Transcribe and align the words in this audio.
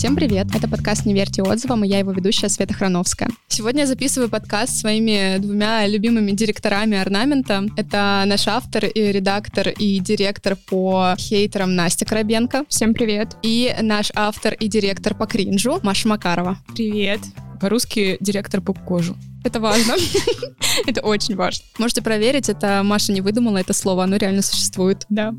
Всем 0.00 0.16
привет! 0.16 0.46
Это 0.56 0.66
подкаст 0.66 1.04
«Не 1.04 1.12
верьте 1.12 1.42
отзывам» 1.42 1.84
и 1.84 1.88
я 1.88 1.98
его 1.98 2.10
ведущая 2.12 2.48
Света 2.48 2.72
Храновская. 2.72 3.28
Сегодня 3.48 3.80
я 3.82 3.86
записываю 3.86 4.30
подкаст 4.30 4.72
с 4.72 4.80
своими 4.80 5.36
двумя 5.36 5.86
любимыми 5.86 6.30
директорами 6.30 6.96
орнамента. 6.96 7.66
Это 7.76 8.22
наш 8.24 8.48
автор 8.48 8.86
и 8.86 9.12
редактор 9.12 9.68
и 9.68 9.98
директор 9.98 10.56
по 10.56 11.14
хейтерам 11.18 11.74
Настя 11.74 12.06
Коробенко. 12.06 12.64
Всем 12.70 12.94
привет! 12.94 13.36
И 13.42 13.76
наш 13.82 14.10
автор 14.14 14.54
и 14.54 14.68
директор 14.68 15.14
по 15.14 15.26
кринжу 15.26 15.80
Маша 15.82 16.08
Макарова. 16.08 16.56
Привет! 16.74 17.20
По-русски 17.60 18.16
директор 18.20 18.62
по 18.62 18.72
кожу. 18.72 19.18
Это 19.44 19.60
важно. 19.60 19.96
Это 20.86 21.02
очень 21.02 21.36
важно. 21.36 21.66
Можете 21.78 22.00
проверить, 22.00 22.48
это 22.48 22.80
Маша 22.82 23.12
не 23.12 23.20
выдумала 23.20 23.58
это 23.58 23.74
слово, 23.74 24.04
оно 24.04 24.16
реально 24.16 24.40
существует. 24.40 25.04
Да. 25.10 25.34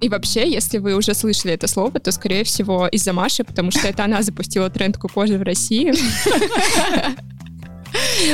И 0.00 0.08
вообще, 0.08 0.50
если 0.50 0.78
вы 0.78 0.94
уже 0.94 1.14
слышали 1.14 1.52
это 1.54 1.66
слово, 1.66 2.00
то, 2.00 2.10
скорее 2.12 2.44
всего, 2.44 2.88
из-за 2.88 3.12
Маши, 3.12 3.44
потому 3.44 3.70
что 3.70 3.86
это 3.86 4.04
она 4.04 4.22
запустила 4.22 4.70
тренд 4.70 4.96
кукожи 4.96 5.36
в 5.36 5.42
России. 5.42 5.92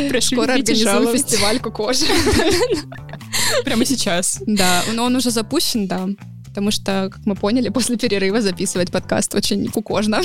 Прошу 0.08 0.36
Скоро 0.36 0.52
организую 0.54 1.12
фестиваль 1.16 1.58
кукожи. 1.58 2.04
Прямо 3.64 3.84
сейчас. 3.84 4.40
Да, 4.46 4.82
но 4.94 5.04
он 5.04 5.16
уже 5.16 5.30
запущен, 5.30 5.88
да. 5.88 6.06
Потому 6.46 6.70
что, 6.70 7.10
как 7.12 7.26
мы 7.26 7.34
поняли, 7.34 7.68
после 7.68 7.96
перерыва 7.96 8.40
записывать 8.40 8.90
подкаст 8.92 9.34
очень 9.34 9.66
кукожно. 9.68 10.22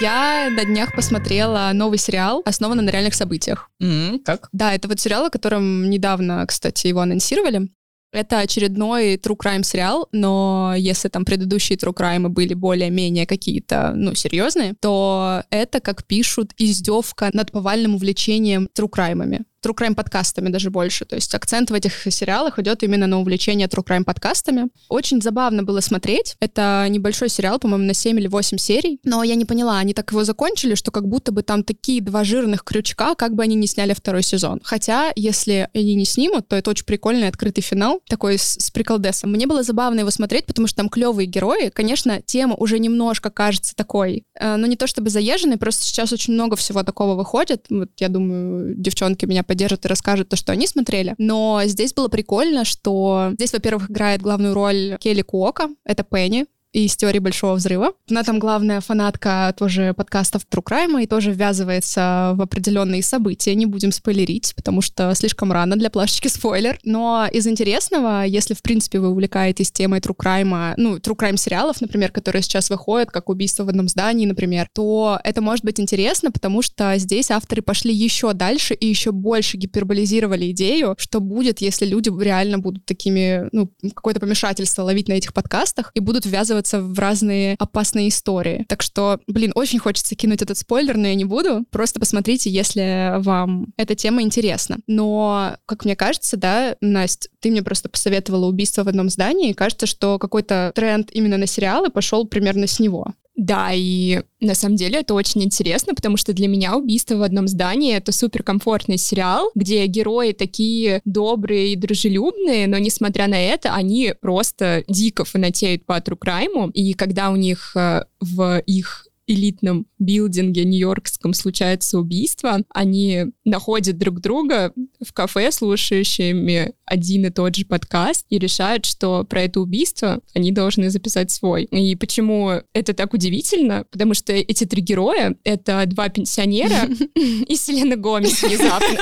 Я 0.00 0.48
на 0.50 0.64
днях 0.64 0.94
посмотрела 0.94 1.70
новый 1.74 1.98
сериал, 1.98 2.42
основанный 2.44 2.84
на 2.84 2.90
реальных 2.90 3.14
событиях. 3.14 3.68
Mm-hmm. 3.82 4.20
Как? 4.24 4.48
Да, 4.52 4.72
это 4.72 4.86
вот 4.86 5.00
сериал, 5.00 5.26
о 5.26 5.30
котором 5.30 5.90
недавно, 5.90 6.44
кстати, 6.46 6.86
его 6.86 7.00
анонсировали. 7.00 7.68
Это 8.12 8.38
очередной 8.38 9.16
true 9.16 9.36
crime 9.36 9.62
сериал, 9.64 10.08
но 10.12 10.72
если 10.76 11.08
там 11.08 11.24
предыдущие 11.24 11.76
true 11.76 11.94
crime 11.94 12.28
были 12.28 12.54
более-менее 12.54 13.26
какие-то, 13.26 13.92
ну, 13.94 14.14
серьезные, 14.14 14.74
то 14.80 15.42
это, 15.50 15.80
как 15.80 16.04
пишут, 16.04 16.52
издевка 16.56 17.30
над 17.32 17.50
повальным 17.50 17.96
увлечением 17.96 18.68
true 18.78 18.88
crime 18.88 19.44
true 19.64 19.74
crime 19.74 19.94
подкастами 19.94 20.48
даже 20.48 20.70
больше. 20.70 21.04
То 21.04 21.16
есть 21.16 21.34
акцент 21.34 21.70
в 21.70 21.74
этих 21.74 21.92
сериалах 22.10 22.58
идет 22.58 22.82
именно 22.82 23.06
на 23.06 23.20
увлечение 23.20 23.66
true 23.68 23.84
crime 23.84 24.04
подкастами. 24.04 24.68
Очень 24.88 25.20
забавно 25.20 25.62
было 25.62 25.80
смотреть. 25.80 26.36
Это 26.40 26.86
небольшой 26.88 27.28
сериал, 27.28 27.58
по-моему, 27.58 27.84
на 27.84 27.94
7 27.94 28.18
или 28.18 28.28
8 28.28 28.58
серий. 28.58 29.00
Но 29.04 29.22
я 29.22 29.34
не 29.34 29.44
поняла, 29.44 29.78
они 29.78 29.94
так 29.94 30.10
его 30.10 30.24
закончили, 30.24 30.74
что 30.74 30.90
как 30.90 31.06
будто 31.08 31.32
бы 31.32 31.42
там 31.42 31.64
такие 31.64 32.00
два 32.00 32.24
жирных 32.24 32.64
крючка, 32.64 33.14
как 33.14 33.34
бы 33.34 33.42
они 33.42 33.54
не 33.54 33.66
сняли 33.66 33.94
второй 33.94 34.22
сезон. 34.22 34.60
Хотя, 34.62 35.12
если 35.16 35.68
они 35.74 35.94
не 35.94 36.04
снимут, 36.04 36.48
то 36.48 36.56
это 36.56 36.70
очень 36.70 36.84
прикольный 36.84 37.28
открытый 37.28 37.62
финал, 37.62 38.00
такой 38.08 38.38
с, 38.38 38.56
с 38.58 38.70
приколдесом. 38.70 39.32
Мне 39.32 39.46
было 39.46 39.62
забавно 39.62 40.00
его 40.00 40.10
смотреть, 40.10 40.46
потому 40.46 40.66
что 40.68 40.76
там 40.76 40.88
клевые 40.88 41.26
герои. 41.26 41.70
Конечно, 41.70 42.22
тема 42.22 42.54
уже 42.54 42.78
немножко 42.78 43.30
кажется 43.30 43.74
такой, 43.74 44.24
э, 44.38 44.56
но 44.56 44.66
не 44.66 44.76
то 44.76 44.86
чтобы 44.86 45.10
заезженной, 45.10 45.56
просто 45.56 45.82
сейчас 45.82 46.12
очень 46.12 46.34
много 46.34 46.56
всего 46.56 46.82
такого 46.82 47.14
выходит. 47.14 47.66
Вот 47.70 47.90
я 47.98 48.08
думаю, 48.08 48.74
девчонки 48.76 49.24
меня 49.24 49.42
поддержат 49.48 49.84
и 49.84 49.88
расскажут 49.88 50.28
то, 50.28 50.36
что 50.36 50.52
они 50.52 50.68
смотрели. 50.68 51.16
Но 51.18 51.62
здесь 51.64 51.92
было 51.92 52.06
прикольно, 52.06 52.64
что 52.64 53.30
здесь, 53.32 53.52
во-первых, 53.52 53.90
играет 53.90 54.22
главную 54.22 54.54
роль 54.54 54.96
Келли 55.00 55.22
Куока, 55.22 55.70
это 55.84 56.04
Пенни, 56.04 56.46
из 56.72 56.96
«Теории 56.96 57.18
большого 57.18 57.54
взрыва». 57.54 57.92
Она 58.10 58.22
там 58.22 58.38
главная 58.38 58.80
фанатка 58.80 59.54
тоже 59.56 59.94
подкастов 59.94 60.42
True 60.50 60.62
Crime 60.62 61.02
и 61.02 61.06
тоже 61.06 61.32
ввязывается 61.32 62.32
в 62.34 62.42
определенные 62.42 63.02
события. 63.02 63.54
Не 63.54 63.66
будем 63.66 63.90
спойлерить, 63.90 64.52
потому 64.54 64.82
что 64.82 65.14
слишком 65.14 65.50
рано 65.50 65.76
для 65.76 65.90
плашечки 65.90 66.28
спойлер. 66.28 66.78
Но 66.84 67.26
из 67.32 67.46
интересного, 67.46 68.24
если, 68.24 68.54
в 68.54 68.62
принципе, 68.62 69.00
вы 69.00 69.08
увлекаетесь 69.08 69.72
темой 69.72 70.00
True 70.00 70.16
Crime, 70.16 70.74
ну, 70.76 70.96
True 70.98 71.16
Crime 71.16 71.36
сериалов, 71.36 71.80
например, 71.80 72.12
которые 72.12 72.42
сейчас 72.42 72.70
выходят, 72.70 73.10
как 73.10 73.28
«Убийство 73.28 73.64
в 73.64 73.68
одном 73.68 73.88
здании», 73.88 74.26
например, 74.26 74.68
то 74.72 75.18
это 75.24 75.40
может 75.40 75.64
быть 75.64 75.80
интересно, 75.80 76.30
потому 76.30 76.62
что 76.62 76.96
здесь 76.98 77.30
авторы 77.30 77.62
пошли 77.62 77.94
еще 77.94 78.34
дальше 78.34 78.74
и 78.74 78.86
еще 78.86 79.12
больше 79.12 79.56
гиперболизировали 79.56 80.50
идею, 80.50 80.94
что 80.98 81.20
будет, 81.20 81.60
если 81.60 81.86
люди 81.86 82.10
реально 82.22 82.58
будут 82.58 82.84
такими, 82.84 83.48
ну, 83.52 83.72
какое-то 83.94 84.20
помешательство 84.20 84.82
ловить 84.82 85.08
на 85.08 85.14
этих 85.14 85.32
подкастах 85.32 85.90
и 85.94 86.00
будут 86.00 86.26
ввязываться 86.26 86.57
ввязываться 86.58 86.80
в 86.80 86.98
разные 86.98 87.56
опасные 87.58 88.08
истории. 88.08 88.64
Так 88.68 88.82
что, 88.82 89.20
блин, 89.26 89.52
очень 89.54 89.78
хочется 89.78 90.14
кинуть 90.14 90.42
этот 90.42 90.58
спойлер, 90.58 90.96
но 90.96 91.08
я 91.08 91.14
не 91.14 91.24
буду. 91.24 91.64
Просто 91.70 92.00
посмотрите, 92.00 92.50
если 92.50 93.14
вам 93.18 93.72
эта 93.76 93.94
тема 93.94 94.22
интересна. 94.22 94.78
Но, 94.86 95.56
как 95.66 95.84
мне 95.84 95.96
кажется, 95.96 96.36
да, 96.36 96.76
Настя, 96.80 97.28
ты 97.40 97.50
мне 97.50 97.62
просто 97.62 97.88
посоветовала 97.88 98.46
убийство 98.46 98.84
в 98.84 98.88
одном 98.88 99.08
здании, 99.08 99.50
и 99.50 99.54
кажется, 99.54 99.86
что 99.86 100.18
какой-то 100.18 100.72
тренд 100.74 101.10
именно 101.12 101.36
на 101.36 101.46
сериалы 101.46 101.90
пошел 101.90 102.26
примерно 102.26 102.66
с 102.66 102.80
него. 102.80 103.14
Да, 103.38 103.70
и 103.72 104.20
на 104.40 104.56
самом 104.56 104.74
деле 104.74 104.98
это 104.98 105.14
очень 105.14 105.44
интересно, 105.44 105.94
потому 105.94 106.16
что 106.16 106.32
для 106.32 106.48
меня 106.48 106.76
«Убийство 106.76 107.14
в 107.14 107.22
одном 107.22 107.46
здании»— 107.46 107.94
это 107.96 108.10
суперкомфортный 108.10 108.98
сериал, 108.98 109.52
где 109.54 109.86
герои 109.86 110.32
такие 110.32 111.00
добрые 111.04 111.72
и 111.72 111.76
дружелюбные, 111.76 112.66
но, 112.66 112.78
несмотря 112.78 113.28
на 113.28 113.40
это, 113.40 113.74
они 113.74 114.12
просто 114.20 114.82
дико 114.88 115.24
фанатеют 115.24 115.86
по 115.86 115.98
true 115.98 116.18
crime, 116.18 116.72
и 116.72 116.94
когда 116.94 117.30
у 117.30 117.36
них 117.36 117.76
э, 117.76 118.06
в 118.18 118.58
их 118.66 119.07
элитном 119.28 119.86
билдинге 119.98 120.64
нью-йоркском 120.64 121.34
случается 121.34 121.98
убийство, 121.98 122.62
они 122.70 123.26
находят 123.44 123.98
друг 123.98 124.20
друга 124.20 124.72
в 125.04 125.12
кафе, 125.12 125.52
слушающими 125.52 126.72
один 126.84 127.26
и 127.26 127.30
тот 127.30 127.54
же 127.54 127.66
подкаст, 127.66 128.26
и 128.30 128.38
решают, 128.38 128.86
что 128.86 129.24
про 129.24 129.42
это 129.42 129.60
убийство 129.60 130.20
они 130.34 130.50
должны 130.50 130.90
записать 130.90 131.30
свой. 131.30 131.64
И 131.64 131.94
почему 131.94 132.62
это 132.72 132.94
так 132.94 133.12
удивительно? 133.12 133.84
Потому 133.90 134.14
что 134.14 134.32
эти 134.32 134.64
три 134.64 134.82
героя— 134.82 135.36
это 135.44 135.84
два 135.86 136.08
пенсионера 136.08 136.88
и 137.14 137.54
Селена 137.54 137.96
Гомес 137.96 138.42
внезапно. 138.42 138.98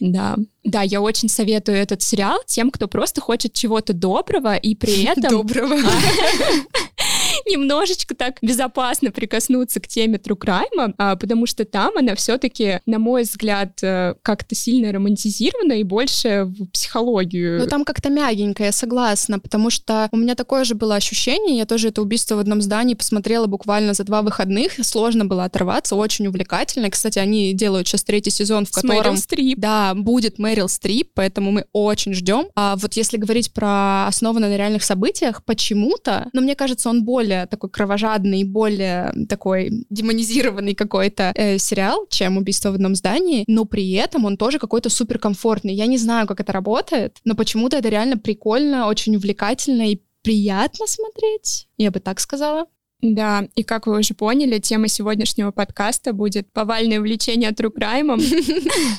Да. 0.00 0.36
Да, 0.64 0.82
я 0.82 1.00
очень 1.00 1.28
советую 1.28 1.78
этот 1.78 2.02
сериал 2.02 2.40
тем, 2.46 2.70
кто 2.70 2.88
просто 2.88 3.20
хочет 3.20 3.52
чего-то 3.52 3.92
доброго 3.92 4.56
и 4.56 4.74
при 4.74 5.04
этом... 5.04 5.30
Доброго. 5.30 5.78
немножечко 7.50 8.14
так 8.14 8.38
безопасно 8.42 9.10
прикоснуться 9.10 9.80
к 9.80 9.88
теме 9.88 10.18
true 10.18 10.38
crime, 10.38 10.94
а, 10.98 11.16
потому 11.16 11.46
что 11.46 11.64
там 11.64 11.96
она 11.96 12.14
все-таки, 12.14 12.80
на 12.86 12.98
мой 12.98 13.22
взгляд, 13.22 13.82
э, 13.82 14.14
как-то 14.22 14.54
сильно 14.54 14.92
романтизирована 14.92 15.74
и 15.74 15.82
больше 15.82 16.44
в 16.44 16.66
психологию. 16.66 17.60
Ну 17.60 17.66
там 17.66 17.84
как-то 17.84 18.10
мягенько, 18.10 18.64
я 18.64 18.72
согласна, 18.72 19.38
потому 19.38 19.70
что 19.70 20.08
у 20.12 20.16
меня 20.16 20.34
такое 20.34 20.64
же 20.64 20.74
было 20.74 20.96
ощущение, 20.96 21.56
я 21.56 21.66
тоже 21.66 21.88
это 21.88 22.02
убийство 22.02 22.36
в 22.36 22.38
одном 22.38 22.60
здании 22.60 22.94
посмотрела 22.94 23.46
буквально 23.46 23.94
за 23.94 24.04
два 24.04 24.22
выходных, 24.22 24.72
сложно 24.84 25.24
было 25.24 25.44
оторваться, 25.44 25.96
очень 25.96 26.26
увлекательно. 26.26 26.90
Кстати, 26.90 27.18
они 27.18 27.52
делают 27.52 27.88
сейчас 27.88 28.04
третий 28.04 28.30
сезон, 28.30 28.66
в 28.66 28.70
котором... 28.70 28.96
С 28.96 28.98
Мэрил 28.98 29.16
Стрип. 29.16 29.58
Да, 29.58 29.94
будет 29.94 30.38
Мэрил 30.38 30.68
Стрип, 30.68 31.10
поэтому 31.14 31.50
мы 31.50 31.66
очень 31.72 32.14
ждем. 32.14 32.48
А 32.54 32.76
вот 32.76 32.94
если 32.94 33.16
говорить 33.16 33.52
про 33.52 34.06
основано 34.06 34.48
на 34.48 34.56
реальных 34.56 34.84
событиях, 34.84 35.44
почему-то, 35.44 36.28
но 36.32 36.40
мне 36.40 36.54
кажется, 36.54 36.88
он 36.88 37.04
более 37.04 37.23
более 37.24 37.46
такой 37.46 37.70
кровожадный, 37.70 38.44
более 38.44 39.12
такой 39.28 39.86
демонизированный 39.90 40.74
какой-то 40.74 41.32
э, 41.34 41.58
сериал, 41.58 42.06
чем 42.10 42.36
«Убийство 42.36 42.70
в 42.70 42.74
одном 42.74 42.94
здании», 42.94 43.44
но 43.46 43.64
при 43.64 43.92
этом 43.92 44.26
он 44.26 44.36
тоже 44.36 44.58
какой-то 44.58 44.90
суперкомфортный. 44.90 45.74
Я 45.74 45.86
не 45.86 45.98
знаю, 45.98 46.26
как 46.26 46.40
это 46.40 46.52
работает, 46.52 47.18
но 47.24 47.34
почему-то 47.34 47.78
это 47.78 47.88
реально 47.88 48.18
прикольно, 48.18 48.88
очень 48.88 49.16
увлекательно 49.16 49.90
и 49.90 50.00
приятно 50.22 50.86
смотреть, 50.86 51.68
я 51.78 51.90
бы 51.90 52.00
так 52.00 52.20
сказала. 52.20 52.66
Да, 53.00 53.46
и 53.54 53.62
как 53.62 53.86
вы 53.86 53.98
уже 53.98 54.14
поняли, 54.14 54.58
тема 54.58 54.88
сегодняшнего 54.88 55.50
подкаста 55.50 56.12
будет 56.12 56.50
повальное 56.52 57.00
увлечение 57.00 57.50
crime. 57.50 58.18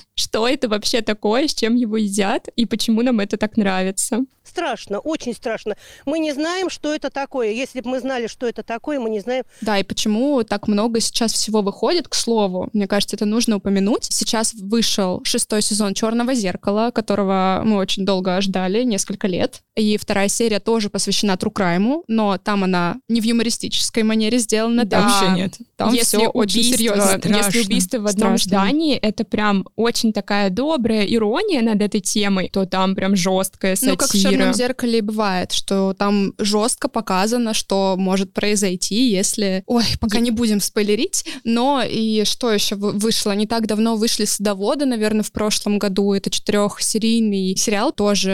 Что 0.16 0.48
это 0.48 0.68
вообще 0.68 1.02
такое, 1.02 1.48
с 1.48 1.54
чем 1.56 1.76
его 1.76 1.98
едят 1.98 2.48
и 2.56 2.66
почему 2.66 3.02
нам 3.02 3.20
это 3.20 3.38
так 3.38 3.58
нравится? 3.58 4.26
Страшно, 4.56 5.00
очень 5.00 5.34
страшно. 5.34 5.76
Мы 6.06 6.20
не 6.20 6.32
знаем, 6.32 6.70
что 6.70 6.96
это 6.96 7.10
такое. 7.10 7.52
Если 7.52 7.82
бы 7.82 7.90
мы 7.90 8.00
знали, 8.00 8.28
что 8.28 8.48
это 8.48 8.64
такое, 8.64 9.02
мы 9.02 9.10
не 9.10 9.20
знаем. 9.20 9.44
Да, 9.60 9.78
и 9.78 9.84
почему 9.84 10.42
так 10.44 10.70
много 10.70 11.02
сейчас 11.02 11.34
всего 11.34 11.62
выходит, 11.62 12.08
к 12.08 12.14
слову. 12.14 12.70
Мне 12.72 12.88
кажется, 12.88 13.18
это 13.18 13.26
нужно 13.26 13.58
упомянуть. 13.58 14.06
Сейчас 14.06 14.54
вышел 14.54 15.20
шестой 15.26 15.62
сезон 15.62 15.94
Черного 15.94 16.34
зеркала, 16.34 16.92
которого 16.92 17.64
мы 17.66 17.76
очень 17.76 18.06
долго 18.06 18.40
ждали, 18.40 18.84
несколько 18.84 19.28
лет. 19.28 19.62
И 19.76 19.98
вторая 19.98 20.30
серия 20.30 20.62
тоже 20.62 20.90
посвящена 20.90 21.34
true 21.34 21.52
crime, 21.52 22.04
но 22.08 22.38
там 22.38 22.64
она 22.64 22.96
не 23.10 23.20
в 23.20 23.26
юмористической 23.26 24.04
манере 24.04 24.38
сделана. 24.38 24.86
Да, 24.86 25.02
там 25.02 25.10
вообще 25.10 25.42
нет. 25.42 25.58
Там 25.76 25.94
если 25.94 26.16
все 26.16 26.28
очень 26.30 26.64
серьезно. 26.64 27.20
Если 27.26 27.60
убийство 27.60 27.98
в 27.98 28.08
одном 28.08 28.38
Страшно. 28.38 28.48
здании, 28.48 28.96
это 28.96 29.26
прям 29.26 29.68
очень 29.76 30.14
такая 30.14 30.50
добрая 30.50 31.04
ирония 31.06 31.62
над 31.62 31.82
этой 31.82 32.00
темой, 32.00 32.50
то 32.54 32.66
там 32.66 32.96
прям 32.96 33.18
жесткая 33.18 33.76
сатира. 33.76 33.92
Ну, 33.92 33.98
как 33.98 34.14
в 34.14 34.16
черном 34.46 34.54
зеркале 34.54 35.02
бывает, 35.02 35.52
что 35.52 35.94
там 35.94 36.34
жестко 36.38 36.88
показано, 36.88 37.54
что 37.54 37.96
может 37.98 38.34
произойти, 38.34 39.10
если... 39.10 39.64
Ой, 39.66 39.84
пока 40.00 40.20
не 40.20 40.32
будем 40.32 40.60
спойлерить, 40.60 41.26
но 41.44 41.84
и 41.84 42.24
что 42.26 42.52
еще 42.52 42.76
вышло? 42.76 43.32
Не 43.34 43.48
так 43.48 43.68
давно 43.68 43.96
вышли 43.96 44.26
«Садоводы», 44.26 44.86
наверное, 44.86 45.24
в 45.24 45.32
прошлом 45.32 45.80
году. 45.80 46.14
Это 46.14 46.30
четырехсерийный 46.30 47.56
сериал, 47.56 47.92
тоже 47.92 48.32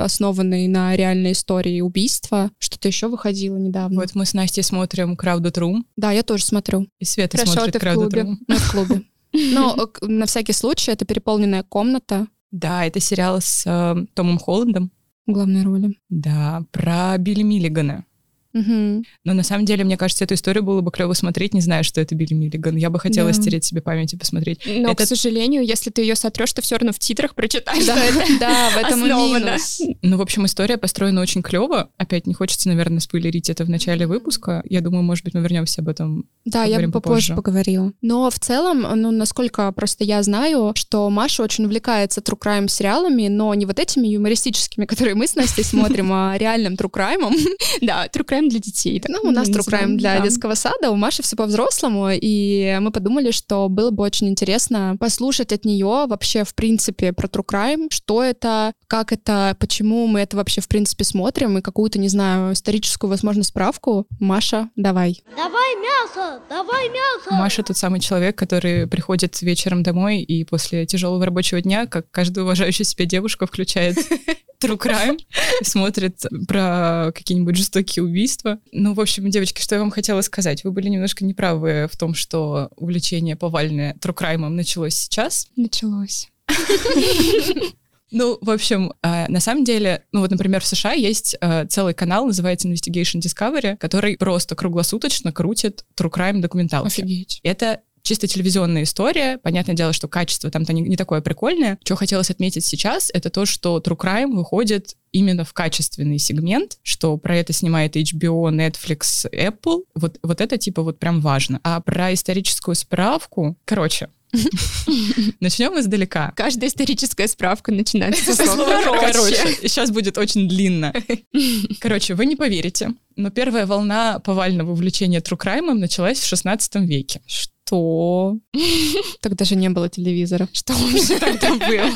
основанный 0.00 0.68
на 0.68 0.96
реальной 0.96 1.32
истории 1.32 1.80
убийства. 1.80 2.50
Что-то 2.58 2.88
еще 2.88 3.08
выходило 3.08 3.56
недавно. 3.56 4.00
Вот 4.00 4.14
мы 4.14 4.26
с 4.26 4.34
Настей 4.34 4.62
смотрим 4.62 5.14
«Crowded 5.14 5.54
Room». 5.54 5.84
Да, 5.96 6.12
я 6.12 6.22
тоже 6.22 6.44
смотрю. 6.44 6.86
И 6.98 7.04
Света 7.04 7.36
Хорошо, 7.36 7.52
смотрит 7.52 7.82
«Crowded 7.82 8.10
Room». 8.10 8.34
Мы 8.46 8.56
в 8.56 8.70
клубе. 8.70 9.02
Но 9.34 9.76
э, 9.76 10.06
на 10.06 10.26
всякий 10.26 10.52
случай 10.52 10.92
это 10.92 11.04
переполненная 11.04 11.62
комната. 11.62 12.26
Да, 12.50 12.86
это 12.86 13.00
сериал 13.00 13.40
с 13.40 13.64
э, 13.66 14.06
Томом 14.14 14.38
Холландом. 14.38 14.92
Главной 15.26 15.62
роли. 15.62 15.98
Да, 16.10 16.64
про 16.70 17.16
Билли 17.18 17.42
Миллигана. 17.42 18.04
Угу. 18.54 19.04
Но 19.24 19.34
на 19.34 19.42
самом 19.42 19.64
деле, 19.64 19.84
мне 19.84 19.96
кажется, 19.96 20.24
эту 20.24 20.34
историю 20.34 20.62
было 20.62 20.80
бы 20.80 20.90
клево 20.92 21.12
смотреть, 21.12 21.54
не 21.54 21.60
зная, 21.60 21.82
что 21.82 22.00
это 22.00 22.14
Билли 22.14 22.34
Миллиган. 22.34 22.76
Я 22.76 22.88
бы 22.88 23.00
хотела 23.00 23.28
да. 23.28 23.34
стереть 23.34 23.64
себе 23.64 23.82
память 23.82 24.14
и 24.14 24.16
посмотреть. 24.16 24.60
Но, 24.66 24.92
это... 24.92 25.04
к 25.04 25.06
сожалению, 25.06 25.64
если 25.64 25.90
ты 25.90 26.02
ее 26.02 26.14
сотрешь, 26.14 26.52
то 26.52 26.62
все 26.62 26.76
равно 26.76 26.92
в 26.92 26.98
титрах 26.98 27.34
прочитаешь. 27.34 27.84
Да, 27.84 27.96
да 28.40 28.70
в 28.70 28.76
этом 28.76 29.02
минус. 29.02 29.80
Ну, 30.02 30.16
в 30.16 30.22
общем, 30.22 30.46
история 30.46 30.78
построена 30.78 31.20
очень 31.20 31.42
клево. 31.42 31.90
Опять 31.96 32.26
не 32.26 32.34
хочется, 32.34 32.68
наверное, 32.68 33.00
спойлерить 33.00 33.50
это 33.50 33.64
в 33.64 33.70
начале 33.70 34.06
выпуска. 34.06 34.62
Я 34.68 34.80
думаю, 34.80 35.02
может 35.02 35.24
быть, 35.24 35.34
мы 35.34 35.40
вернемся 35.40 35.82
об 35.82 35.88
этом. 35.88 36.26
Да, 36.44 36.64
я 36.64 36.78
бы 36.78 36.92
попозже 36.92 37.34
поговорила. 37.34 37.92
Но 38.02 38.30
в 38.30 38.38
целом, 38.38 38.82
ну, 38.82 39.10
насколько 39.10 39.70
просто 39.72 40.04
я 40.04 40.22
знаю, 40.22 40.72
что 40.76 41.10
Маша 41.10 41.42
очень 41.42 41.64
увлекается 41.64 42.20
true 42.20 42.38
crime 42.38 42.68
сериалами, 42.68 43.28
но 43.28 43.52
не 43.54 43.66
вот 43.66 43.78
этими 43.78 44.06
юмористическими, 44.08 44.84
которые 44.84 45.14
мы 45.14 45.26
с 45.26 45.34
Настей 45.34 45.64
смотрим, 45.64 46.12
а 46.12 46.36
реальным 46.38 46.74
true 46.74 46.90
crime. 46.90 47.32
Да, 47.80 48.06
true 48.06 48.24
crime 48.24 48.43
для 48.48 48.60
детей. 48.60 49.02
Ну, 49.08 49.20
у 49.22 49.30
нас 49.30 49.48
True 49.48 49.66
Crime 49.66 49.96
для 49.96 50.18
да. 50.18 50.24
детского 50.24 50.54
сада, 50.54 50.90
у 50.90 50.96
Маши 50.96 51.22
все 51.22 51.36
по-взрослому, 51.36 52.08
и 52.12 52.78
мы 52.80 52.90
подумали, 52.90 53.30
что 53.30 53.68
было 53.68 53.90
бы 53.90 54.02
очень 54.02 54.28
интересно 54.28 54.96
послушать 54.98 55.52
от 55.52 55.64
нее 55.64 56.06
вообще, 56.06 56.44
в 56.44 56.54
принципе, 56.54 57.12
про 57.12 57.26
True 57.26 57.44
Crime, 57.44 57.86
что 57.90 58.22
это, 58.22 58.72
как 58.86 59.12
это, 59.12 59.56
почему 59.58 60.06
мы 60.06 60.20
это 60.20 60.36
вообще, 60.36 60.60
в 60.60 60.68
принципе, 60.68 61.04
смотрим, 61.04 61.58
и 61.58 61.62
какую-то, 61.62 61.98
не 61.98 62.08
знаю, 62.08 62.52
историческую, 62.52 63.10
возможно, 63.10 63.42
справку. 63.42 64.06
Маша, 64.20 64.70
давай. 64.76 65.22
Давай 65.36 65.76
мясо! 65.76 66.40
Давай 66.48 66.88
мясо! 66.88 67.34
Маша 67.34 67.62
тот 67.62 67.76
самый 67.76 68.00
человек, 68.00 68.36
который 68.36 68.86
приходит 68.86 69.40
вечером 69.42 69.82
домой 69.82 70.20
и 70.20 70.44
после 70.44 70.86
тяжелого 70.86 71.24
рабочего 71.24 71.60
дня, 71.60 71.86
как 71.86 72.10
каждая 72.10 72.44
уважающая 72.44 72.84
себя 72.84 73.06
девушка, 73.06 73.46
включает 73.46 73.96
true 74.64 74.78
crime, 74.78 75.18
смотрит 75.62 76.22
про 76.46 77.12
какие-нибудь 77.14 77.56
жестокие 77.56 78.02
убийства. 78.02 78.58
Ну, 78.72 78.94
в 78.94 79.00
общем, 79.00 79.28
девочки, 79.30 79.60
что 79.60 79.74
я 79.74 79.80
вам 79.80 79.90
хотела 79.90 80.20
сказать? 80.20 80.64
Вы 80.64 80.72
были 80.72 80.88
немножко 80.88 81.24
неправы 81.24 81.88
в 81.90 81.96
том, 81.96 82.14
что 82.14 82.70
увлечение 82.76 83.36
повальное 83.36 83.94
true 83.94 84.14
crime 84.14 84.48
началось 84.48 84.94
сейчас. 84.94 85.48
Началось. 85.56 86.28
Ну, 88.10 88.38
в 88.40 88.50
общем, 88.50 88.92
э, 89.02 89.26
на 89.26 89.40
самом 89.40 89.64
деле, 89.64 90.04
ну 90.12 90.20
вот, 90.20 90.30
например, 90.30 90.60
в 90.60 90.66
США 90.66 90.92
есть 90.92 91.36
э, 91.40 91.66
целый 91.66 91.94
канал, 91.94 92.26
называется 92.26 92.68
Investigation 92.68 93.18
Discovery, 93.18 93.76
который 93.76 94.16
просто 94.16 94.54
круглосуточно 94.54 95.32
крутит 95.32 95.84
true 95.98 96.12
crime 96.12 96.38
документалки. 96.38 97.00
Офигеть. 97.00 97.40
Это 97.42 97.80
чисто 98.04 98.28
телевизионная 98.28 98.84
история. 98.84 99.38
Понятное 99.38 99.74
дело, 99.74 99.92
что 99.92 100.06
качество 100.06 100.50
там-то 100.50 100.72
не, 100.72 100.82
не 100.82 100.96
такое 100.96 101.20
прикольное. 101.20 101.78
Что 101.82 101.96
хотелось 101.96 102.30
отметить 102.30 102.64
сейчас, 102.64 103.10
это 103.12 103.30
то, 103.30 103.46
что 103.46 103.78
True 103.78 103.96
Crime 103.96 104.32
выходит 104.32 104.94
именно 105.10 105.44
в 105.44 105.52
качественный 105.52 106.18
сегмент, 106.18 106.78
что 106.82 107.16
про 107.16 107.36
это 107.36 107.52
снимает 107.52 107.96
HBO, 107.96 108.50
Netflix, 108.50 109.28
Apple. 109.32 109.84
Вот, 109.94 110.18
вот 110.22 110.40
это 110.40 110.58
типа 110.58 110.82
вот 110.82 110.98
прям 110.98 111.20
важно. 111.20 111.60
А 111.64 111.80
про 111.80 112.12
историческую 112.12 112.74
справку, 112.74 113.56
короче, 113.64 114.10
Начнем 115.40 115.78
издалека. 115.78 116.32
Каждая 116.36 116.68
историческая 116.68 117.28
справка 117.28 117.72
начинается 117.72 118.34
со 118.34 118.46
слова 118.46 118.82
«короче». 118.82 119.56
Сейчас 119.62 119.90
будет 119.90 120.18
очень 120.18 120.48
длинно. 120.48 120.92
Короче, 121.80 122.14
вы 122.14 122.26
не 122.26 122.36
поверите, 122.36 122.94
но 123.16 123.30
первая 123.30 123.66
волна 123.66 124.18
повального 124.18 124.72
увлечения 124.72 125.20
crime 125.20 125.72
началась 125.74 126.18
в 126.18 126.26
16 126.26 126.76
веке. 126.76 127.20
Что? 127.26 128.38
Тогда 129.20 129.44
же 129.44 129.56
не 129.56 129.68
было 129.70 129.88
телевизора. 129.88 130.48
Что 130.52 130.74
вообще 130.74 131.18
тогда 131.18 131.54
было? 131.54 131.90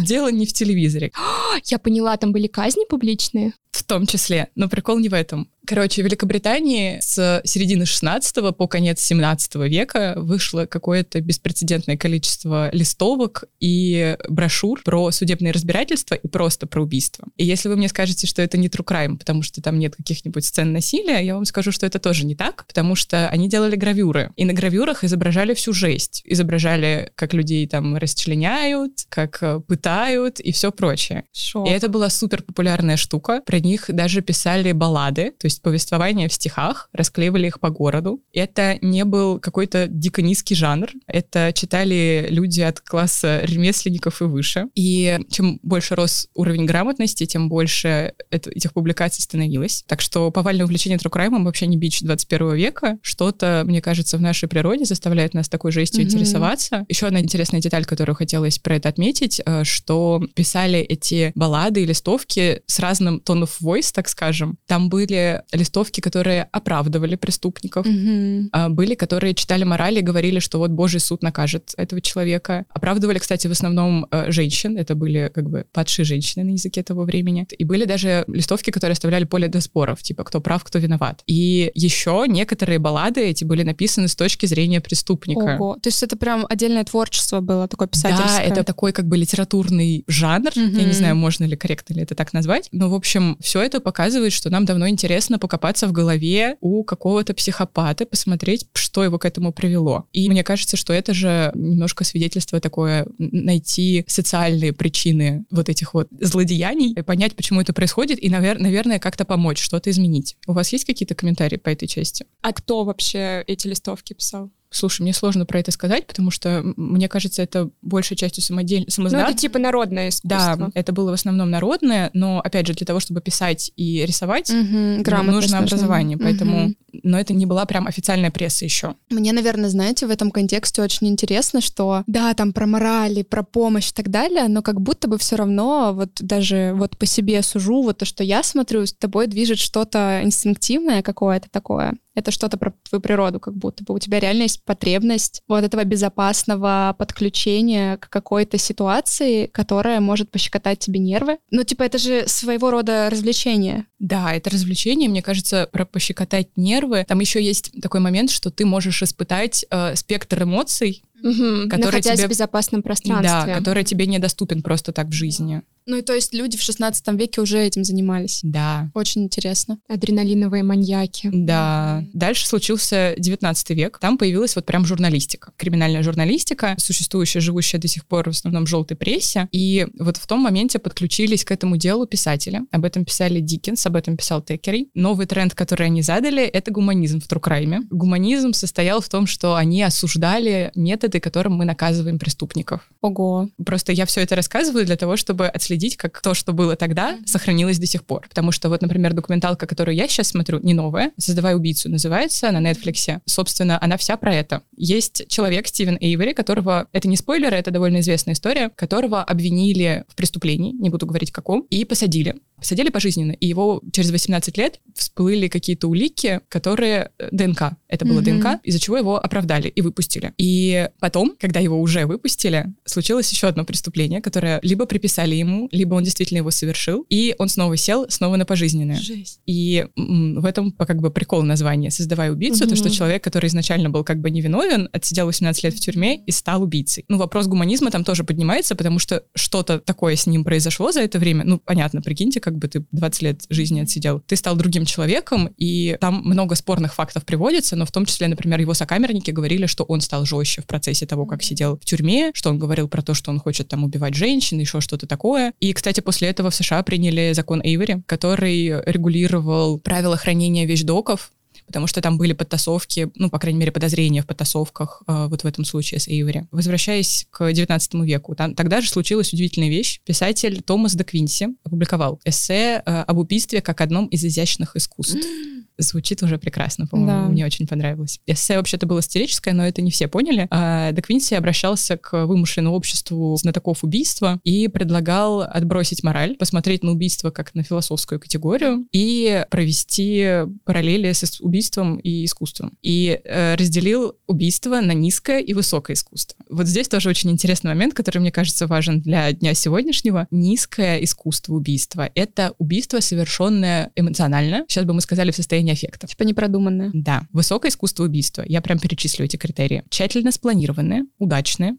Дело 0.00 0.30
не 0.30 0.46
в 0.46 0.52
телевизоре. 0.52 1.12
Я 1.64 1.78
поняла, 1.78 2.16
там 2.16 2.32
были 2.32 2.46
казни 2.46 2.84
публичные? 2.88 3.52
В 3.72 3.82
том 3.84 4.06
числе. 4.06 4.48
Но 4.54 4.68
прикол 4.68 4.98
не 4.98 5.08
в 5.08 5.14
этом. 5.14 5.50
Короче, 5.70 6.02
в 6.02 6.04
Великобритании 6.04 6.98
с 7.00 7.42
середины 7.44 7.86
16 7.86 8.56
по 8.56 8.66
конец 8.66 9.00
17 9.02 9.54
века 9.54 10.14
вышло 10.16 10.66
какое-то 10.66 11.20
беспрецедентное 11.20 11.96
количество 11.96 12.74
листовок 12.74 13.44
и 13.60 14.16
брошюр 14.28 14.82
про 14.84 15.12
судебные 15.12 15.52
разбирательства 15.52 16.16
и 16.16 16.26
просто 16.26 16.66
про 16.66 16.82
убийство. 16.82 17.28
И 17.36 17.44
если 17.44 17.68
вы 17.68 17.76
мне 17.76 17.88
скажете, 17.88 18.26
что 18.26 18.42
это 18.42 18.58
не 18.58 18.66
true 18.66 18.84
crime, 18.84 19.16
потому 19.16 19.42
что 19.42 19.62
там 19.62 19.78
нет 19.78 19.94
каких-нибудь 19.94 20.44
сцен 20.44 20.72
насилия, 20.72 21.20
я 21.20 21.36
вам 21.36 21.44
скажу, 21.44 21.70
что 21.70 21.86
это 21.86 22.00
тоже 22.00 22.26
не 22.26 22.34
так, 22.34 22.66
потому 22.66 22.96
что 22.96 23.28
они 23.28 23.48
делали 23.48 23.76
гравюры. 23.76 24.32
И 24.34 24.44
на 24.44 24.52
гравюрах 24.52 25.04
изображали 25.04 25.54
всю 25.54 25.72
жесть. 25.72 26.22
Изображали, 26.24 27.12
как 27.14 27.32
людей 27.32 27.68
там 27.68 27.96
расчленяют, 27.96 29.04
как 29.08 29.40
э, 29.40 29.60
пытают 29.60 30.40
и 30.40 30.50
все 30.50 30.72
прочее. 30.72 31.26
Шок. 31.32 31.68
И 31.68 31.70
это 31.70 31.88
была 31.88 32.10
супер 32.10 32.42
популярная 32.42 32.96
штука. 32.96 33.40
Про 33.46 33.60
них 33.60 33.84
даже 33.86 34.20
писали 34.20 34.72
баллады, 34.72 35.30
то 35.38 35.46
есть 35.46 35.59
есть 35.60 35.80
повествования 35.80 36.28
в 36.28 36.32
стихах, 36.32 36.88
расклеивали 36.92 37.46
их 37.46 37.60
по 37.60 37.70
городу. 37.70 38.22
Это 38.32 38.78
не 38.80 39.04
был 39.04 39.38
какой-то 39.38 39.86
дико 39.88 40.22
низкий 40.22 40.54
жанр, 40.54 40.90
это 41.06 41.52
читали 41.54 42.26
люди 42.30 42.60
от 42.60 42.80
класса 42.80 43.40
ремесленников 43.42 44.22
и 44.22 44.24
выше. 44.24 44.66
И 44.74 45.18
чем 45.30 45.58
больше 45.62 45.94
рос 45.94 46.28
уровень 46.34 46.66
грамотности, 46.66 47.26
тем 47.26 47.48
больше 47.48 48.14
это, 48.30 48.50
этих 48.50 48.72
публикаций 48.72 49.22
становилось. 49.22 49.84
Так 49.86 50.00
что 50.00 50.30
повальное 50.30 50.64
увлечение 50.64 50.98
трукраймом 50.98 51.44
вообще 51.44 51.66
не 51.66 51.76
бич 51.76 52.00
21 52.00 52.54
века. 52.54 52.98
Что-то, 53.02 53.62
мне 53.66 53.80
кажется, 53.82 54.16
в 54.16 54.20
нашей 54.20 54.48
природе 54.48 54.84
заставляет 54.84 55.34
нас 55.34 55.48
такой 55.48 55.72
жестью 55.72 56.02
mm-hmm. 56.02 56.06
интересоваться. 56.06 56.84
Еще 56.88 57.06
одна 57.06 57.20
интересная 57.20 57.60
деталь, 57.60 57.84
которую 57.84 58.16
хотелось 58.16 58.58
про 58.58 58.76
это 58.76 58.88
отметить, 58.88 59.40
э, 59.44 59.64
что 59.64 60.22
писали 60.34 60.78
эти 60.80 61.32
баллады 61.34 61.82
и 61.82 61.86
листовки 61.86 62.62
с 62.66 62.78
разным 62.78 63.22
tone 63.24 63.42
of 63.42 63.50
voice, 63.62 63.90
так 63.92 64.08
скажем. 64.08 64.58
Там 64.66 64.88
были 64.88 65.39
листовки, 65.52 66.00
которые 66.00 66.48
оправдывали 66.52 67.16
преступников, 67.16 67.86
mm-hmm. 67.86 68.68
были, 68.70 68.94
которые 68.94 69.34
читали 69.34 69.64
морали 69.64 70.00
и 70.00 70.02
говорили, 70.02 70.38
что 70.38 70.58
вот 70.58 70.70
Божий 70.70 71.00
суд 71.00 71.22
накажет 71.22 71.72
этого 71.76 72.00
человека. 72.00 72.64
Оправдывали, 72.70 73.18
кстати, 73.18 73.46
в 73.46 73.52
основном 73.52 74.06
э, 74.10 74.30
женщин, 74.30 74.76
это 74.76 74.94
были 74.94 75.30
как 75.34 75.48
бы 75.48 75.66
падшие 75.72 76.04
женщины 76.04 76.44
на 76.44 76.50
языке 76.50 76.82
того 76.82 77.04
времени. 77.04 77.46
И 77.58 77.64
были 77.64 77.84
даже 77.84 78.24
листовки, 78.28 78.70
которые 78.70 78.92
оставляли 78.92 79.24
поле 79.24 79.48
до 79.48 79.60
споров, 79.60 80.02
типа 80.02 80.24
кто 80.24 80.40
прав, 80.40 80.64
кто 80.64 80.78
виноват. 80.78 81.22
И 81.26 81.70
еще 81.74 82.24
некоторые 82.28 82.78
баллады 82.78 83.20
эти 83.20 83.44
были 83.44 83.62
написаны 83.62 84.08
с 84.08 84.16
точки 84.16 84.46
зрения 84.46 84.80
преступника. 84.80 85.56
Ого, 85.56 85.76
то 85.82 85.88
есть 85.88 86.02
это 86.02 86.16
прям 86.16 86.46
отдельное 86.48 86.84
творчество 86.84 87.40
было, 87.40 87.68
такое 87.68 87.88
писательское? 87.88 88.38
Да, 88.38 88.42
это 88.42 88.64
такой 88.64 88.92
как 88.92 89.06
бы 89.06 89.16
литературный 89.16 90.04
жанр, 90.06 90.50
mm-hmm. 90.50 90.80
я 90.80 90.84
не 90.84 90.92
знаю, 90.92 91.16
можно 91.16 91.44
ли 91.44 91.56
корректно 91.56 91.94
ли 91.94 92.02
это 92.02 92.14
так 92.14 92.32
назвать, 92.32 92.68
но, 92.72 92.88
в 92.88 92.94
общем, 92.94 93.36
все 93.40 93.62
это 93.62 93.80
показывает, 93.80 94.32
что 94.32 94.50
нам 94.50 94.64
давно 94.64 94.88
интересно 94.88 95.29
покопаться 95.38 95.86
в 95.86 95.92
голове 95.92 96.56
у 96.60 96.84
какого-то 96.84 97.34
психопата, 97.34 98.06
посмотреть, 98.06 98.66
что 98.72 99.04
его 99.04 99.18
к 99.18 99.24
этому 99.24 99.52
привело. 99.52 100.06
И 100.12 100.28
мне 100.28 100.44
кажется, 100.44 100.76
что 100.76 100.92
это 100.92 101.14
же 101.14 101.52
немножко 101.54 102.04
свидетельство 102.04 102.60
такое, 102.60 103.06
найти 103.18 104.04
социальные 104.06 104.72
причины 104.72 105.44
вот 105.50 105.68
этих 105.68 105.94
вот 105.94 106.08
злодеяний, 106.10 106.94
понять, 107.02 107.34
почему 107.34 107.60
это 107.60 107.72
происходит, 107.72 108.22
и, 108.22 108.28
навер- 108.28 108.58
наверное, 108.58 108.98
как-то 108.98 109.24
помочь, 109.24 109.60
что-то 109.60 109.90
изменить. 109.90 110.36
У 110.46 110.52
вас 110.52 110.72
есть 110.72 110.84
какие-то 110.84 111.14
комментарии 111.14 111.56
по 111.56 111.68
этой 111.68 111.86
части? 111.86 112.26
А 112.42 112.52
кто 112.52 112.84
вообще 112.84 113.44
эти 113.46 113.66
листовки 113.66 114.12
писал? 114.14 114.50
Слушай, 114.72 115.02
мне 115.02 115.12
сложно 115.12 115.46
про 115.46 115.58
это 115.58 115.72
сказать, 115.72 116.06
потому 116.06 116.30
что, 116.30 116.62
мне 116.76 117.08
кажется, 117.08 117.42
это 117.42 117.70
большей 117.82 118.16
частью 118.16 118.42
самодельно. 118.42 118.88
Самоздат. 118.88 119.22
Ну, 119.22 119.28
это 119.28 119.36
типа 119.36 119.58
народное 119.58 120.10
искусство. 120.10 120.56
Да, 120.56 120.70
это 120.74 120.92
было 120.92 121.10
в 121.10 121.14
основном 121.14 121.50
народное, 121.50 122.10
но, 122.12 122.40
опять 122.40 122.68
же, 122.68 122.74
для 122.74 122.86
того, 122.86 123.00
чтобы 123.00 123.20
писать 123.20 123.72
и 123.76 124.04
рисовать, 124.06 124.48
угу, 124.50 125.02
нужно 125.24 125.58
образование. 125.58 126.16
Поэтому, 126.16 126.66
угу. 126.66 126.74
но 127.02 127.18
это 127.18 127.34
не 127.34 127.46
была 127.46 127.64
прям 127.64 127.88
официальная 127.88 128.30
пресса 128.30 128.64
еще. 128.64 128.94
Мне, 129.10 129.32
наверное, 129.32 129.70
знаете, 129.70 130.06
в 130.06 130.10
этом 130.10 130.30
контексте 130.30 130.82
очень 130.82 131.08
интересно, 131.08 131.60
что 131.60 132.04
да, 132.06 132.32
там 132.34 132.52
про 132.52 132.66
морали, 132.66 133.22
про 133.22 133.42
помощь 133.42 133.90
и 133.90 133.92
так 133.92 134.08
далее, 134.08 134.46
но 134.46 134.62
как 134.62 134.80
будто 134.80 135.08
бы 135.08 135.18
все 135.18 135.34
равно, 135.34 135.92
вот 135.92 136.10
даже 136.20 136.72
вот 136.76 136.96
по 136.96 137.06
себе 137.06 137.42
сужу, 137.42 137.82
вот 137.82 137.98
то, 137.98 138.04
что 138.04 138.22
я 138.22 138.44
смотрю, 138.44 138.86
с 138.86 138.92
тобой 138.92 139.26
движет 139.26 139.58
что-то 139.58 140.20
инстинктивное 140.22 141.02
какое-то 141.02 141.48
такое 141.50 141.94
это 142.14 142.30
что-то 142.30 142.56
про 142.56 142.74
твою 142.88 143.00
природу, 143.00 143.40
как 143.40 143.54
будто 143.54 143.84
бы 143.84 143.94
у 143.94 143.98
тебя 143.98 144.20
реально 144.20 144.42
есть 144.42 144.64
потребность 144.64 145.42
вот 145.48 145.64
этого 145.64 145.84
безопасного 145.84 146.94
подключения 146.98 147.96
к 147.98 148.08
какой-то 148.08 148.58
ситуации, 148.58 149.46
которая 149.46 150.00
может 150.00 150.30
пощекотать 150.30 150.78
тебе 150.80 150.98
нервы. 151.00 151.38
Ну, 151.50 151.62
типа, 151.62 151.84
это 151.84 151.98
же 151.98 152.26
своего 152.26 152.70
рода 152.70 153.08
развлечение. 153.10 153.86
Да, 153.98 154.34
это 154.34 154.50
развлечение, 154.50 155.08
мне 155.08 155.22
кажется, 155.22 155.68
про 155.70 155.84
пощекотать 155.84 156.48
нервы. 156.56 157.04
Там 157.06 157.20
еще 157.20 157.42
есть 157.42 157.70
такой 157.80 158.00
момент, 158.00 158.30
что 158.30 158.50
ты 158.50 158.64
можешь 158.64 159.02
испытать 159.02 159.64
э, 159.70 159.94
спектр 159.96 160.42
эмоций, 160.42 161.02
Угу, 161.22 161.68
который 161.68 161.86
находясь 161.86 162.18
тебе... 162.18 162.26
в 162.26 162.30
безопасном 162.30 162.82
пространстве. 162.82 163.54
Да, 163.54 163.58
который 163.58 163.84
тебе 163.84 164.06
недоступен 164.06 164.62
просто 164.62 164.92
так 164.92 165.08
в 165.08 165.12
жизни. 165.12 165.62
Ну 165.86 165.96
и 165.96 166.02
то 166.02 166.14
есть 166.14 166.32
люди 166.34 166.56
в 166.56 166.62
16 166.62 167.08
веке 167.14 167.40
уже 167.40 167.58
этим 167.58 167.82
занимались. 167.82 168.40
Да. 168.44 168.90
Очень 168.94 169.24
интересно. 169.24 169.80
Адреналиновые 169.88 170.62
маньяки. 170.62 171.30
Да. 171.32 172.04
Дальше 172.12 172.46
случился 172.46 173.14
19 173.18 173.70
век. 173.70 173.98
Там 173.98 174.16
появилась 174.16 174.54
вот 174.54 174.66
прям 174.66 174.84
журналистика. 174.84 175.52
Криминальная 175.56 176.04
журналистика, 176.04 176.76
существующая, 176.78 177.40
живущая 177.40 177.80
до 177.80 177.88
сих 177.88 178.06
пор 178.06 178.26
в 178.26 178.30
основном 178.30 178.66
в 178.66 178.68
желтой 178.68 178.96
прессе. 178.96 179.48
И 179.50 179.88
вот 179.98 180.16
в 180.16 180.26
том 180.28 180.40
моменте 180.40 180.78
подключились 180.78 181.44
к 181.44 181.50
этому 181.50 181.76
делу 181.76 182.06
писатели. 182.06 182.60
Об 182.70 182.84
этом 182.84 183.04
писали 183.04 183.40
Диккенс, 183.40 183.84
об 183.84 183.96
этом 183.96 184.16
писал 184.16 184.42
Теккери. 184.42 184.90
Новый 184.94 185.26
тренд, 185.26 185.56
который 185.56 185.86
они 185.86 186.02
задали, 186.02 186.44
это 186.44 186.70
гуманизм 186.70 187.20
в 187.20 187.26
Трукрайме. 187.26 187.80
Гуманизм 187.90 188.52
состоял 188.52 189.00
в 189.00 189.08
том, 189.08 189.26
что 189.26 189.56
они 189.56 189.82
осуждали 189.82 190.70
методы, 190.76 191.09
которым 191.18 191.54
мы 191.54 191.64
наказываем 191.64 192.20
преступников. 192.20 192.88
Ого. 193.00 193.48
Просто 193.66 193.90
я 193.90 194.06
все 194.06 194.20
это 194.20 194.36
рассказываю 194.36 194.86
для 194.86 194.96
того, 194.96 195.16
чтобы 195.16 195.48
отследить 195.48 195.80
следить, 195.80 195.96
как 195.96 196.20
то, 196.20 196.34
что 196.34 196.52
было 196.52 196.76
тогда, 196.76 197.18
сохранилось 197.24 197.78
до 197.78 197.86
сих 197.86 198.04
пор. 198.04 198.26
Потому 198.28 198.52
что 198.52 198.68
вот, 198.68 198.82
например, 198.82 199.14
документалка, 199.14 199.66
которую 199.66 199.96
я 199.96 200.08
сейчас 200.08 200.28
смотрю, 200.28 200.60
не 200.60 200.74
новая, 200.74 201.12
«Создавай 201.16 201.54
убийцу» 201.54 201.88
называется 201.88 202.50
на 202.50 202.60
Netflix. 202.60 203.20
Собственно, 203.24 203.78
она 203.80 203.96
вся 203.96 204.16
про 204.16 204.34
это. 204.34 204.62
Есть 204.76 205.26
человек, 205.28 205.66
Стивен 205.68 205.96
Эйвери, 206.00 206.32
которого, 206.32 206.86
это 206.92 207.08
не 207.08 207.16
спойлеры, 207.16 207.56
это 207.56 207.70
довольно 207.70 208.00
известная 208.00 208.34
история, 208.34 208.68
которого 208.68 209.22
обвинили 209.22 210.04
в 210.08 210.14
преступлении, 210.16 210.72
не 210.72 210.90
буду 210.90 211.06
говорить 211.06 211.30
каком, 211.30 211.62
и 211.70 211.84
посадили. 211.84 212.36
Посадили 212.60 212.90
пожизненно, 212.90 213.32
и 213.32 213.46
его 213.46 213.82
через 213.92 214.10
18 214.10 214.56
лет 214.58 214.80
всплыли 214.94 215.48
какие-то 215.48 215.88
улики, 215.88 216.40
которые 216.48 217.10
э, 217.18 217.28
ДНК. 217.32 217.72
Это 217.88 218.04
было 218.04 218.20
mm-hmm. 218.20 218.40
ДНК, 218.40 218.60
из-за 218.64 218.78
чего 218.78 218.96
его 218.96 219.18
оправдали 219.18 219.68
и 219.68 219.80
выпустили. 219.80 220.32
И 220.38 220.88
потом, 221.00 221.34
когда 221.38 221.60
его 221.60 221.80
уже 221.80 222.06
выпустили, 222.06 222.66
случилось 222.84 223.30
еще 223.32 223.48
одно 223.48 223.64
преступление, 223.64 224.20
которое 224.20 224.60
либо 224.62 224.86
приписали 224.86 225.34
ему, 225.34 225.68
либо 225.72 225.94
он 225.94 226.04
действительно 226.04 226.38
его 226.38 226.50
совершил, 226.50 227.04
и 227.08 227.34
он 227.38 227.48
снова 227.48 227.76
сел, 227.76 228.06
снова 228.08 228.36
на 228.36 228.46
пожизненное. 228.46 229.00
Жесть. 229.00 229.40
И 229.46 229.86
в 229.96 230.44
этом 230.44 230.72
как 230.72 231.00
бы 231.00 231.10
прикол 231.10 231.42
названия 231.42 231.90
«Создавай 231.90 232.30
убийцу», 232.30 232.64
mm-hmm. 232.64 232.68
то, 232.68 232.76
что 232.76 232.90
человек, 232.90 233.24
который 233.24 233.46
изначально 233.46 233.90
был 233.90 234.04
как 234.04 234.20
бы 234.20 234.30
невиновен, 234.30 234.88
отсидел 234.92 235.26
18 235.26 235.64
лет 235.64 235.74
в 235.74 235.80
тюрьме 235.80 236.16
и 236.24 236.30
стал 236.30 236.62
убийцей. 236.62 237.04
Ну, 237.08 237.18
вопрос 237.18 237.46
гуманизма 237.46 237.90
там 237.90 238.04
тоже 238.04 238.24
поднимается, 238.24 238.74
потому 238.74 238.98
что 238.98 239.24
что-то 239.34 239.78
такое 239.78 240.16
с 240.16 240.26
ним 240.26 240.44
произошло 240.44 240.92
за 240.92 241.00
это 241.00 241.18
время. 241.18 241.44
Ну, 241.44 241.58
понятно, 241.58 242.02
прикиньте, 242.02 242.40
как 242.40 242.49
бы 242.56 242.68
ты 242.68 242.84
20 242.92 243.22
лет 243.22 243.42
жизни 243.48 243.80
отсидел. 243.80 244.20
Ты 244.26 244.36
стал 244.36 244.56
другим 244.56 244.84
человеком, 244.84 245.50
и 245.56 245.96
там 246.00 246.22
много 246.24 246.54
спорных 246.54 246.94
фактов 246.94 247.24
приводится, 247.24 247.76
но 247.76 247.86
в 247.86 247.92
том 247.92 248.06
числе, 248.06 248.28
например, 248.28 248.60
его 248.60 248.74
сокамерники 248.74 249.30
говорили, 249.30 249.66
что 249.66 249.84
он 249.84 250.00
стал 250.00 250.24
жестче 250.24 250.62
в 250.62 250.66
процессе 250.66 251.06
того, 251.06 251.26
как 251.26 251.42
сидел 251.42 251.78
в 251.78 251.84
тюрьме, 251.84 252.30
что 252.34 252.50
он 252.50 252.58
говорил 252.58 252.88
про 252.88 253.02
то, 253.02 253.14
что 253.14 253.30
он 253.30 253.38
хочет 253.38 253.68
там 253.68 253.84
убивать 253.84 254.14
женщин, 254.14 254.58
еще 254.58 254.80
что-то 254.80 255.06
такое. 255.06 255.52
И, 255.60 255.72
кстати, 255.72 256.00
после 256.00 256.28
этого 256.28 256.50
в 256.50 256.54
США 256.54 256.82
приняли 256.82 257.32
закон 257.34 257.60
Эйвери, 257.62 258.02
который 258.06 258.82
регулировал 258.84 259.78
правила 259.78 260.16
хранения 260.16 260.66
вещдоков, 260.66 261.32
потому 261.70 261.86
что 261.86 262.00
там 262.00 262.18
были 262.18 262.32
подтасовки, 262.32 263.12
ну, 263.14 263.30
по 263.30 263.38
крайней 263.38 263.60
мере, 263.60 263.70
подозрения 263.70 264.22
в 264.22 264.26
подтасовках 264.26 265.04
э, 265.06 265.28
вот 265.28 265.44
в 265.44 265.46
этом 265.46 265.64
случае 265.64 266.00
с 266.00 266.08
Эйвери. 266.08 266.48
Возвращаясь 266.50 267.28
к 267.30 267.52
19 267.52 267.94
веку, 268.02 268.34
там, 268.34 268.56
тогда 268.56 268.80
же 268.80 268.88
случилась 268.88 269.32
удивительная 269.32 269.68
вещь. 269.68 270.00
Писатель 270.04 270.62
Томас 270.62 270.96
де 270.96 271.04
Квинси 271.04 271.50
опубликовал 271.62 272.20
эссе 272.24 272.82
э, 272.84 273.02
об 273.02 273.18
убийстве 273.18 273.62
как 273.62 273.80
одном 273.82 274.06
из 274.06 274.24
изящных 274.24 274.74
искусств. 274.74 275.24
Звучит 275.82 276.22
уже 276.22 276.38
прекрасно, 276.38 276.86
по-моему, 276.86 277.26
да. 277.26 277.28
мне 277.28 277.44
очень 277.44 277.66
понравилось. 277.66 278.20
Эссе 278.26 278.56
вообще-то 278.56 278.86
было 278.86 279.00
сатирическое, 279.00 279.54
но 279.54 279.66
это 279.66 279.82
не 279.82 279.90
все 279.90 280.08
поняли. 280.08 280.46
А 280.50 280.92
де 280.92 281.02
Квинси 281.02 281.34
обращался 281.34 281.96
к 281.96 282.26
вымышленному 282.26 282.74
обществу 282.74 283.36
знатоков 283.36 283.84
убийства 283.84 284.40
и 284.44 284.68
предлагал 284.68 285.42
отбросить 285.42 286.02
мораль, 286.02 286.36
посмотреть 286.36 286.82
на 286.82 286.92
убийство 286.92 287.30
как 287.30 287.54
на 287.54 287.62
философскую 287.62 288.20
категорию 288.20 288.86
и 288.92 289.44
провести 289.50 290.44
параллели 290.64 291.12
с 291.12 291.40
убийством 291.40 291.60
убийством 291.60 291.96
и 291.96 292.24
искусством. 292.24 292.72
И 292.82 293.20
э, 293.24 293.54
разделил 293.56 294.16
убийство 294.26 294.80
на 294.80 294.92
низкое 294.92 295.40
и 295.40 295.54
высокое 295.54 295.94
искусство. 295.94 296.44
Вот 296.48 296.66
здесь 296.66 296.88
тоже 296.88 297.08
очень 297.08 297.30
интересный 297.30 297.68
момент, 297.68 297.94
который, 297.94 298.18
мне 298.18 298.32
кажется, 298.32 298.66
важен 298.66 299.00
для 299.00 299.32
дня 299.32 299.54
сегодняшнего. 299.54 300.26
Низкое 300.30 300.98
искусство 300.98 301.54
убийства— 301.54 302.10
это 302.14 302.54
убийство, 302.58 303.00
совершенное 303.00 303.90
эмоционально. 303.96 304.64
Сейчас 304.68 304.84
бы 304.84 304.94
мы 304.94 305.00
сказали 305.00 305.30
в 305.30 305.36
состоянии 305.36 305.69
аффекта. 305.72 306.06
Типа 306.06 306.22
непродуманное. 306.22 306.90
Да. 306.92 307.26
Высокое 307.32 307.70
искусство 307.70 308.04
убийства. 308.04 308.44
Я 308.46 308.60
прям 308.60 308.78
перечислю 308.78 309.24
эти 309.24 309.36
критерии. 309.36 309.84
Тщательно 309.90 310.32
спланированное, 310.32 311.06
удачное, 311.18 311.76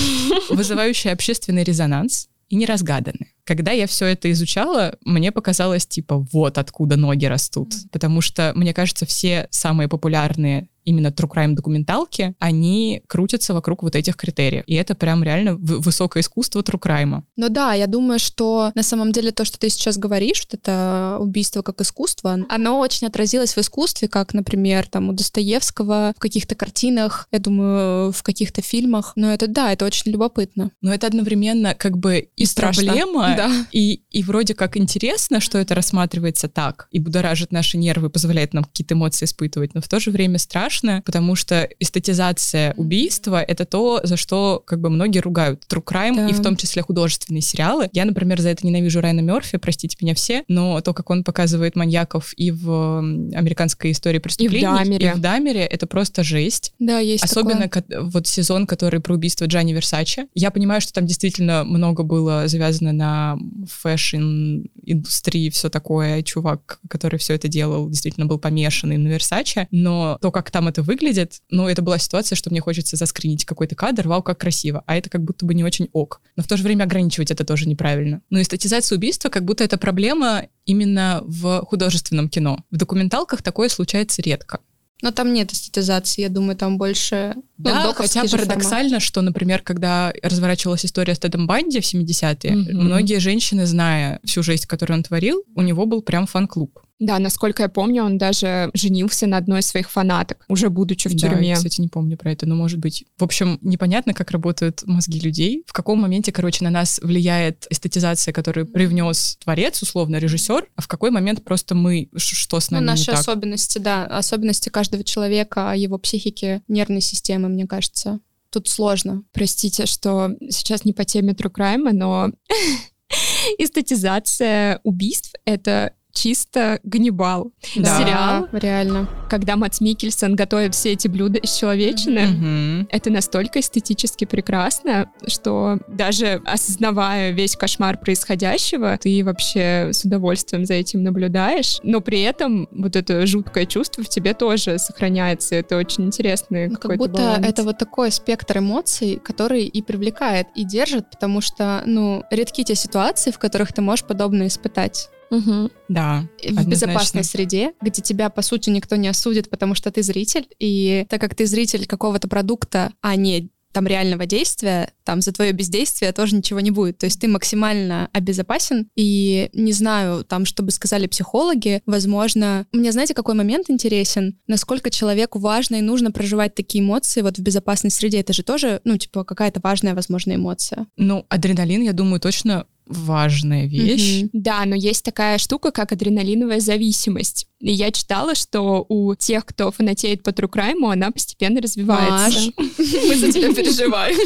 вызывающее 0.50 1.12
общественный 1.12 1.64
резонанс, 1.64 2.28
и 2.48 2.56
неразгаданы. 2.56 3.33
Когда 3.44 3.72
я 3.72 3.86
все 3.86 4.06
это 4.06 4.30
изучала, 4.32 4.96
мне 5.04 5.32
показалось, 5.32 5.86
типа, 5.86 6.26
вот 6.32 6.58
откуда 6.58 6.96
ноги 6.96 7.26
растут. 7.26 7.74
Потому 7.92 8.20
что, 8.20 8.52
мне 8.54 8.72
кажется, 8.72 9.06
все 9.06 9.48
самые 9.50 9.88
популярные 9.88 10.68
именно 10.84 11.08
true 11.08 11.28
crime 11.28 11.54
документалки, 11.54 12.34
они 12.38 13.02
крутятся 13.06 13.54
вокруг 13.54 13.82
вот 13.82 13.96
этих 13.96 14.16
критериев. 14.16 14.64
И 14.66 14.74
это 14.74 14.94
прям 14.94 15.24
реально 15.24 15.56
высокое 15.56 16.22
искусство 16.22 16.60
true 16.60 16.80
crime. 16.80 17.22
Ну 17.36 17.48
да, 17.48 17.74
я 17.74 17.86
думаю, 17.86 18.18
что 18.18 18.70
на 18.74 18.82
самом 18.82 19.12
деле 19.12 19.32
то, 19.32 19.44
что 19.44 19.58
ты 19.58 19.68
сейчас 19.68 19.98
говоришь, 19.98 20.44
вот 20.44 20.60
это 20.60 21.16
убийство 21.20 21.62
как 21.62 21.80
искусство, 21.80 22.38
оно 22.48 22.78
очень 22.78 23.06
отразилось 23.06 23.54
в 23.54 23.58
искусстве, 23.58 24.08
как, 24.08 24.34
например, 24.34 24.86
там 24.86 25.08
у 25.08 25.12
Достоевского 25.12 26.12
в 26.16 26.20
каких-то 26.20 26.54
картинах, 26.54 27.28
я 27.32 27.38
думаю, 27.38 28.12
в 28.12 28.22
каких-то 28.22 28.62
фильмах. 28.62 29.12
Но 29.16 29.32
это 29.32 29.46
да, 29.46 29.72
это 29.72 29.84
очень 29.84 30.12
любопытно. 30.12 30.70
Но 30.80 30.92
это 30.92 31.06
одновременно 31.06 31.74
как 31.74 31.96
бы 31.96 32.28
и, 32.36 32.44
и 32.44 32.46
проблема, 32.54 33.33
да. 33.36 33.66
и, 33.72 34.02
и 34.10 34.22
вроде 34.22 34.54
как 34.54 34.76
интересно, 34.76 35.40
что 35.40 35.58
это 35.58 35.74
рассматривается 35.74 36.48
так, 36.48 36.88
и 36.90 36.98
будоражит 36.98 37.52
наши 37.52 37.78
нервы, 37.78 38.10
позволяет 38.10 38.54
нам 38.54 38.64
какие-то 38.64 38.94
эмоции 38.94 39.24
испытывать, 39.24 39.74
но 39.74 39.80
в 39.80 39.88
то 39.88 40.00
же 40.00 40.10
время 40.10 40.38
страшно, 40.38 41.02
потому 41.04 41.34
что 41.34 41.68
эстетизация 41.78 42.74
убийства— 42.74 43.42
это 43.48 43.64
то, 43.64 44.00
за 44.02 44.16
что 44.16 44.62
как 44.64 44.80
бы 44.80 44.90
многие 44.90 45.18
ругают 45.18 45.64
true 45.68 45.84
crime, 45.84 46.16
да. 46.16 46.28
и 46.28 46.32
в 46.32 46.42
том 46.42 46.56
числе 46.56 46.82
художественные 46.82 47.42
сериалы. 47.42 47.88
Я, 47.92 48.04
например, 48.04 48.40
за 48.40 48.50
это 48.50 48.66
ненавижу 48.66 49.00
Райана 49.00 49.20
Мерфи, 49.20 49.58
простите 49.58 49.96
меня 50.00 50.14
все, 50.14 50.44
но 50.48 50.80
то, 50.80 50.94
как 50.94 51.10
он 51.10 51.24
показывает 51.24 51.76
маньяков 51.76 52.32
и 52.36 52.50
в 52.50 52.98
американской 52.98 53.92
истории 53.92 54.18
преступлений, 54.18 54.64
и 54.64 54.66
в 54.66 54.76
Дамере, 54.76 55.08
и 55.08 55.12
в 55.12 55.20
Дамере 55.20 55.60
это 55.60 55.86
просто 55.86 56.22
жесть. 56.22 56.72
Да, 56.78 56.98
есть 56.98 57.24
Особенно 57.24 57.68
такое. 57.68 58.02
вот 58.02 58.26
сезон, 58.26 58.66
который 58.66 59.00
про 59.00 59.14
убийство 59.14 59.46
Джани 59.46 59.72
Версачи. 59.72 60.26
Я 60.34 60.50
понимаю, 60.50 60.80
что 60.80 60.92
там 60.92 61.06
действительно 61.06 61.64
много 61.64 62.02
было 62.02 62.48
завязано 62.48 62.92
на 62.92 63.23
фэшн-индустрии, 63.66 65.50
все 65.50 65.70
такое. 65.70 66.22
Чувак, 66.22 66.80
который 66.88 67.18
все 67.18 67.34
это 67.34 67.48
делал, 67.48 67.88
действительно 67.88 68.26
был 68.26 68.38
помешанный 68.38 68.98
на 68.98 69.08
Версаче, 69.08 69.68
но 69.70 70.18
то, 70.20 70.30
как 70.30 70.50
там 70.50 70.68
это 70.68 70.82
выглядит, 70.82 71.40
ну, 71.50 71.68
это 71.68 71.82
была 71.82 71.98
ситуация, 71.98 72.36
что 72.36 72.50
мне 72.50 72.60
хочется 72.60 72.96
заскринить 72.96 73.44
какой-то 73.44 73.74
кадр, 73.74 74.08
вау, 74.08 74.22
как 74.22 74.38
красиво, 74.38 74.82
а 74.86 74.96
это 74.96 75.10
как 75.10 75.22
будто 75.22 75.46
бы 75.46 75.54
не 75.54 75.64
очень 75.64 75.88
ок. 75.92 76.20
Но 76.36 76.42
в 76.42 76.48
то 76.48 76.56
же 76.56 76.62
время 76.62 76.84
ограничивать 76.84 77.30
это 77.30 77.44
тоже 77.44 77.68
неправильно. 77.68 78.22
Но 78.30 78.40
эстетизация 78.40 78.96
убийства 78.96 79.28
как 79.28 79.44
будто 79.44 79.64
это 79.64 79.78
проблема 79.78 80.46
именно 80.64 81.22
в 81.26 81.64
художественном 81.64 82.28
кино. 82.28 82.64
В 82.70 82.76
документалках 82.76 83.42
такое 83.42 83.68
случается 83.68 84.22
редко. 84.22 84.60
Но 85.02 85.10
там 85.10 85.32
нет 85.32 85.52
эстетизации, 85.52 86.22
я 86.22 86.28
думаю, 86.28 86.56
там 86.56 86.78
больше... 86.78 87.34
Ну, 87.58 87.64
да, 87.64 87.92
хотя 87.94 88.22
парадоксально, 88.22 88.88
формат. 88.90 89.02
что, 89.02 89.20
например, 89.20 89.60
когда 89.60 90.12
разворачивалась 90.22 90.86
история 90.86 91.14
с 91.14 91.18
Тедом 91.18 91.46
Банди 91.46 91.80
в 91.80 91.84
70-е, 91.84 92.52
mm-hmm. 92.52 92.72
многие 92.72 93.18
женщины, 93.18 93.66
зная 93.66 94.20
всю 94.24 94.42
жесть, 94.42 94.66
которую 94.66 94.98
он 94.98 95.02
творил, 95.02 95.42
у 95.54 95.62
него 95.62 95.84
был 95.86 96.00
прям 96.00 96.26
фан-клуб. 96.26 96.78
Да, 97.00 97.18
насколько 97.18 97.64
я 97.64 97.68
помню, 97.68 98.04
он 98.04 98.18
даже 98.18 98.70
женился 98.72 99.26
на 99.26 99.36
одной 99.36 99.60
из 99.60 99.66
своих 99.66 99.90
фанаток, 99.90 100.44
уже 100.48 100.70
будучи 100.70 101.08
в 101.08 101.12
Да, 101.14 101.28
тюрьме. 101.28 101.48
я, 101.48 101.54
кстати, 101.56 101.80
не 101.80 101.88
помню 101.88 102.16
про 102.16 102.30
это, 102.30 102.46
но 102.46 102.54
может 102.54 102.78
быть. 102.78 103.04
В 103.18 103.24
общем, 103.24 103.58
непонятно, 103.62 104.14
как 104.14 104.30
работают 104.30 104.82
мозги 104.86 105.18
людей. 105.18 105.64
В 105.66 105.72
каком 105.72 106.00
моменте, 106.00 106.30
короче, 106.30 106.62
на 106.62 106.70
нас 106.70 107.00
влияет 107.02 107.66
эстетизация, 107.68 108.32
которую 108.32 108.66
привнес 108.66 109.36
творец, 109.42 109.82
условно, 109.82 110.16
режиссер, 110.16 110.68
а 110.76 110.80
в 110.82 110.86
какой 110.88 111.10
момент 111.10 111.42
просто 111.42 111.74
мы, 111.74 112.08
что 112.16 112.60
с 112.60 112.70
Ну, 112.70 112.76
нами 112.76 112.86
наши 112.86 113.02
не 113.02 113.06
так? 113.06 113.20
особенности, 113.20 113.78
да, 113.78 114.04
особенности 114.06 114.68
каждого 114.68 115.02
человека, 115.02 115.72
его 115.76 115.98
психики, 115.98 116.62
нервной 116.68 117.00
системы, 117.00 117.48
мне 117.48 117.66
кажется. 117.66 118.20
Тут 118.50 118.68
сложно. 118.68 119.24
Простите, 119.32 119.86
что 119.86 120.30
сейчас 120.48 120.84
не 120.84 120.92
по 120.92 121.04
теме 121.04 121.32
True 121.32 121.50
Crime, 121.52 121.90
но 121.92 122.30
эстетизация 123.58 124.80
убийств— 124.84 125.32
это 125.44 125.92
чисто 126.14 126.78
Ганнибал. 126.84 127.50
Да. 127.76 127.98
Сериал, 127.98 128.48
реально. 128.52 129.08
когда 129.28 129.56
Мац 129.56 129.80
Микельсон 129.80 130.36
готовит 130.36 130.74
все 130.74 130.92
эти 130.92 131.08
блюда 131.08 131.38
из 131.38 131.52
человечины, 131.52 132.26
Мгм. 132.26 132.88
это 132.90 133.10
настолько 133.10 133.60
эстетически 133.60 134.24
прекрасно, 134.24 135.10
что 135.26 135.78
даже 135.88 136.40
осознавая 136.46 137.32
весь 137.32 137.56
кошмар 137.56 137.98
происходящего, 137.98 138.96
ты 138.96 139.22
вообще 139.24 139.90
с 139.92 140.04
удовольствием 140.04 140.64
за 140.64 140.74
этим 140.74 141.02
наблюдаешь, 141.02 141.78
но 141.82 142.00
при 142.00 142.22
этом 142.22 142.68
вот 142.70 142.94
это 142.96 143.26
жуткое 143.26 143.66
чувство 143.66 144.04
в 144.04 144.08
тебе 144.08 144.34
тоже 144.34 144.78
сохраняется. 144.78 145.56
Это 145.56 145.76
очень 145.76 146.04
интересный 146.06 146.68
Ну, 146.68 146.76
как 146.76 146.96
будто 146.96 147.18
баланс. 147.20 147.46
это 147.46 147.62
вот 147.64 147.78
такой 147.78 148.12
спектр 148.12 148.58
эмоций, 148.58 149.20
который 149.22 149.64
и 149.64 149.82
привлекает, 149.82 150.46
и 150.54 150.64
держит, 150.64 151.10
потому 151.10 151.40
что, 151.40 151.82
ну, 151.86 152.22
редки 152.30 152.62
те 152.62 152.74
ситуации, 152.76 153.32
в 153.32 153.38
которых 153.38 153.72
ты 153.72 153.82
можешь 153.82 154.04
подобное 154.04 154.46
испытать. 154.46 155.08
Мгм. 155.30 155.70
Да. 155.88 156.28
в 156.42 156.68
безопасной 156.68 157.24
среде, 157.24 157.72
где 157.80 158.02
тебя, 158.02 158.30
по 158.30 158.42
сути, 158.42 158.70
никто 158.70 158.96
не 158.96 159.08
осудит, 159.08 159.50
потому 159.50 159.74
что 159.74 159.90
ты 159.90 160.02
зритель, 160.02 160.46
и 160.58 161.06
так 161.08 161.20
как 161.20 161.34
ты 161.34 161.46
зритель 161.46 161.86
какого-то 161.86 162.28
продукта, 162.28 162.92
а 163.00 163.16
не 163.16 163.50
там 163.74 163.86
реального 163.86 164.24
действия, 164.24 164.92
там 165.02 165.20
за 165.20 165.32
твое 165.32 165.52
бездействие 165.52 166.12
тоже 166.12 166.36
ничего 166.36 166.60
не 166.60 166.70
будет. 166.70 166.98
То 166.98 167.06
есть 167.06 167.20
ты 167.20 167.28
максимально 167.28 168.08
обезопасен, 168.12 168.88
и 168.94 169.50
не 169.52 169.72
знаю, 169.72 170.24
там, 170.24 170.46
что 170.46 170.62
бы 170.62 170.70
сказали 170.70 171.08
психологи, 171.08 171.82
возможно, 171.84 172.66
мне 172.72 172.92
знаете, 172.92 173.14
какой 173.14 173.34
момент 173.34 173.68
интересен? 173.68 174.38
Насколько 174.46 174.90
человеку 174.90 175.40
важно 175.40 175.76
и 175.76 175.82
нужно 175.82 176.12
проживать 176.12 176.54
такие 176.54 176.82
эмоции 176.82 177.20
вот 177.20 177.36
в 177.36 177.42
безопасной 177.42 177.90
среде. 177.90 178.20
Это 178.20 178.32
же 178.32 178.44
тоже, 178.44 178.80
ну, 178.84 178.96
типа, 178.96 179.24
какая-то 179.24 179.60
важная, 179.62 179.94
возможно, 179.94 180.36
эмоция. 180.36 180.86
Ну, 180.96 181.26
адреналин, 181.28 181.82
я 181.82 181.92
думаю, 181.92 182.20
точно 182.20 182.66
важная 182.86 183.66
вещь. 183.66 184.22
Мгм. 184.22 184.30
Да, 184.32 184.64
но 184.66 184.74
есть 184.74 185.04
такая 185.04 185.38
штука, 185.38 185.70
как 185.70 185.92
адреналиновая 185.92 186.60
зависимость. 186.60 187.46
И 187.60 187.72
я 187.72 187.90
читала, 187.90 188.34
что 188.34 188.84
у 188.88 189.14
тех, 189.14 189.46
кто 189.46 189.70
фанатеет 189.70 190.22
по 190.22 190.30
true 190.30 190.50
crime, 190.50 190.92
она 190.92 191.10
постепенно 191.10 191.60
развивается. 191.60 192.50
Мы 192.58 193.16
за 193.16 193.32
тебя 193.32 193.54
переживаем. 193.54 194.18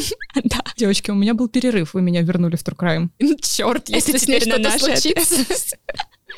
Да. 0.43 0.61
Девочки, 0.77 1.11
у 1.11 1.15
меня 1.15 1.33
был 1.33 1.47
перерыв, 1.47 1.93
вы 1.93 2.01
меня 2.01 2.21
вернули 2.21 2.55
в 2.55 2.63
True 2.63 2.77
Crime. 2.77 3.09
Черт, 3.41 3.89
Это 3.89 3.95
если 3.95 4.17
с 4.17 4.27
ней 4.27 4.39
теперь 4.39 4.61
на 4.61 4.77
что-то 4.77 4.97
случится. 4.97 5.75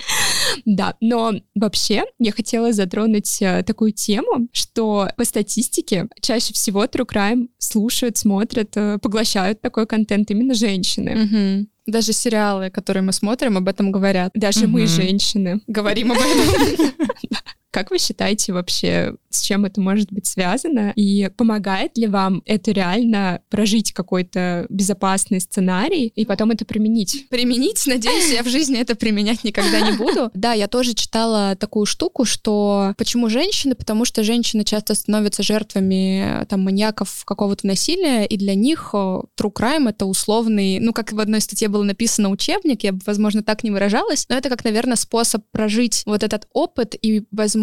Да, 0.65 0.96
но 1.01 1.34
вообще 1.55 2.03
я 2.20 2.31
хотела 2.31 2.74
затронуть 2.74 3.41
э, 3.41 3.63
такую 3.63 3.91
тему, 3.93 4.48
что 4.51 5.08
по 5.17 5.25
статистике 5.25 6.08
чаще 6.22 6.53
всего 6.53 6.86
true 6.86 7.08
crime 7.08 7.48
слушают, 7.58 8.17
смотрят, 8.17 8.75
э, 8.75 8.98
поглощают 9.00 9.62
такой 9.62 9.88
контент 9.88 10.29
именно 10.31 10.53
женщины. 10.53 11.67
Даже 11.88 12.13
сериалы, 12.13 12.70
которые 12.70 13.03
мы 13.03 13.12
смотрим, 13.12 13.58
об 13.58 13.67
этом 13.67 13.91
говорят. 13.91 14.31
Даже 14.36 14.67
мы, 14.67 14.86
женщины. 14.88 15.62
Говорим 15.67 16.12
об 16.12 16.20
этом. 16.20 16.93
Как 17.71 17.89
вы 17.89 17.99
считаете 17.99 18.51
вообще, 18.51 19.15
с 19.29 19.41
чем 19.41 19.63
это 19.63 19.79
может 19.79 20.11
быть 20.11 20.27
связано? 20.27 20.91
И 20.97 21.29
помогает 21.37 21.97
ли 21.97 22.07
вам 22.07 22.43
это 22.45 22.71
реально 22.71 23.41
прожить 23.49 23.93
какой-то 23.93 24.65
безопасный 24.69 25.39
сценарий 25.39 26.11
и 26.13 26.25
потом 26.25 26.51
это 26.51 26.65
применить? 26.65 27.29
Применить, 27.29 27.81
надеюсь, 27.87 28.31
я 28.31 28.43
в 28.43 28.49
жизни 28.49 28.77
это 28.77 28.95
применять 28.95 29.45
никогда 29.45 29.79
не 29.79 29.97
буду. 29.97 30.29
Да, 30.41 30.53
я 30.53 30.67
тоже 30.67 30.95
читала 30.95 31.55
такую 31.55 31.85
штуку, 31.85 32.25
что 32.25 32.95
почему 32.97 33.29
женщины? 33.29 33.75
Потому 33.75 34.05
что 34.05 34.23
женщины 34.23 34.63
часто 34.63 34.95
становятся 34.95 35.43
жертвами 35.43 36.45
там 36.49 36.61
маньяков 36.61 37.23
какого-то 37.25 37.67
насилия, 37.67 38.25
и 38.25 38.37
для 38.37 38.55
них 38.55 38.89
э, 38.93 38.97
true 38.97 39.53
crime 39.53 39.89
это 39.89 40.07
условный, 40.07 40.79
ну, 40.79 40.93
как 40.93 41.11
в 41.11 41.19
одной 41.19 41.41
статье 41.41 41.67
было 41.67 41.83
написано 41.83 42.29
учебник, 42.29 42.83
я 42.83 42.91
бы, 42.91 42.99
возможно, 43.05 43.43
так 43.43 43.63
не 43.63 43.69
выражалась, 43.69 44.25
но 44.29 44.35
это 44.35 44.49
как, 44.49 44.63
наверное, 44.63 44.95
способ 44.95 45.43
прожить 45.51 46.01
вот 46.07 46.23
этот 46.23 46.47
опыт 46.53 46.95
и, 46.99 47.25
возможно, 47.31 47.60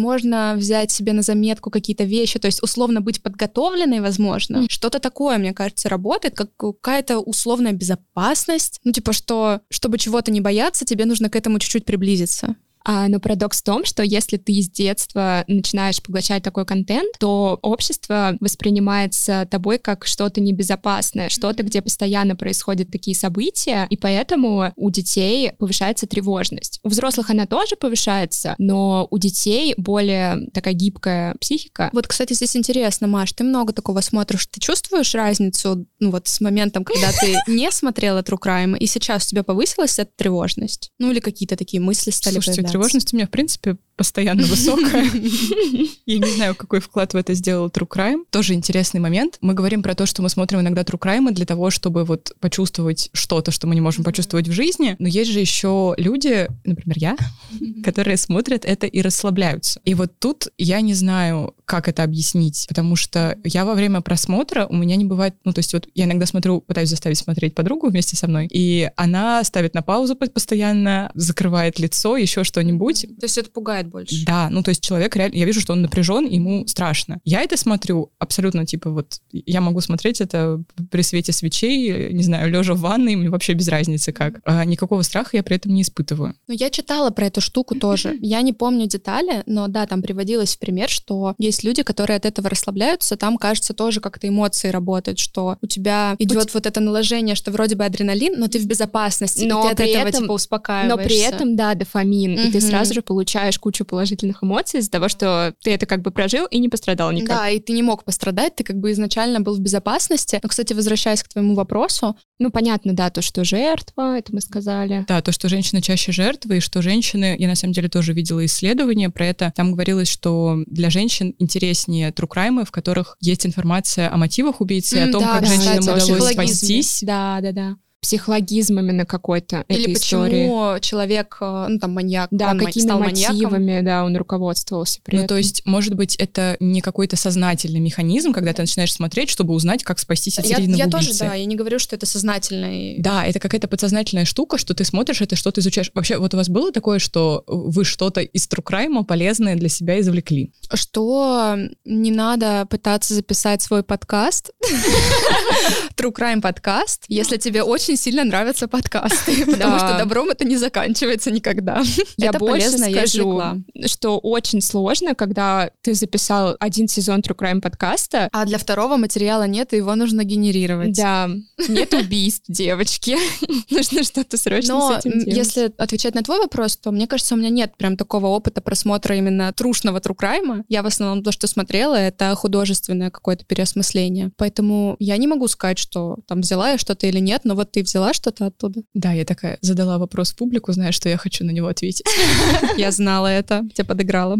взять 0.55 0.91
себе 0.91 1.13
на 1.13 1.21
заметку 1.21 1.69
какие-то 1.69 2.03
вещи, 2.03 2.39
то 2.39 2.47
есть 2.47 2.63
условно 2.63 3.01
быть 3.01 3.21
подготовленной, 3.21 3.99
возможно. 3.99 4.65
Что-то 4.69 4.99
такое, 4.99 5.37
мне 5.37 5.53
кажется, 5.53 5.89
работает, 5.89 6.35
как 6.35 6.55
какая-то 6.55 7.19
условная 7.19 7.73
безопасность. 7.73 8.79
Ну, 8.83 8.91
типа, 8.91 9.13
что, 9.13 9.61
чтобы 9.69 9.97
чего-то 9.97 10.31
не 10.31 10.41
бояться, 10.41 10.85
тебе 10.85 11.05
нужно 11.05 11.29
к 11.29 11.35
этому 11.35 11.59
чуть-чуть 11.59 11.85
приблизиться. 11.85 12.55
А, 12.85 13.07
но 13.07 13.19
парадокс 13.19 13.59
в 13.59 13.63
том, 13.63 13.85
что 13.85 14.03
если 14.03 14.37
ты 14.37 14.61
с 14.61 14.69
детства 14.69 15.43
начинаешь 15.47 16.01
поглощать 16.01 16.43
такой 16.43 16.65
контент, 16.65 17.15
то 17.19 17.59
общество 17.61 18.37
воспринимается 18.39 19.47
тобой 19.49 19.77
как 19.77 20.05
что-то 20.05 20.41
небезопасное, 20.41 21.29
что-то, 21.29 21.63
где 21.63 21.81
постоянно 21.81 22.35
происходят 22.35 22.91
такие 22.91 23.15
события, 23.15 23.87
и 23.89 23.97
поэтому 23.97 24.71
у 24.75 24.89
детей 24.91 25.51
повышается 25.57 26.07
тревожность. 26.07 26.79
У 26.83 26.89
взрослых 26.89 27.29
она 27.29 27.45
тоже 27.45 27.75
повышается, 27.75 28.55
но 28.57 29.07
у 29.09 29.17
детей 29.17 29.73
более 29.77 30.49
такая 30.53 30.73
гибкая 30.73 31.35
психика. 31.39 31.89
Вот, 31.93 32.07
кстати, 32.07 32.33
здесь 32.33 32.55
интересно, 32.55 33.07
Маш, 33.07 33.33
ты 33.33 33.43
много 33.43 33.73
такого 33.73 34.01
смотришь, 34.01 34.47
ты 34.47 34.59
чувствуешь 34.59 35.13
разницу, 35.15 35.85
ну 35.99 36.11
вот 36.11 36.27
с 36.27 36.41
моментом, 36.41 36.83
когда 36.83 37.11
ты 37.11 37.35
не 37.51 37.71
смотрела 37.71 38.21
True 38.21 38.39
Crime, 38.43 38.77
и 38.77 38.87
сейчас 38.87 39.27
у 39.27 39.29
тебя 39.29 39.43
повысилась 39.43 39.99
эта 39.99 40.11
тревожность? 40.15 40.91
Ну 40.99 41.11
или 41.11 41.19
какие-то 41.19 41.55
такие 41.57 41.81
мысли 41.81 42.11
стали 42.11 42.35
Слушайте? 42.35 42.68
Тревожность 42.71 43.13
у 43.13 43.17
меня, 43.17 43.27
в 43.27 43.29
принципе, 43.29 43.77
постоянно 43.99 44.43
высокая. 44.43 45.03
Я 46.05 46.19
не 46.19 46.31
знаю, 46.31 46.55
какой 46.55 46.79
вклад 46.79 47.13
в 47.13 47.17
это 47.17 47.33
сделал 47.33 47.67
True 47.67 47.85
Crime. 47.85 48.23
Тоже 48.29 48.53
интересный 48.53 49.01
момент. 49.01 49.37
Мы 49.41 49.53
говорим 49.53 49.83
про 49.83 49.93
то, 49.93 50.05
что 50.05 50.21
мы 50.21 50.29
смотрим 50.29 50.61
иногда 50.61 50.83
True 50.83 50.97
Crime 50.97 51.29
для 51.33 51.45
того, 51.45 51.69
чтобы 51.69 52.05
вот 52.05 52.31
почувствовать 52.39 53.09
что-то, 53.11 53.51
что 53.51 53.67
мы 53.67 53.75
не 53.75 53.81
можем 53.81 54.05
почувствовать 54.05 54.47
в 54.47 54.53
жизни. 54.53 54.95
Но 54.99 55.09
есть 55.09 55.31
же 55.31 55.41
еще 55.41 55.95
люди, 55.97 56.47
например, 56.63 56.95
я, 56.97 57.17
которые 57.83 58.15
смотрят 58.15 58.63
это 58.63 58.87
и 58.87 59.01
расслабляются. 59.01 59.81
И 59.83 59.95
вот 59.95 60.17
тут 60.17 60.47
я 60.57 60.79
не 60.79 60.93
знаю, 60.93 61.53
как 61.65 61.89
это 61.89 62.03
объяснить, 62.03 62.67
потому 62.69 62.95
что 62.95 63.37
я 63.43 63.65
во 63.65 63.73
время 63.73 63.99
просмотра, 63.99 64.65
у 64.65 64.77
меня 64.77 64.95
не 64.95 65.03
бывает, 65.03 65.35
ну, 65.43 65.51
то 65.51 65.59
есть 65.59 65.73
вот 65.73 65.89
я 65.93 66.05
иногда 66.05 66.25
смотрю, 66.25 66.61
пытаюсь 66.61 66.89
заставить 66.89 67.17
смотреть 67.17 67.53
подругу 67.53 67.89
вместе 67.89 68.15
со 68.15 68.27
мной, 68.29 68.47
и 68.49 68.89
она 68.95 69.43
ставит 69.43 69.73
на 69.73 69.81
паузу 69.81 70.15
по- 70.15 70.29
постоянно, 70.29 71.11
закрывает 71.15 71.79
лицо, 71.79 72.15
еще 72.15 72.45
что-нибудь, 72.45 73.01
То 73.19 73.25
есть 73.25 73.37
это 73.37 73.49
пугает 73.49 73.88
больше? 73.89 74.25
да, 74.25 74.49
ну 74.49 74.63
то 74.63 74.69
есть 74.69 74.81
человек 74.83 75.15
реально, 75.15 75.35
я 75.35 75.45
вижу, 75.45 75.61
что 75.61 75.73
он 75.73 75.81
напряжен, 75.81 76.25
ему 76.25 76.65
страшно. 76.67 77.19
Я 77.25 77.41
это 77.41 77.57
смотрю 77.57 78.11
абсолютно 78.19 78.65
типа 78.65 78.89
вот, 78.89 79.19
я 79.31 79.61
могу 79.61 79.81
смотреть 79.81 80.21
это 80.21 80.61
при 80.91 81.01
свете 81.01 81.31
свечей, 81.31 82.13
не 82.13 82.23
знаю, 82.23 82.49
лежа 82.51 82.73
в 82.73 82.79
ванной, 82.79 83.15
мне 83.15 83.29
вообще 83.29 83.53
без 83.53 83.67
разницы 83.67 84.11
как. 84.11 84.41
А 84.45 84.63
никакого 84.65 85.01
страха 85.01 85.37
я 85.37 85.43
при 85.43 85.55
этом 85.55 85.73
не 85.73 85.81
испытываю. 85.81 86.35
Ну, 86.47 86.53
я 86.53 86.69
читала 86.69 87.09
про 87.09 87.27
эту 87.27 87.41
штуку 87.41 87.75
тоже. 87.75 88.17
Я 88.21 88.41
не 88.41 88.53
помню 88.53 88.87
детали, 88.87 89.43
но 89.45 89.67
да, 89.67 89.85
там 89.85 90.01
приводилось 90.01 90.55
в 90.55 90.59
пример, 90.59 90.89
что 90.89 91.35
есть 91.37 91.63
люди, 91.63 91.83
которые 91.83 92.17
от 92.17 92.25
этого 92.25 92.49
расслабляются, 92.49 93.17
там, 93.17 93.37
кажется, 93.37 93.73
тоже 93.73 93.99
как-то 94.01 94.27
эмоции 94.27 94.69
работают, 94.69 95.19
что 95.19 95.57
у 95.61 95.67
тебя 95.67 96.15
идет 96.19 96.53
вот 96.53 96.65
это 96.65 96.79
наложение, 96.79 97.35
что 97.35 97.51
вроде 97.51 97.75
бы 97.75 97.85
адреналин, 97.85 98.39
но 98.39 98.47
ты 98.47 98.59
в 98.59 98.65
безопасности, 98.65 99.45
Но 99.45 99.61
и 99.61 99.63
ты 99.63 99.69
от 99.71 99.77
при 99.77 99.89
этого 99.91 100.07
этом- 100.07 100.21
типа 100.23 100.31
успокаиваешься. 100.33 100.97
Но 100.97 101.03
при 101.03 101.17
этом, 101.19 101.55
да, 101.55 101.73
дофамин, 101.75 102.39
и 102.39 102.51
ты 102.51 102.61
сразу 102.61 102.93
же 102.93 103.01
получаешь 103.01 103.57
кучу 103.59 103.78
положительных 103.85 104.43
эмоций 104.43 104.79
из-за 104.79 104.91
того, 104.91 105.09
что 105.09 105.53
ты 105.63 105.71
это 105.71 105.85
как 105.85 106.01
бы 106.01 106.11
прожил 106.11 106.45
и 106.45 106.59
не 106.59 106.69
пострадал 106.69 107.11
никак. 107.11 107.37
Да, 107.37 107.49
и 107.49 107.59
ты 107.59 107.73
не 107.73 107.83
мог 107.83 108.03
пострадать, 108.03 108.55
ты 108.55 108.63
как 108.63 108.77
бы 108.77 108.91
изначально 108.91 109.41
был 109.41 109.55
в 109.55 109.59
безопасности. 109.59 110.39
Но, 110.41 110.49
кстати, 110.49 110.73
возвращаясь 110.73 111.23
к 111.23 111.29
твоему 111.29 111.55
вопросу, 111.55 112.15
Ну, 112.39 112.51
понятно, 112.51 112.93
да, 112.93 113.09
то, 113.09 113.21
что 113.21 113.43
жертва, 113.43 114.17
это 114.17 114.33
мы 114.33 114.39
сказали. 114.39 115.05
Да, 115.07 115.21
то, 115.21 115.33
что 115.33 115.49
женщины 115.49 115.81
чаще 115.81 116.13
жертвы, 116.13 116.57
и 116.57 116.59
что 116.61 116.81
женщины, 116.81 117.35
я 117.37 117.47
на 117.47 117.55
самом 117.55 117.73
деле 117.73 117.89
тоже 117.89 118.13
видела 118.13 118.45
исследования 118.45 119.09
про 119.09 119.25
это, 119.25 119.51
там 119.55 119.73
говорилось, 119.73 120.07
что 120.07 120.57
для 120.65 120.89
женщин 120.89 121.35
интереснее 121.37 122.11
crime, 122.11 122.65
в 122.65 122.71
которых 122.71 123.17
есть 123.19 123.45
информация 123.45 124.11
о 124.11 124.17
мотивах 124.17 124.61
убийцы, 124.61 124.97
и 124.97 124.99
о 124.99 125.11
том, 125.11 125.21
да, 125.23 125.33
как 125.33 125.41
да, 125.41 125.47
женщинам 125.47 125.89
о 125.89 125.95
удалось 125.95 126.31
спастись. 126.33 126.99
Да, 127.03 127.39
да, 127.41 127.51
да. 127.51 127.75
Психологизм 128.01 128.79
именно 128.79 129.05
какой-то 129.05 129.65
Или 129.67 129.81
этой 129.83 129.93
истории. 129.93 130.29
почему 130.31 130.79
человек, 130.79 131.37
э, 131.41 131.65
ну 131.69 131.79
там 131.79 131.91
маньяк, 131.93 132.29
Да, 132.31 132.51
он 132.51 132.59
какими 132.59 132.83
стал 132.83 132.99
маньяком. 132.99 133.35
мотивами, 133.35 133.81
да, 133.81 134.05
он 134.05 134.15
руководствовался 134.15 134.99
при 135.03 135.17
Ну, 135.17 135.23
этом. 135.23 135.27
то 135.35 135.37
есть, 135.37 135.65
может 135.65 135.95
быть, 135.95 136.15
это 136.15 136.55
не 136.59 136.81
какой-то 136.81 137.17
сознательный 137.17 137.79
механизм, 137.79 138.31
когда 138.31 138.53
ты 138.53 138.61
начинаешь 138.61 138.93
смотреть, 138.93 139.29
чтобы 139.29 139.53
узнать, 139.53 139.83
как 139.83 139.99
спастись 139.99 140.39
от 140.39 140.45
Я, 140.45 140.55
серийного 140.57 140.77
я 140.77 140.85
убийцы. 140.85 141.07
тоже, 141.09 141.19
да, 141.19 141.33
я 141.35 141.45
не 141.45 141.55
говорю, 141.55 141.77
что 141.79 141.95
это 141.95 142.05
сознательный. 142.05 142.95
Да, 142.99 143.25
это 143.25 143.39
какая-то 143.39 143.67
подсознательная 143.67 144.25
штука, 144.25 144.57
что 144.57 144.73
ты 144.73 144.85
смотришь 144.85 145.21
это, 145.21 145.35
что 145.35 145.51
ты 145.51 145.61
изучаешь. 145.61 145.91
Вообще, 145.93 146.17
вот 146.17 146.33
у 146.33 146.37
вас 146.37 146.47
было 146.49 146.71
такое, 146.71 146.99
что 146.99 147.43
вы 147.47 147.83
что-то 147.83 148.21
из 148.21 148.47
Crime 148.47 149.03
полезное 149.03 149.55
для 149.55 149.69
себя 149.69 149.99
извлекли? 149.99 150.51
Что 150.73 151.55
не 151.85 152.11
надо 152.11 152.65
пытаться 152.69 153.13
записать 153.13 153.61
свой 153.61 153.83
подкаст, 153.83 154.51
True 155.97 156.13
Crime 156.13 156.41
подкаст, 156.41 157.03
если 157.07 157.37
тебе 157.37 157.63
очень 157.63 157.88
сильно 157.95 158.23
нравятся 158.23 158.67
подкасты, 158.67 159.45
потому 159.51 159.77
что 159.79 159.97
добром 159.99 160.29
это 160.29 160.45
не 160.45 160.57
заканчивается 160.57 161.31
никогда. 161.31 161.81
Я 162.17 162.31
больше 162.33 162.77
скажу, 162.77 163.63
что 163.85 164.17
очень 164.19 164.61
сложно, 164.61 165.15
когда 165.15 165.71
ты 165.81 165.93
записал 165.93 166.55
один 166.59 166.87
сезон 166.87 167.19
True 167.21 167.35
Crime 167.35 167.61
подкаста, 167.61 168.29
А 168.31 168.45
для 168.45 168.57
второго 168.57 168.97
материала 168.97 169.43
нет, 169.47 169.73
и 169.73 169.77
его 169.77 169.95
нужно 169.95 170.23
генерировать. 170.23 170.95
да, 170.95 171.29
нет 171.67 171.93
убийств, 171.93 172.45
девочки. 172.47 173.17
Нужно 173.69 174.03
что-то 174.03 174.37
срочно 174.37 174.73
Но 174.75 174.93
с 174.93 174.99
этим 175.05 175.11
м, 175.11 175.19
делать. 175.19 175.37
если 175.37 175.71
отвечать 175.77 176.15
на 176.15 176.23
твой 176.23 176.39
вопрос, 176.39 176.77
то 176.77 176.91
мне 176.91 177.07
кажется, 177.07 177.35
у 177.35 177.37
меня 177.37 177.49
нет 177.49 177.75
прям 177.77 177.97
такого 177.97 178.27
опыта 178.27 178.61
просмотра 178.61 179.15
именно 179.15 179.51
трушного 179.53 179.99
true 179.99 180.15
crime. 180.15 180.63
Я 180.67 180.83
в 180.83 180.85
основном 180.87 181.23
то, 181.23 181.31
что 181.31 181.47
смотрела, 181.47 181.95
это 181.95 182.33
художественное 182.35 183.09
какое-то 183.11 183.45
переосмысление. 183.45 184.31
Поэтому 184.37 184.95
я 184.99 185.17
не 185.17 185.27
могу 185.27 185.47
сказать, 185.47 185.77
что 185.79 186.17
там 186.27 186.41
взяла 186.41 186.71
я 186.71 186.77
что-то 186.77 187.07
или 187.07 187.19
нет, 187.19 187.41
но 187.43 187.55
вот 187.55 187.71
ты 187.71 187.78
взяла 187.81 188.13
что-то 188.13 188.47
оттуда. 188.47 188.81
Да, 188.93 189.13
я 189.13 189.25
такая 189.25 189.57
задала 189.61 189.97
вопрос 189.97 190.31
в 190.31 190.35
публику, 190.35 190.71
зная, 190.71 190.91
что 190.91 191.09
я 191.09 191.17
хочу 191.17 191.43
на 191.45 191.51
него 191.51 191.67
ответить. 191.67 192.05
Я 192.77 192.91
знала 192.91 193.27
это, 193.27 193.67
тебе 193.73 193.85
подыграла. 193.85 194.37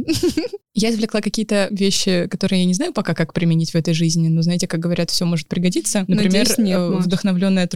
Я 0.76 0.92
извлекла 0.92 1.20
какие-то 1.22 1.68
вещи, 1.72 2.28
которые 2.30 2.62
я 2.62 2.66
не 2.66 2.74
знаю 2.74 2.94
пока, 2.94 3.14
как 3.14 3.34
применить 3.34 3.72
в 3.72 3.76
этой 3.76 3.94
жизни, 3.94 4.30
но 4.30 4.44
знаете, 4.44 4.68
как 4.68 4.80
говорят, 4.80 5.10
все 5.10 5.26
может 5.26 5.48
пригодиться. 5.48 6.06
Например, 6.08 6.48
Надеюсь, 6.48 6.58
нет, 6.58 6.80
э, 6.80 6.90
вдохновленная 7.00 7.68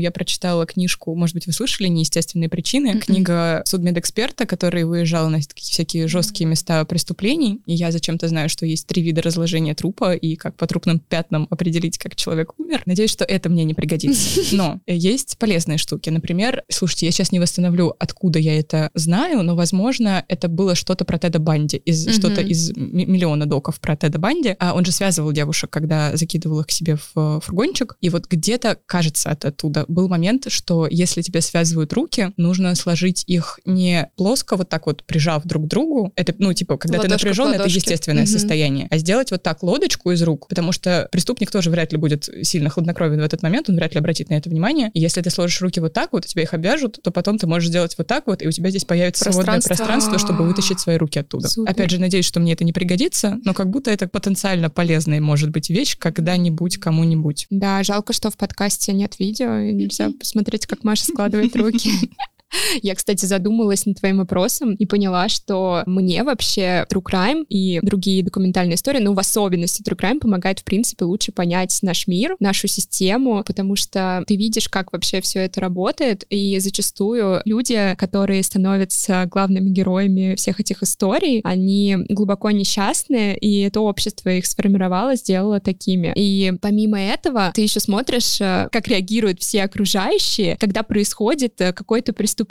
я 0.00 0.10
прочитала 0.10 0.64
книжку, 0.64 1.14
может 1.14 1.34
быть, 1.34 1.46
вы 1.46 1.52
слышали, 1.52 1.88
«Неестественные 1.88 2.48
причины», 2.48 2.98
книга 2.98 3.62
судмедэксперта, 3.66 4.46
который 4.46 4.84
выезжал 4.84 5.28
на 5.28 5.40
всякие 5.54 6.08
жесткие 6.08 6.46
места 6.46 6.84
преступлений, 6.84 7.60
и 7.66 7.74
я 7.74 7.90
зачем-то 7.90 8.28
знаю, 8.28 8.48
что 8.48 8.64
есть 8.64 8.86
три 8.86 9.02
вида 9.02 9.22
разложения 9.22 9.74
трупа, 9.74 10.14
и 10.14 10.36
как 10.36 10.56
по 10.56 10.66
трупным 10.66 10.98
пятнам 10.98 11.48
определить, 11.50 11.98
как 11.98 12.16
человек 12.16 12.58
умер. 12.58 12.82
Надеюсь, 12.86 13.10
что 13.10 13.24
это 13.24 13.48
мне 13.48 13.64
не 13.64 13.74
пригодится. 13.74 14.40
Но 14.56 14.80
есть 15.10 15.38
полезные 15.38 15.78
штуки. 15.78 16.10
Например, 16.10 16.62
слушайте, 16.68 17.06
я 17.06 17.12
сейчас 17.12 17.32
не 17.32 17.38
восстановлю, 17.40 17.94
откуда 17.98 18.38
я 18.38 18.58
это 18.58 18.90
знаю, 18.94 19.42
но, 19.42 19.54
возможно, 19.54 20.24
это 20.28 20.48
было 20.48 20.74
что-то 20.74 21.04
про 21.04 21.18
Теда 21.18 21.38
Банди, 21.38 21.76
из, 21.76 22.06
Мгм. 22.06 22.14
что-то 22.14 22.40
из 22.40 22.70
миллиона 22.76 23.46
доков 23.46 23.80
про 23.80 23.96
Теда 23.96 24.18
Банди. 24.18 24.56
А 24.58 24.74
он 24.74 24.84
же 24.84 24.92
связывал 24.92 25.32
девушек, 25.32 25.70
когда 25.70 26.16
закидывал 26.16 26.60
их 26.60 26.66
к 26.66 26.70
себе 26.70 26.96
в 26.96 27.12
э, 27.16 27.40
фургончик. 27.42 27.96
И 28.00 28.10
вот 28.10 28.26
где-то, 28.26 28.78
кажется, 28.86 29.30
это 29.30 29.48
оттуда, 29.48 29.84
был 29.88 30.08
момент, 30.08 30.46
что 30.48 30.86
если 30.90 31.22
тебе 31.22 31.40
связывают 31.40 31.92
руки, 31.92 32.32
нужно 32.36 32.74
сложить 32.74 33.24
их 33.26 33.60
не 33.64 34.10
плоско, 34.16 34.56
вот 34.56 34.68
так 34.68 34.86
вот 34.86 35.04
прижав 35.04 35.44
друг 35.44 35.64
к 35.64 35.68
другу. 35.68 36.12
Это, 36.16 36.34
ну, 36.38 36.52
типа, 36.52 36.76
когда 36.76 36.98
ты 36.98 37.02
Ладошка 37.04 37.26
к 37.28 37.30
напряжен, 37.30 37.52
это 37.54 37.68
естественное 37.68 38.22
Мгм. 38.24 38.32
состояние. 38.32 38.88
А 38.90 38.98
сделать 38.98 39.30
вот 39.30 39.42
так 39.42 39.62
лодочку 39.62 40.10
из 40.12 40.22
рук, 40.22 40.48
потому 40.48 40.72
что 40.72 41.08
преступник 41.12 41.50
тоже 41.50 41.70
вряд 41.70 41.92
ли 41.92 41.98
будет 41.98 42.28
сильно 42.42 42.70
хладнокровен 42.70 43.20
в 43.20 43.24
этот 43.24 43.42
момент, 43.42 43.68
он 43.68 43.76
вряд 43.76 43.94
ли 43.94 43.98
обратит 44.00 44.30
на 44.30 44.34
это 44.34 44.48
внимание. 44.50 44.90
И 44.96 44.98
если 44.98 45.20
ты 45.20 45.28
сложишь 45.28 45.60
руки 45.60 45.78
вот 45.78 45.92
так 45.92 46.14
вот, 46.14 46.24
и 46.24 46.28
тебя 46.28 46.44
их 46.44 46.54
обвяжут, 46.54 46.98
то 47.02 47.10
потом 47.10 47.36
ты 47.36 47.46
можешь 47.46 47.68
сделать 47.68 47.94
вот 47.98 48.06
так 48.06 48.26
вот, 48.26 48.40
и 48.40 48.48
у 48.48 48.50
тебя 48.50 48.70
здесь 48.70 48.86
появится 48.86 49.24
свободное 49.24 49.56
Пространство. 49.56 49.84
пространство, 49.84 50.18
чтобы 50.18 50.46
вытащить 50.46 50.80
свои 50.80 50.96
руки 50.96 51.18
оттуда. 51.18 51.48
Супер. 51.50 51.70
Опять 51.70 51.90
же, 51.90 52.00
надеюсь, 52.00 52.24
что 52.24 52.40
мне 52.40 52.54
это 52.54 52.64
не 52.64 52.72
пригодится, 52.72 53.38
но 53.44 53.52
как 53.52 53.68
будто 53.68 53.90
это 53.90 54.08
потенциально 54.08 54.70
полезная 54.70 55.20
может 55.20 55.50
быть 55.50 55.68
вещь 55.68 55.98
когда-нибудь 55.98 56.78
кому-нибудь. 56.78 57.46
Да, 57.50 57.82
жалко, 57.82 58.14
что 58.14 58.30
в 58.30 58.38
подкасте 58.38 58.94
нет 58.94 59.18
видео, 59.18 59.58
и 59.58 59.74
нельзя 59.74 60.12
посмотреть, 60.18 60.64
как 60.64 60.82
Маша 60.82 61.04
складывает 61.04 61.54
руки. 61.56 61.90
Я, 62.82 62.94
кстати, 62.94 63.24
задумалась 63.26 63.86
над 63.86 63.98
твоим 63.98 64.18
вопросом 64.18 64.74
и 64.74 64.86
поняла, 64.86 65.28
что 65.28 65.82
мне 65.86 66.22
вообще 66.22 66.86
True 66.90 67.02
Crime 67.02 67.44
и 67.48 67.80
другие 67.82 68.22
документальные 68.22 68.76
истории, 68.76 69.00
ну, 69.00 69.14
в 69.14 69.18
особенности 69.18 69.82
True 69.82 69.98
Crime, 69.98 70.20
помогает, 70.20 70.60
в 70.60 70.64
принципе, 70.64 71.04
лучше 71.04 71.32
понять 71.32 71.78
наш 71.82 72.06
мир, 72.06 72.36
нашу 72.40 72.68
систему, 72.68 73.42
потому 73.44 73.76
что 73.76 74.24
ты 74.26 74.36
видишь, 74.36 74.68
как 74.68 74.92
вообще 74.92 75.20
все 75.20 75.40
это 75.40 75.60
работает, 75.60 76.24
и 76.30 76.58
зачастую 76.58 77.42
люди, 77.44 77.94
которые 77.96 78.42
становятся 78.42 79.26
главными 79.26 79.70
героями 79.70 80.34
всех 80.34 80.60
этих 80.60 80.82
историй, 80.82 81.40
они 81.44 81.96
глубоко 82.08 82.50
несчастны, 82.50 83.36
и 83.36 83.60
это 83.60 83.80
общество 83.80 84.30
их 84.30 84.46
сформировало, 84.46 85.16
сделало 85.16 85.60
такими. 85.60 86.12
И 86.14 86.52
помимо 86.60 87.00
этого, 87.00 87.52
ты 87.54 87.62
еще 87.62 87.80
смотришь, 87.80 88.40
э, 88.40 88.68
как 88.72 88.88
реагируют 88.88 89.40
все 89.40 89.62
окружающие, 89.62 90.56
когда 90.56 90.82
происходит 90.82 91.60
э, 91.60 91.72
какое-то 91.72 92.12
преступление. 92.12 92.45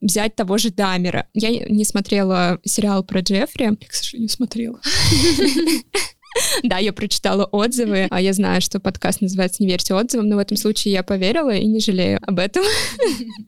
Взять 0.00 0.34
того 0.36 0.58
же 0.58 0.70
Дамера. 0.70 1.26
Я 1.34 1.50
не 1.50 1.84
смотрела 1.84 2.58
сериал 2.64 3.04
про 3.04 3.20
Джеффри. 3.20 3.64
Я, 3.80 3.88
к 3.88 3.92
сожалению, 3.92 4.28
смотрела. 4.28 4.80
Да, 6.62 6.78
я 6.78 6.92
прочитала 6.92 7.44
отзывы, 7.44 8.06
а 8.10 8.20
я 8.20 8.32
знаю, 8.32 8.60
что 8.60 8.80
подкаст 8.80 9.20
называется 9.20 9.62
«Не 9.62 9.68
верьте 9.68 9.94
отзывам», 9.94 10.28
но 10.28 10.36
в 10.36 10.38
этом 10.38 10.56
случае 10.56 10.94
я 10.94 11.02
поверила 11.02 11.54
и 11.54 11.66
не 11.66 11.80
жалею 11.80 12.18
об 12.22 12.38
этом. 12.38 12.64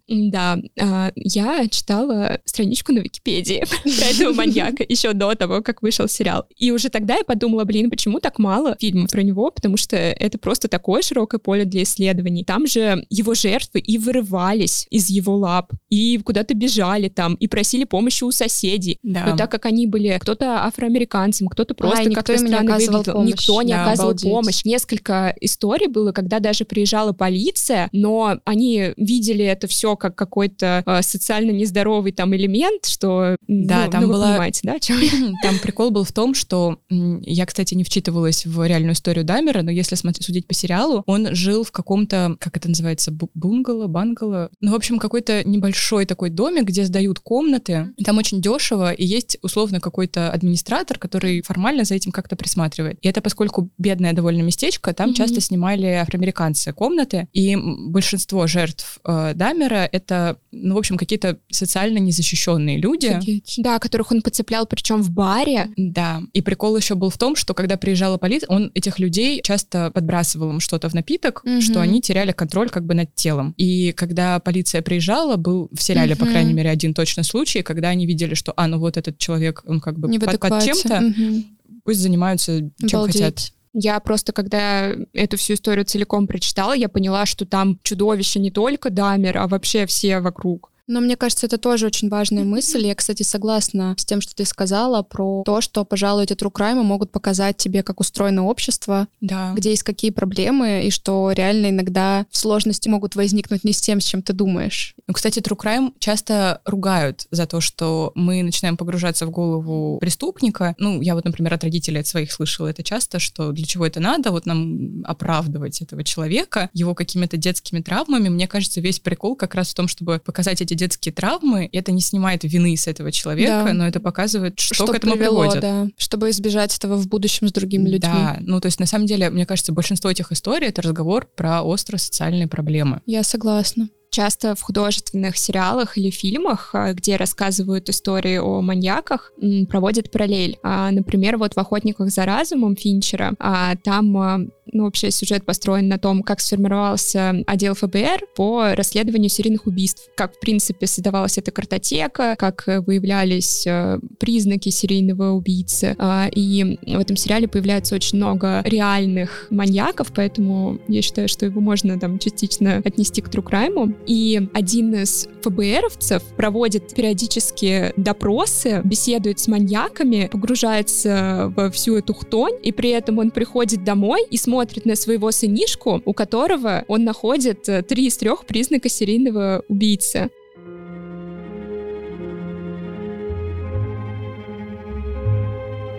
Да, 0.07 0.59
а, 0.81 1.13
я 1.17 1.67
читала 1.69 2.39
страничку 2.45 2.93
на 2.93 2.99
Википедии 2.99 3.65
про 3.83 4.07
этого 4.07 4.33
маньяка 4.33 4.85
еще 4.87 5.13
до 5.13 5.35
того, 5.35 5.63
как 5.63 5.83
вышел 5.83 6.09
сериал. 6.09 6.47
И 6.57 6.71
уже 6.71 6.89
тогда 6.89 7.17
я 7.17 7.25
подумала, 7.25 7.65
блин, 7.65 7.91
почему 7.91 8.21
так 8.21 8.39
мало 8.39 8.77
фильмов 8.79 9.11
про 9.11 9.23
него? 9.23 9.51
Потому 9.51 9.77
что 9.77 9.97
это 9.97 10.39
просто 10.39 10.69
такое 10.69 11.03
широкое 11.03 11.39
поле 11.39 11.65
для 11.65 11.83
исследований. 11.83 12.45
Там 12.45 12.67
же 12.67 13.05
его 13.09 13.35
жертвы 13.35 13.81
и 13.81 13.99
вырывались 13.99 14.87
из 14.91 15.09
его 15.09 15.37
лап, 15.37 15.73
и 15.89 16.19
куда-то 16.19 16.55
бежали 16.55 17.09
там, 17.09 17.35
и 17.35 17.49
просили 17.49 17.85
помощи 17.85 18.25
у 18.25 18.31
соседей. 18.31 18.99
Да. 19.03 19.27
Но 19.27 19.37
так 19.37 19.51
как 19.51 19.67
они 19.67 19.87
были 19.87 20.19
кто-то 20.21 20.65
афроамериканцем, 20.65 21.49
кто-то 21.49 21.75
просто 21.75 22.11
как-то 22.11 22.39
странно 22.39 22.74
оказывал 22.77 23.05
помощь. 23.05 23.31
Никто 23.33 23.63
не 23.63 23.73
Да, 23.73 23.83
оказывал 23.83 24.11
обалдеть. 24.11 24.31
помощь. 24.31 24.65
Несколько 24.65 25.35
историй 25.41 25.87
было, 25.89 26.13
когда 26.13 26.41
даже 26.41 26.65
приезжала 26.65 27.13
полиция, 27.13 27.89
но 27.93 28.39
они 28.45 28.93
видели 28.97 29.45
это 29.45 29.67
все 29.67 29.97
как 29.97 30.15
какой-то 30.15 30.83
э, 30.87 31.03
социально 31.03 31.51
нездоровый 31.51 32.13
там 32.13 32.35
элемент, 32.35 32.87
что... 32.87 33.37
Да, 33.49 33.85
ну, 33.87 33.91
там 33.91 34.03
ну, 34.05 34.13
была- 34.13 34.31
понимаете, 34.33 34.61
да, 34.65 34.79
чем? 34.79 34.99
Там 35.43 35.59
прикол 35.59 35.91
был 35.91 36.05
в 36.05 36.13
том, 36.13 36.35
что 36.35 36.79
я, 36.91 37.47
кстати, 37.47 37.75
не 37.75 37.85
вчитывалась 37.85 38.47
в 38.47 38.67
реальную 38.67 38.95
историю 38.95 39.25
Дамера, 39.25 39.63
но 39.63 39.71
если 39.71 39.95
смотреть, 39.97 40.25
судить 40.25 40.47
по 40.47 40.55
сериалу, 40.55 41.03
он 41.07 41.35
жил 41.35 41.65
в 41.65 41.73
каком-то, 41.73 42.37
как 42.41 42.57
это 42.57 42.69
называется, 42.69 43.11
бу- 43.11 43.31
бунгало, 43.35 43.87
бангало, 43.87 44.51
ну, 44.61 44.73
в 44.73 44.75
общем, 44.75 44.99
какой-то 44.99 45.45
небольшой 45.45 46.07
такой 46.07 46.31
домик, 46.31 46.65
где 46.65 46.85
сдают 46.85 47.19
комнаты. 47.21 47.93
Там 48.05 48.19
очень 48.19 48.41
дешево, 48.41 48.93
и 48.93 49.05
есть 49.05 49.39
условно 49.43 49.81
какой-то 49.81 50.31
администратор, 50.31 50.99
который 50.99 51.43
формально 51.43 51.85
за 51.85 51.95
этим 51.95 52.13
как-то 52.13 52.37
присматривает. 52.37 52.64
И 53.03 53.09
это 53.09 53.21
поскольку 53.21 53.71
бедное 53.79 54.13
довольно 54.13 54.43
местечко, 54.43 54.93
там 54.93 55.09
Мгм. 55.11 55.15
часто 55.17 55.41
снимали 55.41 55.87
афроамериканцы 55.87 56.73
комнаты, 56.73 57.29
и 57.33 57.57
большинство 57.57 58.47
жертв 58.47 58.99
э, 59.05 59.33
Дамера 59.35 59.89
это, 59.91 60.39
ну, 60.53 60.75
в 60.75 60.79
общем, 60.79 60.97
какие-то 60.97 61.39
социально 61.51 61.99
незащищенные 61.99 62.79
люди. 62.79 63.19
Да, 63.59 63.79
которых 63.79 64.13
он 64.13 64.23
подцеплял, 64.23 64.67
причем 64.67 65.03
в 65.03 65.11
баре. 65.11 65.69
Да. 65.77 66.23
И 66.33 66.41
прикол 66.43 66.77
еще 66.77 66.95
был 66.95 67.11
в 67.11 67.19
том, 67.19 67.37
что 67.37 67.55
когда 67.55 67.77
приезжала 67.77 68.17
полиция, 68.19 68.49
он 68.49 68.71
этих 68.75 68.99
людей 68.99 69.41
часто 69.43 69.91
подбрасывал 69.93 70.51
им 70.51 70.61
что-то 70.61 70.89
в 70.89 70.95
напиток, 70.95 71.43
Мгм. 71.45 71.61
что 71.61 71.81
они 71.81 72.01
теряли 72.01 72.33
контроль 72.33 72.71
как 72.71 72.85
бы 72.85 72.95
над 72.95 73.15
телом. 73.15 73.55
И 73.57 73.93
когда 73.93 74.39
полиция 74.41 74.83
приезжала, 74.83 75.37
был 75.37 75.69
в 75.73 75.83
сериале, 75.83 76.17
по 76.17 76.25
Мгм. 76.25 76.33
крайней 76.33 76.53
мере, 76.55 76.71
один 76.71 76.95
точно 76.95 77.23
случай, 77.23 77.63
когда 77.63 77.89
они 77.89 78.07
видели, 78.07 78.35
что, 78.35 78.53
а, 78.57 78.67
ну 78.67 78.79
вот 78.79 78.97
этот 78.97 79.19
человек, 79.19 79.63
он 79.67 79.81
как 79.81 79.99
бы 79.99 80.09
Не 80.09 80.19
под, 80.19 80.39
под 80.39 80.65
чем-то, 80.65 81.01
Мгм. 81.01 81.45
Пусть 81.85 82.01
занимаются 82.01 82.71
чем 82.87 83.01
Обалдеть. 83.01 83.23
хотят. 83.23 83.53
Я 83.73 83.99
просто, 84.01 84.33
когда 84.33 84.93
эту 85.13 85.37
всю 85.37 85.55
историю 85.55 85.85
целиком 85.85 86.27
прочитала, 86.27 86.73
я 86.75 86.89
поняла, 86.89 87.27
что 87.27 87.45
там 87.45 87.81
чудовище 87.83 88.39
не 88.39 88.51
только 88.51 88.91
Дамер, 88.91 89.39
а 89.39 89.49
вообще 89.49 89.87
все 89.87 90.21
вокруг. 90.21 90.71
Но 90.87 91.01
мне 91.01 91.17
кажется, 91.17 91.47
это 91.47 91.57
тоже 91.59 91.87
очень 91.87 92.09
важная 92.09 92.45
мысль. 92.45 92.87
Я, 92.87 92.95
кстати, 92.95 93.23
согласна 93.23 93.95
с 93.99 94.05
тем, 94.05 94.21
что 94.21 94.35
ты 94.35 94.45
сказала 94.45 95.03
про 95.03 95.43
то, 95.45 95.61
что, 95.61 95.85
пожалуй, 95.85 96.25
эти 96.25 96.35
true 96.35 96.53
crime 96.53 96.83
могут 96.83 97.11
показать 97.11 97.57
тебе, 97.57 97.83
как 97.83 98.01
устроено 98.01 98.45
общество, 98.45 99.09
Да. 99.21 99.53
где 99.57 99.71
есть 99.71 99.83
какие 99.83 100.11
проблемы, 100.11 100.85
и 100.85 100.91
что 100.91 101.33
реально 101.33 101.71
иногда 101.71 102.27
сложности 102.31 102.89
могут 102.89 103.17
возникнуть 103.17 103.65
не 103.65 103.73
с 103.73 103.81
тем, 103.81 104.01
с 104.01 104.05
чем 104.05 104.23
ты 104.23 104.33
думаешь. 104.33 104.95
Ну, 105.07 105.15
кстати, 105.15 105.39
True 105.41 105.57
Crime 105.59 105.93
часто 105.99 106.61
ругают 106.65 107.27
за 107.31 107.47
то, 107.47 107.61
что 107.61 108.13
мы 108.15 108.43
начинаем 108.43 108.77
погружаться 108.77 109.27
в 109.27 109.31
голову 109.31 109.99
преступника. 109.99 110.75
Ну, 110.79 111.01
я 111.01 111.15
вот, 111.15 111.25
например, 111.25 111.55
от 111.55 111.65
родителей 111.65 112.01
от 112.01 112.07
своих 112.07 112.33
слышала 112.33 112.69
это 112.69 112.83
часто, 112.83 113.19
что 113.19 113.53
для 113.53 113.65
чего 113.65 113.87
это 113.87 114.01
надо, 114.01 114.31
вот 114.31 114.47
нам 114.47 115.03
оправдывать 115.05 115.81
этого 115.83 116.05
человека, 116.05 116.71
его 116.73 116.95
какими-то 116.95 117.37
детскими 117.37 117.81
травмами. 117.81 118.29
Мне 118.29 118.47
кажется, 118.49 118.81
весь 118.81 118.99
прикол 119.01 119.37
как 119.37 119.55
раз 119.55 119.71
в 119.71 119.75
том, 119.75 119.89
чтобы 119.89 120.21
показать 120.25 120.61
эти 120.61 120.74
детские 120.75 121.13
травмы. 121.13 121.69
Это 121.73 121.93
не 121.93 122.01
снимает 122.01 122.45
вины 122.45 122.77
с 122.77 122.87
этого 122.87 123.11
человека, 123.13 123.65
Да. 123.67 123.73
но 123.73 123.87
это 123.87 124.01
показывает, 124.01 124.59
что, 124.59 124.75
Что 124.75 124.87
к 124.89 124.95
этому 124.97 125.15
привело, 125.15 125.41
приводит. 125.43 125.61
да, 125.63 125.87
чтобы 125.97 126.31
избежать 126.31 126.77
этого 126.77 126.97
в 126.97 127.09
будущем 127.09 127.49
с 127.49 127.53
другими 127.53 127.85
людьми. 127.89 127.99
Да, 128.13 128.37
ну 128.41 128.61
то 128.61 128.67
есть 128.67 128.81
на 128.81 128.87
самом 128.87 129.07
деле, 129.07 129.31
мне 129.31 129.47
кажется, 129.47 129.73
большинство 129.73 130.11
этих 130.11 130.33
историй 130.33 130.69
это 130.69 130.83
разговор 130.83 131.29
про 131.37 131.63
острые 131.63 131.99
социальные 131.99 132.47
проблемы. 132.49 133.01
Я 133.07 133.23
согласна. 133.23 133.89
Часто 134.11 134.55
в 134.55 134.61
художественных 134.63 135.37
сериалах 135.37 135.99
или 135.99 136.09
фильмах, 136.11 136.71
а, 136.73 136.93
где 136.93 137.17
рассказывают 137.17 137.89
истории 137.89 138.37
о 138.37 138.61
маньяках, 138.61 139.33
проводят 139.69 140.13
параллель. 140.13 140.57
А, 140.63 140.93
Например, 140.93 141.37
вот 141.37 141.55
в 141.55 141.59
«Охотниках 141.59 142.11
за 142.11 142.25
разумом» 142.25 142.77
Финчера, 142.77 143.33
а, 143.41 143.75
там 143.83 144.51
ну, 144.73 144.85
вообще 144.85 145.11
сюжет 145.11 145.45
построен 145.45 145.89
на 145.89 145.99
том, 145.99 146.23
как 146.23 146.41
сформировался 146.41 147.43
отдел 147.47 147.75
ФБР 147.75 148.27
по 148.37 148.75
расследованию 148.75 149.29
серийных 149.29 149.67
убийств, 149.67 150.09
как, 150.17 150.35
в 150.35 150.41
принципе, 150.41 150.87
создавалась 150.87 151.39
эта 151.39 151.51
картотека, 151.51 152.37
как 152.39 152.65
э, 152.67 152.81
выявлялись 152.81 153.67
э, 153.67 153.99
признаки 154.19 154.71
серийного 154.71 155.33
убийцы. 155.33 155.95
А, 155.99 156.29
И 156.35 156.79
в 156.83 156.99
этом 156.99 157.17
сериале 157.17 157.49
появляется 157.49 157.95
очень 157.95 158.19
много 158.19 158.63
реальных 158.65 159.49
маньяков, 159.51 160.13
поэтому 160.15 160.79
я 160.89 161.03
считаю, 161.03 161.29
что 161.29 161.47
его 161.47 161.61
можно 161.61 161.99
там 161.99 162.19
частично 162.19 162.83
отнести 162.85 163.21
к 163.21 163.29
crime. 163.29 163.95
И 164.07 164.49
один 164.55 164.95
из 164.95 165.29
ФБРовцев 165.43 166.23
проводит 166.37 166.95
периодически 166.95 167.93
допросы, 167.97 168.81
беседует 168.85 169.39
с 169.39 169.49
маньяками, 169.49 170.29
погружается 170.31 171.53
во 171.55 171.71
всю 171.71 171.97
эту 171.97 172.15
хтонь, 172.15 172.55
и 172.63 172.73
при 172.73 172.91
этом 172.91 173.19
он 173.19 173.31
приходит 173.31 173.85
домой 173.85 174.25
и 174.31 174.37
смотрит 174.37 174.54
на 174.85 174.97
своего 174.97 175.31
сынишку, 175.31 176.03
у 176.05 176.15
которого 176.15 176.85
он 176.89 177.05
находит 177.05 177.69
э, 177.69 177.83
три 177.83 178.07
из 178.07 178.17
трех 178.17 178.47
признака 178.47 178.89
серийного 178.89 179.63
убийцы. 179.69 180.31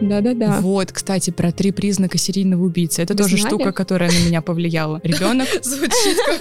Да-да-да. 0.02 0.60
Вот, 0.62 0.92
кстати, 0.92 1.32
про 1.32 1.52
три 1.52 1.72
признака 1.72 2.18
серийного 2.18 2.64
убийцы. 2.64 3.02
Это 3.02 3.14
Вы 3.14 3.18
тоже 3.20 3.38
знали? 3.38 3.48
штука, 3.48 3.72
которая 3.72 4.12
на 4.12 4.26
меня 4.26 4.42
повлияла. 4.42 5.00
Ребенок 5.04 5.48
Звучит 5.64 6.18
как... 6.26 6.40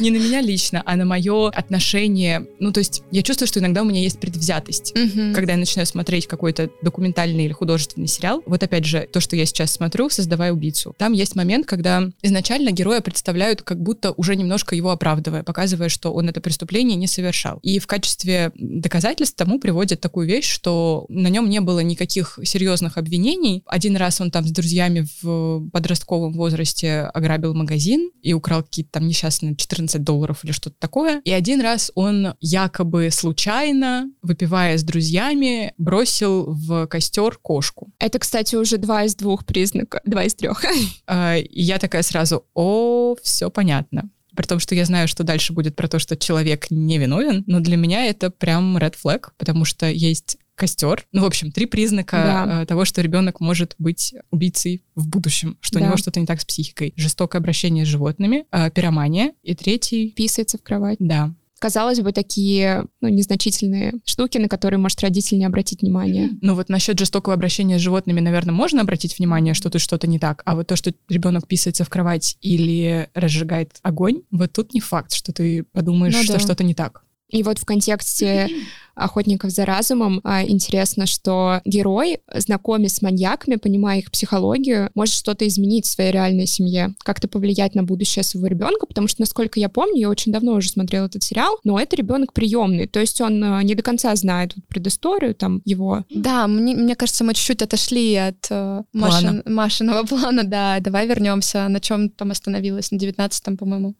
Не- 0.00 0.10
на 0.10 0.16
меня 0.16 0.40
лично, 0.40 0.82
а 0.84 0.96
на 0.96 1.04
мое 1.04 1.48
отношение. 1.48 2.46
Ну, 2.58 2.72
то 2.72 2.80
есть 2.80 3.02
я 3.10 3.22
чувствую, 3.22 3.48
что 3.48 3.60
иногда 3.60 3.82
у 3.82 3.84
меня 3.84 4.00
есть 4.00 4.20
предвзятость. 4.20 4.94
Когда 5.34 5.52
я 5.52 5.58
начинаю 5.58 5.86
смотреть 5.86 6.26
какой-то 6.26 6.70
документальный 6.82 7.46
или 7.46 7.52
художественный 7.52 8.08
сериал, 8.08 8.42
вот 8.46 8.62
опять 8.62 8.84
же, 8.84 9.08
то, 9.12 9.20
что 9.20 9.36
я 9.36 9.46
сейчас 9.46 9.72
смотрю, 9.72 10.10
создавая 10.10 10.52
убийцу. 10.52 10.94
Там 10.98 11.12
есть 11.12 11.34
момент, 11.34 11.66
когда 11.66 12.08
изначально 12.22 12.70
героя 12.70 13.00
представляют 13.00 13.62
как 13.62 13.80
будто 13.80 14.12
уже 14.12 14.36
немножко 14.36 14.74
его 14.76 14.90
оправдывая, 14.90 15.42
показывая, 15.42 15.88
что 15.88 16.12
он 16.12 16.28
это 16.28 16.40
преступление 16.40 16.96
не 16.96 17.06
совершал. 17.06 17.58
И 17.62 17.78
в 17.78 17.86
качестве 17.86 18.52
доказательств 18.54 19.36
тому 19.36 19.58
приводят 19.58 20.00
такую 20.00 20.26
вещь, 20.26 20.48
что 20.50 21.06
на 21.08 21.28
нем 21.28 21.48
не 21.48 21.60
было 21.60 21.71
никаких 21.80 22.38
серьезных 22.44 22.98
обвинений. 22.98 23.62
Один 23.66 23.96
раз 23.96 24.20
он 24.20 24.30
там 24.30 24.46
с 24.46 24.50
друзьями 24.50 25.06
в 25.22 25.68
подростковом 25.70 26.32
возрасте 26.32 27.10
ограбил 27.14 27.54
магазин 27.54 28.10
и 28.22 28.32
украл 28.32 28.62
какие-то 28.62 28.92
там 28.92 29.08
несчастные 29.08 29.56
14 29.56 30.02
долларов 30.02 30.44
или 30.44 30.52
что-то 30.52 30.76
такое. 30.78 31.20
И 31.24 31.32
один 31.32 31.60
раз 31.60 31.90
он 31.94 32.34
якобы 32.40 33.10
случайно, 33.10 34.10
выпивая 34.22 34.76
с 34.78 34.82
друзьями, 34.82 35.74
бросил 35.78 36.46
в 36.46 36.86
костер 36.86 37.38
кошку. 37.40 37.90
Это, 37.98 38.18
кстати, 38.18 38.56
уже 38.56 38.78
два 38.78 39.04
из 39.04 39.14
двух 39.14 39.44
признака, 39.44 40.00
два 40.04 40.24
из 40.24 40.34
трех. 40.34 40.64
А, 41.06 41.36
И 41.36 41.62
я 41.62 41.78
такая 41.78 42.02
сразу, 42.02 42.44
о, 42.54 43.16
все 43.22 43.50
понятно. 43.50 44.10
При 44.34 44.46
том, 44.46 44.60
что 44.60 44.74
я 44.74 44.84
знаю, 44.84 45.08
что 45.08 45.24
дальше 45.24 45.52
будет 45.52 45.76
про 45.76 45.88
то, 45.88 45.98
что 45.98 46.16
человек 46.16 46.70
не 46.70 46.98
виновен, 46.98 47.44
но 47.46 47.60
для 47.60 47.76
меня 47.76 48.06
это 48.06 48.30
прям 48.30 48.78
red 48.78 48.94
flag, 49.02 49.28
потому 49.36 49.64
что 49.64 49.86
есть 49.86 50.38
костер. 50.62 51.06
Ну, 51.10 51.22
в 51.22 51.24
общем, 51.24 51.50
три 51.50 51.66
признака 51.66 52.16
Да. 52.16 52.62
э, 52.62 52.66
того, 52.66 52.84
что 52.84 53.02
ребенок 53.02 53.40
может 53.40 53.74
быть 53.78 54.14
убийцей 54.30 54.84
в 54.94 55.08
будущем, 55.08 55.56
что 55.60 55.78
у 55.78 55.80
Да. 55.80 55.86
него 55.86 55.96
что-то 55.96 56.20
не 56.20 56.26
так 56.26 56.40
с 56.40 56.44
психикой. 56.44 56.92
Жестокое 56.96 57.40
обращение 57.40 57.84
с 57.84 57.88
животными, 57.88 58.44
э, 58.52 58.70
пиромания. 58.70 59.32
И 59.42 59.54
третий, 59.56 60.10
Писается 60.10 60.56
в 60.58 60.62
кровать. 60.62 60.98
да, 61.00 61.34
Казалось 61.58 62.00
бы, 62.00 62.10
такие 62.12 62.86
ну, 63.00 63.06
незначительные 63.08 63.92
штуки, 64.04 64.36
на 64.38 64.48
которые 64.48 64.78
может 64.78 65.00
родитель 65.00 65.38
не 65.38 65.44
обратить 65.44 65.82
внимания. 65.82 66.30
Ну 66.40 66.54
вот 66.56 66.68
насчет 66.68 66.98
жестокого 66.98 67.34
обращения 67.34 67.78
с 67.78 67.80
животными, 67.80 68.18
наверное, 68.18 68.52
можно 68.52 68.80
обратить 68.80 69.16
внимание, 69.16 69.54
что 69.54 69.70
тут 69.70 69.80
что-то 69.80 70.08
не 70.08 70.18
так. 70.18 70.42
А 70.44 70.56
вот 70.56 70.66
то, 70.66 70.74
что 70.74 70.92
ребенок 71.08 71.46
писается 71.46 71.84
в 71.84 71.88
кровать 71.88 72.36
или 72.40 73.08
разжигает 73.14 73.76
огонь, 73.82 74.22
вот 74.32 74.52
тут 74.52 74.74
не 74.74 74.80
факт, 74.80 75.12
что 75.12 75.32
ты 75.32 75.62
подумаешь, 75.62 76.14
Ну 76.16 76.22
что 76.24 76.32
да. 76.34 76.38
что-то 76.40 76.64
не 76.64 76.74
так. 76.74 77.04
И 77.32 77.42
вот 77.42 77.58
в 77.58 77.64
контексте 77.64 78.48
охотников 78.94 79.50
за 79.50 79.64
разумом 79.64 80.20
а, 80.22 80.44
интересно, 80.44 81.06
что 81.06 81.60
герой, 81.64 82.18
знакомясь 82.34 82.96
с 82.96 83.02
маньяками, 83.02 83.56
понимая 83.56 84.00
их 84.00 84.10
психологию, 84.10 84.90
может 84.94 85.14
что-то 85.14 85.46
изменить 85.48 85.86
в 85.86 85.90
своей 85.90 86.12
реальной 86.12 86.46
семье, 86.46 86.94
как-то 86.98 87.26
повлиять 87.26 87.74
на 87.74 87.84
будущее 87.84 88.22
своего 88.22 88.48
ребенка, 88.48 88.86
потому 88.86 89.08
что, 89.08 89.22
насколько 89.22 89.58
я 89.58 89.70
помню, 89.70 89.98
я 89.98 90.10
очень 90.10 90.30
давно 90.30 90.52
уже 90.52 90.68
смотрела 90.68 91.06
этот 91.06 91.22
сериал, 91.22 91.58
но 91.64 91.80
это 91.80 91.96
ребенок 91.96 92.34
приемный, 92.34 92.86
то 92.86 93.00
есть 93.00 93.20
он 93.20 93.42
а, 93.42 93.62
не 93.62 93.74
до 93.74 93.82
конца 93.82 94.14
знает 94.14 94.54
вот 94.56 94.66
предысторию 94.66 95.34
там 95.34 95.62
его. 95.64 96.04
Да, 96.10 96.46
мне, 96.46 96.74
мне 96.74 96.94
кажется, 96.94 97.24
мы 97.24 97.32
чуть-чуть 97.32 97.62
отошли 97.62 98.14
от 98.14 98.46
э, 98.50 98.82
Машин- 98.92 99.42
Машиного 99.46 100.02
плана, 100.06 100.44
да. 100.44 100.78
Давай 100.80 101.06
вернемся, 101.06 101.68
на 101.68 101.80
чем 101.80 102.10
там 102.10 102.30
остановилась, 102.30 102.90
на 102.90 102.98
девятнадцатом, 102.98 103.56
по-моему. 103.56 103.94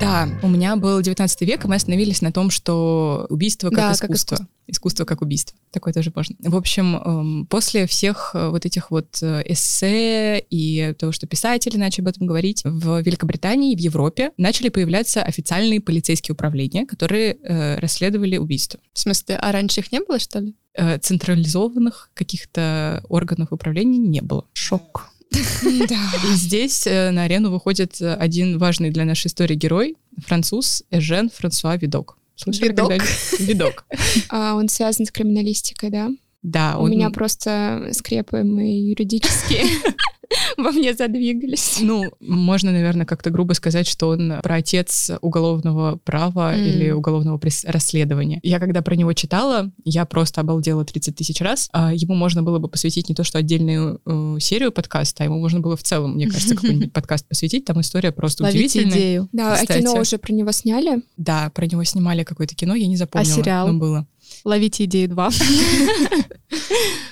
Да, 0.00 0.28
у 0.42 0.48
меня 0.48 0.76
был 0.76 1.00
19 1.02 1.40
век, 1.42 1.64
и 1.64 1.68
мы 1.68 1.74
остановились 1.74 2.22
на 2.22 2.30
том, 2.32 2.50
что 2.50 3.26
убийство 3.30 3.68
как 3.70 3.76
Да, 3.76 3.94
как 3.94 4.10
искусство. 4.10 4.48
искусство 4.68 5.04
как 5.04 5.22
убийство. 5.22 5.58
Такое 5.72 5.92
тоже 5.92 6.12
можно. 6.14 6.36
В 6.38 6.54
общем, 6.54 6.96
эм, 6.96 7.46
после 7.46 7.86
всех 7.86 8.30
э, 8.34 8.48
вот 8.48 8.64
этих 8.64 8.92
вот 8.92 9.18
э, 9.22 9.42
эссе 9.44 10.38
и 10.38 10.94
того, 10.98 11.10
что 11.10 11.26
писатели 11.26 11.76
начали 11.76 12.02
об 12.02 12.08
этом 12.08 12.26
говорить, 12.28 12.62
в 12.64 13.00
Великобритании 13.00 13.72
и 13.72 13.76
в 13.76 13.80
Европе 13.80 14.30
начали 14.36 14.68
появляться 14.68 15.22
официальные 15.22 15.80
полицейские 15.80 16.34
управления, 16.34 16.86
которые 16.86 17.32
э, 17.32 17.78
расследовали 17.80 18.36
убийства. 18.36 18.78
В 18.92 19.00
смысле, 19.00 19.36
а 19.36 19.50
раньше 19.50 19.80
их 19.80 19.90
не 19.90 20.00
было, 20.00 20.18
что 20.18 20.38
ли? 20.40 20.54
Централизованных 21.00 22.10
каких-то 22.14 23.02
органов 23.08 23.48
управления 23.50 23.98
не 23.98 24.20
было. 24.20 24.44
Шок. 24.52 25.10
И 25.32 26.34
здесь 26.34 26.86
э, 26.86 27.10
на 27.10 27.24
арену 27.24 27.50
выходит 27.50 28.00
э, 28.00 28.14
один 28.14 28.58
важный 28.58 28.90
для 28.90 29.04
нашей 29.04 29.26
истории 29.28 29.54
герой, 29.54 29.96
француз 30.26 30.82
Эжен 30.90 31.30
Франсуа 31.30 31.76
Видок. 31.76 32.16
Слышали 32.36 32.68
Видок? 32.68 32.92
Видок. 33.38 33.84
А 34.30 34.54
он 34.54 34.68
связан 34.68 35.06
с 35.06 35.10
криминалистикой, 35.10 35.90
да? 35.90 36.10
Да, 36.42 36.76
У 36.78 36.82
он- 36.84 36.90
меня 36.92 37.10
просто 37.10 37.88
скрепы 37.92 38.44
мои 38.44 38.80
юридические 38.90 39.64
во 40.56 40.70
мне 40.72 40.94
задвигались. 40.94 41.78
Ну, 41.80 42.04
можно, 42.20 42.72
наверное, 42.72 43.06
как-то 43.06 43.30
грубо 43.30 43.52
сказать, 43.54 43.86
что 43.86 44.08
он 44.08 44.34
праотец 44.42 45.10
уголовного 45.20 45.96
права 46.04 46.54
М. 46.54 46.64
или 46.64 46.90
уголовного 46.90 47.40
расследования. 47.64 48.40
Я 48.42 48.58
когда 48.58 48.82
про 48.82 48.94
него 48.94 49.12
читала, 49.12 49.70
я 49.84 50.04
просто 50.04 50.40
обалдела 50.40 50.84
30 50.84 51.16
тысяч 51.16 51.40
раз. 51.40 51.68
А 51.72 51.92
ему 51.94 52.14
можно 52.14 52.42
было 52.42 52.58
бы 52.58 52.68
посвятить 52.68 53.08
не 53.08 53.14
то, 53.14 53.24
что 53.24 53.38
отдельную 53.38 54.00
э, 54.04 54.36
серию 54.40 54.72
подкаста, 54.72 55.22
а 55.22 55.26
ему 55.26 55.38
можно 55.38 55.60
было 55.60 55.76
в 55.76 55.82
целом, 55.82 56.14
мне 56.14 56.26
кажется, 56.28 56.54
какой-нибудь 56.56 56.92
подкаст 56.92 57.26
посвятить. 57.26 57.64
Там 57.64 57.80
история 57.80 58.12
просто 58.12 58.42
Ловите 58.42 58.80
удивительная. 58.80 58.98
идею. 58.98 59.28
Да, 59.32 59.54
а 59.54 59.56
Кстати. 59.56 59.80
кино 59.80 59.94
уже 60.00 60.18
про 60.18 60.32
него 60.32 60.52
сняли. 60.52 61.02
Да, 61.16 61.50
про 61.54 61.66
него 61.66 61.84
снимали 61.84 62.24
какое-то 62.24 62.54
кино, 62.54 62.74
я 62.74 62.86
не 62.86 62.96
запомнила. 62.96 63.34
сериал? 63.34 63.68
но 63.68 63.78
было. 63.78 64.06
Ловите 64.44 64.84
идею 64.84 65.08
2. 65.08 65.30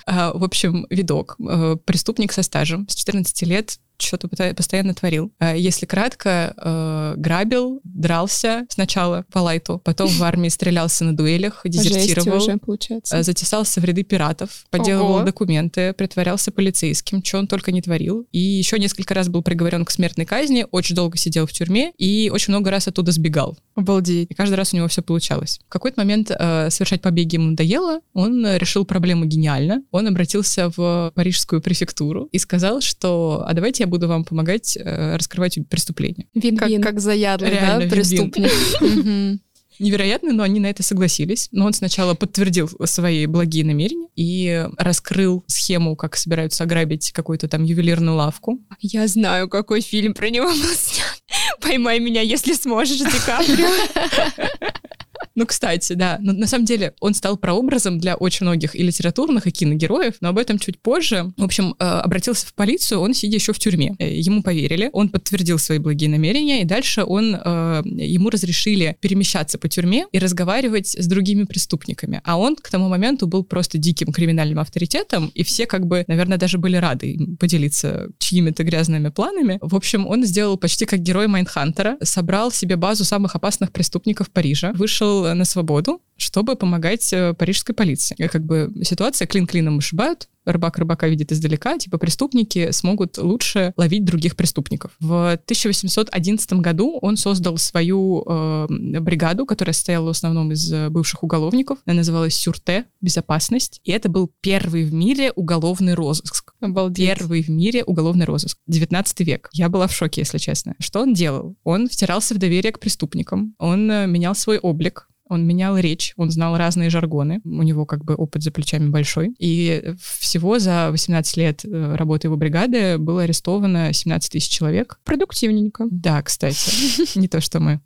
А, 0.07 0.33
в 0.39 0.45
общем, 0.45 0.87
видок. 0.91 1.37
э, 1.39 1.77
Преступник 1.85 2.33
со 2.33 2.43
стажем. 2.43 2.89
С 2.89 2.95
14 2.95 3.43
лет 3.43 3.79
что-то 3.99 4.29
постоянно 4.29 4.95
творил. 4.95 5.33
Э, 5.41 5.55
если 5.59 5.87
кратко, 5.87 6.55
э, 6.57 7.15
грабил, 7.17 7.81
дрался 7.85 8.67
сначала 8.69 9.25
по 9.33 9.41
лайту, 9.41 9.81
потом 9.85 10.09
в 10.09 10.23
армии 10.23 10.49
стрелялся 10.49 11.05
на 11.05 11.17
дуэлях, 11.17 11.63
дезертировал, 11.65 12.39
уже, 12.39 12.57
получается. 12.59 13.23
затесался 13.23 13.81
в 13.81 13.85
ряды 13.85 14.03
пиратов, 14.03 14.65
подделывал 14.71 15.17
Ого. 15.17 15.25
документы, 15.25 15.93
притворялся 15.93 16.51
полицейским, 16.53 17.25
что 17.25 17.39
он 17.39 17.47
только 17.47 17.73
не 17.73 17.83
творил. 17.83 18.27
И 18.33 18.39
еще 18.39 18.79
несколько 18.79 19.15
раз 19.15 19.29
был 19.29 19.43
приговорен 19.43 19.85
к 19.85 19.91
смертной 19.91 20.27
казни, 20.27 20.67
очень 20.71 20.95
долго 20.95 21.17
сидел 21.17 21.47
в 21.47 21.53
тюрьме 21.53 21.93
и 21.99 22.31
очень 22.33 22.53
много 22.53 22.71
раз 22.71 22.89
оттуда 22.89 23.13
сбегал. 23.13 23.57
Обалдеть. 23.75 24.31
И 24.31 24.35
каждый 24.35 24.55
раз 24.55 24.73
у 24.73 24.77
него 24.77 24.89
все 24.89 25.03
получалось. 25.03 25.61
В 25.67 25.69
какой-то 25.69 26.01
момент 26.01 26.31
э, 26.31 26.71
совершать 26.71 27.03
побеги 27.03 27.37
ему 27.37 27.51
надоело, 27.51 28.01
он 28.13 28.45
э, 28.45 28.59
решил 28.59 28.85
проблему 28.85 29.25
гениально. 29.25 29.83
Он 29.91 30.09
обратился 30.09 30.71
в 30.77 31.13
парижскую 31.15 31.61
префектуру 31.61 32.29
и 32.33 32.39
сказал, 32.39 32.81
что 32.81 33.45
«а 33.47 33.53
давайте 33.55 33.83
я 33.83 33.86
буду 33.87 34.09
вам 34.09 34.25
помогать 34.25 34.77
э, 34.77 35.16
раскрывать 35.16 35.59
преступления». 35.68 36.27
Как, 36.35 36.44
Вин-вин. 36.44 36.83
как 36.83 37.01
заядлый, 37.01 37.51
Реально, 37.51 37.85
да, 37.85 37.90
преступник. 37.90 39.40
Невероятно, 39.79 40.33
но 40.33 40.42
они 40.42 40.59
на 40.59 40.66
это 40.66 40.83
согласились. 40.83 41.49
Но 41.53 41.66
он 41.66 41.72
сначала 41.72 42.14
подтвердил 42.14 42.70
свои 42.85 43.27
благие 43.27 43.64
намерения 43.64 44.09
и 44.16 44.66
раскрыл 44.79 45.44
схему, 45.46 45.96
как 45.96 46.16
собираются 46.16 46.64
ограбить 46.64 47.12
какую-то 47.12 47.49
там 47.49 47.62
ювелирную 47.64 48.16
лавку. 48.16 48.59
Я 48.81 49.07
знаю, 49.07 49.49
какой 49.49 49.83
фильм 49.83 50.14
про 50.14 50.31
него 50.31 50.46
был 50.51 50.55
снят. 50.55 51.22
Поймай 51.61 52.01
меня, 52.01 52.22
если 52.22 52.55
сможешь, 52.55 52.99
Ди 52.99 53.18
Каприо. 53.27 53.68
Ну, 55.35 55.46
кстати, 55.46 55.92
да. 55.92 56.18
Но 56.20 56.33
на 56.33 56.46
самом 56.46 56.64
деле 56.64 56.94
он 57.00 57.14
стал 57.14 57.37
прообразом 57.37 57.98
для 57.98 58.16
очень 58.16 58.46
многих 58.46 58.74
и 58.74 58.83
литературных, 58.83 59.46
и 59.46 59.50
киногероев, 59.50 60.14
но 60.20 60.31
об 60.31 60.38
этом 60.38 60.59
чуть 60.59 60.81
позже. 60.81 61.33
В 61.37 61.44
общем, 61.44 61.74
э, 61.79 61.85
обратился 61.85 62.46
в 62.46 62.55
полицию, 62.55 63.00
он 63.00 63.14
сидя 63.14 63.37
еще 63.37 63.52
в 63.52 63.59
тюрьме. 63.59 63.94
Э, 63.98 64.16
Ему 64.16 64.42
поверили, 64.42 64.90
он 64.92 65.09
подтвердил 65.09 65.59
свои 65.59 65.79
благие 65.79 66.11
намерения, 66.11 66.62
и 66.62 66.64
дальше 66.64 67.05
он, 67.05 67.35
э, 67.35 67.83
ему 67.85 68.31
разрешили 68.31 68.96
перемещаться 69.00 69.59
по 69.59 69.68
тюрьме 69.68 70.07
и 70.12 70.18
разговаривать 70.18 70.88
с 70.88 71.07
другими 71.07 71.44
преступниками. 71.44 72.20
А 72.24 72.38
он 72.38 72.57
к 72.57 72.68
тому 72.70 72.88
моменту 72.88 73.26
был 73.26 73.44
просто 73.44 73.79
диким 73.79 74.12
криминальным 74.12 74.59
авторитетом, 74.59 75.31
и 75.35 75.42
все 75.42 75.66
как 75.66 75.87
бы, 75.87 76.05
наверное, 76.09 76.38
даже 76.38 76.59
были 76.59 76.76
рады 76.76 77.18
поделиться 77.38 78.09
чьими-то 78.18 78.64
грязными 78.64 79.11
планами. 79.11 79.59
В 79.61 79.74
общем, 79.74 80.07
он 80.07 80.24
сделал 80.24 80.57
почти 80.57 80.87
как 80.87 81.00
герой 81.00 81.26
Майнхантера, 81.26 81.96
собрал 82.02 82.50
себе 82.50 82.76
базу 82.76 83.05
самых 83.05 83.37
опасных 83.37 83.72
преступников 83.72 84.31
Парижа, 84.31 84.72
вышел 84.72 85.06
на 85.35 85.45
свободу, 85.45 86.01
чтобы 86.16 86.57
помогать 86.57 87.12
э, 87.12 87.35
парижской 87.35 87.74
полиции. 87.74 88.14
И 88.18 88.29
Как 88.29 88.44
бы 88.44 88.72
ситуация 88.83 89.26
клин 89.26 89.46
клином 89.46 89.79
вышибают, 89.79 90.29
рыбак 90.46 90.79
рыбака 90.79 91.09
видит 91.09 91.33
издалека, 91.33 91.76
типа 91.76 91.98
преступники 91.98 92.70
смогут 92.70 93.18
лучше 93.18 93.74
ловить 93.76 94.05
других 94.05 94.37
преступников. 94.37 94.92
В 95.00 95.33
1811 95.33 96.52
году 96.55 96.98
он 97.02 97.16
создал 97.16 97.59
свою 97.59 98.24
э, 98.26 98.66
бригаду, 99.00 99.44
которая 99.44 99.74
состояла 99.74 100.07
в 100.07 100.11
основном 100.11 100.52
из 100.52 100.72
э, 100.72 100.88
бывших 100.88 101.22
уголовников. 101.22 101.79
Она 101.85 101.96
называлась 101.96 102.35
Сюрте, 102.35 102.87
безопасность. 103.00 103.81
И 103.85 103.90
это 103.90 104.09
был 104.09 104.31
первый 104.40 104.85
в 104.85 104.92
мире 104.92 105.33
уголовный 105.33 105.94
розыск. 105.94 106.55
Обалдеть. 106.61 107.18
Первый 107.18 107.42
в 107.42 107.48
мире 107.48 107.85
уголовный 107.85 108.24
розыск. 108.24 108.59
19 108.66 109.20
век. 109.20 109.48
Я 109.52 109.68
была 109.68 109.87
в 109.87 109.92
шоке, 109.92 110.20
если 110.20 110.38
честно. 110.38 110.74
Что 110.79 111.00
он 111.00 111.14
делал? 111.14 111.57
Он 111.64 111.88
втирался 111.88 112.35
в 112.35 112.38
доверие 112.38 112.72
к 112.72 112.79
преступникам. 112.79 113.55
Он 113.59 113.90
э, 113.90 114.07
менял 114.07 114.35
свой 114.35 114.59
облик. 114.59 115.09
Он 115.29 115.47
менял 115.47 115.77
речь, 115.77 116.15
он 116.17 116.31
знал 116.31 116.57
разные 116.57 116.91
жаргоны, 116.91 117.41
у 117.45 117.62
него 117.62 117.85
как 117.85 118.05
бы 118.05 118.15
опыт 118.15 118.43
за 118.43 118.51
плечами 118.51 118.89
большой. 118.89 119.35
И 119.39 119.95
всего 119.99 120.59
за 120.59 120.89
18 120.91 121.37
лет 121.37 121.65
э, 121.65 121.95
работы 121.97 122.29
его 122.29 122.37
бригады 122.37 122.99
было 122.99 123.23
арестовано 123.23 123.93
17 123.93 124.33
тысяч 124.33 124.49
человек. 124.49 124.99
Продуктивненько. 125.05 125.87
Да, 125.91 126.23
кстати, 126.23 127.17
не 127.19 127.29
то, 127.29 127.41
что 127.41 127.61
мы. 127.61 127.81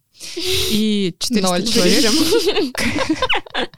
И 0.70 1.14
400 1.18 1.48
Ноль. 1.48 1.66
человек... 1.66 2.12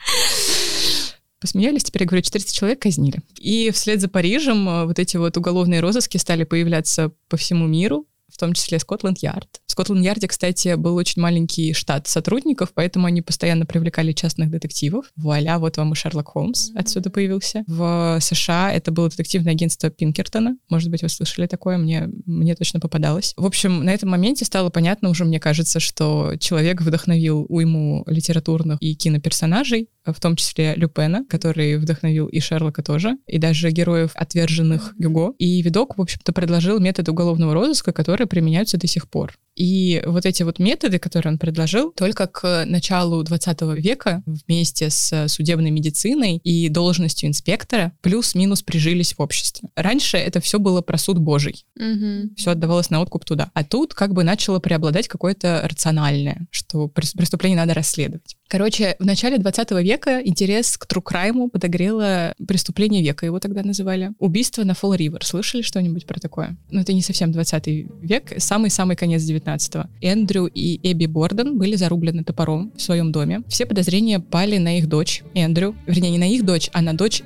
Посмеялись, 1.41 1.83
теперь 1.83 2.03
я 2.03 2.07
говорю, 2.07 2.23
400 2.23 2.55
человек 2.55 2.83
казнили. 2.83 3.19
И 3.37 3.73
вслед 3.73 4.01
за 4.01 4.09
Парижем 4.09 4.69
э, 4.69 4.87
вот 4.87 5.01
эти 5.01 5.17
вот 5.17 5.37
уголовные 5.37 5.81
розыски 5.81 6.17
стали 6.17 6.45
появляться 6.45 7.11
по 7.29 7.37
всему 7.37 7.67
миру, 7.67 8.07
том 8.43 8.55
числе 8.55 8.81
Скотланд-Ярд. 8.81 9.61
В 9.67 9.71
Скотланд-Ярде, 9.71 10.27
кстати, 10.27 10.75
был 10.75 10.97
очень 10.97 11.23
маленький 11.23 11.73
штат 11.75 12.09
сотрудников, 12.09 12.73
поэтому 12.75 13.07
они 13.07 13.23
постоянно 13.23 13.67
привлекали 13.67 14.13
частных 14.13 14.51
детективов. 14.51 15.07
Вуаля, 15.15 15.59
вот 15.61 15.77
вам 15.77 15.93
и 15.93 15.95
Шерлок 15.95 16.31
Холмс 16.31 16.71
отсюда 16.75 17.11
появился. 17.11 17.63
В 17.69 18.19
США 18.21 18.73
это 18.73 18.91
было 18.91 19.09
детективное 19.09 19.53
агентство 19.53 19.91
Пинкертона. 19.91 20.57
Может 20.69 20.91
быть, 20.91 21.03
вы 21.03 21.09
слышали 21.09 21.47
такое, 21.47 21.79
мне, 21.79 22.09
мне 22.27 22.57
точно 22.57 22.81
попадалось. 22.81 23.33
В 23.37 23.47
общем, 23.47 23.85
на 23.85 23.91
этом 23.91 24.11
моменте 24.11 24.45
стало 24.45 24.71
понятно 24.71 25.09
уже, 25.09 25.25
мне 25.25 25.39
кажется, 25.39 25.79
что 25.79 26.35
человек 26.41 26.83
вдохновил 26.83 27.47
уйму 27.49 28.03
литературных 28.09 28.79
и 28.81 28.97
киноперсонажей, 28.97 29.89
в 30.05 30.19
том 30.21 30.37
числе 30.37 30.75
Люпена, 30.75 31.25
который 31.29 31.77
вдохновил 31.77 32.27
и 32.27 32.41
Шерлока 32.41 32.83
тоже, 32.83 33.17
и 33.27 33.39
даже 33.39 33.71
героев 33.71 34.11
отверженных 34.15 34.95
Гюго. 34.99 35.35
И 35.39 35.63
видок, 35.63 35.97
в 35.97 36.01
общем-то, 36.01 36.33
предложил 36.33 36.81
метод 36.81 37.09
уголовного 37.09 37.55
розыска, 37.55 37.93
которые 37.93 38.27
применяются 38.27 38.79
до 38.79 38.87
сих 38.87 39.09
пор. 39.09 39.39
И 39.63 40.03
вот 40.05 40.27
эти 40.27 40.43
вот 40.43 40.59
методы, 40.59 40.99
которые 40.99 41.35
он 41.35 41.39
предложил, 41.39 41.93
только 41.93 42.27
к 42.27 42.65
началу 42.67 43.23
20 43.23 43.61
века 43.79 44.25
вместе 44.27 44.91
с 44.91 45.29
судебной 45.29 45.71
медициной 45.71 46.39
и 46.39 46.69
должностью 46.69 47.29
инспектора 47.29 47.93
плюс-минус 48.01 48.63
прижились 48.63 49.13
в 49.13 49.21
обществе. 49.21 49.69
Раньше 49.77 50.17
это 50.17 50.41
все 50.41 50.59
было 50.59 50.81
про 50.81 50.99
суд 50.99 51.19
божий. 51.19 51.65
Мгм. 51.77 52.35
Все 52.35 52.51
отдавалось 52.51 52.91
на 52.91 53.01
откуп 53.01 53.25
туда. 53.25 53.53
А 53.55 53.63
тут 53.63 53.95
как 53.95 54.15
бы 54.15 54.25
начало 54.25 54.59
преобладать 54.59 55.07
какое-то 55.07 55.61
рациональное, 55.63 56.49
что 56.51 56.89
прес- 56.89 57.17
преступление 57.17 57.57
надо 57.57 57.73
расследовать. 57.73 58.37
Короче, 58.49 58.97
в 58.99 59.07
начале 59.07 59.39
20 59.39 59.71
века 59.83 60.21
интерес 60.23 60.77
к 60.77 60.87
crime 60.87 61.49
подогрело 61.49 62.35
преступление 62.47 63.01
века, 63.01 63.25
его 63.25 63.39
тогда 63.39 63.63
называли. 63.63 64.11
Убийство 64.19 64.65
на 64.65 64.75
Фолл 64.75 64.95
Ривер. 64.95 65.25
Слышали 65.25 65.63
что-нибудь 65.63 66.05
про 66.05 66.21
такое? 66.21 66.59
Ну, 66.71 66.81
это 66.81 66.93
не 66.93 67.01
совсем 67.01 67.31
20 67.31 67.67
век, 68.03 68.35
самый-самый 68.37 68.97
конец 68.97 69.23
19-го. 69.57 69.89
Эндрю 70.01 70.47
и 70.47 70.81
Эбби 70.83 71.07
Борден 71.07 71.59
были 71.59 71.77
зарублены 71.77 72.25
топором 72.25 72.73
в 72.77 72.83
своем 72.83 73.13
доме. 73.13 73.43
Все 73.49 73.67
подозрения 73.67 74.21
пали 74.21 74.59
на 74.59 74.79
их 74.79 74.89
дочь 74.89 75.23
Эндрю. 75.35 75.75
Вернее, 75.87 76.11
не 76.11 76.19
на 76.19 76.31
их 76.31 76.45
дочь, 76.45 76.71
а 76.73 76.83
на 76.83 76.95
дочь 76.95 77.23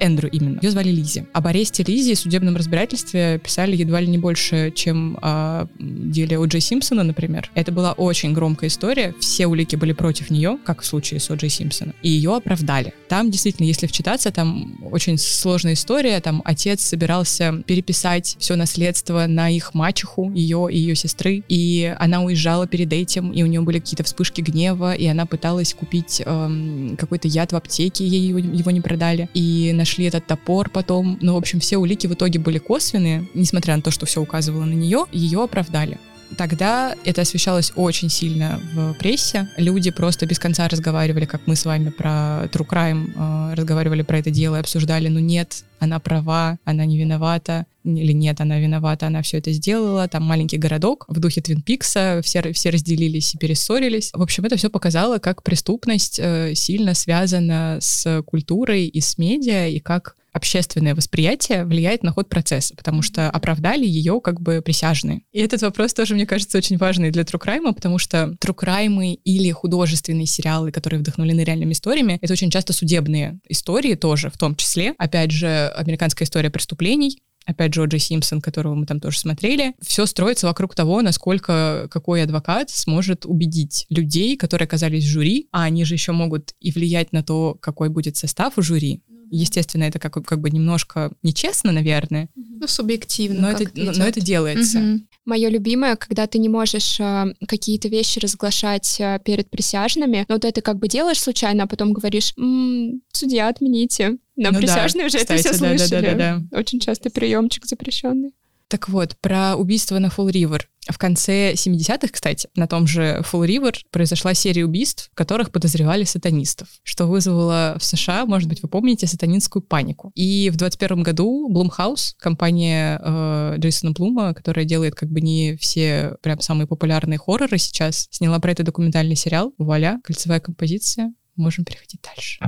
Эндрю 0.00 0.30
именно. 0.30 0.58
Ее 0.62 0.70
звали 0.70 0.90
Лизи. 0.90 1.26
Об 1.32 1.46
аресте 1.46 1.82
Лизи 1.82 2.14
в 2.14 2.18
судебном 2.18 2.56
разбирательстве 2.56 3.40
писали 3.42 3.76
едва 3.76 4.00
ли 4.00 4.06
не 4.06 4.18
больше, 4.18 4.72
чем 4.74 5.18
о 5.20 5.66
деле 5.78 6.38
О. 6.38 6.46
Джей 6.46 6.60
Симпсона, 6.60 7.02
например. 7.02 7.50
Это 7.54 7.72
была 7.72 7.92
очень 7.92 8.32
громкая 8.32 8.68
история. 8.68 9.14
Все 9.20 9.46
улики 9.46 9.76
были 9.76 9.92
против 9.92 10.30
нее, 10.30 10.58
как 10.64 10.82
в 10.82 10.86
случае 10.86 11.20
с 11.20 11.30
О. 11.30 11.34
Джей 11.34 11.50
Симпсоном. 11.50 11.94
И 12.02 12.10
ее 12.10 12.34
оправдали. 12.34 12.94
Там 13.08 13.30
действительно, 13.30 13.66
если 13.66 13.86
вчитаться, 13.86 14.30
там 14.30 14.78
очень 14.90 15.18
сложная 15.18 15.74
история. 15.74 16.20
Там 16.20 16.42
отец 16.44 16.82
собирался 16.82 17.62
переписать 17.66 18.36
все 18.38 18.56
наследство 18.56 19.26
на 19.26 19.48
их 19.50 19.74
мачеху, 19.74 20.32
ее 20.32 20.68
и 20.70 20.78
ее 20.78 20.94
сестры. 20.94 21.42
И 21.48 21.94
она 21.98 22.22
уезжала 22.22 22.66
перед 22.66 22.92
этим, 22.92 23.32
и 23.32 23.42
у 23.42 23.46
нее 23.46 23.60
были 23.60 23.78
какие-то 23.78 24.04
вспышки 24.04 24.40
гнева, 24.40 24.94
и 24.94 25.06
она 25.06 25.26
пыталась 25.26 25.74
купить 25.74 26.22
эм, 26.24 26.96
какой-то 26.98 27.28
яд 27.28 27.52
в 27.52 27.56
аптеке, 27.56 28.06
ей 28.06 28.28
его, 28.28 28.38
его 28.38 28.70
не 28.70 28.80
продали. 28.80 29.28
И 29.34 29.72
нашли 29.88 30.04
этот 30.04 30.26
топор 30.26 30.68
потом. 30.68 31.18
Ну, 31.22 31.32
в 31.32 31.36
общем, 31.38 31.60
все 31.60 31.78
улики 31.78 32.06
в 32.06 32.12
итоге 32.12 32.38
были 32.38 32.58
косвенные, 32.58 33.26
несмотря 33.32 33.74
на 33.74 33.82
то, 33.82 33.90
что 33.90 34.04
все 34.04 34.20
указывало 34.20 34.64
на 34.64 34.74
нее, 34.74 35.06
ее 35.12 35.42
оправдали. 35.42 35.98
Тогда 36.36 36.94
это 37.04 37.22
освещалось 37.22 37.72
очень 37.74 38.10
сильно 38.10 38.60
в 38.74 38.94
прессе. 38.94 39.48
Люди 39.56 39.90
просто 39.90 40.26
без 40.26 40.38
конца 40.38 40.68
разговаривали, 40.68 41.24
как 41.24 41.46
мы 41.46 41.56
с 41.56 41.64
вами 41.64 41.90
про 41.90 42.48
True 42.52 42.66
Crime, 42.68 43.12
э, 43.14 43.54
разговаривали 43.54 44.02
про 44.02 44.18
это 44.18 44.30
дело 44.30 44.56
и 44.56 44.60
обсуждали, 44.60 45.08
ну 45.08 45.18
нет, 45.18 45.64
она 45.78 46.00
права, 46.00 46.58
она 46.64 46.84
не 46.84 46.98
виновата, 46.98 47.66
или 47.84 48.12
нет, 48.12 48.40
она 48.40 48.58
виновата, 48.58 49.06
она 49.06 49.22
все 49.22 49.38
это 49.38 49.52
сделала. 49.52 50.08
Там 50.08 50.24
маленький 50.24 50.58
городок 50.58 51.04
в 51.08 51.18
духе 51.20 51.40
Твин 51.40 51.62
Пикса, 51.62 52.20
все, 52.22 52.52
все 52.52 52.70
разделились 52.70 53.34
и 53.34 53.38
перессорились. 53.38 54.10
В 54.12 54.22
общем, 54.22 54.44
это 54.44 54.56
все 54.56 54.70
показало, 54.70 55.18
как 55.18 55.42
преступность 55.42 56.18
э, 56.18 56.54
сильно 56.54 56.94
связана 56.94 57.78
с 57.80 58.22
культурой 58.22 58.86
и 58.86 59.00
с 59.00 59.18
медиа, 59.18 59.68
и 59.68 59.78
как 59.78 60.16
общественное 60.38 60.94
восприятие 60.94 61.64
влияет 61.64 62.02
на 62.02 62.12
ход 62.12 62.28
процесса, 62.28 62.74
потому 62.74 63.02
что 63.02 63.28
оправдали 63.30 63.86
ее 63.86 64.20
как 64.22 64.40
бы 64.40 64.62
присяжные. 64.62 65.22
И 65.32 65.40
этот 65.40 65.62
вопрос 65.62 65.92
тоже, 65.92 66.14
мне 66.14 66.26
кажется, 66.26 66.56
очень 66.56 66.78
важный 66.78 67.10
для 67.10 67.22
crime, 67.22 67.74
потому 67.74 67.98
что 67.98 68.36
crime 68.40 69.14
или 69.24 69.50
художественные 69.50 70.26
сериалы, 70.26 70.72
которые 70.72 71.00
вдохновлены 71.00 71.42
реальными 71.42 71.72
историями, 71.72 72.18
это 72.22 72.32
очень 72.32 72.50
часто 72.50 72.72
судебные 72.72 73.38
истории 73.48 73.94
тоже, 73.94 74.30
в 74.30 74.38
том 74.38 74.56
числе. 74.56 74.94
Опять 74.98 75.30
же, 75.30 75.68
американская 75.76 76.26
история 76.26 76.50
преступлений, 76.50 77.18
опять 77.44 77.74
же, 77.74 77.82
О'Джей 77.82 77.98
Симпсон, 77.98 78.40
которого 78.40 78.74
мы 78.74 78.86
там 78.86 79.00
тоже 79.00 79.18
смотрели, 79.18 79.74
все 79.80 80.06
строится 80.06 80.46
вокруг 80.46 80.74
того, 80.74 81.02
насколько 81.02 81.88
какой 81.90 82.22
адвокат 82.22 82.70
сможет 82.70 83.24
убедить 83.26 83.86
людей, 83.88 84.36
которые 84.36 84.66
оказались 84.66 85.04
в 85.04 85.08
жюри, 85.08 85.48
а 85.50 85.64
они 85.64 85.84
же 85.84 85.94
еще 85.94 86.12
могут 86.12 86.54
и 86.60 86.70
влиять 86.70 87.12
на 87.12 87.22
то, 87.22 87.56
какой 87.60 87.88
будет 87.88 88.16
состав 88.16 88.58
у 88.58 88.62
жюри. 88.62 89.02
Естественно, 89.30 89.84
это 89.84 89.98
как, 89.98 90.14
как 90.24 90.40
бы 90.40 90.50
немножко 90.50 91.12
нечестно, 91.22 91.72
наверное, 91.72 92.28
Ну, 92.34 92.66
субъективно. 92.66 93.40
но 93.42 93.50
это, 93.50 93.70
но, 93.74 94.04
это 94.04 94.20
делается. 94.20 94.78
Мгм. 94.78 95.08
Мое 95.24 95.48
любимое, 95.50 95.96
когда 95.96 96.26
ты 96.26 96.38
не 96.38 96.48
можешь 96.48 96.98
а, 97.00 97.26
какие-то 97.46 97.88
вещи 97.88 98.18
разглашать 98.18 98.98
а, 99.00 99.18
перед 99.18 99.50
присяжными, 99.50 100.24
но 100.28 100.38
ты 100.38 100.48
это 100.48 100.62
как 100.62 100.78
бы 100.78 100.88
делаешь 100.88 101.20
случайно, 101.20 101.64
а 101.64 101.66
потом 101.66 101.92
говоришь, 101.92 102.32
«М, 102.38 103.02
судья, 103.12 103.48
отмените. 103.48 104.16
Но 104.36 104.50
Ну 104.50 104.52
да, 104.52 104.58
присяжные 104.58 105.06
уже 105.06 105.18
это 105.18 105.36
все 105.36 105.50
кстати, 105.52 105.60
да, 105.60 105.72
да, 105.72 105.78
слышали. 105.78 106.06
да, 106.06 106.14
да, 106.14 106.38
да. 106.50 106.58
Очень 106.58 106.80
часто 106.80 107.10
приемчик 107.10 107.66
запрещенный. 107.66 108.30
Так 108.68 108.90
вот, 108.90 109.16
про 109.20 109.56
убийство 109.56 109.98
на 109.98 110.10
Фулл 110.10 110.28
Ривер. 110.28 110.68
В 110.90 110.98
конце 110.98 111.52
70-х, 111.52 112.08
кстати, 112.10 112.48
на 112.54 112.66
том 112.66 112.86
же 112.86 113.22
Фулл 113.24 113.44
Ривер 113.44 113.74
произошла 113.90 114.34
серия 114.34 114.64
убийств, 114.64 115.08
в 115.12 115.14
которых 115.14 115.50
подозревали 115.52 116.04
сатанистов, 116.04 116.68
что 116.82 117.06
вызвало 117.06 117.76
в 117.78 117.84
США, 117.84 118.26
может 118.26 118.48
быть, 118.48 118.62
вы 118.62 118.68
помните, 118.68 119.06
сатанинскую 119.06 119.62
панику. 119.62 120.12
И 120.14 120.50
в 120.50 120.56
21 120.56 121.02
году 121.02 121.50
Blumhouse, 121.50 122.14
компания 122.18 123.00
э, 123.02 123.54
Джейсона 123.58 123.92
Блума, 123.92 124.34
которая 124.34 124.66
делает 124.66 124.94
как 124.94 125.10
бы 125.10 125.22
не 125.22 125.56
все 125.56 126.16
прям 126.22 126.40
самые 126.40 126.66
популярные 126.66 127.18
хорроры 127.18 127.58
сейчас, 127.58 128.06
сняла 128.10 128.38
про 128.38 128.52
это 128.52 128.64
документальный 128.64 129.16
сериал. 129.16 129.54
Вуаля, 129.56 130.00
кольцевая 130.04 130.40
композиция. 130.40 131.12
Можем 131.36 131.64
переходить 131.64 132.00
дальше. 132.02 132.40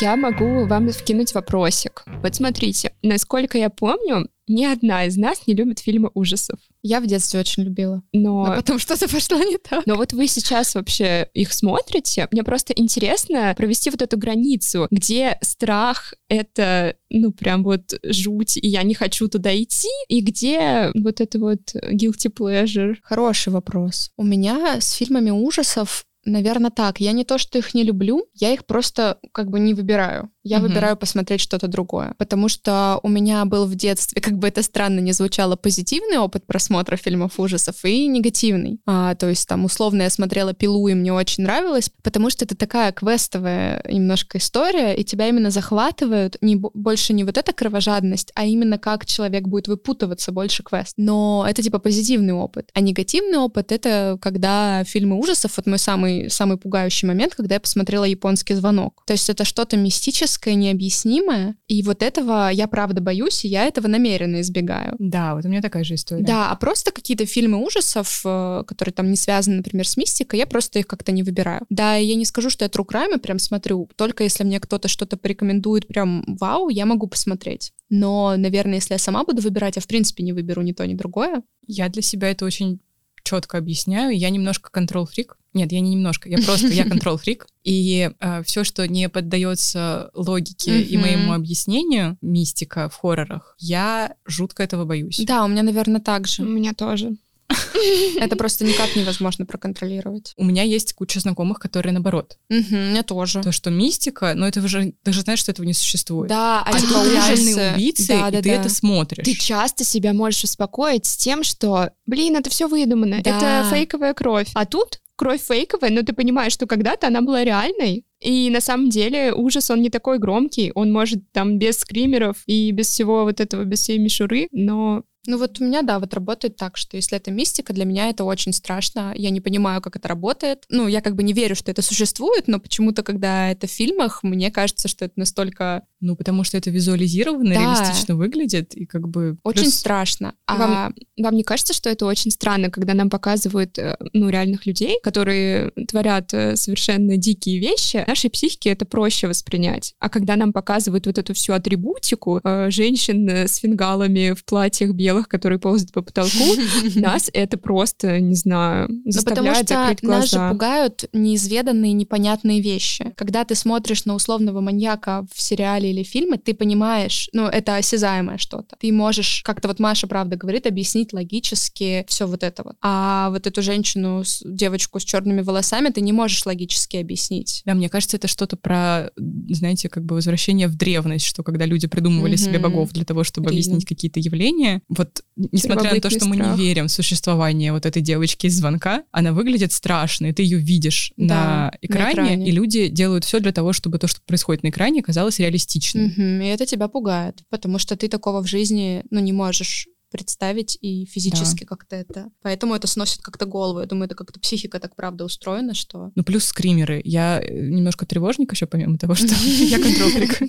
Я 0.00 0.16
могу 0.16 0.66
вам 0.66 0.88
вкинуть 0.90 1.34
вопросик. 1.34 2.04
Вот 2.22 2.34
смотрите, 2.34 2.94
насколько 3.02 3.58
я 3.58 3.68
помню, 3.68 4.28
ни 4.48 4.64
одна 4.64 5.04
из 5.04 5.16
нас 5.16 5.46
не 5.46 5.54
любит 5.54 5.80
фильмы 5.80 6.10
ужасов. 6.14 6.58
Я 6.82 7.00
в 7.00 7.06
детстве 7.06 7.40
очень 7.40 7.62
любила. 7.64 8.02
Но 8.12 8.46
Но 8.46 8.56
потом 8.56 8.78
что-то 8.80 9.08
пошло 9.08 9.38
не 9.38 9.58
так. 9.58 9.86
Но 9.86 9.96
вот 9.96 10.12
вы 10.12 10.26
сейчас 10.26 10.74
вообще 10.74 11.28
их 11.34 11.52
смотрите. 11.52 12.26
Мне 12.30 12.42
просто 12.42 12.72
интересно 12.72 13.54
провести 13.56 13.90
вот 13.90 14.02
эту 14.02 14.16
границу, 14.18 14.88
где 14.90 15.38
страх— 15.42 16.14
это, 16.28 16.96
ну, 17.10 17.30
прям 17.32 17.62
вот 17.62 17.94
жуть, 18.02 18.56
и 18.56 18.66
я 18.66 18.82
не 18.82 18.94
хочу 18.94 19.28
туда 19.28 19.54
идти, 19.54 19.88
и 20.08 20.22
где 20.22 20.90
вот 20.94 21.20
это 21.20 21.38
вот 21.38 21.74
guilty 21.74 22.32
pleasure. 22.34 22.96
Хороший 23.02 23.52
вопрос. 23.52 24.10
У 24.16 24.24
меня 24.24 24.80
с 24.80 24.92
фильмами 24.92 25.30
ужасов 25.30 26.06
Наверное, 26.24 26.70
так. 26.70 27.00
Я 27.00 27.12
не 27.12 27.24
то, 27.24 27.38
что 27.38 27.58
их 27.58 27.74
не 27.74 27.82
люблю, 27.82 28.26
я 28.34 28.52
их 28.52 28.64
просто 28.64 29.18
как 29.32 29.50
бы 29.50 29.58
не 29.58 29.74
выбираю. 29.74 30.30
Я 30.44 30.58
Мгм. 30.58 30.68
выбираю 30.68 30.96
посмотреть 30.96 31.40
что-то 31.40 31.68
другое. 31.68 32.14
Потому 32.18 32.48
что 32.48 32.98
у 33.02 33.08
меня 33.08 33.44
был 33.44 33.66
в 33.66 33.74
детстве, 33.74 34.20
как 34.22 34.38
бы 34.38 34.48
это 34.48 34.62
странно 34.62 35.00
не 35.00 35.12
звучало, 35.12 35.56
позитивный 35.56 36.18
опыт 36.18 36.46
просмотра 36.46 36.96
фильмов 36.96 37.38
ужасов 37.38 37.84
и 37.84 38.06
негативный. 38.06 38.80
А, 38.86 39.14
то 39.14 39.28
есть 39.28 39.48
там 39.48 39.64
условно 39.64 40.02
я 40.02 40.10
смотрела 40.10 40.52
«Пилу», 40.52 40.88
и 40.88 40.94
мне 40.94 41.12
очень 41.12 41.44
нравилось, 41.44 41.90
потому 42.02 42.30
что 42.30 42.44
это 42.44 42.56
такая 42.56 42.92
квестовая 42.92 43.84
немножко 43.88 44.38
история, 44.38 44.94
и 44.94 45.04
тебя 45.04 45.28
именно 45.28 45.50
захватывают 45.50 46.36
не, 46.40 46.56
бо- 46.56 46.70
больше 46.74 47.12
не 47.12 47.24
вот 47.24 47.38
эта 47.38 47.52
кровожадность, 47.52 48.32
а 48.34 48.44
именно 48.44 48.78
как 48.78 49.06
человек 49.06 49.46
будет 49.46 49.68
выпутываться 49.68 50.32
больше 50.32 50.62
квест. 50.62 50.94
Но 50.96 51.46
это 51.48 51.62
типа 51.62 51.78
позитивный 51.78 52.32
опыт. 52.34 52.70
А 52.74 52.80
негативный 52.80 53.38
опыт— 53.38 53.70
это 53.72 54.18
когда 54.20 54.82
фильмы 54.84 55.18
ужасов, 55.18 55.56
вот 55.56 55.66
мой 55.66 55.78
самый, 55.78 56.30
самый 56.30 56.56
пугающий 56.56 57.06
момент, 57.08 57.34
когда 57.34 57.54
я 57.56 57.60
посмотрела 57.60 58.04
«Японский 58.04 58.54
звонок». 58.54 59.02
То 59.06 59.12
есть 59.12 59.28
это 59.30 59.44
что-то 59.44 59.76
мистическое, 59.76 60.31
необъяснимое, 60.46 61.56
и 61.68 61.82
вот 61.82 62.02
этого 62.02 62.50
я 62.50 62.68
правда 62.68 63.00
боюсь, 63.00 63.44
и 63.44 63.48
я 63.48 63.64
этого 63.64 63.88
намеренно 63.88 64.40
избегаю. 64.40 64.94
Да, 64.98 65.34
вот 65.34 65.44
у 65.44 65.48
меня 65.48 65.62
такая 65.62 65.84
же 65.84 65.94
история. 65.94 66.24
Да, 66.24 66.50
а 66.50 66.56
просто 66.56 66.90
какие-то 66.92 67.26
фильмы 67.26 67.64
ужасов, 67.64 68.22
э, 68.24 68.64
которые 68.66 68.92
там 68.92 69.10
не 69.10 69.16
связаны, 69.16 69.56
например, 69.56 69.86
с 69.86 69.96
мистикой, 69.96 70.38
я 70.38 70.46
просто 70.46 70.78
их 70.78 70.86
как-то 70.86 71.12
не 71.12 71.22
выбираю. 71.22 71.64
Да, 71.70 71.98
и 71.98 72.06
я 72.06 72.14
не 72.14 72.24
скажу, 72.24 72.50
что 72.50 72.64
я 72.64 72.68
true 72.68 72.86
crime 72.86 73.18
прям 73.18 73.38
смотрю, 73.38 73.88
только 73.96 74.24
если 74.24 74.44
мне 74.44 74.60
кто-то 74.60 74.88
что-то 74.88 75.16
порекомендует 75.16 75.86
прям 75.86 76.24
вау, 76.26 76.68
я 76.68 76.86
могу 76.86 77.06
посмотреть. 77.06 77.72
Но, 77.90 78.36
наверное, 78.36 78.76
если 78.76 78.94
я 78.94 78.98
сама 78.98 79.24
буду 79.24 79.42
выбирать, 79.42 79.76
я 79.76 79.82
в 79.82 79.86
принципе 79.86 80.22
не 80.22 80.32
выберу 80.32 80.62
ни 80.62 80.72
то, 80.72 80.86
ни 80.86 80.94
другое. 80.94 81.42
Я 81.66 81.88
для 81.88 82.02
себя 82.02 82.30
это 82.30 82.44
очень 82.44 82.80
четко 83.24 83.58
объясняю. 83.58 84.16
Я 84.16 84.30
немножко 84.30 84.70
контрол-фрик. 84.70 85.36
Нет, 85.54 85.70
я 85.70 85.80
не 85.80 85.90
немножко, 85.90 86.28
я 86.28 86.38
просто, 86.38 86.68
я 86.68 86.84
контрол-фрик. 86.88 87.46
И 87.62 88.10
все, 88.44 88.64
что 88.64 88.86
не 88.88 89.08
поддается 89.08 90.10
логике 90.14 90.80
и 90.80 90.96
моему 90.96 91.32
объяснению, 91.32 92.16
мистика 92.22 92.88
в 92.88 92.96
хоррорах, 92.96 93.54
я 93.58 94.14
жутко 94.24 94.62
этого 94.62 94.84
боюсь. 94.84 95.20
Да, 95.26 95.44
у 95.44 95.48
меня, 95.48 95.62
наверное, 95.62 96.00
так 96.00 96.22
У 96.22 96.26
же. 96.26 96.42
меня 96.42 96.72
тоже. 96.74 97.16
Это 98.18 98.36
просто 98.36 98.64
никак 98.64 98.94
невозможно 98.96 99.46
проконтролировать. 99.46 100.32
У 100.36 100.44
меня 100.44 100.62
есть 100.62 100.92
куча 100.92 101.20
знакомых, 101.20 101.58
которые 101.58 101.92
наоборот. 101.92 102.38
Мгм, 102.48 102.74
у 102.74 102.90
меня 102.90 103.02
тоже. 103.02 103.42
То, 103.42 103.52
что 103.52 103.70
мистика, 103.70 104.34
но 104.34 104.46
это 104.46 104.60
уже, 104.60 104.92
ты 105.02 105.12
же 105.12 105.22
знаешь, 105.22 105.40
что 105.40 105.52
этого 105.52 105.66
не 105.66 105.74
существует. 105.74 106.28
Да, 106.28 106.62
а, 106.62 106.70
А 106.70 106.78
типа 106.80 107.04
реальные 107.04 107.72
убийцы, 107.74 108.06
Да, 108.08 108.28
и 108.28 108.32
да, 108.32 108.42
ты 108.42 108.48
да. 108.48 108.54
это 108.54 108.68
смотришь. 108.68 109.24
Ты 109.24 109.34
часто 109.34 109.84
себя 109.84 110.12
можешь 110.12 110.44
успокоить 110.44 111.06
с 111.06 111.16
тем, 111.16 111.42
что, 111.42 111.90
блин, 112.06 112.36
это 112.36 112.50
все 112.50 112.68
выдумано, 112.68 113.16
это 113.24 113.66
фейковая 113.70 114.14
кровь. 114.14 114.48
А 114.54 114.66
тут 114.66 115.00
кровь 115.16 115.42
фейковая, 115.42 115.90
но 115.90 116.02
ты 116.02 116.12
понимаешь, 116.12 116.52
что 116.52 116.66
когда-то 116.66 117.06
она 117.06 117.20
была 117.20 117.44
реальной. 117.44 118.04
И 118.20 118.50
на 118.50 118.60
самом 118.60 118.88
деле 118.88 119.32
ужас, 119.32 119.70
он 119.70 119.82
не 119.82 119.90
такой 119.90 120.18
громкий, 120.18 120.70
он 120.74 120.92
может 120.92 121.30
там 121.32 121.58
без 121.58 121.78
скримеров 121.78 122.36
и 122.46 122.70
без 122.70 122.88
всего 122.88 123.24
вот 123.24 123.40
этого, 123.40 123.64
без 123.64 123.80
всей 123.80 123.98
мишуры, 123.98 124.48
но 124.52 125.02
Ну 125.26 125.38
вот 125.38 125.60
у 125.60 125.64
меня, 125.64 125.82
да, 125.82 125.98
вот 126.00 126.14
работает 126.14 126.56
так, 126.56 126.76
что 126.76 126.96
если 126.96 127.16
это 127.16 127.30
мистика, 127.30 127.72
для 127.72 127.84
меня 127.84 128.08
это 128.08 128.24
очень 128.24 128.52
страшно. 128.52 129.12
Я 129.16 129.30
не 129.30 129.40
понимаю, 129.40 129.80
как 129.80 129.94
это 129.96 130.08
работает. 130.08 130.64
Ну, 130.68 130.88
я 130.88 131.00
как 131.00 131.14
бы 131.14 131.22
не 131.22 131.32
верю, 131.32 131.54
что 131.54 131.70
это 131.70 131.80
существует, 131.82 132.48
но 132.48 132.58
почему-то, 132.58 133.02
когда 133.04 133.50
это 133.50 133.66
в 133.68 133.70
фильмах, 133.70 134.22
мне 134.24 134.50
кажется, 134.50 134.88
что 134.88 135.04
это 135.04 135.14
настолько 135.16 135.82
Ну, 136.04 136.16
потому 136.16 136.42
что 136.42 136.56
это 136.56 136.68
визуализировано, 136.70 137.54
Да. 137.54 137.60
реалистично 137.60 138.16
выглядит, 138.16 138.74
и 138.74 138.86
как 138.86 139.08
бы... 139.08 139.36
очень 139.44 139.62
плюс- 139.62 139.74
страшно. 139.76 140.34
А 140.46 140.56
Вам- 140.56 140.94
Вам 141.16 141.36
не 141.36 141.44
кажется, 141.44 141.72
что 141.74 141.88
это 141.88 142.06
очень 142.06 142.32
странно, 142.32 142.70
когда 142.70 142.92
нам 142.94 143.08
показывают, 143.08 143.78
э, 143.78 143.96
ну, 144.12 144.28
реальных 144.28 144.66
людей, 144.66 144.98
которые 145.00 145.70
творят 145.86 146.34
э, 146.34 146.56
совершенно 146.56 147.16
дикие 147.16 147.60
вещи, 147.60 148.04
нашей 148.08 148.30
психике 148.30 148.70
это 148.70 148.84
проще 148.84 149.28
воспринять. 149.28 149.94
А 150.00 150.08
когда 150.08 150.34
нам 150.34 150.52
показывают 150.52 151.06
вот 151.06 151.18
эту 151.18 151.34
всю 151.34 151.52
атрибутику 151.52 152.40
э, 152.42 152.70
женщин 152.70 153.28
с 153.28 153.58
фингалами 153.58 154.32
в 154.34 154.44
платьях 154.44 154.90
белых, 154.90 155.11
которые 155.28 155.58
ползают 155.58 155.92
по 155.92 156.02
потолку, 156.02 156.54
нас 156.96 157.30
это 157.32 157.56
просто, 157.58 158.20
не 158.20 158.34
знаю, 158.34 158.88
Ну, 158.88 159.10
заставляет 159.10 159.68
закрыть 159.68 160.02
нас 160.02 160.30
же 160.30 160.36
глаза. 160.36 160.50
пугают 160.50 161.04
неизведанные, 161.12 161.92
непонятные 161.92 162.60
вещи. 162.60 163.12
Когда 163.16 163.44
ты 163.44 163.54
смотришь 163.54 164.04
на 164.04 164.14
условного 164.14 164.60
маньяка 164.60 165.26
в 165.34 165.40
сериале 165.40 165.90
или 165.90 166.02
фильме, 166.02 166.38
ты 166.38 166.54
понимаешь, 166.54 167.28
ну, 167.32 167.46
это 167.46 167.76
осязаемое 167.76 168.38
что-то. 168.38 168.76
Ты 168.78 168.92
можешь, 168.92 169.42
как-то 169.44 169.68
вот 169.68 169.78
Маша 169.78 170.06
правда 170.06 170.36
говорит, 170.36 170.66
объяснить 170.66 171.12
логически 171.12 172.04
все 172.08 172.26
вот 172.26 172.42
это 172.42 172.62
вот. 172.64 172.76
А 172.80 173.30
вот 173.30 173.46
эту 173.46 173.62
женщину, 173.62 174.22
девочку 174.44 175.00
с 175.00 175.04
черными 175.04 175.40
волосами, 175.42 175.88
ты 175.90 176.00
не 176.00 176.12
можешь 176.12 176.46
логически 176.46 176.96
объяснить. 176.96 177.62
Да, 177.64 177.74
мне 177.74 177.88
кажется, 177.88 178.16
это 178.16 178.28
что-то 178.28 178.56
про, 178.56 179.10
знаете, 179.16 179.88
как 179.88 180.04
бы 180.04 180.14
возвращение 180.14 180.68
в 180.68 180.76
древность, 180.76 181.26
что 181.26 181.42
когда 181.42 181.66
люди 181.66 181.86
придумывали 181.86 182.36
себе 182.36 182.52
Мгм. 182.58 182.62
богов 182.62 182.92
для 182.92 183.04
того, 183.04 183.24
чтобы 183.24 183.46
Рим. 183.50 183.54
объяснить 183.56 183.84
какие-то 183.84 184.20
явления, 184.20 184.82
вот 184.88 185.01
несмотря 185.36 185.94
на 185.94 186.00
то, 186.00 186.10
что 186.10 186.26
мы 186.26 186.36
страх. 186.36 186.56
не 186.58 186.64
верим 186.64 186.88
в 186.88 186.92
существование 186.92 187.72
вот 187.72 187.86
этой 187.86 188.02
девочки 188.02 188.46
из 188.46 188.56
звонка, 188.56 189.04
она 189.12 189.32
выглядит 189.32 189.72
страшно, 189.72 190.26
и 190.26 190.32
ты 190.32 190.42
ее 190.42 190.58
видишь 190.58 191.12
Да, 191.16 191.34
на, 191.34 191.44
на 191.64 191.72
экране, 191.80 192.12
экране. 192.12 192.48
и 192.48 192.50
люди 192.50 192.88
делают 192.88 193.24
все 193.24 193.40
для 193.40 193.52
того, 193.52 193.72
чтобы 193.72 193.98
то, 193.98 194.06
что 194.06 194.20
происходит 194.26 194.62
на 194.62 194.68
экране, 194.68 195.02
казалось 195.02 195.38
реалистичным. 195.38 196.06
Мгм, 196.06 196.40
И 196.42 196.46
это 196.46 196.66
тебя 196.66 196.88
пугает, 196.88 197.42
потому 197.50 197.78
что 197.78 197.96
ты 197.96 198.08
такого 198.08 198.42
в 198.42 198.46
жизни, 198.46 199.02
ну, 199.10 199.20
не 199.20 199.32
можешь 199.32 199.88
представить 200.12 200.78
и 200.80 201.06
физически 201.06 201.64
как-то 201.64 201.96
это. 201.96 202.30
Поэтому 202.42 202.74
это 202.74 202.86
сносит 202.86 203.22
как-то 203.22 203.46
голову. 203.46 203.80
Я 203.80 203.86
думаю, 203.86 204.06
это 204.06 204.14
как-то 204.14 204.38
психика 204.38 204.78
так 204.78 204.94
правда 204.94 205.24
устроена, 205.24 205.74
что... 205.74 206.12
Ну, 206.14 206.22
плюс 206.22 206.44
скримеры. 206.44 207.00
Я 207.04 207.40
э, 207.42 207.52
немножко 207.52 208.06
тревожник 208.06 208.52
еще, 208.52 208.66
помимо 208.66 208.98
того, 208.98 209.14
что 209.14 209.26
я 209.44 209.78
контрол-фрик. 209.78 210.42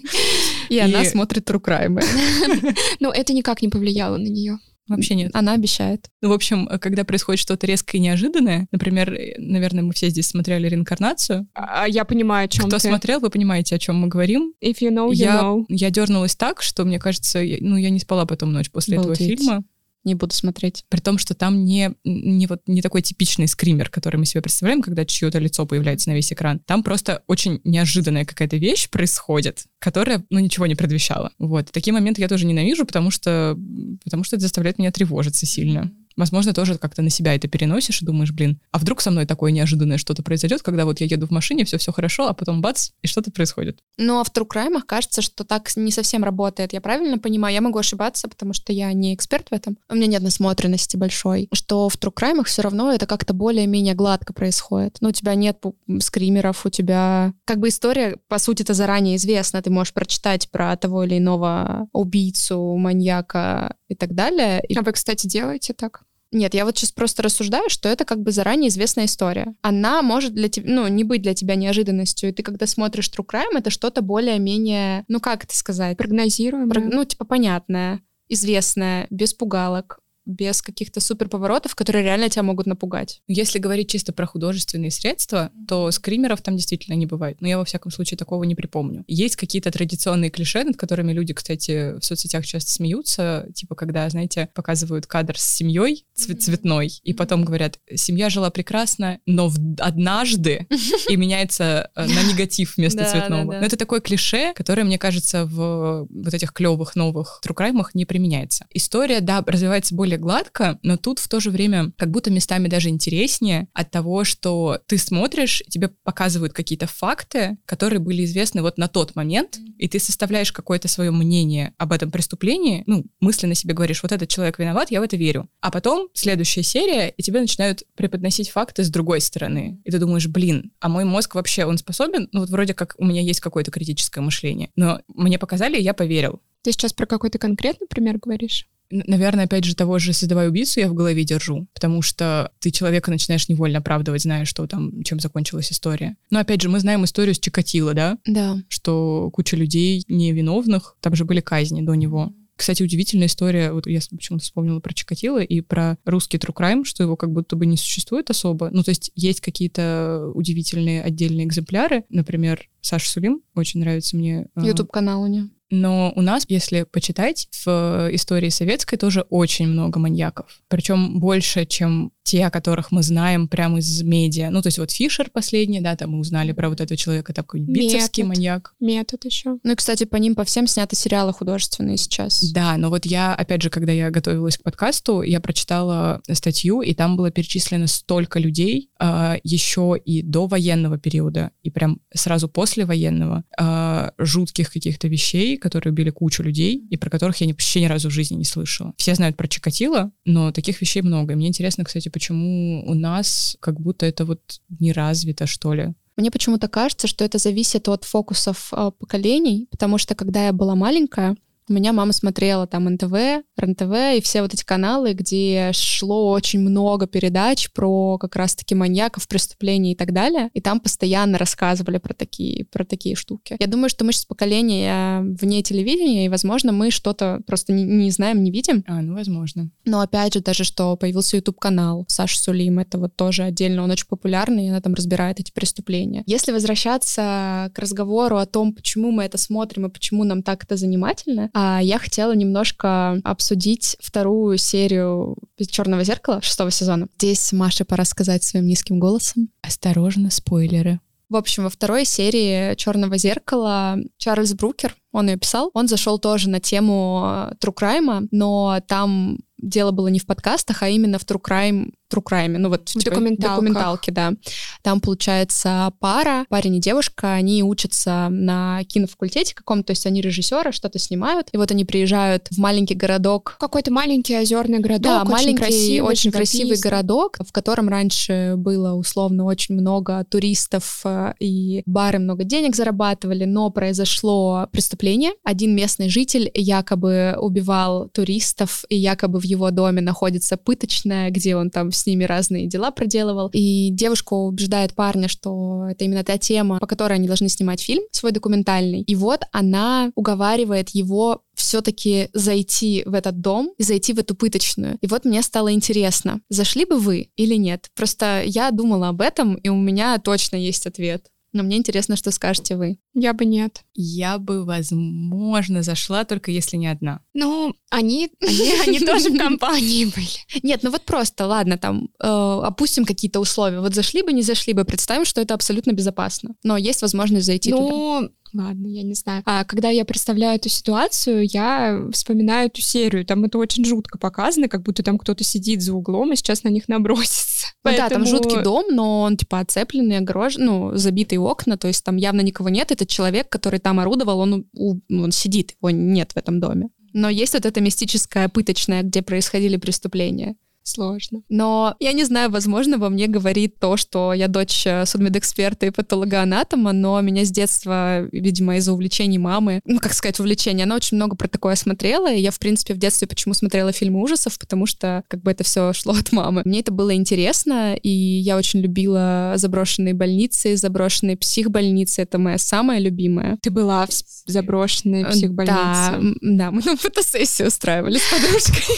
И, 0.69 0.77
она 0.77 1.03
смотрит 1.05 1.49
true 1.49 1.61
crime. 1.61 2.03
Но 2.99 3.11
это 3.11 3.33
никак 3.33 3.61
не 3.61 3.69
повлияло 3.69 4.17
на 4.17 4.27
нее. 4.27 4.59
Вообще 4.87 5.15
нет. 5.15 5.31
Она 5.33 5.53
обещает. 5.53 6.09
Ну, 6.21 6.29
в 6.29 6.33
общем, 6.33 6.67
когда 6.81 7.03
происходит 7.05 7.39
что-то 7.39 7.65
резкое 7.67 7.97
и 7.99 8.01
неожиданное, 8.01 8.67
например, 8.71 9.13
э, 9.13 9.35
наверное, 9.37 9.83
мы 9.83 9.93
все 9.93 10.09
здесь 10.09 10.27
смотрели 10.27 10.67
реинкарнацию. 10.67 11.47
А 11.53 11.87
я 11.87 12.03
понимаю, 12.03 12.45
о 12.45 12.47
чем 12.49 12.65
Кто 12.67 12.77
ты. 12.79 12.87
смотрел, 12.89 13.19
вы 13.21 13.29
понимаете, 13.29 13.75
о 13.75 13.79
чем 13.79 13.95
мы 13.97 14.07
говорим. 14.07 14.53
If 14.61 14.79
you 14.81 14.89
know, 14.91 15.09
you 15.09 15.13
я, 15.15 15.41
know. 15.41 15.65
я 15.69 15.89
дернулась 15.89 16.35
так, 16.35 16.61
что, 16.61 16.83
мне 16.83 16.99
кажется, 16.99 17.39
я- 17.39 17.57
ну, 17.61 17.77
я 17.77 17.89
не 17.89 17.99
спала 17.99 18.25
потом 18.25 18.51
ночь 18.51 18.69
после 18.71 18.97
этого 18.97 19.13
Обалдеть. 19.13 19.39
фильма. 19.39 19.63
Не 20.03 20.15
буду 20.15 20.33
смотреть. 20.33 20.85
При 20.89 20.99
том, 20.99 21.17
что 21.17 21.33
там 21.33 21.63
не, 21.63 21.93
не, 22.03 22.47
вот, 22.47 22.61
не 22.67 22.81
такой 22.81 23.01
типичный 23.01 23.47
скример, 23.47 23.89
который 23.89 24.17
мы 24.17 24.25
себе 24.25 24.41
представляем, 24.41 24.81
когда 24.81 25.05
чье-то 25.05 25.39
лицо 25.39 25.65
появляется 25.65 26.09
на 26.09 26.15
весь 26.15 26.33
экран. 26.33 26.59
Там 26.59 26.83
просто 26.83 27.23
очень 27.27 27.61
неожиданная 27.63 28.25
какая-то 28.25 28.57
вещь 28.57 28.89
происходит, 28.89 29.65
которая, 29.79 30.23
ну, 30.29 30.39
ничего 30.39 30.65
не 30.65 30.75
предвещала. 30.75 31.31
Вот. 31.39 31.71
Такие 31.71 31.93
моменты 31.93 32.21
я 32.21 32.27
тоже 32.27 32.45
ненавижу, 32.45 32.85
потому 32.85 33.11
что, 33.11 33.57
потому 34.03 34.23
что 34.23 34.35
это 34.35 34.43
заставляет 34.43 34.77
меня 34.77 34.91
тревожиться 34.91 35.45
сильно. 35.45 35.91
Возможно, 36.17 36.53
тоже 36.53 36.77
как-то 36.77 37.01
на 37.01 37.09
себя 37.09 37.35
это 37.35 37.47
переносишь 37.47 38.01
и 38.01 38.05
думаешь, 38.05 38.31
блин, 38.31 38.59
а 38.71 38.79
вдруг 38.79 39.01
со 39.01 39.11
мной 39.11 39.25
такое 39.25 39.51
неожиданное 39.51 39.97
что-то 39.97 40.23
произойдет, 40.23 40.61
когда 40.61 40.85
вот 40.85 40.99
я 41.01 41.07
еду 41.07 41.27
в 41.27 41.31
машине, 41.31 41.65
все 41.65 41.77
все 41.77 41.91
хорошо, 41.91 42.27
а 42.27 42.33
потом 42.33 42.61
бац, 42.61 42.91
и 43.01 43.07
что-то 43.07 43.31
происходит. 43.31 43.79
Ну, 43.97 44.19
а 44.19 44.23
в 44.23 44.31
Crime 44.31 44.81
кажется, 44.85 45.21
что 45.21 45.43
так 45.43 45.69
не 45.75 45.91
совсем 45.91 46.23
работает. 46.23 46.73
Я 46.73 46.81
правильно 46.81 47.17
понимаю? 47.17 47.53
Я 47.53 47.61
могу 47.61 47.79
ошибаться, 47.79 48.27
потому 48.27 48.53
что 48.53 48.73
я 48.73 48.91
не 48.93 49.13
эксперт 49.13 49.49
в 49.49 49.53
этом. 49.53 49.77
У 49.89 49.95
меня 49.95 50.07
нет 50.07 50.21
насмотренности 50.21 50.97
большой. 50.97 51.47
Что 51.53 51.89
в 51.89 51.97
Crime 51.97 52.43
все 52.43 52.61
равно 52.61 52.91
это 52.91 53.05
как-то 53.05 53.33
более-менее 53.33 53.93
гладко 53.93 54.33
происходит. 54.33 54.97
Ну, 55.01 55.09
у 55.09 55.11
тебя 55.11 55.35
нет 55.35 55.61
скримеров, 55.99 56.65
у 56.65 56.69
тебя... 56.69 57.33
Как 57.45 57.59
бы 57.59 57.69
история, 57.69 58.17
по 58.27 58.39
сути, 58.39 58.63
это 58.63 58.73
заранее 58.73 59.15
известна. 59.17 59.61
Ты 59.61 59.69
можешь 59.69 59.93
прочитать 59.93 60.49
про 60.49 60.75
того 60.77 61.03
или 61.03 61.17
иного 61.17 61.87
убийцу, 61.93 62.75
маньяка 62.77 63.75
и 63.93 63.95
так 63.95 64.13
далее. 64.13 64.61
А 64.75 64.81
вы, 64.81 64.91
кстати, 64.91 65.27
делаете 65.27 65.73
так? 65.73 66.03
Нет, 66.31 66.55
я 66.55 66.65
вот 66.65 66.77
сейчас 66.77 66.91
просто 66.91 67.21
рассуждаю, 67.21 67.69
что 67.69 67.87
это 67.87 68.05
как 68.05 68.21
бы 68.21 68.31
заранее 68.31 68.69
известная 68.69 69.05
история. 69.05 69.53
Она 69.61 70.01
может 70.01 70.33
для 70.33 70.49
тебя, 70.49 70.73
ну, 70.73 70.87
не 70.87 71.03
быть 71.03 71.21
для 71.21 71.35
тебя 71.35 71.55
неожиданностью. 71.55 72.29
И 72.29 72.33
ты, 72.33 72.41
когда 72.41 72.65
смотришь 72.65 73.09
True 73.09 73.25
Crime, 73.25 73.57
это 73.59 73.69
что-то 73.69 74.01
более-менее, 74.01 75.05
ну, 75.07 75.19
как 75.19 75.43
это 75.43 75.55
сказать? 75.55 75.95
Прогнозируемое. 75.97 76.69
Про, 76.69 76.81
ну, 76.81 77.05
типа, 77.05 77.25
понятное, 77.25 78.01
известное, 78.29 79.05
без 79.11 79.33
пугалок 79.33 79.99
без 80.25 80.61
каких-то 80.61 80.99
супер 80.99 81.29
поворотов, 81.29 81.75
которые 81.75 82.03
реально 82.03 82.29
тебя 82.29 82.43
могут 82.43 82.65
напугать. 82.65 83.21
Если 83.27 83.59
говорить 83.59 83.89
чисто 83.89 84.13
про 84.13 84.25
художественные 84.25 84.91
средства, 84.91 85.51
то 85.67 85.91
скримеров 85.91 86.41
там 86.41 86.55
действительно 86.55 86.95
не 86.95 87.05
бывает. 87.05 87.41
Но 87.41 87.47
я, 87.47 87.57
во 87.57 87.65
всяком 87.65 87.91
случае, 87.91 88.17
такого 88.17 88.43
не 88.43 88.55
припомню. 88.55 89.03
Есть 89.07 89.35
какие-то 89.35 89.71
традиционные 89.71 90.29
клише, 90.29 90.63
над 90.63 90.77
которыми 90.77 91.13
люди, 91.13 91.33
кстати, 91.33 91.99
в 91.99 92.05
соцсетях 92.05 92.45
часто 92.45 92.71
смеются, 92.71 93.47
типа 93.53 93.75
когда, 93.75 94.09
знаете, 94.09 94.49
показывают 94.53 95.07
кадр 95.07 95.37
с 95.37 95.43
семьей 95.43 96.05
цвет 96.13 96.41
цветной, 96.41 96.91
и 97.03 97.13
потом 97.13 97.43
говорят, 97.43 97.79
семья 97.93 98.29
жила 98.29 98.49
прекрасно, 98.49 99.19
но 99.25 99.51
однажды 99.79 100.67
и 101.09 101.15
меняется 101.15 101.89
э, 101.95 102.05
на 102.05 102.23
негатив 102.23 102.77
вместо 102.77 103.05
цветного. 103.05 103.53
Но 103.53 103.65
это 103.65 103.77
такое 103.77 103.99
клише, 103.99 104.53
которое, 104.53 104.83
мне 104.83 104.97
кажется, 104.97 105.45
в 105.45 106.07
вот 106.09 106.33
этих 106.33 106.53
клевых 106.53 106.95
новых 106.95 107.39
трукраймах 107.41 107.95
не 107.95 108.05
применяется. 108.05 108.65
История, 108.73 109.19
да, 109.19 109.43
развивается 109.45 109.95
более 109.95 110.12
более 110.13 110.17
гладко, 110.17 110.79
но 110.83 110.97
тут 110.97 111.19
в 111.19 111.27
то 111.27 111.39
же 111.39 111.49
время 111.49 111.91
как 111.97 112.11
будто 112.11 112.31
местами 112.31 112.67
даже 112.67 112.89
интереснее 112.89 113.67
от 113.73 113.91
того, 113.91 114.23
что 114.23 114.79
ты 114.87 114.97
смотришь, 114.97 115.63
тебе 115.69 115.89
показывают 116.03 116.53
какие-то 116.53 116.87
факты, 116.87 117.57
которые 117.65 117.99
были 117.99 118.23
известны 118.25 118.61
вот 118.61 118.77
на 118.77 118.87
тот 118.87 119.15
момент, 119.15 119.57
и 119.77 119.87
ты 119.87 119.99
составляешь 119.99 120.51
какое-то 120.51 120.87
свое 120.87 121.11
мнение 121.11 121.73
об 121.77 121.91
этом 121.91 122.11
преступлении, 122.11 122.83
ну, 122.85 123.05
мысленно 123.19 123.55
себе 123.55 123.73
говоришь, 123.73 124.03
вот 124.03 124.11
этот 124.11 124.29
человек 124.29 124.59
виноват, 124.59 124.91
я 124.91 124.99
в 124.99 125.03
это 125.03 125.17
верю. 125.17 125.49
А 125.61 125.71
потом 125.71 126.09
следующая 126.13 126.63
серия, 126.63 127.09
и 127.09 127.23
тебе 127.23 127.39
начинают 127.39 127.83
преподносить 127.95 128.49
факты 128.49 128.83
с 128.83 128.89
другой 128.89 129.21
стороны. 129.21 129.81
И 129.83 129.91
ты 129.91 129.99
думаешь, 129.99 130.27
блин, 130.27 130.71
а 130.79 130.89
мой 130.89 131.05
мозг 131.05 131.35
вообще, 131.35 131.65
он 131.65 131.77
способен? 131.77 132.29
Ну, 132.31 132.41
вот 132.41 132.49
вроде 132.49 132.73
как 132.73 132.95
у 132.97 133.05
меня 133.05 133.21
есть 133.21 133.39
какое-то 133.39 133.71
критическое 133.71 134.21
мышление, 134.21 134.69
но 134.75 135.01
мне 135.07 135.39
показали, 135.39 135.77
и 135.77 135.83
я 135.83 135.93
поверил. 135.93 136.41
Ты 136.63 136.71
сейчас 136.71 136.93
про 136.93 137.05
какой-то 137.05 137.39
конкретный 137.39 137.87
пример 137.87 138.17
говоришь? 138.19 138.67
Наверное, 138.89 139.45
опять 139.45 139.63
же, 139.63 139.75
того 139.75 139.99
же 139.99 140.13
«Создавай 140.13 140.47
убийцу» 140.47 140.79
я 140.79 140.89
в 140.89 140.93
голове 140.93 141.23
держу, 141.23 141.67
потому 141.73 142.01
что 142.01 142.51
ты 142.59 142.71
человека 142.71 143.11
начинаешь 143.11 143.49
невольно 143.49 143.79
оправдывать, 143.79 144.21
зная, 144.21 144.45
что 144.45 144.67
там, 144.67 145.03
чем 145.03 145.19
закончилась 145.19 145.71
история. 145.71 146.15
Но, 146.29 146.39
опять 146.39 146.61
же, 146.61 146.69
мы 146.69 146.79
знаем 146.79 147.03
историю 147.05 147.35
с 147.35 147.39
Чикатило, 147.39 147.93
да? 147.93 148.17
Да. 148.25 148.57
Что 148.67 149.29
куча 149.31 149.55
людей 149.55 150.03
невиновных, 150.07 150.95
там 151.01 151.15
же 151.15 151.25
были 151.25 151.41
казни 151.41 151.81
до 151.81 151.93
него. 151.93 152.33
Кстати, 152.55 152.83
удивительная 152.83 153.27
история, 153.27 153.71
вот 153.71 153.87
я 153.87 153.99
почему-то 154.11 154.43
вспомнила 154.43 154.79
про 154.79 154.93
Чикатило 154.93 155.41
и 155.41 155.61
про 155.61 155.97
русский 156.05 156.37
true 156.37 156.53
crime, 156.55 156.83
что 156.85 157.01
его 157.03 157.15
как 157.15 157.31
будто 157.31 157.55
бы 157.55 157.65
не 157.65 157.77
существует 157.77 158.29
особо. 158.29 158.69
Ну, 158.71 158.83
то 158.83 158.89
есть 158.89 159.11
есть 159.15 159.41
какие-то 159.41 160.31
удивительные 160.33 161.01
отдельные 161.01 161.47
экземпляры. 161.47 162.03
Например, 162.09 162.69
Саша 162.81 163.09
Сулим, 163.09 163.41
очень 163.55 163.79
нравится 163.79 164.15
мне. 164.15 164.47
Ютуб-канал 164.55 165.23
у 165.23 165.27
нее. 165.27 165.49
Но 165.75 166.13
у 166.15 166.21
нас, 166.21 166.45
если 166.49 166.83
почитать, 166.83 167.47
в 167.65 168.09
истории 168.11 168.49
советской 168.49 168.95
тоже 168.95 169.21
очень 169.31 169.67
много 169.67 169.99
маньяков. 169.99 170.61
Причем 170.67 171.19
больше, 171.19 171.65
чем 171.65 172.11
те, 172.23 172.45
о 172.45 172.49
которых 172.49 172.91
мы 172.91 173.03
знаем 173.03 173.47
прямо 173.47 173.79
из 173.79 174.01
медиа. 174.01 174.49
Ну, 174.49 174.61
то 174.61 174.67
есть 174.67 174.79
вот 174.79 174.91
Фишер 174.91 175.29
последний, 175.29 175.81
да, 175.81 175.95
там 175.95 176.11
мы 176.11 176.19
узнали 176.19 176.51
про 176.51 176.69
вот 176.69 176.81
этого 176.81 176.97
человека, 176.97 177.33
такой 177.33 177.59
битцевский 177.59 178.23
маньяк. 178.23 178.73
Метод 178.79 179.25
еще. 179.25 179.57
Ну 179.63 179.71
и, 179.71 179.75
кстати, 179.75 180.05
по 180.05 180.15
ним 180.15 180.35
по 180.35 180.43
всем 180.43 180.67
сняты 180.67 180.95
сериалы 180.95 181.33
художественные 181.33 181.97
сейчас. 181.97 182.41
Да, 182.51 182.77
но 182.77 182.89
вот 182.89 183.05
я, 183.05 183.35
опять 183.35 183.61
же, 183.61 183.69
когда 183.69 183.91
я 183.91 184.09
готовилась 184.09 184.57
к 184.57 184.63
подкасту, 184.63 185.21
я 185.21 185.39
прочитала 185.39 186.21
статью, 186.31 186.81
и 186.81 186.93
там 186.93 187.17
было 187.17 187.31
перечислено 187.31 187.87
столько 187.87 188.39
людей 188.39 188.89
э, 188.99 189.03
а, 189.05 189.37
еще 189.43 189.95
и 190.03 190.21
до 190.21 190.47
военного 190.47 190.97
периода, 190.97 191.51
и 191.61 191.69
прям 191.69 191.99
сразу 192.13 192.47
после 192.47 192.85
военного, 192.85 193.43
э, 193.59 194.11
жутких 194.17 194.71
каких-то 194.71 195.07
вещей, 195.07 195.57
которые 195.57 195.91
убили 195.91 196.09
кучу 196.09 196.41
людей, 196.41 196.85
и 196.89 196.97
про 196.97 197.09
которых 197.09 197.37
я 197.41 197.47
вообще 197.47 197.81
ни 197.81 197.85
разу 197.85 198.09
в 198.09 198.11
жизни 198.11 198.35
не 198.35 198.45
слышала. 198.45 198.93
Все 198.97 199.13
знают 199.15 199.35
про 199.35 199.47
Чикатило, 199.47 200.11
но 200.25 200.51
таких 200.51 200.79
вещей 200.81 201.01
много. 201.01 201.33
И 201.33 201.35
мне 201.35 201.47
интересно, 201.47 201.83
кстати, 201.83 202.09
почему 202.13 202.83
у 202.85 202.93
нас 202.93 203.57
как 203.59 203.81
будто 203.81 204.05
это 204.05 204.25
вот 204.25 204.61
не 204.79 204.93
развито, 204.93 205.47
что 205.47 205.73
ли. 205.73 205.93
Мне 206.15 206.29
почему-то 206.29 206.67
кажется, 206.67 207.07
что 207.07 207.25
это 207.25 207.39
зависит 207.39 207.89
от 207.89 208.03
фокусов 208.03 208.71
э, 208.71 208.91
поколений, 208.99 209.67
потому 209.71 209.97
что 209.97 210.13
когда 210.15 210.45
я 210.45 210.53
была 210.53 210.75
маленькая, 210.75 211.35
меня 211.69 211.93
мама 211.93 212.13
смотрела 212.13 212.67
там 212.67 212.85
НТВ, 212.85 213.43
РНТВ 213.57 214.17
и 214.17 214.21
все 214.21 214.41
вот 214.41 214.53
эти 214.53 214.63
каналы, 214.63 215.13
где 215.13 215.71
шло 215.73 216.31
очень 216.31 216.59
много 216.59 217.07
передач 217.07 217.71
про 217.71 218.17
как 218.17 218.35
раз-таки 218.35 218.75
маньяков, 218.75 219.27
преступлений 219.27 219.93
и 219.93 219.95
так 219.95 220.13
далее. 220.13 220.49
И 220.53 220.61
там 220.61 220.79
постоянно 220.79 221.37
рассказывали 221.37 221.97
про 221.97 222.13
такие, 222.13 222.65
про 222.65 222.83
такие 222.83 223.15
штуки. 223.15 223.55
Я 223.59 223.67
думаю, 223.67 223.89
что 223.89 224.05
мы 224.05 224.11
сейчас 224.11 224.25
поколение 224.25 225.21
вне 225.21 225.61
телевидения, 225.63 226.25
и, 226.25 226.29
возможно, 226.29 226.71
мы 226.71 226.91
что-то 226.91 227.41
просто 227.45 227.73
не, 227.73 227.83
не 227.83 228.11
знаем, 228.11 228.43
не 228.43 228.51
видим. 228.51 228.83
А, 228.87 229.01
ну, 229.01 229.13
возможно. 229.13 229.69
Но 229.85 230.01
опять 230.01 230.33
же, 230.33 230.41
даже 230.41 230.63
что 230.63 230.95
появился 230.95 231.37
YouTube-канал 231.37 232.05
Саша 232.07 232.39
Сулим, 232.39 232.79
это 232.79 232.97
вот 232.97 233.15
тоже 233.15 233.43
отдельно, 233.43 233.83
он 233.83 233.91
очень 233.91 234.07
популярный, 234.07 234.65
и 234.65 234.69
она 234.69 234.81
там 234.81 234.93
разбирает 234.93 235.39
эти 235.39 235.51
преступления. 235.51 236.23
Если 236.25 236.51
возвращаться 236.51 237.71
к 237.73 237.79
разговору 237.79 238.37
о 238.37 238.45
том, 238.45 238.73
почему 238.73 239.11
мы 239.11 239.23
это 239.23 239.37
смотрим 239.37 239.85
и 239.85 239.89
почему 239.89 240.23
нам 240.23 240.43
так 240.43 240.63
это 240.63 240.77
занимательно, 240.77 241.49
а 241.53 241.79
я 241.81 241.99
хотела 241.99 242.33
немножко 242.33 243.19
обсудить 243.23 243.95
вторую 243.99 244.57
серию 244.57 245.37
Черного 245.69 246.03
зеркала 246.03 246.41
шестого 246.41 246.71
сезона. 246.71 247.07
Здесь 247.17 247.53
Маше 247.53 247.85
пора 247.85 248.05
сказать 248.05 248.43
своим 248.43 248.65
низким 248.65 248.99
голосом. 248.99 249.49
Осторожно, 249.61 250.29
спойлеры. 250.31 250.99
В 251.29 251.35
общем, 251.35 251.63
во 251.63 251.69
второй 251.69 252.05
серии 252.05 252.75
Черного 252.75 253.17
зеркала 253.17 253.97
Чарльз 254.17 254.53
Брукер, 254.53 254.95
он 255.11 255.29
ее 255.29 255.37
писал, 255.37 255.71
он 255.73 255.87
зашел 255.87 256.19
тоже 256.19 256.49
на 256.49 256.59
тему 256.59 257.49
True 257.59 257.73
Crime, 257.73 258.27
но 258.29 258.79
там 258.87 259.39
дело 259.57 259.91
было 259.91 260.09
не 260.09 260.19
в 260.19 260.27
подкастах, 260.27 260.83
а 260.83 260.89
именно 260.89 261.17
в 261.17 261.25
True 261.25 261.41
Crime, 261.41 261.93
True 262.13 262.23
Crime, 262.23 262.57
ну 262.57 262.69
вот 262.69 262.89
в 262.89 262.93
типа, 262.93 263.11
документалке, 263.11 264.11
да. 264.11 264.33
Там, 264.81 264.99
получается, 264.99 265.91
пара, 265.99 266.45
парень 266.49 266.75
и 266.75 266.79
девушка, 266.79 267.33
они 267.33 267.63
учатся 267.63 268.27
на 268.29 268.83
кинофакультете 268.85 269.55
каком-то, 269.55 269.87
то 269.87 269.91
есть 269.91 270.05
они 270.05 270.21
режиссеры, 270.21 270.71
что-то 270.71 270.99
снимают, 270.99 271.49
и 271.51 271.57
вот 271.57 271.71
они 271.71 271.85
приезжают 271.85 272.47
в 272.51 272.57
маленький 272.57 272.95
городок. 272.95 273.57
Какой-то 273.59 273.91
маленький 273.91 274.35
озерный 274.37 274.79
городок, 274.79 275.03
да, 275.03 275.21
очень 275.21 275.31
маленький, 275.31 275.57
красивый, 275.57 276.09
очень 276.09 276.31
красивый 276.31 276.77
городок, 276.79 277.37
в 277.45 277.51
котором 277.51 277.89
раньше 277.89 278.55
было 278.57 278.93
условно 278.93 279.45
очень 279.45 279.75
много 279.75 280.25
туристов, 280.29 281.01
э, 281.05 281.33
и 281.39 281.83
бары 281.85 282.19
много 282.19 282.43
денег 282.43 282.75
зарабатывали, 282.75 283.45
но 283.45 283.69
произошло 283.69 284.67
преступление. 284.71 285.31
Один 285.43 285.75
местный 285.75 286.09
житель 286.09 286.49
якобы 286.53 287.35
убивал 287.39 288.09
туристов, 288.09 288.85
и 288.89 288.95
якобы 288.95 289.39
в 289.39 289.43
его 289.43 289.71
доме 289.71 290.01
находится 290.01 290.57
пыточная, 290.57 291.29
где 291.29 291.55
он 291.55 291.69
там 291.69 291.91
с 292.03 292.05
ними 292.05 292.25
разные 292.25 292.67
дела 292.67 292.91
проделывал. 292.91 293.49
И 293.53 293.89
девушка 293.91 294.33
убеждает 294.33 294.93
парня, 294.93 295.27
что 295.27 295.87
это 295.89 296.03
именно 296.05 296.23
та 296.23 296.37
тема, 296.37 296.79
по 296.79 296.87
которой 296.87 297.13
они 297.13 297.27
должны 297.27 297.49
снимать 297.49 297.81
фильм 297.81 298.03
свой 298.11 298.31
документальный. 298.31 299.01
И 299.01 299.15
вот 299.15 299.41
она 299.51 300.11
уговаривает 300.15 300.89
его 300.89 301.41
все-таки 301.55 302.29
зайти 302.33 303.03
в 303.05 303.13
этот 303.13 303.39
дом 303.39 303.73
и 303.77 303.83
зайти 303.83 304.13
в 304.13 304.19
эту 304.19 304.35
пыточную. 304.35 304.97
И 305.01 305.07
вот 305.07 305.25
мне 305.25 305.41
стало 305.41 305.71
интересно, 305.71 306.41
зашли 306.49 306.85
бы 306.85 306.97
вы 306.99 307.29
или 307.35 307.55
нет? 307.55 307.89
Просто 307.95 308.43
я 308.45 308.71
думала 308.71 309.09
об 309.09 309.21
этом, 309.21 309.55
и 309.55 309.69
у 309.69 309.75
меня 309.75 310.17
точно 310.17 310.57
есть 310.57 310.85
ответ. 310.87 311.27
Но 311.53 311.61
мне 311.61 311.77
интересно, 311.77 312.15
что 312.15 312.31
скажете 312.31 312.75
вы. 312.75 312.97
Я 313.13 313.33
бы 313.33 313.45
нет. 313.45 313.83
Я 313.93 314.39
бы, 314.39 314.65
возможно, 314.65 315.83
зашла, 315.83 316.25
только 316.25 316.49
если 316.49 316.77
не 316.77 316.87
одна. 316.87 317.21
Ну, 317.33 317.75
они, 317.91 318.31
они, 318.41 318.73
они 318.87 318.99
тоже 319.05 319.29
в 319.29 319.37
компании 319.37 320.05
были. 320.05 320.63
Нет, 320.63 320.81
ну 320.81 320.89
вот 320.89 321.03
просто, 321.03 321.45
ладно, 321.45 321.77
там, 321.77 322.09
э, 322.19 322.27
опустим 322.27 323.05
какие-то 323.05 323.39
условия. 323.39 323.79
Вот 323.81 323.93
зашли 323.93 324.23
бы, 324.23 324.33
не 324.33 324.41
зашли 324.41 324.73
бы, 324.73 324.83
представим, 324.83 325.25
что 325.25 325.41
это 325.41 325.53
абсолютно 325.53 325.91
безопасно. 325.91 326.55
Но 326.63 326.75
есть 326.75 327.03
возможность 327.03 327.45
зайти 327.45 327.71
ну, 327.71 328.21
туда. 328.21 328.33
Ладно, 328.53 328.87
я 328.87 329.01
не 329.03 329.15
знаю. 329.15 329.41
А 329.45 329.63
когда 329.63 329.89
я 329.89 330.05
представляю 330.05 330.57
эту 330.57 330.69
ситуацию, 330.69 331.45
я 331.45 332.07
вспоминаю 332.11 332.67
эту 332.67 332.81
серию. 332.81 333.25
Там 333.25 333.43
это 333.45 333.57
очень 333.57 333.83
жутко 333.83 334.19
показано, 334.19 334.67
как 334.67 334.83
будто 334.83 335.01
там 335.01 335.17
кто-то 335.17 335.43
сидит 335.43 335.81
за 335.81 335.93
углом 335.93 336.33
и 336.33 336.35
сейчас 336.35 336.63
на 336.63 336.69
них 336.69 336.87
набросится. 336.87 337.67
Ну 337.83 337.91
да, 337.91 338.09
там 338.09 338.21
Поэтому- 338.23 338.25
жуткий 338.25 338.63
дом, 338.63 338.85
но 338.91 339.21
он 339.21 339.37
типа 339.37 339.59
оцепленный, 339.59 340.17
огорожен, 340.19 340.65
ну, 340.65 340.95
забитые 340.95 341.39
окна, 341.39 341.77
то 341.77 341.87
есть 341.87 342.03
там 342.03 342.15
явно 342.15 342.41
никого 342.41 342.69
нет. 342.69 342.91
Этот 342.91 343.09
человек, 343.09 343.49
который 343.49 343.79
там 343.79 343.99
орудовал, 343.99 344.39
он, 344.39 344.65
он 344.77 345.31
сидит, 345.31 345.71
его 345.81 345.89
нет 345.89 346.33
в 346.33 346.37
этом 346.37 346.59
доме. 346.59 346.89
Но 347.13 347.29
есть 347.29 347.53
вот 347.53 347.65
это 347.65 347.81
мистическое, 347.81 348.49
пыточное, 348.49 349.03
где 349.03 349.21
происходили 349.21 349.77
преступления. 349.77 350.55
Сложно. 350.83 351.41
Но 351.49 351.95
я 351.99 352.11
не 352.11 352.25
знаю, 352.25 352.51
возможно, 352.51 352.97
во 352.97 353.09
мне 353.09 353.27
говорит 353.27 353.79
то, 353.79 353.95
что 353.95 354.33
я 354.33 354.49
дочь 354.49 354.85
э, 354.85 355.05
судмедэксперта 355.05 355.85
и 355.85 355.91
патологоанатома, 355.91 356.91
но 356.91 357.19
меня 357.21 357.45
с 357.45 357.51
детства, 357.51 358.21
видимо, 358.31 358.75
из-за 358.77 358.91
увлечений 358.91 359.37
мамы, 359.37 359.79
ну, 359.85 359.99
как 359.99 360.13
сказать, 360.13 360.39
увлечения, 360.41 360.83
она 360.83 360.95
очень 360.95 361.15
много 361.15 361.37
про 361.37 361.47
такое 361.47 361.75
смотрела, 361.75 362.31
и 362.31 362.41
я, 362.41 362.51
в 362.51 362.59
принципе, 362.59 362.93
в 362.93 362.97
детстве 362.97 363.27
почему 363.29 363.53
смотрела 363.53 363.93
фильмы 363.93 364.21
ужасов, 364.21 364.59
потому 364.59 364.85
что 364.85 365.23
как 365.29 365.41
бы 365.41 365.51
это 365.51 365.63
все 365.63 365.93
шло 365.93 366.13
от 366.13 366.33
мамы. 366.33 366.61
Мне 366.65 366.81
это 366.81 366.91
было 366.91 367.15
интересно, 367.15 367.95
и 367.95 368.09
я 368.09 368.57
очень 368.57 368.81
любила 368.81 369.53
заброшенные 369.55 370.13
больницы, 370.13 370.75
заброшенные 370.75 371.37
психбольницы, 371.37 372.23
это 372.23 372.37
моя 372.37 372.57
самая 372.57 372.99
любимая. 372.99 373.57
Ты 373.61 373.71
была 373.71 374.05
в 374.05 374.11
заброшенной 374.51 375.25
психбольнице. 375.25 375.73
Да, 375.73 376.19
да, 376.41 376.71
мы 376.71 376.81
там 376.81 376.97
фотосессию 376.97 377.69
устраивали 377.69 378.17
с 378.17 378.29
подружкой. 378.29 378.95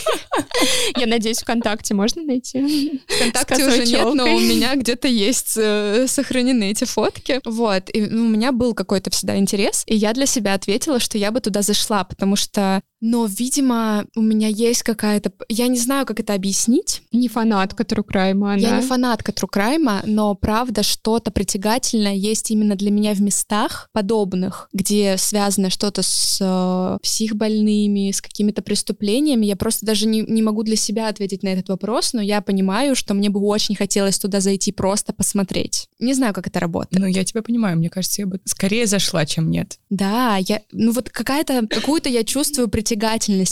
Я 0.97 1.05
надеюсь, 1.05 1.39
ВКонтакте 1.39 1.74
можно 1.93 2.23
найти? 2.23 3.01
ВКонтакте 3.07 3.65
уже 3.65 3.85
нет, 3.85 4.13
но 4.13 4.35
у 4.35 4.39
меня 4.39 4.75
где-то 4.75 5.07
есть 5.07 5.53
э, 5.57 6.05
сохранены 6.07 6.71
эти 6.71 6.85
фотки. 6.85 7.41
Вот. 7.45 7.89
И 7.93 8.01
ну, 8.01 8.25
у 8.25 8.29
меня 8.29 8.51
был 8.51 8.73
какой-то 8.73 9.09
всегда 9.09 9.37
интерес, 9.37 9.83
и 9.87 9.95
я 9.95 10.13
для 10.13 10.25
себя 10.25 10.53
ответила, 10.53 10.99
что 10.99 11.17
я 11.17 11.31
бы 11.31 11.39
туда 11.41 11.61
зашла, 11.61 12.03
потому 12.03 12.35
что, 12.35 12.81
но, 13.07 13.27
видимо, 13.27 14.07
у 14.15 14.21
меня 14.23 14.47
есть 14.47 14.81
какая-то... 14.81 15.31
Я 15.47 15.67
не 15.67 15.77
знаю, 15.77 16.07
как 16.07 16.19
это 16.19 16.33
объяснить. 16.33 17.03
Не 17.11 17.29
фанатка 17.29 17.83
Crime, 17.83 18.31
она. 18.31 18.55
Я 18.55 18.77
не 18.77 18.81
фанатка 18.81 19.31
Crime, 19.31 20.01
но 20.07 20.33
правда 20.33 20.81
что-то 20.81 21.29
притягательное 21.29 22.15
есть 22.15 22.49
именно 22.49 22.75
для 22.75 22.89
меня 22.89 23.13
в 23.13 23.21
местах 23.21 23.89
подобных, 23.93 24.69
где 24.73 25.17
связано 25.19 25.69
что-то 25.69 26.01
с 26.01 26.39
э, 26.41 26.97
психбольными, 27.03 28.09
с 28.09 28.21
какими-то 28.21 28.63
преступлениями. 28.63 29.45
Я 29.45 29.55
просто 29.55 29.85
даже 29.85 30.07
не, 30.07 30.21
не 30.21 30.41
могу 30.41 30.63
для 30.63 30.75
себя 30.75 31.07
ответить 31.07 31.43
на 31.43 31.49
этот 31.49 31.69
вопрос, 31.69 32.13
но 32.13 32.23
я 32.23 32.41
понимаю, 32.41 32.95
что 32.95 33.13
мне 33.13 33.29
бы 33.29 33.39
очень 33.39 33.75
хотелось 33.75 34.17
туда 34.17 34.39
зайти 34.39 34.71
просто 34.71 35.13
посмотреть. 35.13 35.89
Не 35.99 36.15
знаю, 36.15 36.33
как 36.33 36.47
это 36.47 36.59
работает. 36.59 36.99
Ну, 36.99 37.05
я 37.05 37.23
тебя 37.23 37.43
понимаю, 37.43 37.77
мне 37.77 37.91
кажется, 37.91 38.23
я 38.23 38.25
бы 38.25 38.41
скорее 38.45 38.87
зашла, 38.87 39.27
чем 39.27 39.51
нет. 39.51 39.77
Да, 39.91 40.37
я, 40.37 40.63
ну 40.71 40.91
вот 40.91 41.11
какая-то, 41.11 41.67
какую-то 41.67 42.09
я 42.09 42.23
чувствую 42.23 42.67
притягательность 42.67 42.94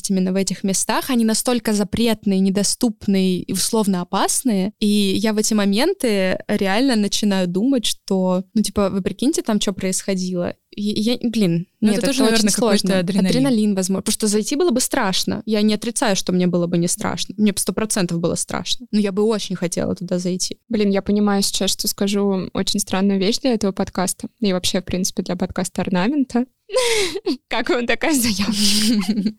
именно 0.10 0.32
в 0.32 0.36
этих 0.36 0.64
местах. 0.64 1.10
Они 1.10 1.26
настолько 1.26 1.74
запретные, 1.74 2.40
недоступные 2.40 3.40
и 3.40 3.54
условно 3.54 4.02
опасные. 4.02 4.74
И 4.80 4.88
я 4.88 5.34
в 5.34 5.38
эти 5.38 5.54
моменты 5.54 6.40
реально 6.48 6.96
начинаю 6.96 7.48
думать, 7.48 7.86
что, 7.86 8.44
ну 8.54 8.62
типа, 8.62 8.90
вы 8.90 9.02
прикиньте 9.02 9.42
там, 9.42 9.60
что 9.60 9.74
происходило. 9.74 10.56
Я, 10.76 11.18
блин, 11.22 11.68
Ну, 11.82 11.90
нет, 11.90 11.98
это 12.00 12.08
тоже, 12.08 12.24
очень 12.24 12.32
наверное, 12.32 12.52
сложно. 12.52 13.00
адреналин. 13.00 13.76
возможно. 13.76 14.02
Потому 14.02 14.14
что 14.14 14.28
зайти 14.28 14.56
было 14.56 14.72
бы 14.72 14.80
страшно. 14.80 15.42
Я 15.46 15.62
не 15.62 15.74
отрицаю, 15.74 16.16
что 16.16 16.32
мне 16.32 16.48
было 16.48 16.68
бы 16.68 16.78
не 16.78 16.88
страшно. 16.88 17.36
Мне 17.38 17.52
бы 17.52 17.60
сто 17.60 17.74
процентов 17.74 18.20
было 18.20 18.36
страшно. 18.36 18.88
Но 18.92 19.00
я 19.00 19.12
бы 19.12 19.24
очень 19.24 19.56
хотела 19.56 19.96
туда 19.96 20.20
зайти. 20.20 20.60
Блин, 20.70 20.90
я 20.90 21.02
понимаю 21.02 21.42
сейчас, 21.42 21.72
что 21.72 21.88
скажу 21.88 22.50
очень 22.54 22.80
странную 22.80 23.20
вещь 23.20 23.40
для 23.40 23.54
этого 23.54 23.72
подкаста. 23.72 24.28
И 24.40 24.54
вообще, 24.54 24.82
в 24.82 24.86
принципе, 24.86 25.24
для 25.24 25.36
подкаста 25.36 25.82
орнамента. 25.82 26.46
Как 27.48 27.70
вам 27.70 27.86
такая 27.86 28.14
заявка? 28.14 28.54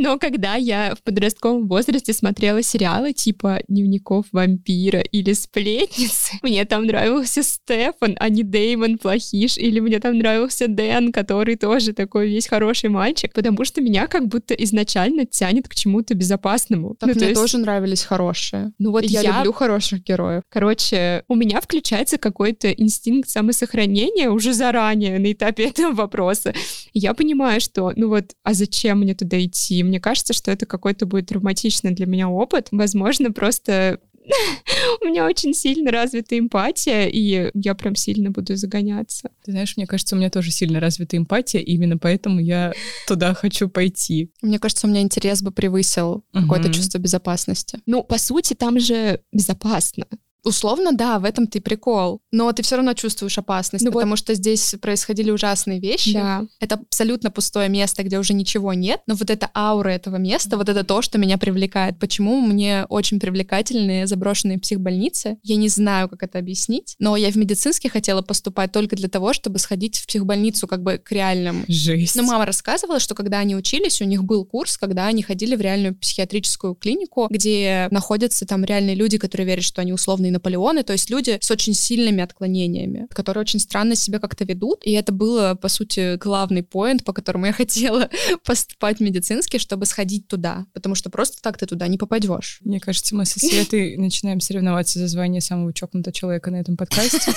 Но 0.00 0.16
когда 0.16 0.54
я 0.54 0.94
в 0.94 1.02
подростковом 1.02 1.66
возрасте 1.66 2.12
смотрела 2.12 2.62
сериалы 2.62 3.12
типа 3.12 3.60
«Дневников 3.66 4.26
вампира» 4.30 5.00
или 5.00 5.32
«Сплетницы», 5.32 6.34
мне 6.42 6.64
там 6.64 6.86
нравился 6.86 7.42
Стефан, 7.42 8.16
а 8.20 8.28
не 8.28 8.44
Дэймон 8.44 8.98
Плохиш, 8.98 9.58
или 9.58 9.80
мне 9.80 9.98
там 9.98 10.18
нравился 10.18 10.68
Дэн, 10.68 11.10
который 11.10 11.56
тоже 11.56 11.92
такой 11.92 12.28
весь 12.28 12.46
хороший 12.46 12.90
мальчик, 12.90 13.32
потому 13.32 13.64
что 13.64 13.80
меня 13.80 14.06
как 14.06 14.28
будто 14.28 14.54
изначально 14.54 15.26
тянет 15.26 15.68
к 15.68 15.74
чему-то 15.74 16.14
безопасному. 16.14 16.94
Так 16.94 17.08
Ну, 17.08 17.14
то 17.14 17.18
мне 17.18 17.28
есть- 17.30 17.40
тоже 17.40 17.58
нравились 17.58 18.04
хорошие. 18.04 18.72
Ну 18.78 18.92
вот 18.92 19.02
я, 19.04 19.20
я 19.22 19.38
люблю 19.38 19.52
хороших 19.52 20.04
героев. 20.04 20.42
Короче, 20.48 21.24
у 21.26 21.34
меня 21.34 21.60
включается 21.60 22.18
какой-то 22.18 22.70
инстинкт 22.70 23.28
самосохранения 23.28 24.30
уже 24.30 24.52
заранее 24.52 25.18
на 25.18 25.32
этапе 25.32 25.64
этого 25.70 25.92
вопроса. 25.92 26.54
И 26.92 26.98
я 26.98 27.14
понимаю, 27.14 27.60
что, 27.60 27.92
ну 27.96 28.08
вот, 28.08 28.34
а 28.42 28.54
зачем 28.54 29.00
мне 29.00 29.14
туда 29.14 29.42
идти? 29.44 29.82
Мне 29.82 30.00
кажется, 30.00 30.32
что 30.32 30.50
это 30.50 30.66
какой-то 30.66 31.06
будет 31.06 31.28
травматичный 31.28 31.92
для 31.92 32.06
меня 32.06 32.28
опыт. 32.28 32.68
Возможно, 32.70 33.32
просто 33.32 34.00
у 35.02 35.06
меня 35.06 35.26
очень 35.26 35.54
сильно 35.54 35.90
развита 35.90 36.38
эмпатия, 36.38 37.06
и 37.06 37.50
я 37.54 37.74
прям 37.74 37.94
сильно 37.94 38.30
буду 38.30 38.56
загоняться. 38.56 39.30
Ты 39.44 39.52
знаешь, 39.52 39.76
мне 39.76 39.86
кажется, 39.86 40.14
у 40.14 40.18
меня 40.18 40.30
тоже 40.30 40.50
сильно 40.50 40.80
развита 40.80 41.16
эмпатия, 41.16 41.60
и 41.60 41.72
именно 41.72 41.98
поэтому 41.98 42.40
я 42.40 42.72
туда 43.06 43.34
хочу 43.34 43.68
пойти. 43.68 44.30
Мне 44.42 44.58
кажется, 44.58 44.86
у 44.86 44.90
меня 44.90 45.00
интерес 45.00 45.42
бы 45.42 45.50
превысил 45.50 46.24
какое-то 46.32 46.72
чувство 46.72 46.98
безопасности. 46.98 47.80
Ну, 47.86 48.02
по 48.02 48.18
сути, 48.18 48.54
там 48.54 48.78
же 48.78 49.20
безопасно. 49.32 50.06
Условно, 50.48 50.92
да, 50.92 51.18
в 51.18 51.24
этом 51.24 51.46
ты 51.46 51.60
прикол. 51.60 52.20
Но 52.32 52.50
ты 52.52 52.62
все 52.62 52.76
равно 52.76 52.94
чувствуешь 52.94 53.36
опасность, 53.38 53.84
Ну 53.84 53.90
вот- 53.90 53.98
потому 53.98 54.16
что 54.16 54.34
здесь 54.34 54.74
происходили 54.80 55.30
ужасные 55.30 55.78
вещи. 55.78 56.12
Да. 56.14 56.44
Это 56.60 56.76
абсолютно 56.76 57.30
пустое 57.30 57.68
место, 57.68 58.02
где 58.02 58.18
уже 58.18 58.32
ничего 58.32 58.72
нет. 58.72 59.00
Но 59.06 59.14
вот 59.14 59.28
эта 59.30 59.50
аура 59.54 59.90
этого 59.90 60.16
места, 60.16 60.56
вот 60.56 60.68
это 60.68 60.84
то, 60.84 61.02
что 61.02 61.18
меня 61.18 61.36
привлекает. 61.38 61.98
Почему 61.98 62.40
мне 62.40 62.86
очень 62.88 63.20
привлекательны 63.20 64.06
заброшенные 64.06 64.58
психбольницы? 64.58 65.36
Я 65.42 65.56
не 65.56 65.68
знаю, 65.68 66.08
как 66.08 66.22
это 66.22 66.38
объяснить. 66.38 66.94
Но 66.98 67.16
я 67.16 67.30
в 67.30 67.36
медицинский 67.36 67.88
хотела 67.88 68.22
поступать 68.22 68.72
только 68.72 68.96
для 68.96 69.08
того, 69.08 69.32
чтобы 69.32 69.58
сходить 69.58 69.98
в 69.98 70.06
психбольницу 70.06 70.66
как 70.66 70.82
бы 70.82 70.98
к 70.98 71.12
реальным 71.12 71.64
Жесть. 71.68 72.16
но 72.16 72.22
мама 72.22 72.46
рассказывала, 72.46 73.00
что 73.00 73.14
когда 73.14 73.38
они 73.40 73.54
учились, 73.54 74.00
у 74.00 74.04
них 74.04 74.24
был 74.24 74.44
курс, 74.46 74.78
когда 74.78 75.06
они 75.06 75.22
ходили 75.22 75.56
в 75.56 75.60
реальную 75.60 75.94
психиатрическую 75.94 76.74
клинику, 76.74 77.26
где 77.30 77.88
находятся 77.90 78.46
там 78.46 78.64
реальные 78.64 78.94
люди, 78.94 79.18
которые 79.18 79.46
верят, 79.46 79.64
что 79.64 79.80
они 79.82 79.92
условные 79.92 80.32
Наполеоны, 80.38 80.84
то 80.84 80.92
есть 80.92 81.10
люди 81.10 81.38
с 81.40 81.50
очень 81.50 81.74
сильными 81.74 82.22
отклонениями, 82.22 83.08
которые 83.10 83.40
очень 83.42 83.58
странно 83.58 83.96
себя 83.96 84.20
как-то 84.20 84.44
ведут. 84.44 84.80
И 84.84 84.92
это 84.92 85.12
было, 85.12 85.54
по 85.54 85.68
сути, 85.68 86.16
главный 86.16 86.62
поинт, 86.62 87.04
по 87.04 87.12
которому 87.12 87.46
я 87.46 87.52
хотела 87.62 88.08
поступать 88.44 88.98
в 88.98 89.00
медицинский, 89.00 89.58
чтобы 89.58 89.86
сходить 89.86 90.28
туда. 90.28 90.66
Потому 90.72 90.94
что 90.94 91.10
просто 91.10 91.42
так 91.42 91.58
ты 91.58 91.66
туда 91.66 91.88
не 91.88 91.98
попадешь. 91.98 92.60
Мне 92.62 92.78
кажется, 92.78 93.16
мы 93.16 93.24
со 93.24 93.40
Светой 93.40 93.96
начинаем 93.98 94.40
соревноваться 94.40 95.00
за 95.00 95.08
звание 95.08 95.40
самого 95.40 95.72
чокнутого 95.72 96.12
человека 96.12 96.50
на 96.50 96.56
этом 96.56 96.76
подкасте. 96.76 97.32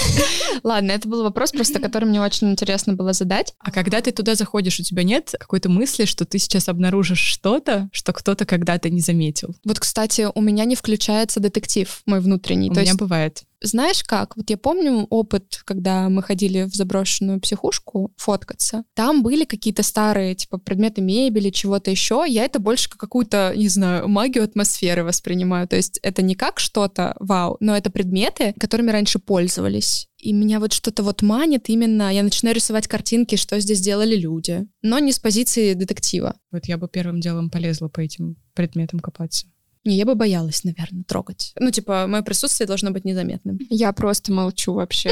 Ладно, 0.64 0.92
это 0.92 1.08
был 1.08 1.22
вопрос, 1.22 1.52
просто 1.52 1.78
который 1.78 2.06
мне 2.06 2.20
очень 2.20 2.50
интересно 2.50 2.94
было 2.94 3.12
задать. 3.12 3.54
А 3.60 3.70
когда 3.70 4.00
ты 4.00 4.10
туда 4.10 4.34
заходишь, 4.34 4.80
у 4.80 4.82
тебя 4.82 5.04
нет 5.04 5.34
какой-то 5.38 5.68
мысли, 5.68 6.04
что 6.04 6.24
ты 6.24 6.38
сейчас 6.38 6.68
обнаружишь 6.68 7.20
что-то, 7.20 7.88
что 7.92 8.12
кто-то 8.12 8.44
когда-то 8.44 8.90
не 8.90 9.00
заметил? 9.00 9.54
Вот, 9.64 9.78
кстати, 9.78 10.26
у 10.34 10.40
меня 10.40 10.64
не 10.64 10.74
включается 10.74 11.38
детектив 11.38 12.02
мой 12.06 12.20
внутренний. 12.30 12.70
У 12.70 12.74
То 12.74 12.80
меня 12.80 12.90
есть 12.90 13.00
бывает. 13.00 13.42
Знаешь 13.62 14.02
как? 14.04 14.36
Вот 14.36 14.48
я 14.48 14.56
помню 14.56 15.06
опыт, 15.10 15.60
когда 15.64 16.08
мы 16.08 16.22
ходили 16.22 16.62
в 16.62 16.74
заброшенную 16.74 17.40
психушку 17.40 18.12
фоткаться. 18.16 18.84
Там 18.94 19.22
были 19.22 19.44
какие-то 19.44 19.82
старые, 19.82 20.34
типа, 20.34 20.56
предметы 20.58 21.02
мебели, 21.02 21.50
чего-то 21.50 21.90
еще. 21.90 22.24
Я 22.26 22.44
это 22.44 22.58
больше 22.58 22.88
как 22.88 23.00
какую-то, 23.00 23.52
не 23.54 23.68
знаю, 23.68 24.08
магию 24.08 24.44
атмосферы 24.44 25.04
воспринимаю. 25.04 25.68
То 25.68 25.76
есть 25.76 25.98
это 26.02 26.22
не 26.22 26.34
как 26.36 26.58
что-то 26.58 27.14
вау, 27.18 27.56
но 27.60 27.76
это 27.76 27.90
предметы, 27.90 28.54
которыми 28.58 28.90
раньше 28.90 29.18
пользовались. 29.18 30.08
И 30.16 30.32
меня 30.32 30.60
вот 30.60 30.72
что-то 30.72 31.02
вот 31.02 31.22
манит 31.22 31.68
именно, 31.68 32.12
я 32.14 32.22
начинаю 32.22 32.54
рисовать 32.54 32.88
картинки, 32.88 33.36
что 33.36 33.58
здесь 33.60 33.80
делали 33.80 34.16
люди, 34.16 34.66
но 34.82 34.98
не 34.98 35.12
с 35.12 35.18
позиции 35.18 35.74
детектива. 35.74 36.36
Вот 36.50 36.66
я 36.66 36.78
бы 36.78 36.88
первым 36.88 37.20
делом 37.20 37.50
полезла 37.50 37.88
по 37.88 38.00
этим 38.00 38.36
предметам 38.54 39.00
копаться. 39.00 39.46
Не, 39.84 39.96
я 39.96 40.04
бы 40.04 40.14
боялась, 40.14 40.62
наверное, 40.64 41.04
трогать. 41.04 41.52
Ну, 41.58 41.70
типа, 41.70 42.06
мое 42.06 42.22
присутствие 42.22 42.66
должно 42.66 42.90
быть 42.90 43.06
незаметным. 43.06 43.58
Я 43.70 43.92
просто 43.92 44.30
молчу 44.32 44.74
вообще. 44.74 45.10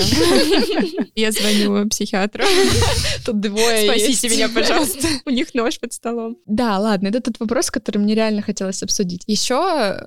Я 1.15 1.33
звоню 1.33 1.89
психиатру. 1.89 2.45
Тут 3.25 3.41
двое 3.41 3.85
Спасите 3.85 4.29
меня, 4.29 4.49
пожалуйста. 4.49 5.09
У 5.25 5.31
них 5.31 5.55
нож 5.55 5.81
под 5.81 5.93
столом. 5.93 6.37
Да, 6.47 6.79
ладно, 6.79 7.09
это 7.09 7.21
тот 7.21 7.41
вопрос, 7.41 7.71
который 7.71 7.99
мне 7.99 8.15
реально 8.15 8.43
хотелось 8.43 8.83
обсудить. 8.83 9.23
Еще, 9.27 9.57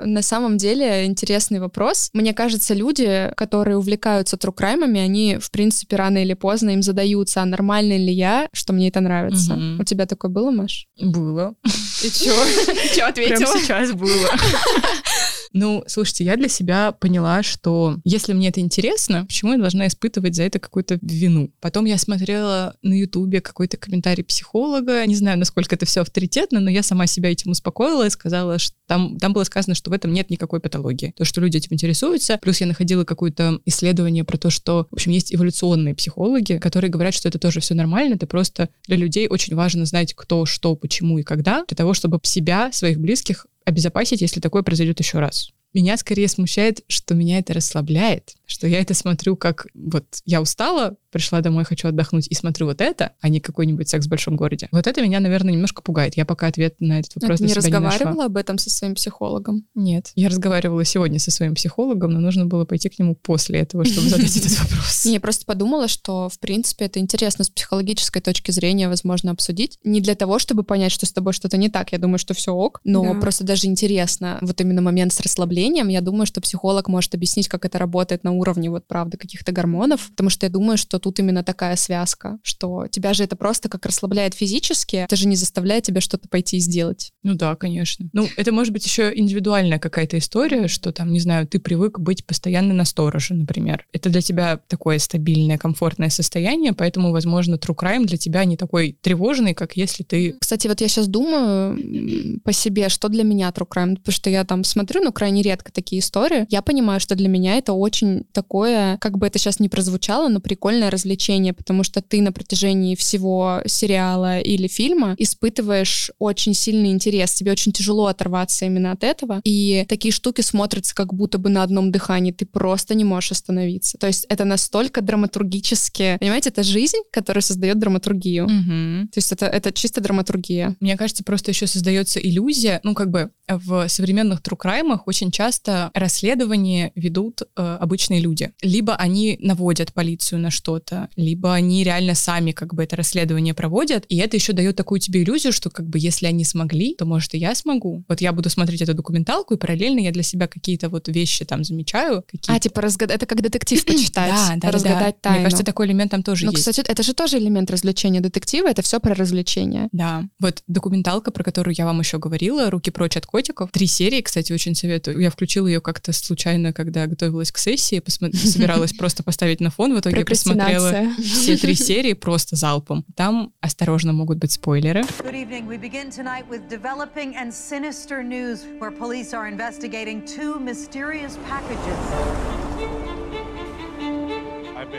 на 0.06 0.22
самом 0.22 0.58
деле, 0.58 1.06
интересный 1.06 1.60
вопрос. 1.60 2.10
Мне 2.14 2.34
кажется, 2.34 2.74
люди, 2.74 3.32
которые 3.36 3.78
увлекаются 3.78 4.38
трукраймами, 4.38 5.00
они, 5.00 5.38
в 5.42 5.50
принципе, 5.52 5.96
рано 5.96 6.20
или 6.20 6.34
поздно 6.34 6.70
им 6.72 6.84
задаются, 6.84 7.42
а 7.42 7.46
нормально 7.46 7.98
ли 7.98 8.14
я, 8.14 8.48
что 8.54 8.74
мне 8.74 8.90
это 8.90 9.02
нравится. 9.02 9.58
У 9.80 9.84
тебя 9.84 10.06
такое 10.06 10.30
было, 10.30 10.52
Маш? 10.52 10.88
Было. 11.00 11.56
И 12.04 12.10
чё? 12.10 12.34
Что 12.92 12.96
Прямо 12.96 13.10
ответила? 13.10 13.60
сейчас 13.60 13.92
было. 13.92 14.30
Ну, 15.54 15.84
слушайте, 15.86 16.24
я 16.24 16.38
для 16.38 16.48
себя 16.48 16.94
поняла, 16.94 17.44
что 17.44 17.98
если 18.06 18.32
мне 18.32 18.48
это 18.50 18.62
интересно, 18.62 19.26
почему 19.26 19.52
я 19.52 19.58
должна 19.58 19.88
испытывать 19.88 20.36
за 20.36 20.44
это 20.44 20.60
какую-то 20.60 20.98
вину? 21.02 21.52
Потом 21.60 21.86
я 21.86 21.98
смотрела 21.98 22.76
на 22.82 22.94
Ютубе 22.94 23.42
какой-то 23.42 23.76
комментарий 23.76 24.24
психолога, 24.24 25.06
не 25.06 25.16
знаю, 25.16 25.38
насколько 25.38 25.76
это 25.76 25.86
все 25.86 26.02
авторитетно, 26.02 26.62
но 26.62 26.70
я 26.70 26.84
сама 26.84 27.06
себя 27.06 27.30
этим 27.30 27.52
успокоила 27.52 28.08
и 28.08 28.10
сказала, 28.10 28.60
что 28.60 28.76
там, 28.88 29.18
там 29.20 29.34
было 29.34 29.44
сказано, 29.44 29.76
что 29.76 29.90
в 29.90 29.94
этом 29.94 30.14
нет 30.14 30.30
никакой 30.30 30.62
патологии. 30.62 31.14
То, 31.18 31.26
что 31.26 31.42
люди 31.42 31.58
этим 31.58 31.74
интересуются. 31.74 32.38
Плюс 32.42 32.62
я 32.62 32.68
находила 32.68 33.04
какое-то 33.04 33.60
исследование 33.66 34.24
про 34.24 34.38
то, 34.38 34.50
что, 34.50 34.88
в 34.90 34.94
общем, 34.94 35.12
есть 35.12 35.34
эволюционные 35.34 35.96
психологи, 35.96 36.60
которые 36.60 36.90
говорят, 36.90 37.14
что 37.14 37.28
это 37.28 37.40
тоже 37.40 37.60
все 37.60 37.74
нормально, 37.74 38.16
это 38.16 38.28
просто 38.28 38.70
для 38.88 38.96
людей 38.96 39.28
очень 39.28 39.56
важно 39.56 39.86
знать, 39.86 40.14
кто, 40.14 40.46
что, 40.46 40.76
почему 40.76 41.20
и 41.20 41.24
когда, 41.24 41.66
для 41.66 41.76
того, 41.76 41.94
чтобы 41.94 42.20
себя, 42.24 42.72
своих 42.72 43.00
близких 43.00 43.48
обезопасить, 43.72 44.22
если 44.22 44.40
такое 44.40 44.64
произойдет 44.64 45.00
еще 45.00 45.20
раз. 45.20 45.50
Меня 45.74 45.98
скорее 45.98 46.28
смущает, 46.28 46.82
что 46.88 47.16
меня 47.16 47.40
это 47.40 47.54
расслабляет, 47.54 48.36
что 48.46 48.68
я 48.68 48.80
это 48.82 48.94
смотрю 48.94 49.36
как 49.36 49.68
вот 49.74 50.06
я 50.26 50.42
устала, 50.42 50.98
пришла 51.12 51.42
домой, 51.42 51.64
хочу 51.64 51.88
отдохнуть 51.88 52.28
и 52.30 52.34
смотрю 52.34 52.68
вот 52.68 52.82
это, 52.82 53.14
а 53.20 53.30
не 53.30 53.40
какой-нибудь 53.40 53.88
секс 53.90 54.06
в 54.06 54.10
большом 54.10 54.36
городе. 54.36 54.68
Вот 54.72 54.88
это 54.88 55.02
меня, 55.02 55.20
наверное, 55.20 55.54
немножко 55.54 55.82
пугает. 55.82 56.16
Я 56.18 56.26
пока 56.26 56.48
ответ 56.48 56.76
на 56.80 57.00
этот 57.00 57.16
вопрос 57.16 57.40
Ты 57.40 57.46
не 57.46 57.50
себя 57.50 57.62
разговаривала 57.62 58.22
не 58.22 58.26
об 58.26 58.38
этом 58.38 58.58
со 58.58 58.70
своим 58.70 58.96
психологом? 58.96 59.66
Нет. 59.76 60.12
Я 60.16 60.30
разговаривала 60.30 60.84
сегодня 60.86 61.20
со 61.20 61.32
своим 61.32 61.56
психологом, 61.56 62.12
но 62.12 62.20
нужно 62.20 62.46
было 62.46 62.66
пойти 62.66 62.90
к 62.90 62.98
нему 62.98 63.16
после 63.16 63.60
этого, 63.60 63.86
чтобы 63.86 64.10
задать 64.10 64.36
этот 64.38 64.58
вопрос. 64.60 65.06
Не, 65.06 65.14
я 65.14 65.20
просто 65.20 65.46
подумала, 65.46 65.88
что, 65.88 66.30
в 66.30 66.40
принципе, 66.40 66.86
это 66.86 67.00
интересно 67.00 67.44
с 67.44 67.50
психологической 67.50 68.22
точки 68.22 68.52
зрения, 68.52 68.88
возможно, 68.88 69.32
обсудить. 69.32 69.78
Не 69.84 70.02
для 70.02 70.16
того, 70.16 70.40
чтобы 70.40 70.64
понять, 70.64 70.92
что 70.92 71.06
с 71.06 71.12
тобой 71.12 71.34
что-то 71.34 71.58
не 71.58 71.70
так. 71.70 71.92
Я 71.92 71.98
думаю, 71.98 72.18
что 72.18 72.34
все 72.34 72.54
ок, 72.54 72.80
но 72.84 73.20
просто 73.20 73.44
даже 73.44 73.68
интересно. 73.68 74.38
Вот 74.42 74.60
именно 74.62 74.82
момент 74.82 75.14
с 75.14 75.20
расслаблением. 75.20 75.90
Я 75.90 76.02
думаю, 76.02 76.26
что 76.26 76.42
психолог 76.42 76.88
может 76.88 77.14
объяснить, 77.14 77.48
как 77.48 77.66
это 77.66 77.78
работает 77.78 78.24
на 78.24 78.32
уровне, 78.32 78.70
вот 78.70 78.88
правда, 78.88 79.18
каких-то 79.18 79.52
гормонов. 79.52 80.10
Потому 80.12 80.30
что 80.30 80.46
я 80.46 80.50
думаю, 80.50 80.78
что 80.78 81.00
тут 81.02 81.20
именно 81.20 81.44
такая 81.44 81.76
связка, 81.76 82.40
что 82.44 82.88
тебя 82.88 83.14
же 83.14 83.24
это 83.24 83.36
просто 83.36 83.70
как 83.70 83.86
расслабляет 83.86 84.34
физически, 84.34 84.98
это 84.98 85.16
же 85.16 85.28
не 85.28 85.36
заставляет 85.36 85.84
тебя 85.84 86.02
что-то 86.02 86.30
пойти 86.30 86.58
и 86.58 86.60
сделать. 86.60 87.12
Ну 87.24 87.36
да, 87.36 87.56
конечно. 87.56 88.10
Ну, 88.14 88.28
это 88.38 88.52
может 88.52 88.74
быть 88.74 88.86
еще 88.86 89.12
индивидуальная 89.14 89.80
какая-то 89.80 90.18
история, 90.18 90.68
что 90.68 90.92
там, 90.92 91.12
не 91.12 91.20
знаю, 91.20 91.48
ты 91.48 91.60
привык 91.60 92.00
быть 92.00 92.26
постоянно 92.26 92.74
на 92.74 92.86
стороже, 92.86 93.34
например. 93.34 93.86
Это 93.92 94.10
для 94.10 94.22
тебя 94.22 94.60
такое 94.68 95.00
стабильное, 95.00 95.58
комфортное 95.58 96.10
состояние, 96.10 96.74
поэтому, 96.74 97.12
возможно, 97.12 97.56
true 97.56 97.76
crime 97.76 98.06
для 98.06 98.18
тебя 98.18 98.46
не 98.46 98.58
такой 98.58 98.98
тревожный, 99.02 99.54
как 99.54 99.76
если 99.76 100.04
ты... 100.04 100.36
Кстати, 100.40 100.68
вот 100.68 100.82
я 100.82 100.88
сейчас 100.88 101.08
думаю 101.08 102.40
по 102.44 102.54
себе, 102.54 102.90
что 102.90 103.10
для 103.10 103.24
меня 103.24 103.50
true 103.50 103.68
crime, 103.68 103.96
потому 103.96 104.14
что 104.14 104.30
я 104.30 104.44
там 104.44 104.64
смотрю, 104.64 105.04
ну, 105.04 105.12
крайне 105.12 105.42
редко 105.42 105.72
такие 105.72 106.00
истории. 106.00 106.46
Я 106.50 106.62
понимаю, 106.62 107.00
что 107.00 107.16
для 107.16 107.28
меня 107.28 107.58
это 107.58 107.74
очень 107.74 108.26
такое, 108.32 108.98
как 108.98 109.18
бы 109.18 109.28
это 109.28 109.40
сейчас 109.40 109.60
не 109.60 109.70
прозвучало, 109.70 110.30
но 110.30 110.40
прикольное 110.40 110.91
развлечение, 110.92 111.54
потому 111.54 111.84
что 111.84 112.02
ты 112.02 112.22
на 112.22 112.32
протяжении 112.32 112.96
всего 112.96 113.62
сериала 113.66 114.40
или 114.40 114.68
фильма 114.68 115.16
испытываешь 115.18 116.12
очень 116.20 116.54
сильный 116.54 116.92
интерес, 116.92 117.34
тебе 117.34 117.52
очень 117.52 117.72
тяжело 117.72 118.08
оторваться 118.08 118.66
именно 118.66 118.92
от 118.92 119.04
этого, 119.04 119.42
и 119.44 119.86
такие 119.88 120.12
штуки 120.12 120.42
смотрятся 120.42 120.94
как 120.94 121.14
будто 121.14 121.38
бы 121.38 121.50
на 121.50 121.64
одном 121.64 121.92
дыхании, 121.92 122.32
ты 122.32 122.46
просто 122.46 122.94
не 122.94 123.04
можешь 123.04 123.32
остановиться. 123.32 123.98
То 123.98 124.08
есть 124.08 124.26
это 124.30 124.46
настолько 124.46 125.02
драматургически, 125.02 126.18
понимаете, 126.20 126.50
это 126.50 126.64
жизнь, 126.64 126.98
которая 127.12 127.42
создает 127.42 127.80
драматургию. 127.80 128.48
Мгм. 128.48 129.10
То 129.10 129.18
есть 129.18 129.32
это, 129.32 129.46
это 129.46 129.72
чисто 129.72 130.02
драматургия. 130.02 130.76
Мне 130.80 130.98
кажется, 130.98 131.24
просто 131.24 131.52
еще 131.52 131.68
создается 131.68 132.20
иллюзия, 132.20 132.80
ну, 132.84 132.94
как 132.94 133.10
бы 133.10 133.32
в 133.48 133.88
современных 133.88 134.42
crime 134.42 135.00
очень 135.06 135.32
часто 135.32 135.92
расследования 135.94 136.92
ведут 136.96 137.42
э, 137.42 137.78
обычные 137.80 138.20
люди. 138.20 138.52
Либо 138.62 138.96
они 138.96 139.38
наводят 139.42 139.94
полицию 139.94 140.40
на 140.40 140.52
что-то, 140.52 140.81
либо 141.16 141.54
они 141.54 141.84
реально 141.84 142.16
сами 142.16 142.52
как 142.52 142.74
бы 142.74 142.84
это 142.84 142.96
расследование 142.96 143.54
проводят, 143.54 144.06
и 144.10 144.18
это 144.18 144.38
еще 144.38 144.54
дает 144.54 144.76
такую 144.76 145.00
тебе 145.00 145.24
иллюзию, 145.24 145.54
что 145.54 145.70
как 145.70 145.88
бы 145.88 146.00
если 146.00 146.26
они 146.26 146.44
смогли, 146.44 146.96
то 146.96 147.06
может 147.06 147.34
и 147.34 147.38
я 147.38 147.56
смогу. 147.56 148.04
Вот 148.08 148.22
я 148.22 148.34
буду 148.34 148.50
смотреть 148.50 148.82
эту 148.82 148.94
документалку, 148.94 149.54
и 149.54 149.58
параллельно 149.58 150.00
я 150.00 150.12
для 150.12 150.24
себя 150.24 150.48
какие-то 150.48 150.90
вот 150.90 151.08
вещи 151.08 151.46
там 151.46 151.64
замечаю. 151.64 152.24
Какие 152.28 152.56
А, 152.56 152.60
типа 152.60 152.82
разгадать, 152.82 153.18
это 153.18 153.26
как 153.26 153.42
детектив 153.42 153.84
почитать, 153.86 154.32
да, 154.32 154.50
да, 154.50 154.56
да, 154.58 154.72
разгадать 154.72 155.16
да. 155.16 155.30
тайну. 155.30 155.38
Мне 155.40 155.44
кажется, 155.46 155.66
такой 155.66 155.88
элемент 155.88 156.12
там 156.12 156.24
тоже 156.24 156.46
ну, 156.46 156.52
есть. 156.52 156.64
кстати, 156.66 156.82
это 156.88 157.04
же 157.04 157.14
тоже 157.14 157.38
элемент 157.38 157.70
развлечения 157.72 158.22
детектива, 158.22 158.70
это 158.70 158.82
все 158.82 159.00
про 159.00 159.14
развлечение. 159.14 159.90
Да, 159.92 160.24
вот 160.40 160.64
документалка, 160.68 161.32
про 161.32 161.44
которую 161.44 161.76
я 161.78 161.86
вам 161.86 162.00
еще 162.00 162.18
говорила, 162.18 162.70
«Руки 162.70 162.92
прочь 162.92 163.18
от 163.18 163.26
котиков». 163.26 163.72
Три 163.72 163.88
серии, 163.88 164.22
кстати, 164.22 164.54
очень 164.54 164.76
советую. 164.76 165.20
Я 165.20 165.30
включила 165.30 165.68
ее 165.68 165.82
как-то 165.82 166.14
случайно, 166.14 166.74
когда 166.74 167.08
готовилась 167.08 167.52
к 167.52 167.58
сессии, 167.58 168.00
посмо- 168.00 168.36
собиралась 168.36 168.94
просто 168.98 169.24
поставить 169.24 169.60
на 169.60 169.70
фон, 169.70 169.96
в 169.96 170.00
итоге 170.00 170.26
посмотрела 170.26 170.71
Прокрастинация. 170.80 171.16
все 171.24 171.58
три 171.58 171.76
серии 171.76 172.14
просто 172.14 172.56
залпом. 172.56 173.06
Там, 173.16 173.54
осторожно, 173.62 174.14
могут 174.14 174.38
быть 174.38 174.52
спойлеры. 174.52 175.02
Good 175.02 175.36
evening. 175.36 175.68
We 175.68 175.78
begin 175.78 176.10
tonight 176.10 176.46
with 176.50 176.70
developing 176.70 177.36
and 177.36 177.52
sinister 177.54 178.24
news 178.24 178.66
where 178.80 178.92
police 178.92 179.34
are 179.34 179.48
investigating 179.48 180.24
two 180.26 180.60
mysterious 180.60 181.38
packages. 181.48 183.21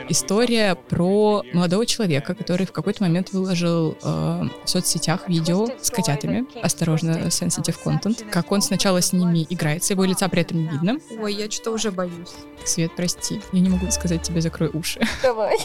История 0.09 0.75
про 0.75 1.43
молодого 1.53 1.85
человека, 1.85 2.35
который 2.35 2.65
в 2.65 2.71
какой-то 2.71 3.03
момент 3.03 3.31
выложил 3.31 3.97
э, 4.01 4.43
в 4.65 4.69
соцсетях 4.69 5.27
видео 5.29 5.67
с 5.81 5.89
котятами. 5.89 6.45
Осторожно, 6.61 7.27
sensitive 7.27 7.77
content. 7.83 8.29
Как 8.29 8.51
он 8.51 8.61
сначала 8.61 9.01
с 9.01 9.13
ними 9.13 9.45
играется, 9.49 9.93
его 9.93 10.03
лица 10.03 10.27
при 10.29 10.41
этом 10.41 10.57
не 10.57 10.67
видно. 10.67 10.97
Ой, 11.19 11.33
я 11.33 11.49
что-то 11.49 11.71
уже 11.71 11.91
боюсь. 11.91 12.33
Свет, 12.65 12.95
прости, 12.95 13.41
я 13.51 13.59
не 13.59 13.69
могу 13.69 13.89
сказать 13.91 14.21
тебе, 14.21 14.41
закрой 14.41 14.69
уши. 14.73 15.01
Давай. 15.23 15.57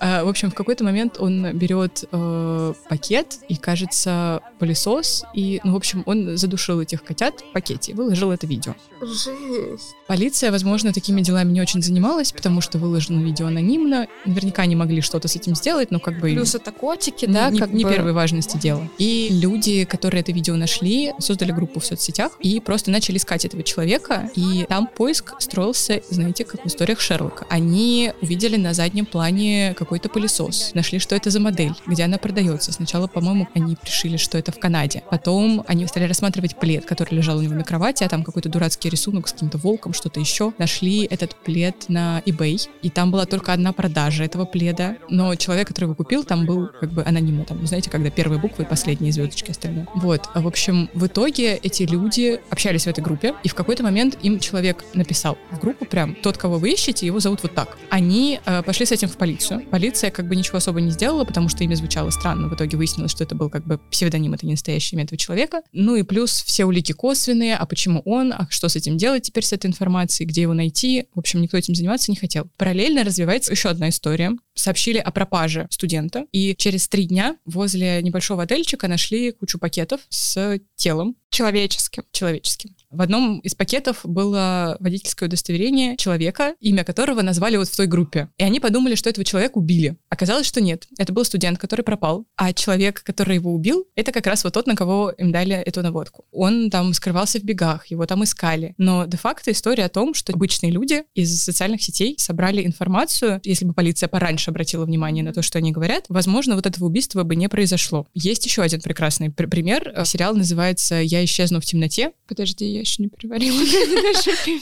А, 0.00 0.24
В 0.24 0.28
общем, 0.28 0.50
в 0.50 0.54
какой-то 0.54 0.84
момент 0.84 1.18
он 1.18 1.56
берет 1.56 2.04
э, 2.10 2.74
пакет 2.88 3.38
и, 3.48 3.56
кажется, 3.56 4.40
пылесос, 4.64 5.24
и, 5.34 5.60
ну, 5.62 5.74
в 5.74 5.76
общем, 5.76 6.02
он 6.06 6.38
задушил 6.38 6.80
этих 6.80 7.04
котят 7.04 7.40
в 7.40 7.52
пакете 7.52 7.92
и 7.92 7.94
выложил 7.94 8.32
это 8.32 8.46
видео. 8.46 8.74
Жесть. 9.02 9.94
Полиция, 10.06 10.50
возможно, 10.50 10.92
такими 10.92 11.20
делами 11.20 11.52
не 11.52 11.60
очень 11.60 11.82
занималась, 11.82 12.32
потому 12.32 12.62
что 12.62 12.78
выложено 12.78 13.22
видео 13.22 13.46
анонимно. 13.46 14.08
Наверняка 14.24 14.62
они 14.62 14.74
могли 14.74 15.02
что-то 15.02 15.28
с 15.28 15.36
этим 15.36 15.54
сделать, 15.54 15.90
но 15.90 16.00
как 16.00 16.18
бы... 16.20 16.30
Плюс 16.30 16.54
это 16.54 16.72
котики, 16.72 17.26
не, 17.26 17.34
да, 17.34 17.50
не- 17.50 17.58
как 17.58 17.72
не 17.72 17.84
бы... 17.84 17.90
первой 17.90 18.12
важности 18.12 18.56
дело. 18.56 18.88
И 18.96 19.28
люди, 19.30 19.84
которые 19.84 20.22
это 20.22 20.32
видео 20.32 20.56
нашли, 20.56 21.12
создали 21.18 21.52
группу 21.52 21.80
в 21.80 21.84
соцсетях 21.84 22.32
и 22.40 22.60
просто 22.60 22.90
начали 22.90 23.18
искать 23.18 23.44
этого 23.44 23.62
человека. 23.62 24.30
И 24.34 24.64
там 24.68 24.86
поиск 24.86 25.34
строился, 25.40 26.00
знаете, 26.08 26.44
как 26.44 26.64
в 26.64 26.66
историях 26.66 27.00
Шерлока. 27.00 27.46
Они 27.50 28.12
увидели 28.22 28.56
на 28.56 28.72
заднем 28.72 29.04
плане 29.04 29.74
какой-то 29.76 30.08
пылесос, 30.08 30.70
нашли, 30.72 30.98
что 30.98 31.14
это 31.14 31.28
за 31.28 31.40
модель, 31.40 31.74
где 31.86 32.04
она 32.04 32.16
продается. 32.16 32.72
Сначала, 32.72 33.06
по-моему, 33.06 33.48
они 33.54 33.76
решили, 33.84 34.16
что 34.16 34.38
это 34.38 34.52
в 34.54 34.58
Канаде. 34.58 35.02
Потом 35.10 35.64
они 35.66 35.86
стали 35.86 36.04
рассматривать 36.04 36.56
плед, 36.56 36.84
который 36.84 37.14
лежал 37.14 37.38
у 37.38 37.42
него 37.42 37.54
на 37.54 37.64
кровати, 37.64 38.04
а 38.04 38.08
там 38.08 38.24
какой-то 38.24 38.48
дурацкий 38.48 38.88
рисунок 38.88 39.28
с 39.28 39.32
каким-то 39.32 39.58
волком, 39.58 39.92
что-то 39.92 40.20
еще. 40.20 40.52
Нашли 40.58 41.04
этот 41.04 41.34
плед 41.36 41.88
на 41.88 42.22
eBay, 42.26 42.68
и 42.82 42.90
там 42.90 43.10
была 43.10 43.26
только 43.26 43.52
одна 43.52 43.72
продажа 43.72 44.24
этого 44.24 44.44
пледа, 44.44 44.96
но 45.08 45.34
человек, 45.34 45.68
который 45.68 45.84
его 45.84 45.94
купил, 45.94 46.24
там 46.24 46.46
был 46.46 46.68
как 46.80 46.92
бы 46.92 47.02
анонимно, 47.04 47.44
там, 47.44 47.66
знаете, 47.66 47.90
когда 47.90 48.10
первые 48.10 48.40
буквы 48.40 48.64
и 48.64 48.66
последние 48.66 49.12
звездочки 49.12 49.50
остальное. 49.50 49.86
Вот, 49.94 50.28
а, 50.34 50.40
в 50.40 50.46
общем, 50.46 50.88
в 50.94 51.06
итоге 51.06 51.56
эти 51.56 51.82
люди 51.82 52.40
общались 52.50 52.84
в 52.84 52.88
этой 52.88 53.02
группе, 53.02 53.34
и 53.42 53.48
в 53.48 53.54
какой-то 53.54 53.82
момент 53.82 54.18
им 54.22 54.38
человек 54.38 54.84
написал 54.94 55.38
в 55.50 55.58
группу 55.60 55.84
прям, 55.84 56.14
тот, 56.14 56.36
кого 56.36 56.58
вы 56.58 56.72
ищете, 56.72 57.06
его 57.06 57.20
зовут 57.20 57.42
вот 57.42 57.54
так. 57.54 57.76
Они 57.90 58.40
э, 58.44 58.62
пошли 58.62 58.86
с 58.86 58.92
этим 58.92 59.08
в 59.08 59.16
полицию. 59.16 59.62
Полиция 59.70 60.10
как 60.10 60.26
бы 60.26 60.36
ничего 60.36 60.58
особо 60.58 60.80
не 60.80 60.90
сделала, 60.90 61.24
потому 61.24 61.48
что 61.48 61.64
имя 61.64 61.74
звучало 61.74 62.10
странно. 62.10 62.48
В 62.48 62.54
итоге 62.54 62.76
выяснилось, 62.76 63.10
что 63.10 63.24
это 63.24 63.34
был 63.34 63.50
как 63.50 63.64
бы 63.64 63.78
псевдоним, 63.90 64.33
это 64.34 64.46
не 64.46 64.52
настоящее 64.52 64.96
имя 64.96 65.04
этого 65.04 65.18
человека. 65.18 65.62
Ну 65.72 65.96
и 65.96 66.02
плюс 66.02 66.42
все 66.42 66.64
улики 66.64 66.92
косвенные, 66.92 67.56
а 67.56 67.66
почему 67.66 68.02
он, 68.04 68.32
а 68.32 68.46
что 68.50 68.68
с 68.68 68.76
этим 68.76 68.96
делать 68.96 69.24
теперь 69.24 69.44
с 69.44 69.52
этой 69.52 69.66
информацией, 69.66 70.28
где 70.28 70.42
его 70.42 70.54
найти. 70.54 71.06
В 71.14 71.18
общем, 71.18 71.40
никто 71.40 71.56
этим 71.56 71.74
заниматься 71.74 72.10
не 72.10 72.16
хотел. 72.16 72.48
Параллельно 72.56 73.04
развивается 73.04 73.52
еще 73.52 73.68
одна 73.68 73.88
история. 73.88 74.32
Сообщили 74.54 74.98
о 74.98 75.10
пропаже 75.10 75.66
студента, 75.70 76.26
и 76.32 76.54
через 76.56 76.88
три 76.88 77.04
дня 77.06 77.36
возле 77.44 78.02
небольшого 78.02 78.44
отельчика 78.44 78.88
нашли 78.88 79.32
кучу 79.32 79.58
пакетов 79.58 80.00
с 80.08 80.58
телом 80.76 81.16
Человеческим. 81.30 82.04
человеческим. 82.12 82.76
В 82.94 83.02
одном 83.02 83.40
из 83.40 83.54
пакетов 83.54 84.00
было 84.04 84.76
водительское 84.78 85.28
удостоверение 85.28 85.96
человека, 85.96 86.54
имя 86.60 86.84
которого 86.84 87.22
назвали 87.22 87.56
вот 87.56 87.68
в 87.68 87.76
той 87.76 87.86
группе. 87.86 88.28
И 88.38 88.44
они 88.44 88.60
подумали, 88.60 88.94
что 88.94 89.10
этого 89.10 89.24
человека 89.24 89.58
убили. 89.58 89.96
Оказалось, 90.08 90.46
что 90.46 90.60
нет. 90.60 90.86
Это 90.96 91.12
был 91.12 91.24
студент, 91.24 91.58
который 91.58 91.82
пропал, 91.82 92.24
а 92.36 92.52
человек, 92.52 93.02
который 93.02 93.34
его 93.34 93.52
убил, 93.52 93.84
это 93.96 94.12
как 94.12 94.26
раз 94.28 94.44
вот 94.44 94.54
тот, 94.54 94.68
на 94.68 94.76
кого 94.76 95.10
им 95.10 95.32
дали 95.32 95.56
эту 95.56 95.82
наводку. 95.82 96.24
Он 96.30 96.70
там 96.70 96.94
скрывался 96.94 97.40
в 97.40 97.42
бегах, 97.42 97.86
его 97.86 98.06
там 98.06 98.22
искали. 98.22 98.74
Но 98.78 99.06
де-факто 99.06 99.50
история 99.50 99.86
о 99.86 99.88
том, 99.88 100.14
что 100.14 100.32
обычные 100.32 100.70
люди 100.70 101.02
из 101.14 101.42
социальных 101.42 101.82
сетей 101.82 102.14
собрали 102.18 102.64
информацию, 102.64 103.40
если 103.42 103.64
бы 103.64 103.74
полиция 103.74 104.08
пораньше 104.08 104.50
обратила 104.50 104.84
внимание 104.84 105.24
на 105.24 105.32
то, 105.32 105.42
что 105.42 105.58
они 105.58 105.72
говорят, 105.72 106.04
возможно, 106.08 106.54
вот 106.54 106.66
этого 106.66 106.86
убийства 106.86 107.24
бы 107.24 107.34
не 107.34 107.48
произошло. 107.48 108.06
Есть 108.14 108.46
еще 108.46 108.62
один 108.62 108.80
прекрасный 108.80 109.30
пр- 109.30 109.48
пример. 109.48 109.92
Сериал 110.04 110.36
называется 110.36 110.96
«Я 110.96 111.24
исчезну 111.24 111.60
в 111.60 111.64
темноте». 111.64 112.12
Подожди, 112.28 112.64
я 112.64 112.83
еще 112.84 113.02
не 113.02 113.08
переварила. 113.08 113.60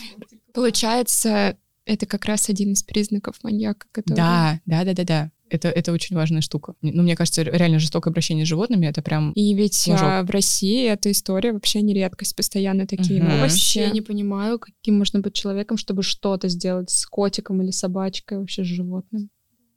Получается, 0.55 1.57
это 1.85 2.07
как 2.07 2.25
раз 2.25 2.49
один 2.49 2.73
из 2.73 2.83
признаков 2.83 3.37
маньяка, 3.43 3.87
который... 3.93 4.17
Да, 4.17 4.61
да, 4.67 4.85
да, 4.85 4.95
да, 4.95 5.05
да. 5.05 5.31
Это, 5.51 5.69
это 5.69 5.93
очень 5.93 6.17
важная 6.17 6.41
штука. 6.41 6.75
Ну, 6.81 7.03
мне 7.03 7.15
кажется, 7.15 7.43
реально 7.43 7.79
жестокое 7.79 8.11
обращение 8.11 8.47
с 8.47 8.49
животными— 8.49 8.87
это 8.89 9.03
прям... 9.03 9.33
И 9.33 9.53
ведь 9.53 9.87
а, 9.91 10.23
в 10.23 10.31
России 10.31 10.89
эта 10.89 11.11
история 11.11 11.53
вообще 11.53 11.83
не 11.83 11.93
редкость, 11.93 12.35
постоянно 12.35 12.87
такие 12.87 13.21
Мгм. 13.23 13.37
новости. 13.37 13.79
Вообще 13.81 13.91
не 13.93 14.01
понимаю, 14.01 14.59
каким 14.59 14.97
можно 14.97 15.21
быть 15.21 15.35
человеком, 15.35 15.77
чтобы 15.77 16.03
что-то 16.03 16.49
сделать 16.49 16.89
с 16.89 17.05
котиком 17.05 17.61
или 17.61 17.71
собачкой, 17.71 18.39
вообще 18.39 18.65
с 18.65 18.67
животным. 18.67 19.29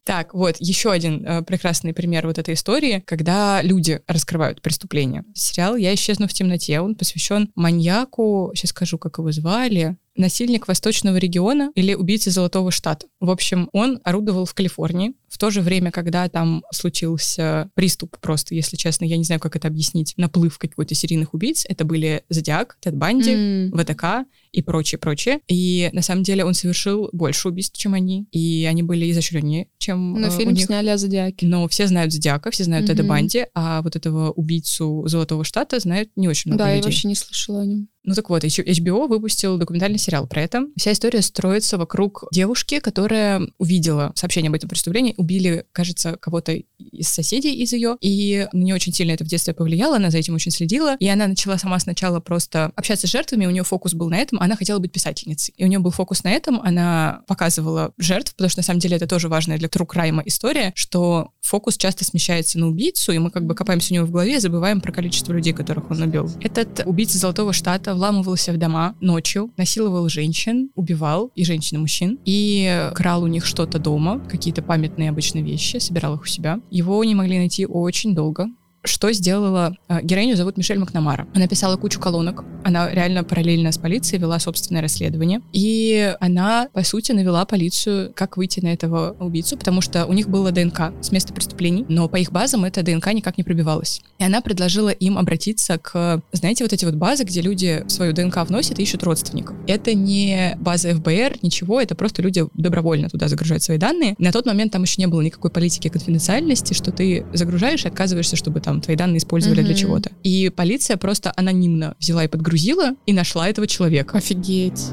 Так, 0.05 0.35
вот, 0.35 0.57
еще 0.59 0.91
один 0.91 1.25
э, 1.25 1.41
прекрасный 1.41 1.91
пример 1.91 2.27
вот 2.27 2.37
этой 2.37 2.53
истории, 2.53 3.03
когда 3.07 3.63
люди 3.63 4.01
раскрывают 4.07 4.61
преступления. 4.61 5.25
Сериал 5.33 5.75
«Я 5.75 5.95
исчезну 5.95 6.27
в 6.27 6.33
темноте», 6.33 6.79
он 6.79 6.93
посвящен 6.93 7.51
маньяку, 7.55 8.51
сейчас 8.53 8.69
скажу, 8.69 8.99
как 8.99 9.17
его 9.17 9.31
звали, 9.31 9.97
насильник 10.15 10.67
восточного 10.67 11.17
региона 11.17 11.71
или 11.75 11.93
убийца 11.93 12.31
Золотого 12.31 12.71
Штата. 12.71 13.07
В 13.19 13.29
общем, 13.29 13.69
он 13.73 13.99
орудовал 14.03 14.45
в 14.45 14.53
Калифорнии 14.53 15.13
в 15.27 15.37
то 15.37 15.49
же 15.51 15.61
время, 15.61 15.91
когда 15.91 16.29
там 16.29 16.63
случился 16.71 17.69
приступ 17.73 18.17
просто, 18.21 18.55
если 18.55 18.77
честно, 18.77 19.05
я 19.05 19.17
не 19.17 19.23
знаю, 19.25 19.41
как 19.41 19.55
это 19.55 19.67
объяснить, 19.67 20.13
наплыв 20.17 20.57
какой-то 20.57 20.95
серийных 20.95 21.33
убийц. 21.33 21.65
Это 21.67 21.83
были 21.83 22.23
Зодиак, 22.29 22.77
Тед 22.79 22.95
Банди, 22.95 23.31
М. 23.33 23.71
ВТК 23.77 24.25
и 24.53 24.61
прочее, 24.61 24.97
прочее. 24.99 25.39
И 25.49 25.89
на 25.91 26.01
самом 26.01 26.23
деле 26.23 26.45
он 26.45 26.53
совершил 26.53 27.09
больше 27.11 27.49
убийств, 27.49 27.77
чем 27.77 27.93
они, 27.93 28.27
и 28.31 28.65
они 28.69 28.81
были 28.83 29.11
изощреннее, 29.11 29.67
чем 29.77 30.13
Но 30.21 30.27
э, 30.27 30.29
у 30.29 30.37
фильм 30.37 30.53
них. 30.53 30.65
сняли 30.65 30.87
о 30.89 30.97
Зодиаке. 30.97 31.45
Но 31.45 31.67
все 31.67 31.87
знают 31.87 32.13
Зодиака, 32.13 32.51
все 32.51 32.63
знают 32.63 32.87
Теда 32.87 33.03
Мгм. 33.03 33.09
Банди, 33.09 33.45
а 33.53 33.81
вот 33.81 33.95
этого 33.97 34.31
убийцу 34.31 35.03
Золотого 35.07 35.43
Штата 35.43 35.79
знают 35.79 36.09
не 36.15 36.27
очень 36.29 36.51
много 36.51 36.63
Да, 36.63 36.69
я 36.69 36.75
людей. 36.77 36.85
вообще 36.87 37.07
не 37.09 37.15
слышала 37.15 37.61
о 37.61 37.65
нем. 37.65 37.89
Ну 38.05 38.13
так 38.13 38.29
вот, 38.29 38.43
HBO 38.43 39.07
выпустил 39.07 39.57
документальный 39.57 39.97
сериал 39.97 40.27
про 40.27 40.43
это. 40.43 40.67
Вся 40.77 40.91
история 40.91 41.21
строится 41.21 41.77
вокруг 41.77 42.25
девушки, 42.31 42.79
которая 42.79 43.41
увидела 43.57 44.11
сообщение 44.15 44.49
об 44.49 44.55
этом 44.55 44.69
преступлении. 44.69 45.15
Убили, 45.17 45.65
кажется, 45.71 46.17
кого-то 46.17 46.53
из 46.53 47.07
соседей 47.07 47.55
из 47.55 47.73
ее, 47.73 47.97
и 48.01 48.47
на 48.53 48.59
нее 48.59 48.75
очень 48.75 48.93
сильно 48.93 49.11
это 49.11 49.23
в 49.23 49.27
детстве 49.27 49.53
повлияло, 49.53 49.95
она 49.95 50.11
за 50.11 50.19
этим 50.19 50.35
очень 50.35 50.51
следила, 50.51 50.95
и 50.99 51.07
она 51.07 51.27
начала 51.27 51.57
сама 51.57 51.79
сначала 51.79 52.19
просто 52.19 52.71
общаться 52.75 53.07
с 53.07 53.09
жертвами, 53.09 53.45
у 53.45 53.49
нее 53.49 53.63
фокус 53.63 53.93
был 53.93 54.09
на 54.09 54.17
этом, 54.17 54.39
она 54.39 54.55
хотела 54.55 54.79
быть 54.79 54.91
писательницей. 54.91 55.53
И 55.57 55.63
у 55.63 55.67
нее 55.67 55.79
был 55.79 55.91
фокус 55.91 56.23
на 56.23 56.31
этом, 56.31 56.61
она 56.61 57.23
показывала 57.27 57.91
жертв, 57.97 58.35
потому 58.35 58.49
что 58.49 58.59
на 58.59 58.63
самом 58.63 58.79
деле 58.79 58.97
это 58.97 59.07
тоже 59.07 59.29
важная 59.29 59.57
для 59.57 59.67
true 59.67 59.87
crime 59.87 60.21
история, 60.25 60.71
что 60.75 61.31
фокус 61.41 61.77
часто 61.77 62.05
смещается 62.05 62.59
на 62.59 62.67
убийцу, 62.67 63.11
и 63.11 63.17
мы 63.17 63.31
как 63.31 63.45
бы 63.45 63.55
копаемся 63.55 63.93
у 63.93 63.95
него 63.95 64.05
в 64.05 64.11
голове 64.11 64.39
забываем 64.39 64.81
про 64.81 64.91
количество 64.91 65.33
людей, 65.33 65.53
которых 65.53 65.89
он 65.89 66.01
убил. 66.01 66.29
Этот 66.41 66.83
убийца 66.85 67.17
Золотого 67.17 67.53
Штата 67.53 67.94
вламывался 67.95 68.53
в 68.53 68.57
дома 68.57 68.95
ночью, 69.01 69.51
насиловал 69.57 70.09
женщин, 70.09 70.69
убивал 70.75 71.31
и 71.35 71.43
женщин, 71.43 71.77
и 71.77 71.79
мужчин, 71.79 72.19
и 72.25 72.91
крал 72.93 73.23
у 73.23 73.27
них 73.27 73.45
что-то 73.45 73.79
дома, 73.79 74.19
какие-то 74.29 74.61
памятные 74.61 75.09
обычно 75.09 75.39
вещи, 75.39 75.77
собирал 75.77 76.15
их 76.15 76.23
у 76.23 76.27
себя. 76.27 76.59
Его 76.69 77.03
не 77.03 77.15
могли 77.15 77.37
найти 77.37 77.65
очень 77.65 78.13
долго. 78.13 78.47
Что 78.85 79.11
сделала 79.11 79.75
э, 79.89 80.01
героиню 80.03 80.35
зовут 80.35 80.57
Мишель 80.57 80.77
Макнамара. 80.77 81.27
Она 81.33 81.47
писала 81.47 81.75
кучу 81.75 81.99
колонок. 81.99 82.43
Она 82.63 82.89
реально 82.91 83.23
параллельно 83.23 83.71
с 83.71 83.77
полицией 83.77 84.21
вела 84.21 84.39
собственное 84.39 84.81
расследование. 84.81 85.41
И 85.53 86.15
она, 86.19 86.67
по 86.71 86.83
сути, 86.83 87.11
навела 87.11 87.45
полицию, 87.45 88.13
как 88.15 88.37
выйти 88.37 88.59
на 88.59 88.71
этого 88.73 89.15
убийцу, 89.19 89.57
потому 89.57 89.81
что 89.81 90.05
у 90.05 90.13
них 90.13 90.29
было 90.29 90.51
ДНК 90.51 90.93
с 91.01 91.11
места 91.11 91.33
преступлений, 91.33 91.85
но 91.89 92.07
по 92.07 92.17
их 92.17 92.31
базам 92.31 92.63
эта 92.63 92.83
ДНК 92.83 93.11
никак 93.13 93.37
не 93.37 93.43
пробивалась. 93.43 94.01
И 94.19 94.23
она 94.23 94.41
предложила 94.41 94.89
им 94.89 95.17
обратиться 95.17 95.79
к, 95.79 96.21
знаете, 96.31 96.63
вот 96.63 96.73
эти 96.73 96.85
вот 96.85 96.95
базы, 96.95 97.23
где 97.23 97.41
люди 97.41 97.83
свою 97.87 98.13
ДНК 98.13 98.37
вносят 98.47 98.79
и 98.79 98.83
ищут 98.83 99.03
родственников. 99.03 99.55
Это 99.67 99.93
не 99.95 100.55
база 100.59 100.93
ФБР, 100.93 101.37
ничего, 101.41 101.81
это 101.81 101.95
просто 101.95 102.21
люди 102.21 102.45
добровольно 102.53 103.09
туда 103.09 103.27
загружают 103.27 103.63
свои 103.63 103.77
данные. 103.77 104.15
На 104.19 104.31
тот 104.31 104.45
момент 104.45 104.71
там 104.71 104.83
еще 104.83 105.01
не 105.01 105.07
было 105.07 105.21
никакой 105.21 105.49
политики 105.49 105.87
конфиденциальности, 105.87 106.73
что 106.73 106.91
ты 106.91 107.25
загружаешь 107.33 107.85
и 107.85 107.87
отказываешься, 107.87 108.35
чтобы 108.35 108.59
там 108.61 108.74
твои 108.81 108.95
данные 108.95 109.17
использовали 109.19 109.61
для 109.61 109.71
Мгм. 109.73 109.79
чего-то. 109.79 110.11
И 110.23 110.49
полиция 110.49 110.97
просто 110.97 111.31
анонимно 111.35 111.95
взяла 111.99 112.23
и 112.23 112.27
подгрузила 112.27 112.91
и 113.05 113.13
нашла 113.13 113.47
этого 113.49 113.67
человека. 113.67 114.17
Офигеть. 114.17 114.91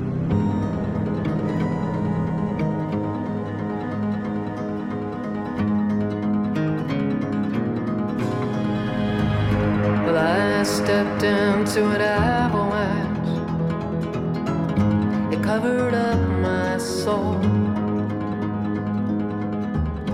Stepped 10.65 11.23
into 11.25 11.85
an 11.85 12.01
avalanche. 12.01 13.33
It 15.33 15.43
covered 15.43 15.93
up 15.93 16.21
my 16.41 16.79
soul. 16.79 17.62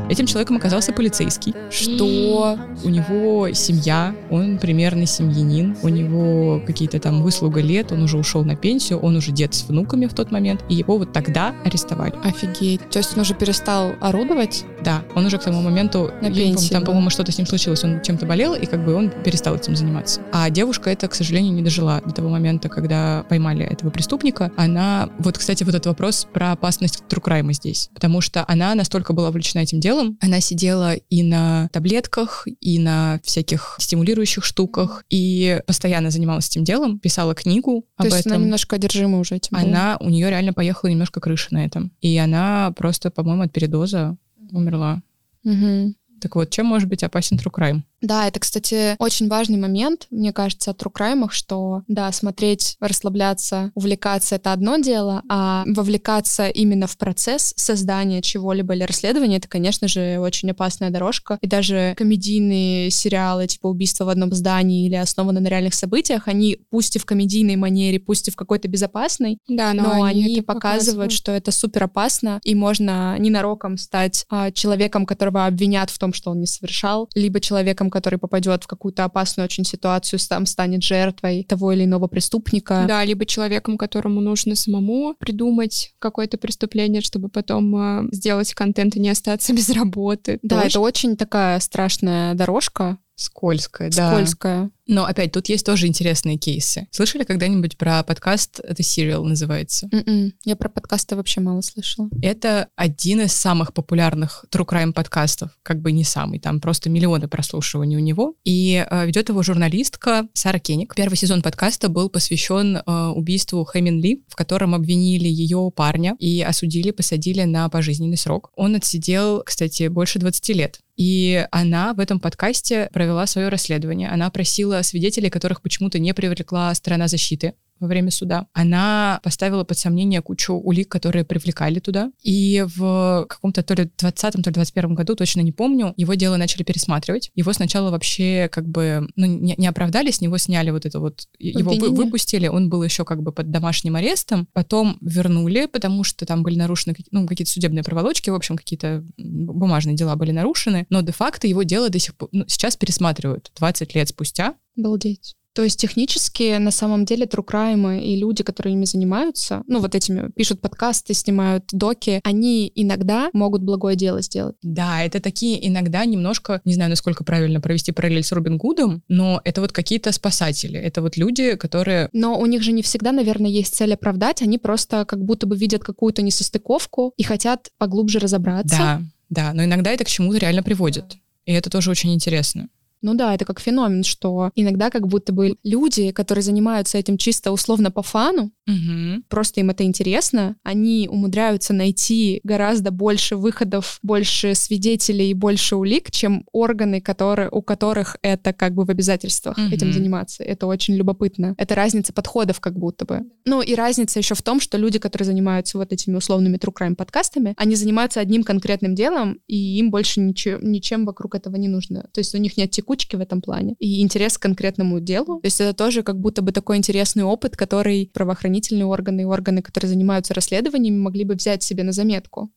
Этим 0.09 0.27
человеком 0.27 0.57
оказался 0.57 0.93
полицейский. 0.93 1.55
Что? 1.71 2.59
У 2.85 2.89
него 2.89 3.53
семья, 3.53 4.15
он 4.31 4.59
примерно 4.59 5.07
семьянин, 5.07 5.77
у 5.83 5.89
него 5.89 6.63
какие-то 6.67 6.99
там 6.99 7.23
выслуга 7.23 7.61
лет, 7.61 7.93
он 7.93 8.03
уже 8.03 8.17
ушел 8.17 8.45
на 8.45 8.57
пенсию, 8.57 8.99
он 9.01 9.17
уже 9.17 9.33
дед 9.33 9.55
с 9.55 9.65
внуками 9.65 10.07
в 10.07 10.15
тот 10.15 10.31
момент, 10.31 10.65
и 10.69 10.75
его 10.75 10.99
вот 10.99 11.13
тогда 11.13 11.55
арестовали. 11.65 12.15
Офигеть. 12.25 12.89
То 12.91 12.99
есть 12.99 13.15
он 13.15 13.21
уже 13.23 13.35
перестал 13.35 13.93
орудовать? 14.01 14.65
Да, 14.85 15.03
он 15.15 15.27
уже 15.27 15.39
к 15.39 15.43
тому 15.43 15.61
моменту, 15.61 16.11
На 16.23 16.33
пенсии 16.33 16.71
там, 16.71 16.81
был. 16.81 16.87
по-моему, 16.89 17.11
что-то 17.11 17.33
с 17.33 17.39
ним 17.39 17.47
случилось, 17.47 17.83
он 17.85 18.01
чем-то 18.01 18.27
болел, 18.27 18.55
и 18.55 18.65
как 18.67 18.85
бы 18.85 18.95
он 18.95 19.11
перестал 19.11 19.57
этим 19.57 19.77
заниматься. 19.77 20.21
А 20.33 20.49
девушка 20.51 20.91
это, 20.91 21.09
к 21.09 21.15
сожалению, 21.15 21.53
не 21.53 21.63
дожила 21.63 22.01
до 22.05 22.13
того 22.13 22.29
момента, 22.29 22.69
когда 22.69 23.25
поймали 23.29 23.65
этого 23.65 23.91
преступника. 23.91 24.53
Она, 24.57 25.11
вот, 25.19 25.37
кстати, 25.37 25.65
вот 25.65 25.75
этот 25.75 25.87
вопрос 25.87 26.27
про 26.33 26.53
опасность 26.53 27.03
трукрайма 27.09 27.53
здесь, 27.53 27.91
потому 27.93 28.21
что 28.21 28.45
она 28.47 28.75
настолько 28.75 29.13
была 29.13 29.29
увлечена 29.29 29.63
этим 29.63 29.81
делом, 29.81 29.98
она 30.21 30.41
сидела 30.41 30.95
и 30.95 31.23
на 31.23 31.69
таблетках, 31.73 32.47
и 32.61 32.79
на 32.79 33.21
всяких 33.25 33.77
стимулирующих 33.79 34.45
штуках, 34.45 35.05
и 35.11 35.61
постоянно 35.67 36.11
занималась 36.11 36.49
этим 36.49 36.65
делом, 36.65 36.99
писала 36.99 37.35
книгу 37.35 37.83
То 37.97 38.05
об 38.05 38.07
есть 38.07 38.21
этом. 38.21 38.33
она 38.33 38.43
немножко 38.43 38.77
одержима 38.77 39.19
уже 39.19 39.37
этим. 39.37 39.57
Она, 39.57 39.97
у 40.01 40.09
нее 40.09 40.31
реально 40.31 40.53
поехала 40.53 40.91
немножко 40.91 41.21
крыша 41.21 41.49
на 41.51 41.65
этом. 41.65 41.93
И 42.01 42.17
она 42.17 42.73
просто, 42.77 43.11
по-моему, 43.11 43.43
от 43.43 43.53
передоза 43.53 44.17
умерла. 44.51 45.03
Мгм. 45.45 45.95
Так 46.21 46.35
вот, 46.35 46.51
чем 46.51 46.67
может 46.67 46.89
быть 46.89 47.03
опасен 47.05 47.37
true 47.37 47.53
crime? 47.53 47.83
Да, 48.01 48.29
это, 48.29 48.41
кстати, 48.41 48.97
очень 48.99 49.29
важный 49.29 49.59
момент, 49.59 50.07
мне 50.11 50.33
кажется, 50.33 50.71
о 50.71 50.75
crime, 50.75 51.29
что, 51.31 51.83
да, 51.89 52.11
смотреть, 52.13 52.77
расслабляться, 52.81 53.73
увлекаться— 53.75 54.35
это 54.37 54.53
одно 54.53 54.77
дело, 54.77 55.23
а 55.29 55.65
вовлекаться 55.67 56.49
именно 56.49 56.87
в 56.87 56.97
процесс 56.97 57.53
создания 57.57 58.23
чего-либо 58.23 58.75
или 58.75 58.85
расследования— 58.85 59.37
это, 59.39 59.49
конечно 59.49 59.89
же, 59.89 60.19
очень 60.19 60.51
опасная 60.51 60.91
дорожка. 60.91 61.39
И 61.41 61.47
даже 61.47 61.95
комедийные 61.97 62.91
сериалы, 62.91 63.47
типа 63.47 63.67
«Убийство 63.67 64.05
в 64.05 64.09
одном 64.09 64.33
здании» 64.33 64.87
или 64.87 64.95
«Основаны 64.95 65.41
на 65.41 65.49
реальных 65.49 65.75
событиях», 65.75 66.29
они, 66.29 66.59
пусть 66.71 66.97
и 66.97 66.99
в 66.99 67.05
комедийной 67.05 67.57
манере, 67.57 67.99
пусть 67.99 68.29
и 68.29 68.31
в 68.31 68.37
какой-то 68.37 68.69
безопасной, 68.69 69.39
Да, 69.49 69.73
но, 69.75 69.83
но, 69.83 70.03
они, 70.05 70.35
это 70.35 70.43
показывают, 70.43 71.13
что 71.13 71.33
это 71.33 71.51
супер 71.51 71.85
опасно, 71.85 72.41
и 72.45 72.55
можно 72.55 73.19
ненароком 73.19 73.77
стать 73.77 74.25
а, 74.29 74.51
человеком, 74.51 75.07
которого 75.07 75.47
обвинят 75.47 75.91
в 75.91 75.99
том, 75.99 76.13
что 76.13 76.31
он 76.31 76.41
не 76.41 76.47
совершал, 76.47 77.09
либо 77.15 77.41
человеком, 77.41 77.88
который 77.91 78.19
попадет 78.19 78.65
в 78.65 78.67
какую-то 78.67 79.05
опасную 79.05 79.45
очень 79.45 79.65
ситуацию, 79.65 80.19
сам 80.19 80.47
станет 80.47 80.83
жертвой 80.83 81.45
того 81.45 81.73
или 81.73 81.85
иного 81.85 82.07
преступника. 82.07 82.85
Да, 82.87 83.05
либо 83.05 83.27
человеком, 83.27 83.79
которому 83.79 84.21
нужно 84.21 84.55
самому 84.55 85.15
придумать 85.19 85.95
какое-то 85.99 86.39
преступление, 86.39 87.03
чтобы 87.03 87.29
потом 87.29 87.77
э, 87.77 88.09
сделать 88.13 88.55
контент 88.55 88.97
и 88.97 89.01
не 89.01 89.11
остаться 89.11 89.53
без 89.53 89.71
работы. 89.71 90.39
Да, 90.43 90.57
Тоже. 90.57 90.69
это 90.69 90.81
очень 90.81 91.17
такая 91.17 91.61
страшная 91.61 92.35
дорожка, 92.35 92.99
Скользкая, 93.19 93.91
да. 93.91 94.13
Скользкая. 94.13 94.71
Но 94.87 95.05
опять, 95.05 95.33
тут 95.33 95.49
есть 95.49 95.67
тоже 95.67 95.89
интересные 95.89 96.39
кейсы. 96.39 96.87
Слышали 96.93 97.25
когда-нибудь 97.25 97.77
про 97.77 98.03
подкаст 98.05 98.61
«The 98.61 98.79
Serial» 98.79 99.23
называется? 99.25 99.89
М-м. 99.93 100.33
Я 100.45 100.55
про 100.55 100.69
подкасты 100.69 101.17
вообще 101.17 101.41
мало 101.41 101.61
слышала. 101.61 102.09
Это 102.23 102.69
один 102.77 103.21
из 103.23 103.33
самых 103.33 103.75
популярных 103.75 104.45
true 104.51 104.65
crime 104.65 104.93
подкастов, 104.93 105.51
как 105.65 105.83
бы 105.83 105.91
не 105.91 106.05
самый, 106.05 106.39
там 106.39 106.61
просто 106.61 106.91
миллионы 106.91 107.27
прослушиваний 107.27 107.97
у 107.97 108.01
него. 108.01 108.35
И 108.45 108.87
э, 108.89 109.07
ведет 109.07 109.29
его 109.29 109.43
журналистка 109.43 110.29
Сара 110.33 110.61
Кеник. 110.61 110.95
Первый 110.95 111.17
сезон 111.17 111.43
подкаста 111.43 111.89
был 111.89 112.09
посвящен 112.09 112.77
э, 112.77 113.07
убийству 113.09 113.65
Хэмин 113.65 114.01
Ли, 114.01 114.23
в 114.29 114.37
котором 114.37 114.77
обвинили 114.77 115.29
ее 115.29 115.73
парня 115.75 116.15
и 116.21 116.41
осудили, 116.41 116.93
посадили 116.93 117.43
на 117.43 117.69
пожизненный 117.69 118.17
срок. 118.17 118.53
Он 118.55 118.77
отсидел, 118.77 119.43
кстати, 119.45 119.89
больше 119.89 120.21
20 120.21 120.49
лет. 120.51 120.81
И 120.99 121.47
она 121.53 121.95
в 121.95 122.01
этом 122.01 122.19
подкасте 122.19 122.91
провела 122.93 123.25
свое 123.27 123.49
расследование. 123.49 124.09
Она 124.09 124.31
просила 124.31 124.83
свидетелей, 124.83 125.31
которых 125.31 125.63
почему-то 125.63 126.01
не 126.01 126.13
привлекла 126.13 126.75
сторона 126.75 127.07
защиты 127.07 127.55
во 127.81 127.87
время 127.87 128.11
суда. 128.11 128.47
Она 128.53 129.21
поставила 129.23 129.65
под 129.65 129.79
сомнение 129.79 130.23
кучу 130.23 130.55
улик, 130.55 130.89
которые 130.89 131.25
привлекали 131.25 131.79
туда. 131.79 132.11
И 132.23 132.65
в 132.77 133.27
каком-то 133.29 133.63
то 133.63 133.75
ли 133.75 133.91
20 133.99 134.43
то 134.43 134.51
ли 134.51 134.55
21 134.55 134.95
году, 134.95 135.15
точно 135.15 135.41
не 135.41 135.53
помню, 135.53 135.95
его 135.97 136.15
дело 136.15 136.37
начали 136.37 136.63
пересматривать. 136.63 137.31
Его 137.35 137.53
сначала 137.53 137.91
вообще 137.91 138.49
как 138.51 138.69
бы 138.69 139.09
ну, 139.17 139.27
не, 139.27 139.55
не 139.57 139.67
оправдали, 139.67 140.11
с 140.11 140.21
него 140.21 140.39
сняли 140.39 140.71
вот 140.71 140.87
это 140.87 141.01
вот, 141.01 141.27
его 141.39 141.73
вы, 141.75 141.91
выпустили, 141.91 142.49
он 142.49 142.69
был 142.69 142.83
еще 142.83 143.05
как 143.05 143.23
бы 143.23 143.33
под 143.33 143.51
домашним 143.51 143.97
арестом, 143.97 144.49
потом 144.53 144.99
вернули, 145.01 145.67
потому 145.67 146.05
что 146.05 146.27
там 146.27 146.43
были 146.43 146.57
нарушены 146.57 146.95
ну, 147.11 147.27
какие-то 147.27 147.51
судебные 147.51 147.83
проволочки, 147.83 148.31
в 148.31 148.35
общем, 148.35 148.57
какие-то 148.57 149.05
бумажные 149.17 149.97
дела 149.97 150.17
были 150.17 150.33
нарушены, 150.33 150.87
но 150.91 151.01
де-факто 151.03 151.47
его 151.47 151.63
дело 151.63 151.89
до 151.89 151.99
сих 151.99 152.17
пор, 152.17 152.29
ну, 152.33 152.45
сейчас 152.49 152.77
пересматривают 152.77 153.51
20 153.57 153.95
лет 153.95 154.09
спустя. 154.09 154.55
Обалдеть. 154.77 155.38
То 155.59 155.65
есть 155.65 155.81
технически 155.81 156.57
на 156.59 156.71
самом 156.71 157.05
деле 157.05 157.27
трукраймы 157.27 158.01
и 158.01 158.15
люди, 158.15 158.45
которые 158.45 158.75
ими 158.75 158.85
занимаются, 158.85 159.65
ну 159.67 159.81
вот 159.81 159.97
этими 159.97 160.31
пишут 160.31 160.61
подкасты, 160.61 161.15
снимают 161.15 161.65
доки, 161.73 162.21
они 162.23 162.71
иногда 162.77 163.29
могут 163.33 163.65
благое 163.65 163.97
дело 163.97 164.23
сделать. 164.23 164.55
Да, 164.63 165.03
это 165.03 165.19
такие 165.19 165.67
иногда 165.67 166.05
немножко, 166.05 166.61
не 166.65 166.75
знаю, 166.75 166.91
насколько 166.91 167.25
правильно 167.25 167.61
провести 167.61 167.91
параллель 167.91 168.23
с 168.23 168.31
Робин 168.31 168.57
Гудом, 168.57 169.03
но 169.09 169.41
это 169.43 169.61
вот 169.61 169.73
какие-то 169.73 170.13
спасатели, 170.13 170.79
это 170.79 171.03
вот 171.03 171.17
люди, 171.17 171.57
которые... 171.57 172.09
Но 172.13 172.39
у 172.39 172.47
них 172.47 172.63
же 172.63 172.71
не 172.71 172.83
всегда, 172.83 173.11
наверное, 173.11 173.51
есть 173.51 173.75
цель 173.75 173.95
оправдать, 173.95 174.43
они 174.43 174.59
просто 174.59 175.05
как 175.07 175.25
будто 175.25 175.49
бы 175.49 175.57
видят 175.57 175.83
какую-то 175.83 176.23
несостыковку 176.23 177.15
и 177.17 177.25
хотят 177.25 177.73
поглубже 177.79 178.21
разобраться. 178.21 178.77
Да, 178.79 179.03
да, 179.29 179.53
но 179.55 179.65
иногда 179.65 179.91
это 179.91 180.05
к 180.05 180.09
чему-то 180.09 180.39
реально 180.39 180.63
приводит. 180.63 181.17
И 181.47 181.53
это 181.53 181.69
тоже 181.69 181.91
очень 181.91 182.15
интересно. 182.15 182.69
Ну 183.03 183.15
да, 183.15 183.35
это 183.35 183.45
как 183.45 183.61
феномен, 183.61 184.05
что 184.05 184.51
иногда 184.55 184.91
как 184.91 185.07
будто 185.07 185.33
бы 185.33 185.57
люди, 185.63 186.11
которые 186.13 186.43
занимаются 186.43 186.99
этим 186.99 187.17
чисто 187.17 187.53
условно 187.53 187.91
по 187.91 188.03
фану, 188.03 188.51
угу. 188.67 189.23
просто 189.29 189.61
им 189.61 189.71
это 189.71 189.85
интересно, 189.85 190.57
они 190.63 191.09
умудряются 191.11 191.73
найти 191.73 192.41
гораздо 192.45 192.91
больше 192.91 193.37
выходов, 193.37 193.99
больше 194.03 194.55
свидетелей 194.55 195.31
и 195.31 195.35
больше 195.35 195.77
улик, 195.77 196.11
чем 196.11 196.45
органы, 196.53 197.01
которые, 197.01 197.49
у 197.51 197.63
которых 197.63 198.17
это 198.23 198.53
как 198.53 198.75
бы 198.75 198.85
в 198.85 198.91
обязательствах 198.91 199.57
угу. 199.57 199.75
этим 199.75 199.93
заниматься. 199.93 200.43
Это 200.43 200.67
очень 200.67 200.95
любопытно. 200.95 201.55
Это 201.59 201.75
разница 201.75 202.13
подходов 202.13 202.61
как 202.61 202.79
будто 202.79 203.05
бы. 203.05 203.21
Ну 203.45 203.63
и 203.63 203.75
разница 203.75 204.19
еще 204.19 204.35
в 204.35 204.43
том, 204.43 204.61
что 204.61 204.77
люди, 204.79 204.99
которые 204.99 205.27
занимаются 205.27 205.79
вот 205.79 205.93
этими 205.93 206.17
условными 206.17 206.57
true 206.57 206.75
crime 206.75 206.95
подкастами, 206.95 207.55
они 207.57 207.77
занимаются 207.77 208.21
одним 208.21 208.43
конкретным 208.43 208.95
делом, 208.95 209.41
и 209.47 209.79
им 209.79 209.91
больше 209.91 210.21
ничего, 210.21 210.59
ничем 210.61 211.05
вокруг 211.05 211.35
этого 211.35 211.57
не 211.57 211.69
нужно. 211.69 212.09
То 212.13 212.19
есть 212.19 212.35
у 212.35 212.39
них 212.39 212.57
нет 212.57 212.71
текучки 212.89 213.17
в 213.17 213.21
этом 213.21 213.41
плане 213.43 213.75
и 213.79 214.03
интерес 214.03 214.39
к 214.39 214.43
конкретному 214.43 215.01
делу. 215.01 215.41
То 215.41 215.47
есть 215.47 215.61
это 215.61 215.75
тоже 215.75 216.03
как 216.03 216.19
будто 216.19 216.43
бы 216.43 216.53
такой 216.53 216.79
интересный 216.79 217.23
опыт, 217.23 217.57
который 217.57 218.11
правоохранительные 218.15 218.87
органы 218.87 219.23
и 219.23 219.25
органы, 219.25 219.63
которые 219.63 219.91
занимаются 219.91 220.35
расследованиями, 220.35 220.97
могли 220.97 221.25
бы 221.25 221.35
взять 221.35 221.63
себе 221.63 221.83
на 221.83 221.93
заметку. 221.93 222.51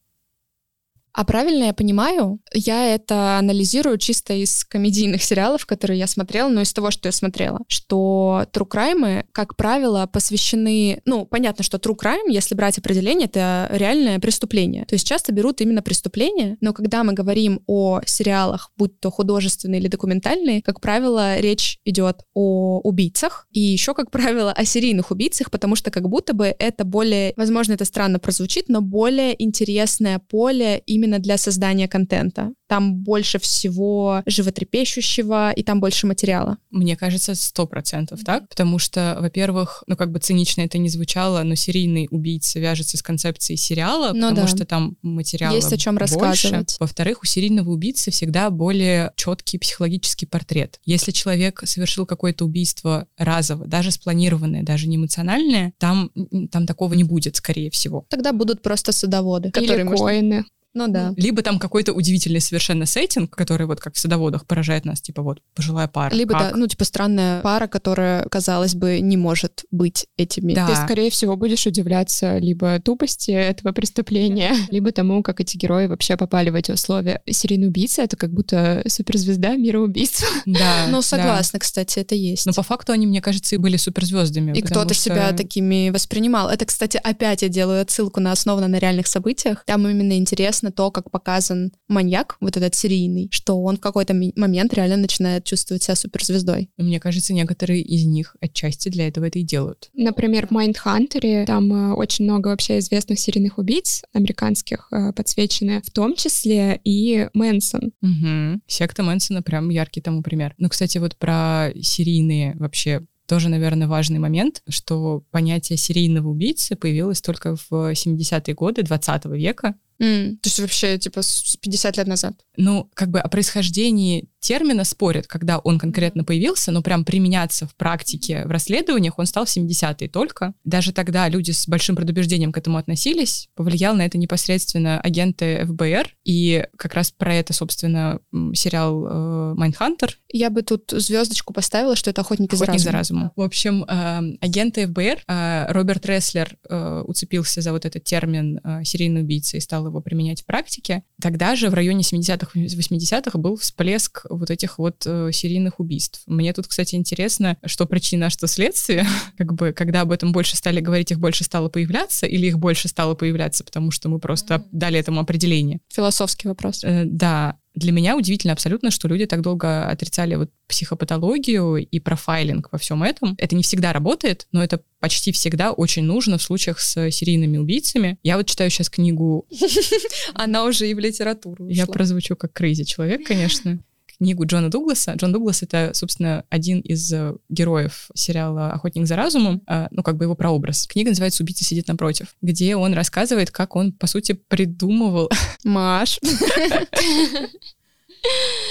А 1.14 1.24
правильно 1.24 1.64
я 1.64 1.74
понимаю, 1.74 2.40
я 2.54 2.94
это 2.94 3.38
анализирую 3.38 3.98
чисто 3.98 4.34
из 4.34 4.64
комедийных 4.64 5.22
сериалов, 5.22 5.66
которые 5.66 5.98
я 5.98 6.06
смотрела, 6.06 6.48
но 6.48 6.62
из 6.62 6.72
того, 6.72 6.90
что 6.90 7.08
я 7.08 7.12
смотрела, 7.12 7.60
что 7.68 8.46
true 8.52 8.68
crime, 8.68 9.24
как 9.32 9.56
правило, 9.56 10.06
посвящены... 10.06 11.02
Ну, 11.04 11.26
понятно, 11.26 11.64
что 11.64 11.76
true 11.76 11.96
crime, 11.96 12.30
если 12.30 12.54
брать 12.54 12.78
определение, 12.78 13.26
это 13.26 13.68
реальное 13.72 14.18
преступление. 14.18 14.86
То 14.86 14.94
есть 14.94 15.06
часто 15.06 15.32
берут 15.32 15.60
именно 15.60 15.82
преступления, 15.82 16.56
но 16.60 16.72
когда 16.72 17.04
мы 17.04 17.12
говорим 17.12 17.60
о 17.66 18.00
сериалах, 18.06 18.70
будь 18.76 18.98
то 19.00 19.10
художественные 19.10 19.80
или 19.80 19.88
документальные, 19.88 20.62
как 20.62 20.80
правило, 20.80 21.38
речь 21.38 21.78
идет 21.84 22.22
о 22.34 22.80
убийцах 22.80 23.46
и 23.50 23.60
еще, 23.60 23.94
как 23.94 24.10
правило, 24.10 24.52
о 24.52 24.64
серийных 24.64 25.10
убийцах, 25.10 25.50
потому 25.50 25.76
что 25.76 25.90
как 25.90 26.08
будто 26.08 26.32
бы 26.32 26.54
это 26.58 26.84
более, 26.84 27.34
возможно, 27.36 27.74
это 27.74 27.84
странно 27.84 28.18
прозвучит, 28.18 28.68
но 28.68 28.80
более 28.80 29.40
интересное 29.42 30.18
поле 30.18 30.82
именно 30.86 31.01
именно 31.02 31.18
для 31.18 31.36
создания 31.38 31.88
контента. 31.88 32.52
Там 32.68 32.94
больше 32.96 33.38
всего 33.38 34.22
животрепещущего, 34.26 35.50
и 35.52 35.62
там 35.62 35.80
больше 35.80 36.06
материала. 36.06 36.58
Мне 36.70 36.96
кажется, 36.96 37.34
сто 37.34 37.66
процентов 37.66 38.20
так, 38.24 38.48
потому 38.48 38.78
что, 38.78 39.18
во-первых, 39.20 39.84
ну 39.86 39.96
как 39.96 40.10
бы 40.10 40.20
цинично 40.20 40.62
это 40.62 40.78
не 40.78 40.88
звучало, 40.88 41.42
но 41.42 41.54
серийный 41.54 42.08
убийца 42.10 42.60
вяжется 42.60 42.96
с 42.96 43.02
концепцией 43.02 43.56
сериала, 43.56 44.12
ну, 44.14 44.30
потому 44.30 44.46
да. 44.46 44.56
что 44.56 44.64
там 44.64 44.96
материала 45.02 45.54
Есть 45.54 45.72
о 45.72 45.76
чем 45.76 45.96
больше. 45.96 46.14
рассказывать. 46.14 46.76
Во-вторых, 46.78 47.22
у 47.22 47.26
серийного 47.26 47.70
убийцы 47.70 48.10
всегда 48.10 48.50
более 48.50 49.12
четкий 49.16 49.58
психологический 49.58 50.26
портрет. 50.26 50.80
Если 50.84 51.10
человек 51.10 51.62
совершил 51.64 52.06
какое-то 52.06 52.44
убийство 52.44 53.06
разово, 53.16 53.66
даже 53.66 53.90
спланированное, 53.90 54.62
даже 54.62 54.88
не 54.88 54.96
эмоциональное, 54.96 55.72
там, 55.78 56.10
там 56.50 56.66
такого 56.66 56.94
не 56.94 57.04
будет, 57.04 57.36
скорее 57.36 57.70
всего. 57.70 58.06
Тогда 58.08 58.32
будут 58.32 58.62
просто 58.62 58.92
садоводы. 58.92 59.48
Или 59.48 59.66
которые 59.66 59.84
коины. 59.86 60.36
Можно... 60.36 60.44
Ну 60.74 60.88
да. 60.88 61.12
Либо 61.16 61.42
там 61.42 61.58
какой-то 61.58 61.92
удивительный 61.92 62.40
совершенно 62.40 62.86
сеттинг, 62.86 63.34
который 63.34 63.66
вот 63.66 63.80
как 63.80 63.94
в 63.94 63.98
садоводах 63.98 64.46
поражает 64.46 64.84
нас, 64.84 65.00
типа 65.00 65.22
вот 65.22 65.40
пожилая 65.54 65.88
пара. 65.88 66.14
Либо 66.14 66.32
как? 66.32 66.52
да, 66.52 66.56
ну 66.56 66.66
типа 66.66 66.84
странная 66.84 67.40
пара, 67.42 67.66
которая, 67.66 68.24
казалось 68.28 68.74
бы, 68.74 69.00
не 69.00 69.16
может 69.16 69.64
быть 69.70 70.06
этими. 70.16 70.54
Да. 70.54 70.66
Ты, 70.66 70.76
скорее 70.76 71.10
всего, 71.10 71.36
будешь 71.36 71.66
удивляться 71.66 72.38
либо 72.38 72.80
тупости 72.80 73.30
этого 73.30 73.72
преступления, 73.72 74.54
либо 74.70 74.92
тому, 74.92 75.22
как 75.22 75.40
эти 75.40 75.56
герои 75.56 75.86
вообще 75.86 76.16
попали 76.16 76.50
в 76.50 76.54
эти 76.54 76.70
условия. 76.70 77.22
Серийный 77.28 77.68
убийца— 77.68 78.02
это 78.02 78.16
как 78.16 78.32
будто 78.32 78.82
суперзвезда 78.86 79.56
мира 79.56 79.78
убийств. 79.78 80.26
Да. 80.46 80.86
Ну, 80.92 81.00
согласна, 81.00 81.58
кстати, 81.58 82.00
это 82.00 82.14
есть. 82.14 82.44
Но 82.44 82.52
по 82.52 82.62
факту 82.62 82.92
они, 82.92 83.06
мне 83.06 83.22
кажется, 83.22 83.54
и 83.54 83.58
были 83.58 83.76
суперзвездами. 83.76 84.52
И 84.56 84.60
кто-то 84.60 84.92
себя 84.94 85.32
такими 85.32 85.90
воспринимал. 85.90 86.50
Это, 86.50 86.66
кстати, 86.66 87.00
опять 87.02 87.42
я 87.42 87.48
делаю 87.48 87.80
отсылку 87.82 88.20
на 88.20 88.32
основано 88.32 88.68
на 88.68 88.78
реальных 88.78 89.06
событиях. 89.06 89.64
Там 89.64 89.88
именно 89.88 90.18
интересно 90.18 90.61
интересно 90.62 90.72
то, 90.72 90.90
как 90.90 91.10
показан 91.10 91.72
маньяк, 91.88 92.36
вот 92.40 92.56
этот 92.56 92.74
серийный, 92.74 93.28
что 93.30 93.62
он 93.62 93.76
в 93.76 93.80
какой-то 93.80 94.14
момент 94.14 94.74
реально 94.74 94.96
начинает 94.96 95.44
чувствовать 95.44 95.82
себя 95.82 95.96
суперзвездой. 95.96 96.70
Мне 96.76 97.00
кажется, 97.00 97.34
некоторые 97.34 97.82
из 97.82 98.04
них 98.06 98.36
отчасти 98.40 98.88
для 98.88 99.08
этого 99.08 99.26
это 99.26 99.38
и 99.38 99.42
делают. 99.42 99.90
Например, 99.94 100.46
в 100.46 100.50
Майндхантере 100.50 101.44
там 101.46 101.72
э, 101.72 101.94
очень 101.94 102.24
много 102.24 102.48
вообще 102.48 102.78
известных 102.78 103.18
серийных 103.18 103.58
убийц 103.58 104.02
американских 104.12 104.88
э, 104.92 105.12
подсвечены, 105.12 105.82
в 105.84 105.90
том 105.90 106.14
числе 106.14 106.80
и 106.84 107.28
Мэнсон. 107.34 107.92
Угу. 108.02 108.60
Секта 108.66 109.02
Мэнсона 109.02 109.42
прям 109.42 109.70
яркий 109.70 110.00
тому 110.00 110.22
пример. 110.22 110.54
Ну, 110.58 110.68
кстати, 110.68 110.98
вот 110.98 111.16
про 111.16 111.70
серийные 111.80 112.54
вообще 112.56 113.02
тоже, 113.32 113.48
наверное, 113.48 113.88
важный 113.88 114.18
момент, 114.18 114.62
что 114.68 115.24
понятие 115.30 115.78
серийного 115.78 116.28
убийцы 116.28 116.76
появилось 116.76 117.22
только 117.22 117.56
в 117.56 117.72
70-е 117.72 118.54
годы 118.54 118.82
20 118.82 119.24
века, 119.26 119.74
Mm, 120.02 120.38
то 120.38 120.48
есть 120.48 120.58
вообще, 120.58 120.98
типа, 120.98 121.20
50 121.60 121.96
лет 121.96 122.06
назад? 122.08 122.34
Ну, 122.56 122.90
как 122.94 123.10
бы 123.10 123.20
о 123.20 123.28
происхождении 123.28 124.28
термина 124.40 124.82
спорят, 124.84 125.28
когда 125.28 125.58
он 125.58 125.78
конкретно 125.78 126.24
появился, 126.24 126.72
но 126.72 126.82
прям 126.82 127.04
применяться 127.04 127.66
в 127.68 127.76
практике, 127.76 128.44
в 128.44 128.50
расследованиях 128.50 129.18
он 129.18 129.26
стал 129.26 129.46
в 129.46 129.56
70-е 129.56 130.08
только. 130.08 130.54
Даже 130.64 130.92
тогда 130.92 131.28
люди 131.28 131.52
с 131.52 131.68
большим 131.68 131.94
предубеждением 131.94 132.50
к 132.50 132.58
этому 132.58 132.78
относились. 132.78 133.48
Повлиял 133.54 133.94
на 133.94 134.04
это 134.04 134.18
непосредственно 134.18 135.00
агенты 135.00 135.64
ФБР, 135.66 136.16
и 136.24 136.66
как 136.76 136.94
раз 136.94 137.12
про 137.12 137.34
это, 137.34 137.52
собственно, 137.52 138.18
сериал 138.54 139.54
«Mindhunter». 139.54 140.10
Э, 140.10 140.36
Я 140.36 140.50
бы 140.50 140.62
тут 140.62 140.90
звездочку 140.90 141.54
поставила, 141.54 141.94
что 141.94 142.10
это 142.10 142.22
«Охотники 142.22 142.54
Охотник 142.54 142.80
за 142.80 142.90
разумом». 142.90 142.92
за 142.92 142.98
разумом. 142.98 143.32
В 143.36 143.42
общем, 143.42 143.84
э, 143.84 144.36
агенты 144.40 144.88
ФБР, 144.88 145.22
э, 145.28 145.72
Роберт 145.72 146.04
Ресслер 146.06 146.56
э, 146.68 147.02
уцепился 147.06 147.60
за 147.60 147.70
вот 147.70 147.84
этот 147.84 148.02
термин 148.02 148.58
э, 148.64 148.82
«серийный 148.82 149.20
убийца» 149.20 149.56
и 149.56 149.60
стал 149.60 149.91
его 149.92 150.00
применять 150.00 150.42
в 150.42 150.46
практике. 150.46 151.04
Тогда 151.20 151.54
же 151.54 151.70
в 151.70 151.74
районе 151.74 152.02
70-х, 152.02 152.58
80-х 152.58 153.38
был 153.38 153.56
всплеск 153.56 154.26
вот 154.28 154.50
этих 154.50 154.78
вот 154.78 155.04
э, 155.06 155.30
серийных 155.32 155.78
убийств. 155.78 156.22
Мне 156.26 156.52
тут, 156.52 156.66
кстати, 156.66 156.96
интересно, 156.96 157.56
что 157.64 157.86
причина, 157.86 158.30
что 158.30 158.46
следствие. 158.46 159.06
как 159.38 159.54
бы, 159.54 159.72
когда 159.72 160.00
об 160.00 160.12
этом 160.12 160.32
больше 160.32 160.56
стали 160.56 160.80
говорить, 160.80 161.10
их 161.10 161.20
больше 161.20 161.44
стало 161.44 161.68
появляться, 161.68 162.26
или 162.26 162.46
их 162.46 162.58
больше 162.58 162.88
стало 162.88 163.14
появляться, 163.14 163.64
потому 163.64 163.90
что 163.90 164.08
мы 164.08 164.18
просто 164.18 164.64
дали 164.72 164.98
этому 164.98 165.20
определение. 165.20 165.80
Философский 165.88 166.48
вопрос. 166.48 166.82
Э, 166.84 167.04
да, 167.04 167.58
Для 167.74 167.92
меня 167.92 168.16
удивительно 168.16 168.52
абсолютно, 168.52 168.90
что 168.90 169.08
люди 169.08 169.26
так 169.26 169.40
долго 169.40 169.88
отрицали 169.88 170.34
вот 170.34 170.50
психопатологию 170.68 171.76
и 171.76 172.00
профайлинг 172.00 172.68
во 172.70 172.78
всем 172.78 173.02
этом. 173.02 173.34
Это 173.38 173.56
не 173.56 173.62
всегда 173.62 173.92
работает, 173.92 174.46
но 174.52 174.62
это 174.62 174.82
почти 175.00 175.32
всегда 175.32 175.72
очень 175.72 176.04
нужно 176.04 176.38
в 176.38 176.42
случаях 176.42 176.80
с 176.80 177.10
серийными 177.10 177.56
убийцами. 177.56 178.18
Я 178.22 178.36
вот 178.36 178.46
читаю 178.46 178.70
сейчас 178.70 178.90
книгу... 178.90 179.46
Она 180.34 180.64
уже 180.64 180.88
и 180.88 180.94
в 180.94 180.98
литературу 180.98 181.68
Я 181.68 181.86
прозвучу 181.86 182.36
как 182.36 182.52
crazy 182.52 182.84
человек, 182.84 183.26
конечно. 183.26 183.82
Книгу 184.18 184.44
Джона 184.46 184.70
Дугласа. 184.70 185.14
Джон 185.14 185.32
Дуглас— 185.32 185.62
это, 185.64 185.90
собственно, 185.94 186.44
один 186.48 186.80
из 186.80 187.12
э, 187.12 187.34
героев 187.48 188.08
сериала 188.14 188.72
«Охотник 188.72 189.06
за 189.06 189.16
разумом», 189.16 189.62
э, 189.66 189.88
ну, 189.90 190.02
как 190.02 190.16
бы 190.16 190.24
его 190.24 190.34
прообраз. 190.34 190.86
Книга 190.86 191.10
называется 191.10 191.42
«Убийца 191.42 191.64
сидит 191.64 191.88
напротив», 191.88 192.34
где 192.40 192.76
он 192.76 192.94
рассказывает, 192.94 193.50
как 193.50 193.76
он, 193.76 193.92
по 193.92 194.06
сути, 194.06 194.32
придумывал... 194.32 195.30
Маш. 195.64 196.18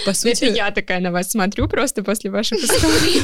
По 0.06 0.12
Это 0.12 0.20
сути, 0.20 0.46
я 0.46 0.72
такая 0.72 1.00
на 1.00 1.12
вас 1.12 1.32
смотрю 1.32 1.68
просто 1.68 2.04
после 2.04 2.32
ваших 2.32 2.60
историй. 2.60 3.22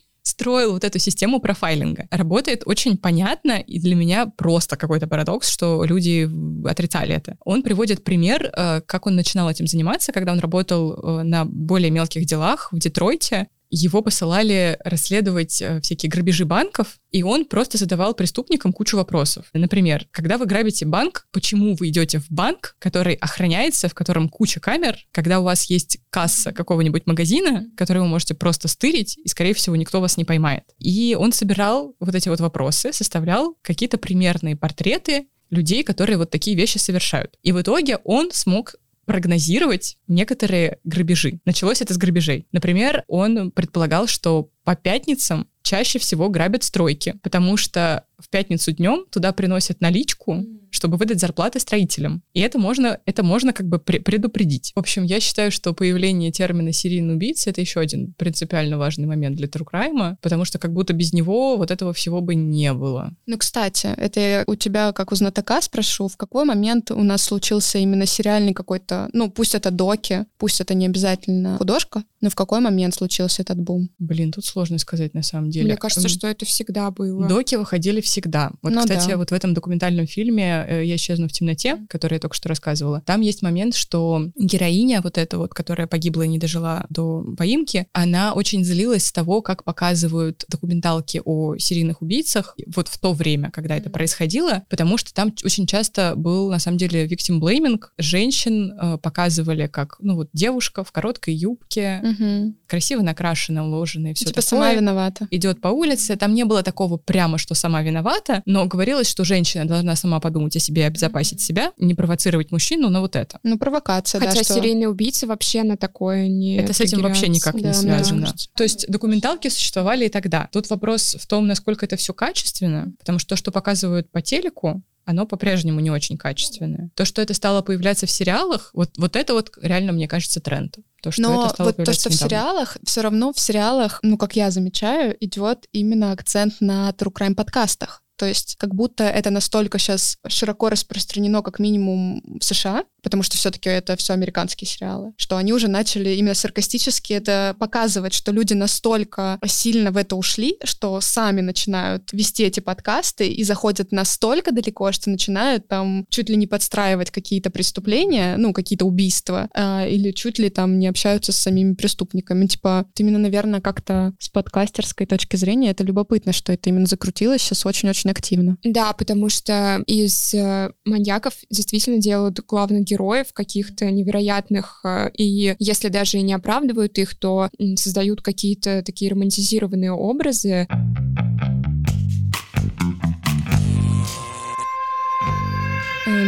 строил 0.23 0.73
вот 0.73 0.83
эту 0.83 0.99
систему 0.99 1.39
профайлинга. 1.39 2.07
Работает 2.11 2.63
очень 2.65 2.97
понятно, 2.97 3.59
и 3.59 3.79
для 3.79 3.95
меня 3.95 4.25
просто 4.25 4.77
какой-то 4.77 5.07
парадокс, 5.07 5.49
что 5.49 5.83
люди 5.83 6.29
отрицали 6.67 7.13
это. 7.15 7.37
Он 7.43 7.63
приводит 7.63 8.03
пример, 8.03 8.51
э, 8.55 8.81
как 8.81 9.07
он 9.07 9.15
начинал 9.15 9.49
этим 9.49 9.67
заниматься, 9.67 10.11
когда 10.11 10.31
он 10.31 10.39
работал 10.39 10.93
э, 10.93 11.23
на 11.23 11.45
более 11.45 11.91
мелких 11.91 12.25
делах 12.25 12.71
в 12.71 12.79
Детройте. 12.79 13.47
Его 13.73 14.01
посылали 14.01 14.77
расследовать 14.83 15.61
э, 15.61 15.79
всякие 15.79 16.09
грабежи 16.09 16.43
банков, 16.43 16.99
и 17.09 17.23
он 17.23 17.45
просто 17.45 17.77
задавал 17.77 18.13
преступникам 18.13 18.73
кучу 18.73 18.97
вопросов. 18.97 19.45
Например, 19.53 20.05
когда 20.11 20.37
вы 20.37 20.45
грабите 20.45 20.85
банк, 20.85 21.25
почему 21.31 21.75
вы 21.75 21.87
идете 21.87 22.19
в 22.19 22.29
банк, 22.29 22.75
который 22.79 23.15
охраняется, 23.15 23.87
в 23.87 23.93
котором 23.93 24.27
куча 24.27 24.59
камер, 24.59 24.97
когда 25.13 25.39
у 25.39 25.43
вас 25.43 25.69
есть 25.69 25.99
касса 26.09 26.51
какого-нибудь 26.51 27.07
магазина, 27.07 27.65
который 27.77 27.99
вы 27.99 28.09
можете 28.09 28.33
просто 28.33 28.67
стырить, 28.67 29.17
и, 29.17 29.29
скорее 29.29 29.53
всего, 29.53 29.77
никто 29.77 30.01
вас 30.01 30.17
не 30.17 30.25
поймает. 30.25 30.65
И 30.77 31.15
он 31.17 31.31
собирал 31.31 31.95
вот 32.01 32.13
эти 32.13 32.27
вот 32.27 32.41
вопросы, 32.41 32.91
составлял 32.91 33.55
какие-то 33.61 33.97
примерные 33.97 34.57
портреты 34.57 35.27
людей, 35.49 35.83
которые 35.83 36.17
вот 36.17 36.29
такие 36.29 36.57
вещи 36.57 36.77
совершают. 36.77 37.37
И 37.43 37.51
в 37.51 37.61
итоге 37.61 37.97
он 38.03 38.31
смог 38.33 38.75
прогнозировать 39.05 39.97
некоторые 40.07 40.79
грабежи. 40.83 41.39
Началось 41.45 41.81
это 41.81 41.93
с 41.93 41.97
грабежей. 41.97 42.47
Например, 42.51 43.03
он 43.07 43.51
предполагал, 43.51 44.07
что 44.07 44.49
по 44.63 44.75
пятницам 44.75 45.47
чаще 45.63 45.99
всего 45.99 46.29
грабят 46.29 46.63
стройки, 46.63 47.15
потому 47.23 47.57
что 47.57 48.05
в 48.21 48.29
пятницу 48.29 48.71
днем 48.71 49.05
туда 49.09 49.31
приносят 49.33 49.81
наличку, 49.81 50.45
чтобы 50.69 50.97
выдать 50.97 51.19
зарплаты 51.19 51.59
строителям. 51.59 52.23
И 52.33 52.39
это 52.39 52.57
можно, 52.57 52.99
это 53.05 53.23
можно 53.23 53.53
как 53.53 53.67
бы 53.67 53.77
пре- 53.77 54.01
предупредить. 54.01 54.71
В 54.75 54.79
общем, 54.79 55.03
я 55.03 55.19
считаю, 55.19 55.51
что 55.51 55.73
появление 55.73 56.31
термина 56.31 56.71
«серийный 56.71 57.15
убийца»— 57.15 57.49
это 57.51 57.61
еще 57.61 57.79
один 57.79 58.13
принципиально 58.13 58.77
важный 58.77 59.05
момент 59.05 59.35
для 59.35 59.47
crime, 59.47 60.15
потому 60.21 60.45
что 60.45 60.59
как 60.59 60.73
будто 60.73 60.93
без 60.93 61.13
него 61.13 61.57
вот 61.57 61.71
этого 61.71 61.93
всего 61.93 62.21
бы 62.21 62.35
не 62.35 62.73
было. 62.73 63.13
Ну, 63.25 63.37
кстати, 63.37 63.87
это 63.97 64.19
я 64.19 64.43
у 64.47 64.55
тебя, 64.55 64.93
как 64.93 65.11
у 65.11 65.15
знатока, 65.15 65.61
спрошу, 65.61 66.07
в 66.07 66.17
какой 66.17 66.45
момент 66.45 66.91
у 66.91 67.03
нас 67.03 67.23
случился 67.23 67.77
именно 67.77 68.05
сериальный 68.05 68.53
какой-то, 68.53 69.09
ну, 69.13 69.29
пусть 69.29 69.55
это 69.55 69.71
доки, 69.71 70.25
пусть 70.37 70.61
это 70.61 70.73
не 70.73 70.85
обязательно 70.85 71.57
художка, 71.57 72.03
но 72.21 72.29
в 72.29 72.35
какой 72.35 72.59
момент 72.59 72.95
случился 72.95 73.41
этот 73.41 73.59
бум? 73.59 73.89
Блин, 73.99 74.31
тут 74.31 74.45
сложно 74.45 74.77
сказать 74.77 75.13
на 75.13 75.23
самом 75.23 75.49
деле. 75.49 75.65
Мне 75.65 75.77
кажется, 75.77 76.07
что 76.07 76.27
это 76.27 76.45
всегда 76.45 76.91
было. 76.91 77.27
Доки 77.27 77.55
выходили 77.55 78.01
всегда. 78.11 78.51
Вот, 78.61 78.73
Ну 78.73 78.81
кстати, 78.81 79.09
да. 79.11 79.17
вот 79.17 79.31
в 79.31 79.33
этом 79.33 79.53
документальном 79.53 80.05
фильме 80.05 80.65
э, 80.67 80.83
«Я 80.85 80.95
исчезну 80.95 81.27
в 81.27 81.31
темноте», 81.31 81.77
который 81.89 82.15
я 82.15 82.19
только 82.19 82.35
что 82.35 82.49
рассказывала, 82.49 83.01
там 83.05 83.21
есть 83.21 83.41
момент, 83.41 83.73
что 83.75 84.27
героиня 84.35 85.01
вот 85.01 85.17
эта 85.17 85.37
вот, 85.37 85.53
которая 85.53 85.87
погибла 85.87 86.23
и 86.23 86.27
не 86.27 86.37
дожила 86.37 86.85
до 86.89 87.23
поимки, 87.37 87.87
она 87.93 88.33
очень 88.33 88.63
злилась 88.65 89.05
с 89.05 89.11
того, 89.11 89.41
как 89.41 89.63
показывают 89.63 90.43
документалки 90.49 91.21
о 91.23 91.55
серийных 91.57 92.01
убийцах 92.01 92.55
вот 92.75 92.87
в 92.89 92.97
то 92.99 93.13
время, 93.13 93.49
когда 93.51 93.77
это 93.77 93.89
происходило, 93.89 94.63
потому 94.69 94.97
что 94.97 95.13
там 95.13 95.33
очень 95.45 95.65
часто 95.67 96.13
был, 96.17 96.49
на 96.49 96.59
самом 96.59 96.77
деле, 96.77 97.05
victim 97.07 97.39
blaming. 97.39 97.79
Женщин 97.97 98.73
э, 98.79 98.97
показывали 98.97 99.67
как, 99.67 99.95
ну 100.01 100.15
вот, 100.15 100.29
девушка 100.33 100.83
в 100.83 100.91
короткой 100.91 101.33
юбке, 101.35 101.99
Мгм. 102.03 102.55
красиво 102.67 103.01
накрашенная, 103.01 103.63
уложенная, 103.63 104.13
все 104.13 104.25
типа 104.25 104.41
такое 104.41 104.49
сама 104.49 104.73
виновата. 104.73 105.27
идет 105.31 105.61
по 105.61 105.69
улице, 105.69 106.15
там 106.17 106.33
не 106.33 106.43
было 106.43 106.61
такого 106.63 106.97
прямо, 106.97 107.37
что 107.37 107.53
сама 107.55 107.81
виновата, 107.81 108.00
но 108.45 108.65
говорилось, 108.65 109.09
что 109.09 109.23
женщина 109.23 109.65
должна 109.65 109.95
сама 109.95 110.19
подумать 110.19 110.55
о 110.55 110.59
себе, 110.59 110.85
обезопасить 110.85 111.41
себя, 111.41 111.71
не 111.77 111.93
провоцировать 111.93 112.51
мужчину, 112.51 112.89
но 112.89 113.01
вот 113.01 113.15
это. 113.15 113.39
Ну, 113.43 113.57
провокация, 113.57 114.19
Хотя 114.19 114.35
да, 114.35 114.43
что... 114.43 114.53
серийный 114.55 114.87
убийца 114.87 115.27
вообще 115.27 115.63
на 115.63 115.77
такое 115.77 116.27
не 116.27 116.57
Это 116.57 116.73
с 116.73 116.81
этим 116.81 117.01
вообще 117.01 117.27
никак 117.27 117.55
не. 117.55 117.61
Да, 117.61 117.69
мне 117.69 117.77
связано. 117.77 118.21
кажется. 118.21 118.49
То 118.55 118.63
есть 118.63 118.87
документалки 118.87 119.47
существовали 119.47 120.05
и 120.05 120.09
тогда. 120.09 120.49
Тут 120.51 120.69
вопрос 120.69 121.15
в 121.19 121.27
том, 121.27 121.47
насколько 121.47 121.85
это 121.85 121.95
все 121.95 122.13
качественно, 122.13 122.91
потому 122.99 123.19
что 123.19 123.29
то, 123.29 123.35
что 123.35 123.51
показывают 123.51 124.09
по 124.11 124.21
телеку, 124.21 124.81
оно 125.05 125.25
по-прежнему 125.25 125.79
не 125.79 125.91
очень 125.91 126.17
качественное. 126.17 126.89
То, 126.95 127.05
что 127.05 127.21
это 127.21 127.33
стало 127.33 127.61
появляться 127.61 128.05
в 128.05 128.11
сериалах, 128.11 128.71
вот, 128.73 128.91
вот 128.97 129.15
это 129.15 129.33
вот 129.33 129.51
реально, 129.61 129.91
мне 129.91 130.07
кажется, 130.07 130.39
тренд. 130.41 130.77
То, 131.01 131.11
что 131.11 131.21
Но 131.21 131.45
это 131.45 131.53
стало 131.55 131.67
вот 131.67 131.77
то, 131.85 131.93
что 131.93 132.09
в 132.09 132.13
недавно. 132.13 132.29
сериалах, 132.29 132.77
все 132.83 133.01
равно 133.01 133.33
в 133.33 133.39
сериалах, 133.39 133.99
ну, 134.03 134.17
как 134.17 134.35
я 134.35 134.51
замечаю, 134.51 135.17
идет 135.19 135.67
именно 135.71 136.11
акцент 136.11 136.61
на 136.61 136.89
true 136.91 137.11
crime 137.11 137.35
подкастах. 137.35 138.00
То 138.21 138.27
есть 138.27 138.55
как 138.59 138.75
будто 138.75 139.03
это 139.03 139.31
настолько 139.31 139.79
сейчас 139.79 140.19
широко 140.27 140.69
распространено, 140.69 141.41
как 141.41 141.57
минимум 141.57 142.21
в 142.39 142.43
США, 142.43 142.83
потому 143.01 143.23
что 143.23 143.35
все-таки 143.35 143.67
это 143.67 143.95
все 143.95 144.13
американские 144.13 144.67
сериалы, 144.67 145.13
что 145.17 145.37
они 145.37 145.53
уже 145.53 145.67
начали 145.67 146.11
именно 146.11 146.35
саркастически 146.35 147.13
это 147.13 147.55
показывать, 147.57 148.13
что 148.13 148.31
люди 148.31 148.53
настолько 148.53 149.39
сильно 149.47 149.89
в 149.89 149.97
это 149.97 150.15
ушли, 150.15 150.57
что 150.63 151.01
сами 151.01 151.41
начинают 151.41 152.13
вести 152.13 152.43
эти 152.43 152.59
подкасты 152.59 153.27
и 153.27 153.43
заходят 153.43 153.91
настолько 153.91 154.51
далеко, 154.51 154.91
что 154.91 155.09
начинают 155.09 155.67
там 155.67 156.05
чуть 156.11 156.29
ли 156.29 156.35
не 156.35 156.45
подстраивать 156.45 157.09
какие-то 157.09 157.49
преступления, 157.49 158.35
ну, 158.37 158.53
какие-то 158.53 158.85
убийства, 158.85 159.49
а, 159.55 159.87
или 159.87 160.11
чуть 160.11 160.37
ли 160.37 160.51
там 160.51 160.77
не 160.77 160.85
общаются 160.85 161.31
с 161.31 161.37
самими 161.37 161.73
преступниками. 161.73 162.45
Типа, 162.45 162.85
именно, 162.97 163.17
наверное, 163.17 163.61
как-то 163.61 164.13
с 164.19 164.29
подкастерской 164.29 165.07
точки 165.07 165.37
зрения 165.37 165.71
это 165.71 165.83
любопытно, 165.83 166.33
что 166.33 166.53
это 166.53 166.69
именно 166.69 166.85
закрутилось 166.85 167.41
сейчас 167.41 167.65
очень-очень 167.65 168.10
активно. 168.11 168.57
Да, 168.63 168.93
потому 168.93 169.29
что 169.29 169.83
из 169.87 170.33
э, 170.33 170.71
маньяков 170.85 171.33
действительно 171.49 171.99
делают 171.99 172.39
главных 172.45 172.83
героев 172.83 173.33
каких-то 173.33 173.89
невероятных, 173.89 174.81
э, 174.83 175.09
и 175.17 175.55
если 175.59 175.89
даже 175.89 176.17
и 176.17 176.21
не 176.21 176.33
оправдывают 176.33 176.97
их, 176.97 177.15
то 177.15 177.49
создают 177.75 178.21
какие-то 178.21 178.83
такие 178.83 179.11
романтизированные 179.11 179.91
образы. 179.91 180.67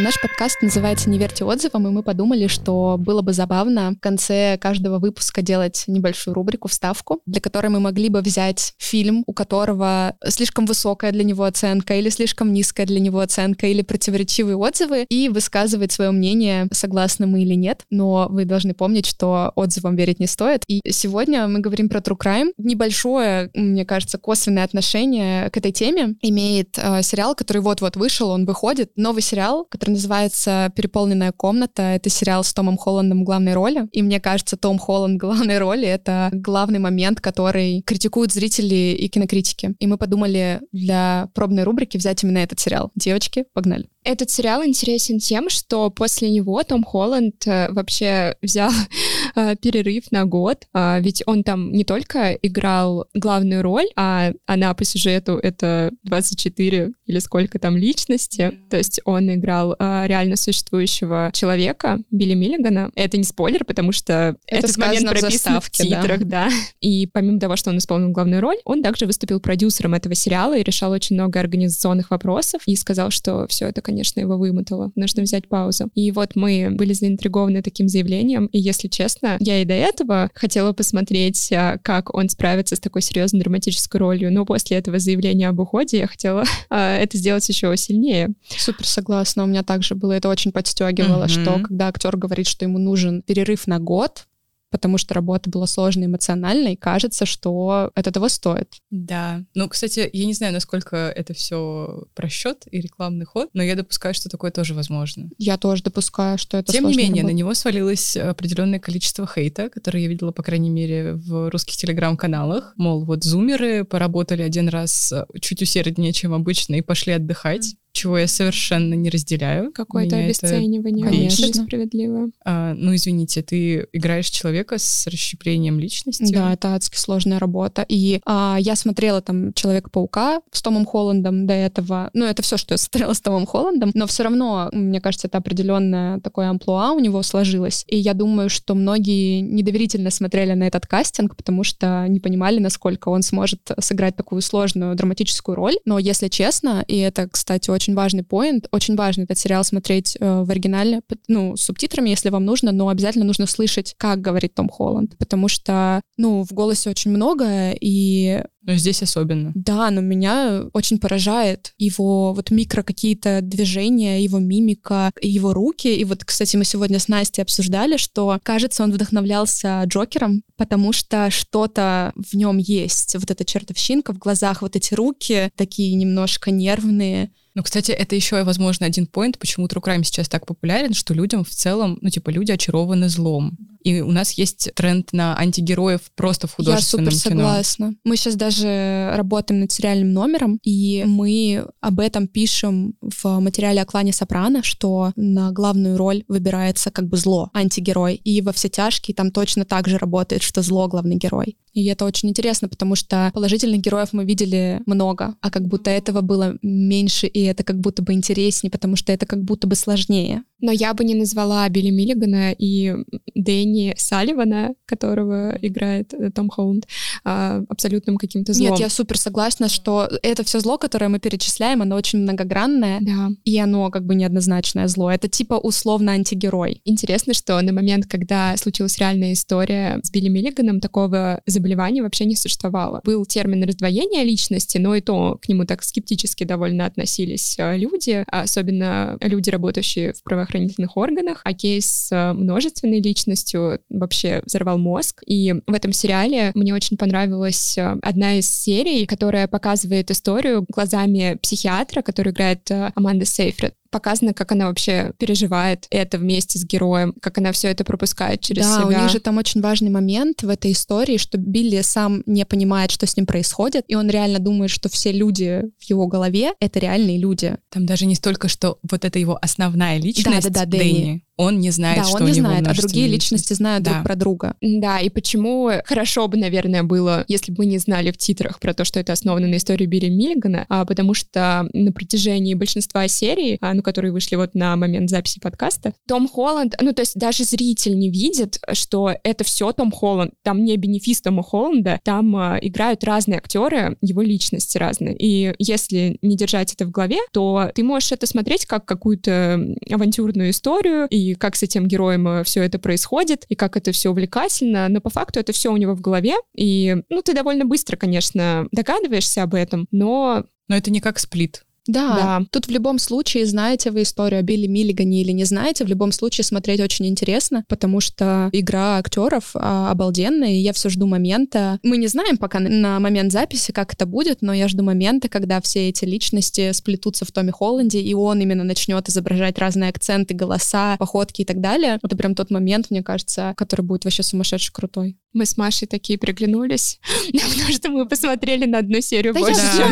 Наш 0.04 0.22
подкаст 0.22 0.62
называется 0.62 1.10
«Не 1.10 1.18
верьте 1.18 1.45
отзывам», 1.45 1.88
и 1.88 1.89
мы 1.89 2.04
подумали, 2.04 2.47
что 2.47 2.97
было 2.99 3.22
бы 3.22 3.32
забавно 3.32 3.91
в 3.91 4.01
конце 4.01 4.58
каждого 4.58 4.99
выпуска 4.99 5.41
делать 5.41 5.86
небольшую 5.88 6.34
рубрику, 6.34 6.68
вставку, 6.68 7.22
для 7.26 7.39
которой 7.39 7.68
мы 7.68 7.80
могли 7.80 8.10
бы 8.10 8.20
взять 8.20 8.74
фильм, 8.78 9.24
у 9.28 9.32
которого 9.32 10.18
слишком 10.28 10.66
высокая 10.66 11.14
для 11.14 11.24
него 11.24 11.45
оценка 11.45 11.93
или 11.95 12.10
слишком 12.10 12.51
низкая 12.51 12.86
для 12.86 12.99
него 12.99 13.22
оценка 13.22 13.68
или 13.68 13.82
противоречивые 13.82 14.58
отзывы, 14.58 15.06
и 15.08 15.30
высказывать 15.30 15.93
свое 15.93 16.12
мнение, 16.12 16.68
согласны 16.74 17.26
мы 17.26 17.43
или 17.43 17.54
нет. 17.54 17.86
Но 17.89 18.28
вы 18.30 18.43
должны 18.43 18.74
помнить, 18.74 19.06
что 19.06 19.54
отзывам 19.56 19.95
верить 19.95 20.20
не 20.20 20.28
стоит. 20.28 20.66
И 20.68 20.82
сегодня 20.91 21.47
мы 21.47 21.60
говорим 21.62 21.88
про 21.88 22.01
True 22.01 22.18
Crime. 22.18 22.51
Небольшое, 22.58 23.51
мне 23.54 23.86
кажется, 23.86 24.18
косвенное 24.18 24.66
отношение 24.66 25.49
к 25.49 25.56
этой 25.56 25.72
теме 25.72 26.16
имеет 26.22 26.78
э, 26.78 27.01
сериал, 27.04 27.36
который 27.36 27.62
вот-вот 27.62 27.95
вышел, 27.95 28.32
он 28.32 28.43
выходит. 28.43 28.91
Новый 28.97 29.22
сериал, 29.22 29.66
который 29.70 29.93
называется 29.94 30.72
«Переполненная 30.76 31.32
комната». 31.32 31.82
Это 31.82 32.10
сериал 32.10 32.44
с 32.44 32.54
Томом 32.54 32.78
Холландом 32.78 33.22
в 33.22 33.24
главной 33.24 33.54
роли. 33.54 33.88
И 33.91 34.02
мне 34.02 34.20
кажется, 34.20 34.58
Том 34.58 34.78
Холланд 34.78 35.16
в 35.16 35.26
главной 35.26 35.58
роли— 35.58 35.88
это 35.88 36.30
главный 36.34 36.80
момент, 36.80 37.22
который 37.22 37.82
критикуют 37.82 38.34
зрители 38.34 38.96
и 39.00 39.08
кинокритики. 39.08 39.76
И 39.80 39.88
мы 39.88 39.98
подумали 39.98 40.62
для 40.72 41.30
пробной 41.34 41.64
рубрики 41.64 41.98
взять 41.98 42.24
именно 42.24 42.39
этот 42.39 42.60
сериал. 42.60 42.91
Девочки, 42.96 43.46
погнали. 43.54 43.88
Этот 44.04 44.30
сериал 44.30 44.66
интересен 44.66 45.20
тем, 45.20 45.50
что 45.50 45.89
после 45.89 46.30
него 46.30 46.62
Том 46.64 46.84
Холланд 46.84 47.48
э, 47.48 47.72
вообще 47.72 48.36
взял 48.41 48.70
а, 49.36 49.56
перерыв 49.56 50.12
на 50.12 50.26
год, 50.26 50.68
а, 50.74 51.00
ведь 51.00 51.24
он 51.26 51.44
там 51.44 51.72
не 51.72 51.84
только 51.84 52.34
играл 52.42 53.08
главную 53.14 53.62
роль, 53.62 53.88
а 53.96 54.34
она 54.46 54.74
по 54.74 54.86
сюжету 54.86 55.34
это 55.38 55.92
24 56.04 56.92
или 57.06 57.20
сколько 57.20 57.60
там 57.60 57.78
личности, 57.78 58.60
то 58.70 58.78
есть 58.78 59.02
он 59.06 59.34
играл 59.34 59.76
а, 59.80 60.06
реально 60.08 60.36
существующего 60.36 61.32
человека, 61.34 62.00
Билли 62.12 62.34
Миллигана. 62.34 62.92
Это 62.96 63.18
не 63.18 63.24
спойлер, 63.24 63.66
потому 63.66 63.92
что 63.92 64.38
Это 64.48 64.68
этот 64.68 64.78
момент 64.78 65.02
сказано 65.02 65.18
в 65.18 65.20
прописан 65.20 65.52
в 65.52 65.56
заставке, 65.56 65.90
да. 65.90 66.02
титрах, 66.02 66.24
да. 66.26 66.50
И 66.82 67.08
помимо 67.12 67.40
того, 67.40 67.56
что 67.56 67.70
он 67.70 67.78
исполнил 67.78 68.10
главную 68.10 68.42
роль, 68.42 68.58
он 68.66 68.84
также 68.84 69.06
выступил 69.06 69.40
продюсером 69.40 69.94
этого 69.94 70.16
сериала 70.16 70.58
и 70.58 70.64
решал 70.64 70.92
очень 70.92 71.16
много 71.16 71.40
организационных 71.40 72.12
вопросов 72.12 72.62
и 72.66 72.76
сказал, 72.76 73.10
что 73.10 73.48
все 73.48 73.68
это, 73.68 73.82
конечно, 73.82 74.20
его 74.20 74.38
вымотало, 74.38 74.92
нужно 74.96 75.24
взять 75.24 75.48
паузу. 75.48 75.90
И 75.96 76.12
вот 76.12 76.36
мы 76.36 76.70
были 76.72 76.94
заинтригованы 76.94 77.62
таким 77.62 77.88
заявлением, 77.88 78.48
и 78.48 78.60
если 78.60 78.88
честно, 78.88 79.22
я 79.39 79.61
и 79.61 79.65
до 79.65 79.74
этого 79.74 80.30
хотела 80.34 80.74
посмотреть, 80.74 81.51
а, 81.51 81.78
как 81.82 82.13
он 82.13 82.30
справится 82.30 82.76
с 82.76 82.80
такой 82.80 83.01
серьезной 83.01 83.41
драматической 83.41 83.99
ролью, 83.99 84.32
но 84.32 84.45
после 84.45 84.78
этого 84.78 84.99
заявления 84.99 85.49
об 85.49 85.59
уходе 85.59 85.99
я 85.99 86.07
хотела 86.07 86.43
а, 86.69 86.95
это 86.97 87.17
сделать 87.17 87.47
еще 87.49 87.76
сильнее. 87.78 88.30
Супер 88.49 88.86
согласна. 88.86 89.43
У 89.43 89.47
меня 89.47 89.63
также 89.63 89.95
было 89.95 90.13
это 90.13 90.30
очень 90.30 90.51
подстегивало, 90.51 91.24
Мгм. 91.26 91.30
что 91.30 91.59
когда 91.59 91.88
актер 91.88 92.15
говорит, 92.17 92.47
что 92.47 92.65
ему 92.65 92.78
нужен 92.80 93.21
перерыв 93.21 93.67
на 93.67 93.80
год, 93.80 94.26
потому 94.74 94.97
что 94.97 95.13
работа 95.13 95.51
была 95.51 95.67
сложной 95.67 96.07
эмоциональной, 96.07 96.76
кажется, 96.76 97.28
что 97.28 97.91
это 97.93 98.11
того 98.11 98.28
стоит. 98.28 98.74
Да. 98.89 99.43
Ну, 99.53 99.69
кстати, 99.69 100.09
я 100.11 100.26
не 100.26 100.34
знаю, 100.34 100.51
насколько 100.51 100.95
это 100.95 101.36
все 101.36 102.05
просчет 102.15 102.63
и 102.71 102.82
рекламный 102.82 103.26
ход, 103.26 103.49
но 103.53 103.61
я 103.61 103.76
допускаю, 103.76 104.15
что 104.15 104.30
такое 104.30 104.49
тоже 104.49 104.74
возможно. 104.74 105.30
Я 105.38 105.57
тоже 105.57 105.84
допускаю, 105.84 106.39
что 106.39 106.57
это 106.57 106.71
Тем 106.71 106.88
не 106.88 106.97
менее, 106.97 107.21
на 107.21 107.30
работа. 107.30 107.34
него 107.34 107.53
свалилось 107.53 108.17
определенное 108.17 108.80
количество 108.80 109.28
хейта, 109.28 109.69
которое 109.69 110.01
я 110.01 110.09
видела, 110.09 110.32
по 110.32 110.41
крайней 110.41 110.71
мере, 110.71 111.13
в 111.13 111.51
русских 111.51 111.78
телеграм-каналах. 111.78 112.74
Мол, 112.76 113.05
вот 113.05 113.24
зумеры 113.24 113.84
поработали 113.84 114.41
один 114.41 114.69
раз 114.69 115.13
чуть 115.39 115.61
усерднее, 115.61 116.13
чем 116.13 116.34
обычно, 116.34 116.74
и 116.74 116.82
пошли 116.82 117.13
отдыхать, 117.13 117.76
чего 117.94 118.18
я 118.18 118.28
совершенно 118.28 118.96
не 118.96 119.10
разделяю. 119.10 119.72
Какое-то 119.72 120.16
Меня 120.16 120.28
это- 120.30 120.48
обесценивание, 120.48 121.06
Конечно. 121.06 121.48
очень. 121.48 122.32
А, 122.44 122.74
ну, 122.74 122.96
извините, 122.96 123.44
ты 123.44 123.88
играешь 123.94 124.30
человека 124.30 124.78
с 124.80 125.06
расщеплением 125.08 125.80
личности. 125.80 126.34
Да, 126.34 126.54
это 126.54 126.74
адски 126.74 126.98
сложная 126.98 127.38
работа. 127.39 127.86
И 127.88 128.20
а, 128.26 128.58
я 128.60 128.76
смотрела 128.76 129.22
там 129.22 129.54
Человека-паука 129.54 130.41
с 130.52 130.62
Томом 130.64 130.86
Холландом 130.86 131.46
до 131.46 131.54
этого. 131.54 132.10
Ну, 132.14 132.26
это 132.26 132.41
все, 132.41 132.58
что 132.58 132.74
я 132.74 132.78
смотрела 132.80 133.14
с 133.14 133.22
Томом 133.22 133.46
Холландом. 133.46 133.91
Но 133.94 134.08
все 134.08 134.24
равно, 134.24 134.70
мне 134.74 135.00
кажется, 135.00 135.28
это 135.28 135.38
определенное 135.38 136.20
такое 136.20 136.50
амплуа 136.50 136.91
у 136.94 137.00
него 137.00 137.22
сложилось. 137.22 137.86
И 137.88 137.98
я 137.98 138.16
думаю, 138.16 138.50
что 138.50 138.74
многие 138.74 139.41
недоверительно 139.41 140.10
смотрели 140.10 140.54
на 140.54 140.64
этот 140.64 140.88
кастинг, 140.88 141.36
потому 141.36 141.64
что 141.64 142.08
не 142.10 142.20
понимали, 142.20 142.58
насколько 142.60 143.10
он 143.10 143.22
сможет 143.22 143.60
сыграть 143.80 144.16
такую 144.16 144.41
сложную 144.41 144.96
драматическую 144.96 145.56
роль. 145.56 145.76
Но 145.86 146.00
если 146.00 146.28
честно, 146.28 146.84
и 146.88 146.98
это, 146.98 147.30
кстати, 147.30 147.70
очень 147.70 147.83
важный 147.92 148.24
поинт, 148.24 148.68
очень 148.72 148.96
важно 148.96 149.24
этот 149.24 149.38
сериал 149.38 149.64
смотреть 149.64 150.16
э, 150.20 150.44
в 150.44 150.50
оригинале, 150.50 151.02
ну, 151.28 151.56
с 151.56 151.62
субтитрами, 151.62 152.10
если 152.10 152.30
вам 152.30 152.46
нужно, 152.46 152.72
но 152.72 152.88
обязательно 152.88 153.26
нужно 153.26 153.48
слышать, 153.48 153.94
как 153.98 154.22
говорит 154.22 154.54
Том 154.56 154.70
Холланд, 154.70 155.18
потому 155.18 155.48
что, 155.48 156.02
ну, 156.18 156.44
в 156.44 156.54
голосе 156.54 156.90
очень 156.90 157.12
многое, 157.12 157.76
и 157.80 158.44
Но 158.66 158.76
здесь 158.76 159.04
особенно. 159.04 159.52
да, 159.56 159.92
но 159.92 160.02
меня 160.02 160.64
очень 160.74 161.00
поражает 161.00 161.74
его 161.78 162.34
вот 162.34 162.50
микро 162.50 162.84
какие-то 162.84 163.42
движения, 163.42 164.24
его 164.24 164.40
мимика, 164.40 165.12
его 165.22 165.54
руки. 165.54 165.94
И 165.94 166.06
вот, 166.06 166.24
кстати, 166.24 166.56
мы 166.56 166.64
сегодня 166.64 167.00
с 167.00 167.08
Настей 167.08 167.44
обсуждали, 167.44 167.98
что, 167.98 168.40
кажется, 168.44 168.84
он 168.84 168.92
вдохновлялся 168.92 169.84
Джокером, 169.86 170.44
потому 170.55 170.93
что 170.93 171.30
что-то 171.30 172.14
в 172.16 172.36
нем 172.36 172.58
есть. 172.58 173.16
Вот 173.16 173.30
эта 173.32 173.43
чертовщинка 173.43 174.14
в 174.14 174.18
глазах, 174.18 174.62
вот 174.62 174.76
эти 174.76 174.93
руки 174.93 175.50
такие 175.55 175.96
немножко 175.96 176.51
нервные. 176.51 177.32
Ну, 177.55 177.63
кстати, 177.63 177.92
это 177.92 178.16
еще, 178.16 178.43
возможно, 178.43 178.86
один 178.86 179.05
поинт, 179.05 179.38
почему 179.38 179.67
True 179.67 179.84
Crime 179.84 180.04
сейчас 180.04 180.28
так 180.28 180.46
популярен, 180.46 180.93
что 180.93 181.13
людям 181.13 181.43
в 181.43 181.50
целом, 181.50 181.97
ну, 182.01 182.09
типа, 182.09 182.30
люди 182.30 182.51
очарованы 182.51 183.09
злом. 183.09 183.58
И 183.84 184.00
у 184.01 184.12
нас 184.12 184.32
есть 184.32 184.71
тренд 184.75 185.12
на 185.12 185.38
антигероев 185.38 186.00
просто 186.16 186.47
в 186.47 186.51
Я 186.51 186.55
художественном 186.55 187.12
супер 187.12 187.32
кино. 187.32 187.42
согласна. 187.42 187.93
Мы 188.05 188.16
сейчас 188.16 188.36
даже 188.36 189.12
работаем 189.16 189.59
над 189.59 189.71
сериальным 189.71 190.13
номером, 190.13 190.59
и 190.63 191.04
мы 191.05 191.66
об 191.82 192.00
этом 192.00 192.28
пишем 192.28 192.96
в 193.01 193.39
материале 193.39 193.82
о 193.82 193.86
клане 193.86 194.13
Сопрано, 194.13 194.63
что 194.63 195.12
на 195.17 195.51
главную 195.51 195.97
роль 195.97 196.24
выбирается 196.30 196.92
как 196.92 197.08
бы 197.09 197.17
зло, 197.17 197.50
антигерой. 197.54 198.16
И 198.16 198.42
во 198.42 198.54
все 198.54 198.70
тяжкие 198.70 199.13
там 199.16 199.32
точно 199.32 199.66
так 199.66 199.88
же 199.89 199.97
работает, 199.97 200.43
что 200.43 200.62
зло 200.62 200.88
главный 200.88 201.17
герой. 201.17 201.58
И 201.74 201.86
это 201.86 202.05
очень 202.05 202.30
интересно, 202.30 202.70
потому 202.70 202.96
что 202.96 203.32
положительных 203.34 203.82
героев 203.82 204.09
мы 204.12 204.25
видели 204.25 204.82
много, 204.86 205.36
а 205.42 205.50
как 205.50 205.67
будто 205.67 205.89
этого 205.89 206.21
было 206.21 206.55
меньше, 206.62 207.25
и 207.28 207.42
это 207.45 207.63
как 207.63 207.79
будто 207.79 208.01
бы 208.01 208.13
интереснее, 208.13 208.71
потому 208.71 208.95
что 208.95 209.11
это 209.11 209.25
как 209.25 209.43
будто 209.43 209.67
бы 209.67 209.75
сложнее. 209.75 210.43
Но 210.64 210.72
я 210.72 210.94
бы 210.94 211.04
не 211.04 211.14
назвала 211.14 211.68
Билли 211.68 211.90
Миллигана 211.90 212.54
и 212.58 212.96
Дэнни 213.36 213.94
Салливана, 213.98 214.76
которого 214.86 215.58
играет 215.62 216.14
э, 216.14 216.32
Том 216.32 216.50
Холланд, 216.50 216.88
а, 217.26 217.62
абсолютным 217.68 218.16
каким-то 218.16 218.54
злом. 218.54 218.72
Нет, 218.72 218.80
я 218.80 218.90
супер 218.90 219.18
согласна, 219.18 219.68
что 219.68 220.10
это 220.22 220.46
все 220.46 220.62
зло, 220.62 220.78
которое 220.78 221.10
мы 221.10 221.20
перечисляем, 221.20 221.82
оно 221.82 221.98
очень 221.98 222.20
многогранное, 222.20 223.00
Да. 223.02 223.32
и 223.44 223.60
оно 223.60 223.90
как 223.90 224.06
бы 224.06 224.16
неоднозначное 224.16 224.88
зло. 224.88 225.12
Это 225.12 225.28
типа 225.28 225.56
условно 225.56 226.14
антигерой. 226.14 226.82
Интересно, 226.86 227.34
что 227.34 227.60
на 227.62 227.74
момент, 227.74 228.06
когда 228.08 228.56
случилась 228.56 228.98
реальная 229.00 229.34
история 229.34 230.00
с 230.02 230.12
Билли 230.12 230.30
Миллиганом, 230.30 230.80
такого 230.80 231.42
заболевания 231.46 232.02
вообще 232.04 232.24
не 232.24 232.38
существовало. 232.38 233.02
Был 233.04 233.26
термин 233.26 233.66
раздвоения 233.66 234.24
личности, 234.24 234.78
но 234.78 234.96
и 234.96 235.02
то 235.02 235.38
к 235.42 235.50
нему 235.50 235.66
так 235.66 235.84
скептически 235.84 236.46
довольно 236.46 236.86
относились 236.86 237.56
э, 237.60 237.78
люди, 237.78 238.24
а 238.32 238.44
особенно 238.44 239.18
люди, 239.20 239.50
работающие 239.50 240.14
в 240.14 240.24
правоохранительных 240.24 240.53
органах. 240.96 241.42
А 241.43 241.54
кейс 241.54 241.86
с 241.86 242.12
э, 242.12 242.34
множественной 242.34 243.01
личностью 243.01 243.80
вообще 243.89 244.42
взорвал 244.46 244.78
мозг. 244.78 245.21
И 245.25 245.54
в 245.67 245.74
этом 245.74 245.93
сериале 245.93 246.51
мне 246.55 246.74
очень 246.74 246.97
понравилась 246.97 247.78
э, 247.78 247.97
одна 248.01 248.36
из 248.39 248.50
серий, 248.50 249.05
которая 249.05 249.47
показывает 249.47 250.12
историю 250.12 250.66
глазами 250.67 251.38
психиатра, 251.42 252.01
который 252.01 252.32
играет 252.32 252.70
э, 252.71 252.92
Аманда 252.96 253.25
Сейфред 253.25 253.75
показано, 253.93 254.33
как 254.33 254.51
она 254.51 254.67
вообще 254.67 255.13
переживает 255.17 255.87
это 255.89 256.17
вместе 256.17 256.59
с 256.59 256.65
героем, 256.65 257.13
как 257.21 257.37
она 257.37 257.53
все 257.53 257.70
это 257.70 257.86
пропускает 257.86 258.41
через 258.41 258.63
да, 258.63 258.79
себя. 258.79 258.87
у 258.87 259.01
них 259.01 259.09
же 259.09 259.20
там 259.20 259.37
очень 259.37 259.61
важный 259.61 259.89
момент 259.89 260.43
в 260.43 260.49
этой 260.49 260.74
истории, 260.74 261.17
что 261.17 261.37
Билли 261.37 261.82
сам 261.82 262.24
не 262.25 262.45
понимает, 262.45 262.91
что 262.91 263.07
с 263.07 263.15
ним 263.15 263.25
происходит, 263.25 263.86
и 263.87 263.95
он 263.95 264.09
реально 264.09 264.39
думает, 264.39 264.71
что 264.71 264.89
все 264.89 265.11
люди 265.11 265.63
в 265.79 265.83
его 265.83 266.07
голове— 266.07 266.53
это 266.59 266.79
реальные 266.79 267.17
люди. 267.20 267.55
Там 267.70 267.86
даже 267.86 268.05
не 268.05 268.15
столько, 268.15 268.47
что 268.47 268.79
вот 268.89 269.05
это 269.05 269.20
его 269.20 269.37
основная 269.41 269.97
личность, 269.97 270.47
Да-да-да, 270.47 270.65
Дэнни. 270.65 271.24
Он 271.38 271.60
не 271.60 271.72
знает, 271.72 271.97
да, 271.97 272.04
что 272.04 272.18
он 272.18 272.24
у 272.24 272.28
не 272.28 272.38
него 272.38 272.47
знает, 272.47 272.68
а 272.68 272.74
другие 272.74 273.08
личности 273.08 273.54
знают 273.54 273.84
Да. 273.84 273.92
друг 273.93 274.04
про 274.05 274.16
друга. 274.16 274.55
Да, 274.62 275.00
и 275.00 275.10
почему 275.10 275.72
хорошо 275.86 276.28
бы, 276.28 276.38
наверное, 276.38 276.84
было, 276.84 277.26
если 277.28 277.51
бы 277.51 277.64
мы 277.64 277.66
не 277.66 277.80
знали 277.80 278.12
в 278.12 278.18
титрах 278.18 278.60
про 278.60 278.74
то, 278.74 278.86
что 278.86 279.00
это 279.00 279.14
основано 279.14 279.47
на 279.47 279.58
истории 279.58 279.86
Билли 279.86 280.10
Миллигана, 280.10 280.66
а 280.70 280.86
потому 280.86 281.14
что 281.14 281.68
на 281.74 281.92
протяжении 281.92 282.54
большинства 282.54 283.08
серий, 283.08 283.58
а, 283.62 283.74
ну, 283.74 283.82
которые 283.82 284.12
вышли 284.12 284.36
вот 284.36 284.54
на 284.54 284.76
момент 284.76 285.10
записи 285.10 285.39
подкаста, 285.39 285.93
Том 286.08 286.28
Холланд, 286.28 286.76
ну, 286.82 286.93
то 286.93 287.01
есть 287.01 287.16
даже 287.16 287.43
зритель 287.43 287.97
не 287.97 288.10
видит, 288.10 288.60
что 288.74 289.12
это 289.24 289.43
все 289.43 289.72
Том 289.72 289.92
Холланд, 289.92 290.34
там 290.43 290.64
не 290.64 290.78
бенефис 290.78 291.22
Тома 291.22 291.42
Холланда, 291.43 292.00
там 292.04 292.36
а, 292.36 292.60
играют 292.62 293.04
разные 293.04 293.38
актеры, 293.38 293.97
его 294.01 294.22
личности 294.22 294.78
разные. 294.78 295.16
И 295.18 295.55
если 295.58 296.18
не 296.22 296.36
держать 296.38 296.74
это 296.74 296.86
в 296.86 296.92
голове, 296.92 297.18
то 297.32 297.72
ты 297.74 297.84
можешь 297.84 298.12
это 298.12 298.28
смотреть 298.28 298.66
как 298.66 298.86
какую-то 298.86 299.60
авантюрную 299.89 300.51
историю, 300.51 301.08
и 301.10 301.22
как 301.39 301.55
с 301.55 301.63
этим 301.63 301.87
героем 301.87 302.43
все 302.43 302.63
это 302.63 302.78
происходит, 302.78 303.45
и 303.50 303.55
как 303.55 303.78
это 303.78 303.91
все 303.91 304.09
увлекательно, 304.09 304.89
но 304.89 305.01
по 305.01 305.09
факту 305.09 305.39
это 305.39 305.54
все 305.54 305.71
у 305.71 305.78
него 305.78 305.95
в 305.95 306.01
голове, 306.01 306.36
и, 306.55 306.97
ну, 307.09 307.21
ты 307.21 307.33
довольно 307.33 307.66
быстро, 307.66 307.95
конечно, 307.97 308.67
догадываешься 308.71 309.43
об 309.43 309.54
этом, 309.55 309.87
но 309.91 310.43
Но 310.70 310.78
это 310.78 310.91
не 310.91 311.01
как 311.01 311.20
сплит. 311.20 311.66
Да, 311.88 312.16
Да. 312.16 312.42
тут 312.50 312.68
в 312.68 312.72
любом 312.72 312.97
случае, 313.00 313.46
знаете 313.46 313.92
вы 313.92 314.04
историю 314.04 314.39
о 314.39 314.43
Билли 314.43 314.68
Миллигане 314.68 315.22
или 315.22 315.32
не 315.32 315.43
знаете, 315.43 315.84
в 315.84 315.88
любом 315.88 316.12
случае 316.12 316.46
смотреть 316.46 316.80
очень 316.80 317.08
интересно, 317.08 317.66
потому 317.68 318.00
что 318.00 318.50
игра 318.54 318.97
актеров 318.97 319.51
а, 319.55 319.92
обалденная, 319.92 320.54
и 320.54 320.58
я 320.58 320.72
все 320.74 320.89
жду 320.89 321.08
момента. 321.08 321.80
Мы 321.84 321.97
не 321.97 322.08
знаем 322.08 322.38
пока 322.38 322.60
на, 322.60 323.00
момент 323.00 323.32
записи, 323.32 323.72
как 323.72 323.93
это 323.93 324.05
будет, 324.05 324.42
но 324.42 324.54
я 324.54 324.68
жду 324.68 324.84
момента, 324.84 325.28
когда 325.28 325.60
все 325.62 325.89
эти 325.89 326.05
личности 326.05 326.72
сплетутся 326.72 327.26
в 327.26 327.32
Томе 327.32 327.51
Холланде, 327.51 328.00
и 328.00 328.14
он 328.14 328.39
именно 328.39 328.64
начнет 328.64 329.10
изображать 329.10 329.60
разные 329.60 329.89
акценты, 329.89 330.34
голоса, 330.34 330.96
походки 330.97 331.42
и 331.42 331.46
так 331.46 331.60
далее. 331.60 332.00
Это 332.01 332.16
прям 332.16 332.36
тот 332.36 332.50
момент, 332.50 332.92
мне 332.92 333.04
кажется, 333.04 333.54
который 333.58 333.82
будет 333.82 334.05
вообще 334.05 334.24
сумасшедший 334.24 334.74
крутой. 334.74 335.18
мы 335.34 335.46
с 335.46 335.58
Машей 335.58 335.88
такие 335.88 336.18
приглянулись, 336.20 337.00
потому 337.26 337.72
что 337.72 337.89
мы 337.89 338.08
посмотрели 338.08 338.66
на 338.66 338.80
одну 338.80 339.01
серию 339.01 339.34
больше, 339.34 339.62
чем. 339.78 339.92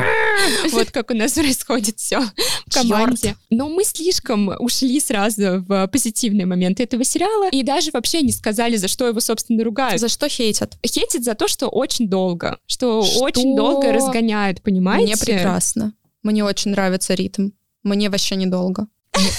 Вот 0.71 0.91
как 0.91 1.11
у 1.11 1.13
нас 1.13 1.33
происходит 1.33 1.99
все 1.99 2.21
в 2.67 2.73
команде. 2.73 3.35
Но 3.49 3.69
мы 3.69 3.83
слишком 3.83 4.51
ушли 4.59 4.99
сразу 4.99 5.63
в 5.67 5.87
позитивные 5.87 6.45
моменты 6.45 6.83
этого 6.83 7.03
сериала 7.03 7.49
и 7.49 7.63
даже 7.63 7.91
вообще 7.91 8.21
не 8.21 8.31
сказали, 8.31 8.75
за 8.75 8.87
что 8.87 9.07
его, 9.07 9.19
собственно, 9.19 9.63
ругают. 9.63 9.99
За 9.99 10.09
что 10.09 10.27
хейтят? 10.27 10.77
Хейтят 10.85 11.23
за 11.23 11.35
то, 11.35 11.47
что 11.47 11.67
очень 11.67 12.09
долго, 12.09 12.57
что, 12.65 13.03
Что? 13.03 13.19
очень 13.19 13.55
долго 13.55 13.91
разгоняют, 13.91 14.61
понимаете? 14.61 15.05
Мне 15.05 15.17
прекрасно. 15.17 15.93
Мне 16.23 16.43
очень 16.43 16.71
нравится 16.71 17.13
ритм. 17.13 17.49
Мне 17.83 18.09
вообще 18.09 18.35
недолго. 18.35 18.87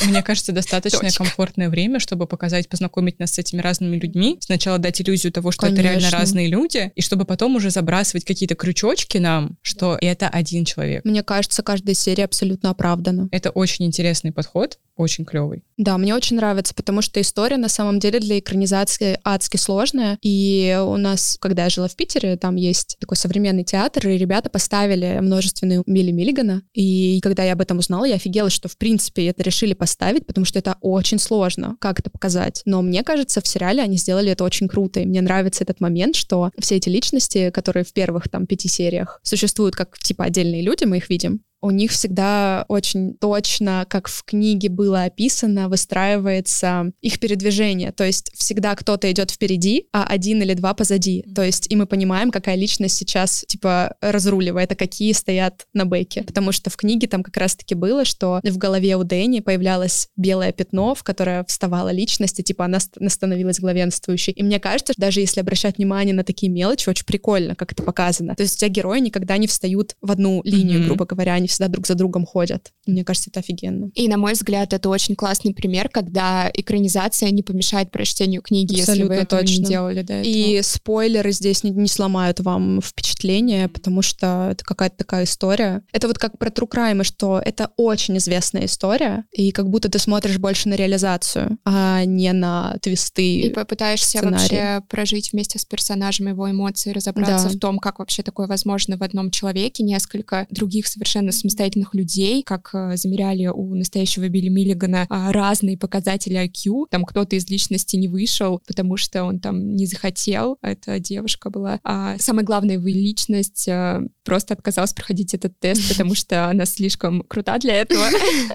Мне- 0.04 0.22
кажется, 0.22 0.52
достаточно 0.52 1.08
комфортное 1.10 1.68
время, 1.68 2.00
чтобы 2.00 2.26
показать, 2.26 2.68
познакомить 2.68 3.18
нас 3.18 3.32
с 3.32 3.38
этими 3.38 3.60
разными 3.60 3.96
людьми. 3.96 4.38
Сначала 4.40 4.78
дать 4.78 5.00
иллюзию 5.00 5.32
того, 5.32 5.50
что 5.52 5.66
это 5.66 5.76
реально 5.76 6.00
Конечно. 6.00 6.18
разные 6.18 6.48
люди, 6.48 6.90
и 6.94 7.00
чтобы 7.00 7.24
потом 7.24 7.56
уже 7.56 7.70
забрасывать 7.70 8.24
какие-то 8.24 8.54
крючочки 8.54 9.18
нам, 9.18 9.56
что 9.62 9.96
это 10.00 10.28
один 10.28 10.64
человек. 10.64 11.04
Мне 11.04 11.22
кажется, 11.22 11.62
каждая 11.62 11.94
серия 11.94 12.24
абсолютно 12.24 12.70
оправдана. 12.70 13.28
Это 13.30 13.50
очень 13.50 13.84
интересный 13.84 14.32
подход, 14.32 14.78
очень 14.96 15.24
клевый. 15.24 15.62
Да, 15.76 15.98
мне 15.98 16.14
очень 16.14 16.36
нравится, 16.36 16.74
потому 16.74 17.02
что 17.02 17.20
история 17.20 17.58
на 17.58 17.68
самом 17.68 17.98
деле 17.98 18.18
для 18.18 18.38
экранизации 18.38 19.18
адски 19.24 19.58
сложная. 19.58 20.18
И 20.22 20.78
у 20.82 20.96
нас, 20.96 21.36
когда 21.40 21.64
я 21.64 21.70
жила 21.70 21.88
в 21.88 21.96
Питере, 21.96 22.36
там 22.36 22.56
есть 22.56 22.96
такой 22.98 23.16
современный 23.16 23.64
театр, 23.64 24.08
и 24.08 24.16
ребята 24.16 24.48
поставили 24.48 25.18
множественные 25.20 25.82
Милли 25.86 26.12
Миллигана. 26.12 26.62
И 26.72 27.20
когда 27.22 27.44
я 27.44 27.52
об 27.52 27.60
этом 27.60 27.78
узнала, 27.78 28.04
я 28.06 28.14
офигела, 28.14 28.48
что 28.48 28.68
в 28.68 28.78
принципе 28.78 29.26
это 29.26 29.42
решили 29.42 29.74
поставить, 29.74 30.26
потому 30.26 30.46
что 30.46 30.58
это 30.58 30.76
очень 30.80 31.18
сложно, 31.18 31.76
как 31.78 32.00
это 32.00 32.10
показать. 32.10 32.62
Но 32.64 32.80
мне 32.80 33.02
кажется, 33.02 33.40
в 33.40 33.46
сериале 33.46 33.82
они 33.82 33.98
сделали 33.98 34.32
это 34.32 34.44
очень 34.44 34.68
круто. 34.68 35.00
И 35.00 35.06
мне 35.06 35.20
нравится 35.20 35.62
этот 35.62 35.80
момент, 35.80 36.16
что 36.16 36.50
все 36.58 36.76
эти 36.76 36.88
личности, 36.88 37.50
которые 37.50 37.84
в 37.84 37.92
первых 37.92 38.28
там 38.28 38.46
пяти 38.46 38.68
сериях 38.68 39.20
существуют 39.22 39.76
как 39.76 39.98
типа 39.98 40.24
отдельные 40.24 40.62
люди, 40.62 40.84
мы 40.84 40.96
их 40.98 41.10
видим, 41.10 41.42
у 41.60 41.70
них 41.70 41.90
всегда 41.90 42.64
очень 42.68 43.14
точно, 43.14 43.86
как 43.88 44.08
в 44.08 44.24
книге 44.24 44.68
было 44.68 45.04
описано, 45.04 45.68
выстраивается 45.68 46.92
их 47.00 47.18
передвижение. 47.18 47.92
То 47.92 48.04
есть 48.04 48.30
всегда 48.34 48.74
кто-то 48.74 49.10
идет 49.10 49.30
впереди, 49.30 49.88
а 49.92 50.04
один 50.04 50.42
или 50.42 50.54
два 50.54 50.74
позади. 50.74 51.24
То 51.34 51.42
есть 51.42 51.70
и 51.70 51.76
мы 51.76 51.86
понимаем, 51.86 52.30
какая 52.30 52.56
личность 52.56 52.96
сейчас 52.96 53.44
типа 53.48 53.96
разруливает, 54.00 54.72
а 54.72 54.76
какие 54.76 55.12
стоят 55.12 55.66
на 55.72 55.86
бэке. 55.86 56.22
Потому 56.22 56.52
что 56.52 56.70
в 56.70 56.76
книге 56.76 57.06
там 57.08 57.22
как 57.22 57.36
раз-таки 57.36 57.74
было, 57.74 58.04
что 58.04 58.40
в 58.42 58.58
голове 58.58 58.96
у 58.96 59.04
Дэнни 59.04 59.40
появлялось 59.40 60.08
белое 60.16 60.52
пятно, 60.52 60.94
в 60.94 61.02
которое 61.02 61.44
вставала 61.44 61.90
личность, 61.90 62.40
и 62.40 62.42
типа 62.42 62.66
она 62.66 62.80
ст- 62.80 62.96
становилась 63.08 63.60
главенствующей. 63.60 64.32
И 64.32 64.42
мне 64.42 64.60
кажется, 64.60 64.92
что 64.92 65.00
даже 65.00 65.20
если 65.20 65.40
обращать 65.40 65.78
внимание 65.78 66.14
на 66.14 66.24
такие 66.24 66.50
мелочи, 66.50 66.88
очень 66.88 67.06
прикольно, 67.06 67.54
как 67.54 67.72
это 67.72 67.82
показано. 67.82 68.34
То 68.34 68.42
есть 68.42 68.56
у 68.56 68.58
тебя 68.58 68.68
герои 68.68 69.00
никогда 69.00 69.36
не 69.36 69.46
встают 69.46 69.96
в 70.00 70.10
одну 70.10 70.42
линию, 70.44 70.84
грубо 70.84 71.06
говоря, 71.06 71.38
они 71.46 71.48
всегда 71.48 71.68
друг 71.68 71.86
за 71.86 71.94
другом 71.94 72.26
ходят. 72.26 72.72
Мне 72.86 73.04
кажется, 73.04 73.30
это 73.30 73.40
офигенно. 73.40 73.90
И, 73.94 74.08
на 74.08 74.16
мой 74.16 74.32
взгляд, 74.32 74.72
это 74.72 74.88
очень 74.88 75.14
классный 75.14 75.54
пример, 75.54 75.88
когда 75.88 76.50
экранизация 76.52 77.30
не 77.30 77.42
помешает 77.42 77.90
прочтению 77.90 78.42
книги, 78.42 78.72
если 78.72 78.92
Абсолютно 78.92 79.14
вы 79.16 79.22
этого 79.22 79.40
точно. 79.42 79.60
не 79.62 79.64
делали 79.64 80.02
до 80.02 80.12
этого. 80.14 80.32
И 80.32 80.60
спойлеры 80.62 81.32
здесь 81.32 81.62
не, 81.64 81.70
не 81.70 81.88
сломают 81.88 82.40
вам 82.40 82.80
впечатление, 82.82 83.68
потому 83.68 84.02
что 84.02 84.48
это 84.52 84.64
какая-то 84.64 84.96
такая 84.98 85.24
история. 85.24 85.82
Это 85.92 86.08
вот 86.08 86.18
как 86.18 86.38
про 86.38 86.48
True 86.50 86.68
Crime, 86.68 87.04
что 87.04 87.40
это 87.44 87.70
очень 87.76 88.16
известная 88.18 88.66
история, 88.66 89.24
и 89.32 89.50
как 89.52 89.68
будто 89.68 89.88
ты 89.88 89.98
смотришь 89.98 90.38
больше 90.38 90.68
на 90.68 90.74
реализацию, 90.74 91.58
а 91.64 92.04
не 92.04 92.32
на 92.32 92.76
твисты. 92.82 93.40
И 93.40 93.50
попытаешься 93.50 94.18
сценарий. 94.18 94.32
вообще 94.36 94.82
прожить 94.88 95.32
вместе 95.32 95.58
с 95.58 95.64
персонажем 95.64 96.28
его 96.28 96.50
эмоции, 96.50 96.90
разобраться 96.92 97.48
Да. 97.48 97.54
в 97.54 97.58
том, 97.58 97.78
как 97.78 97.98
вообще 97.98 98.22
такое 98.22 98.46
возможно 98.46 98.96
в 98.96 99.02
одном 99.02 99.30
человеке, 99.30 99.82
несколько 99.82 100.46
других 100.50 100.86
совершенно 100.86 101.32
самостоятельных 101.36 101.94
людей, 101.94 102.42
как 102.42 102.70
э, 102.72 102.96
замеряли 102.96 103.46
у 103.46 103.74
настоящего 103.74 104.28
Билли 104.28 104.48
Миллигана 104.48 105.06
а, 105.08 105.32
разные 105.32 105.78
показатели 105.78 106.36
IQ. 106.36 106.86
Там 106.90 107.04
кто-то 107.04 107.36
из 107.36 107.48
личности 107.48 107.96
не 107.96 108.08
вышел, 108.08 108.60
потому 108.66 108.96
что 108.96 109.24
он 109.24 109.40
там 109.40 109.76
не 109.76 109.86
захотел, 109.86 110.58
эта 110.62 110.98
девушка 110.98 111.50
была. 111.50 111.80
А 111.84 112.16
самое 112.18 112.44
главное, 112.44 112.74
его 112.74 112.86
личность 112.86 113.68
э, 113.68 114.00
просто 114.24 114.54
отказалась 114.54 114.92
проходить 114.92 115.34
этот 115.34 115.58
тест, 115.58 115.88
потому 115.88 116.14
что 116.14 116.48
она 116.48 116.64
слишком 116.64 117.22
крута 117.22 117.58
для 117.58 117.74
этого. 117.74 118.04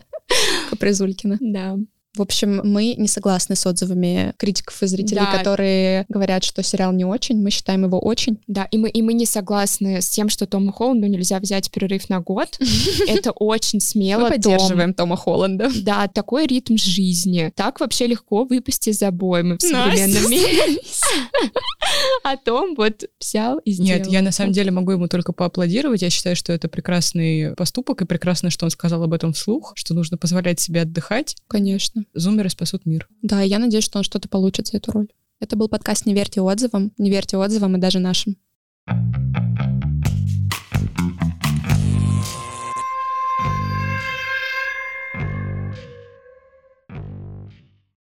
Капризулькина. 0.69 1.37
Да. 1.39 1.77
В 2.17 2.21
общем, 2.21 2.59
мы 2.65 2.95
не 2.97 3.07
согласны 3.07 3.55
с 3.55 3.65
отзывами 3.65 4.33
критиков 4.37 4.83
и 4.83 4.85
зрителей, 4.87 5.21
Да. 5.21 5.37
которые 5.37 6.05
говорят, 6.09 6.43
что 6.43 6.61
сериал 6.61 6.91
не 6.91 7.05
очень. 7.05 7.41
Мы 7.41 7.51
считаем 7.51 7.85
его 7.85 7.99
очень. 7.99 8.37
Да, 8.47 8.65
и 8.65 8.77
мы, 8.77 8.89
и 8.89 9.01
мы 9.01 9.13
не 9.13 9.25
согласны 9.25 10.01
с 10.01 10.09
тем, 10.09 10.27
что 10.27 10.45
Тому 10.45 10.73
Холланду 10.73 11.07
нельзя 11.07 11.39
взять 11.39 11.71
перерыв 11.71 12.09
на 12.09 12.19
год. 12.19 12.59
Это 13.07 13.31
очень 13.31 13.79
смело, 13.79 14.23
Мы 14.23 14.29
поддерживаем 14.31 14.93
Тома 14.93 15.15
Холланда. 15.15 15.69
Да, 15.83 16.09
такой 16.09 16.47
ритм 16.47 16.75
жизни. 16.75 17.49
Так 17.55 17.79
вообще 17.79 18.07
легко 18.07 18.43
выпасть 18.43 18.89
из 18.89 19.01
обоймы 19.01 19.57
в 19.57 19.61
современном 19.61 20.29
мире. 20.31 20.79
А 22.23 22.35
Том 22.37 22.75
вот 22.75 23.05
взял 23.19 23.57
и 23.59 23.71
сделал. 23.71 23.89
Нет, 23.99 24.07
я 24.07 24.21
на 24.21 24.31
самом 24.31 24.51
деле 24.51 24.71
могу 24.71 24.91
ему 24.91 25.07
только 25.07 25.31
поаплодировать. 25.31 26.01
Я 26.01 26.09
считаю, 26.09 26.35
что 26.35 26.51
это 26.51 26.67
прекрасный 26.67 27.55
поступок, 27.55 28.01
и 28.01 28.05
прекрасно, 28.05 28.49
что 28.49 28.65
он 28.65 28.69
сказал 28.71 29.01
об 29.03 29.13
этом 29.13 29.33
вслух, 29.33 29.71
что 29.75 29.93
нужно 29.93 30.17
позволять 30.17 30.59
себе 30.59 30.81
отдыхать. 30.81 31.35
Конечно. 31.47 32.00
Зумеры 32.13 32.49
спасут 32.49 32.85
мир. 32.85 33.07
Да, 33.21 33.41
я 33.41 33.59
надеюсь, 33.59 33.83
что 33.83 33.97
он 33.99 34.03
что-то 34.03 34.29
получит 34.29 34.67
за 34.67 34.77
эту 34.77 34.91
роль. 34.91 35.07
Это 35.39 35.55
был 35.55 35.67
подкаст 35.67 36.05
«Не 36.05 36.13
верьте 36.13 36.41
отзывам». 36.41 36.91
Не 36.97 37.09
верьте 37.09 37.37
отзывам 37.37 37.75
и 37.75 37.79
даже 37.79 37.99
нашим. 37.99 38.37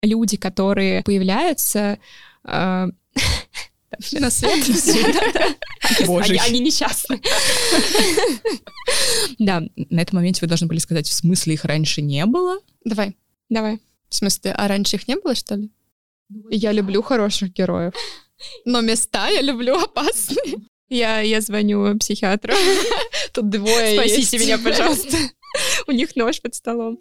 Люди, 0.03 0.37
которые 0.37 1.03
появляются... 1.03 1.99
э, 2.45 2.87
На 4.13 4.31
свет. 4.31 4.65
Боже. 6.07 6.35
Они, 6.35 6.39
они 6.39 6.61
несчастны. 6.61 7.21
Да, 9.39 9.63
На 9.91 10.01
этом 10.01 10.17
моменте 10.17 10.41
вы 10.43 10.49
должны 10.49 10.67
были 10.67 10.79
сказать, 10.79 11.09
в 11.09 11.13
смысле 11.13 11.55
их 11.55 11.65
раньше 11.65 12.03
не 12.03 12.25
было? 12.27 12.59
Давай. 12.85 13.17
Давай. 13.49 13.81
В 14.09 14.15
смысле, 14.15 14.53
а 14.53 14.69
раньше 14.69 14.97
их 14.97 15.09
не 15.09 15.17
было, 15.17 15.35
что 15.35 15.57
ли? 15.57 15.71
Я 16.51 16.73
люблю 16.73 17.03
хороших 17.03 17.53
героев. 17.53 17.95
Но 18.65 18.81
места 18.81 19.29
я 19.29 19.43
люблю 19.43 19.77
опасные. 19.77 20.57
Я, 20.89 21.21
я 21.21 21.41
звоню 21.41 21.99
психиатру. 21.99 22.55
Тут 23.33 23.51
двое 23.51 23.95
Спасите 23.95 24.39
меня, 24.39 24.59
пожалуйста. 24.59 25.17
У 25.87 25.93
них 25.93 26.15
нож 26.17 26.41
под 26.41 26.55
столом. 26.55 26.99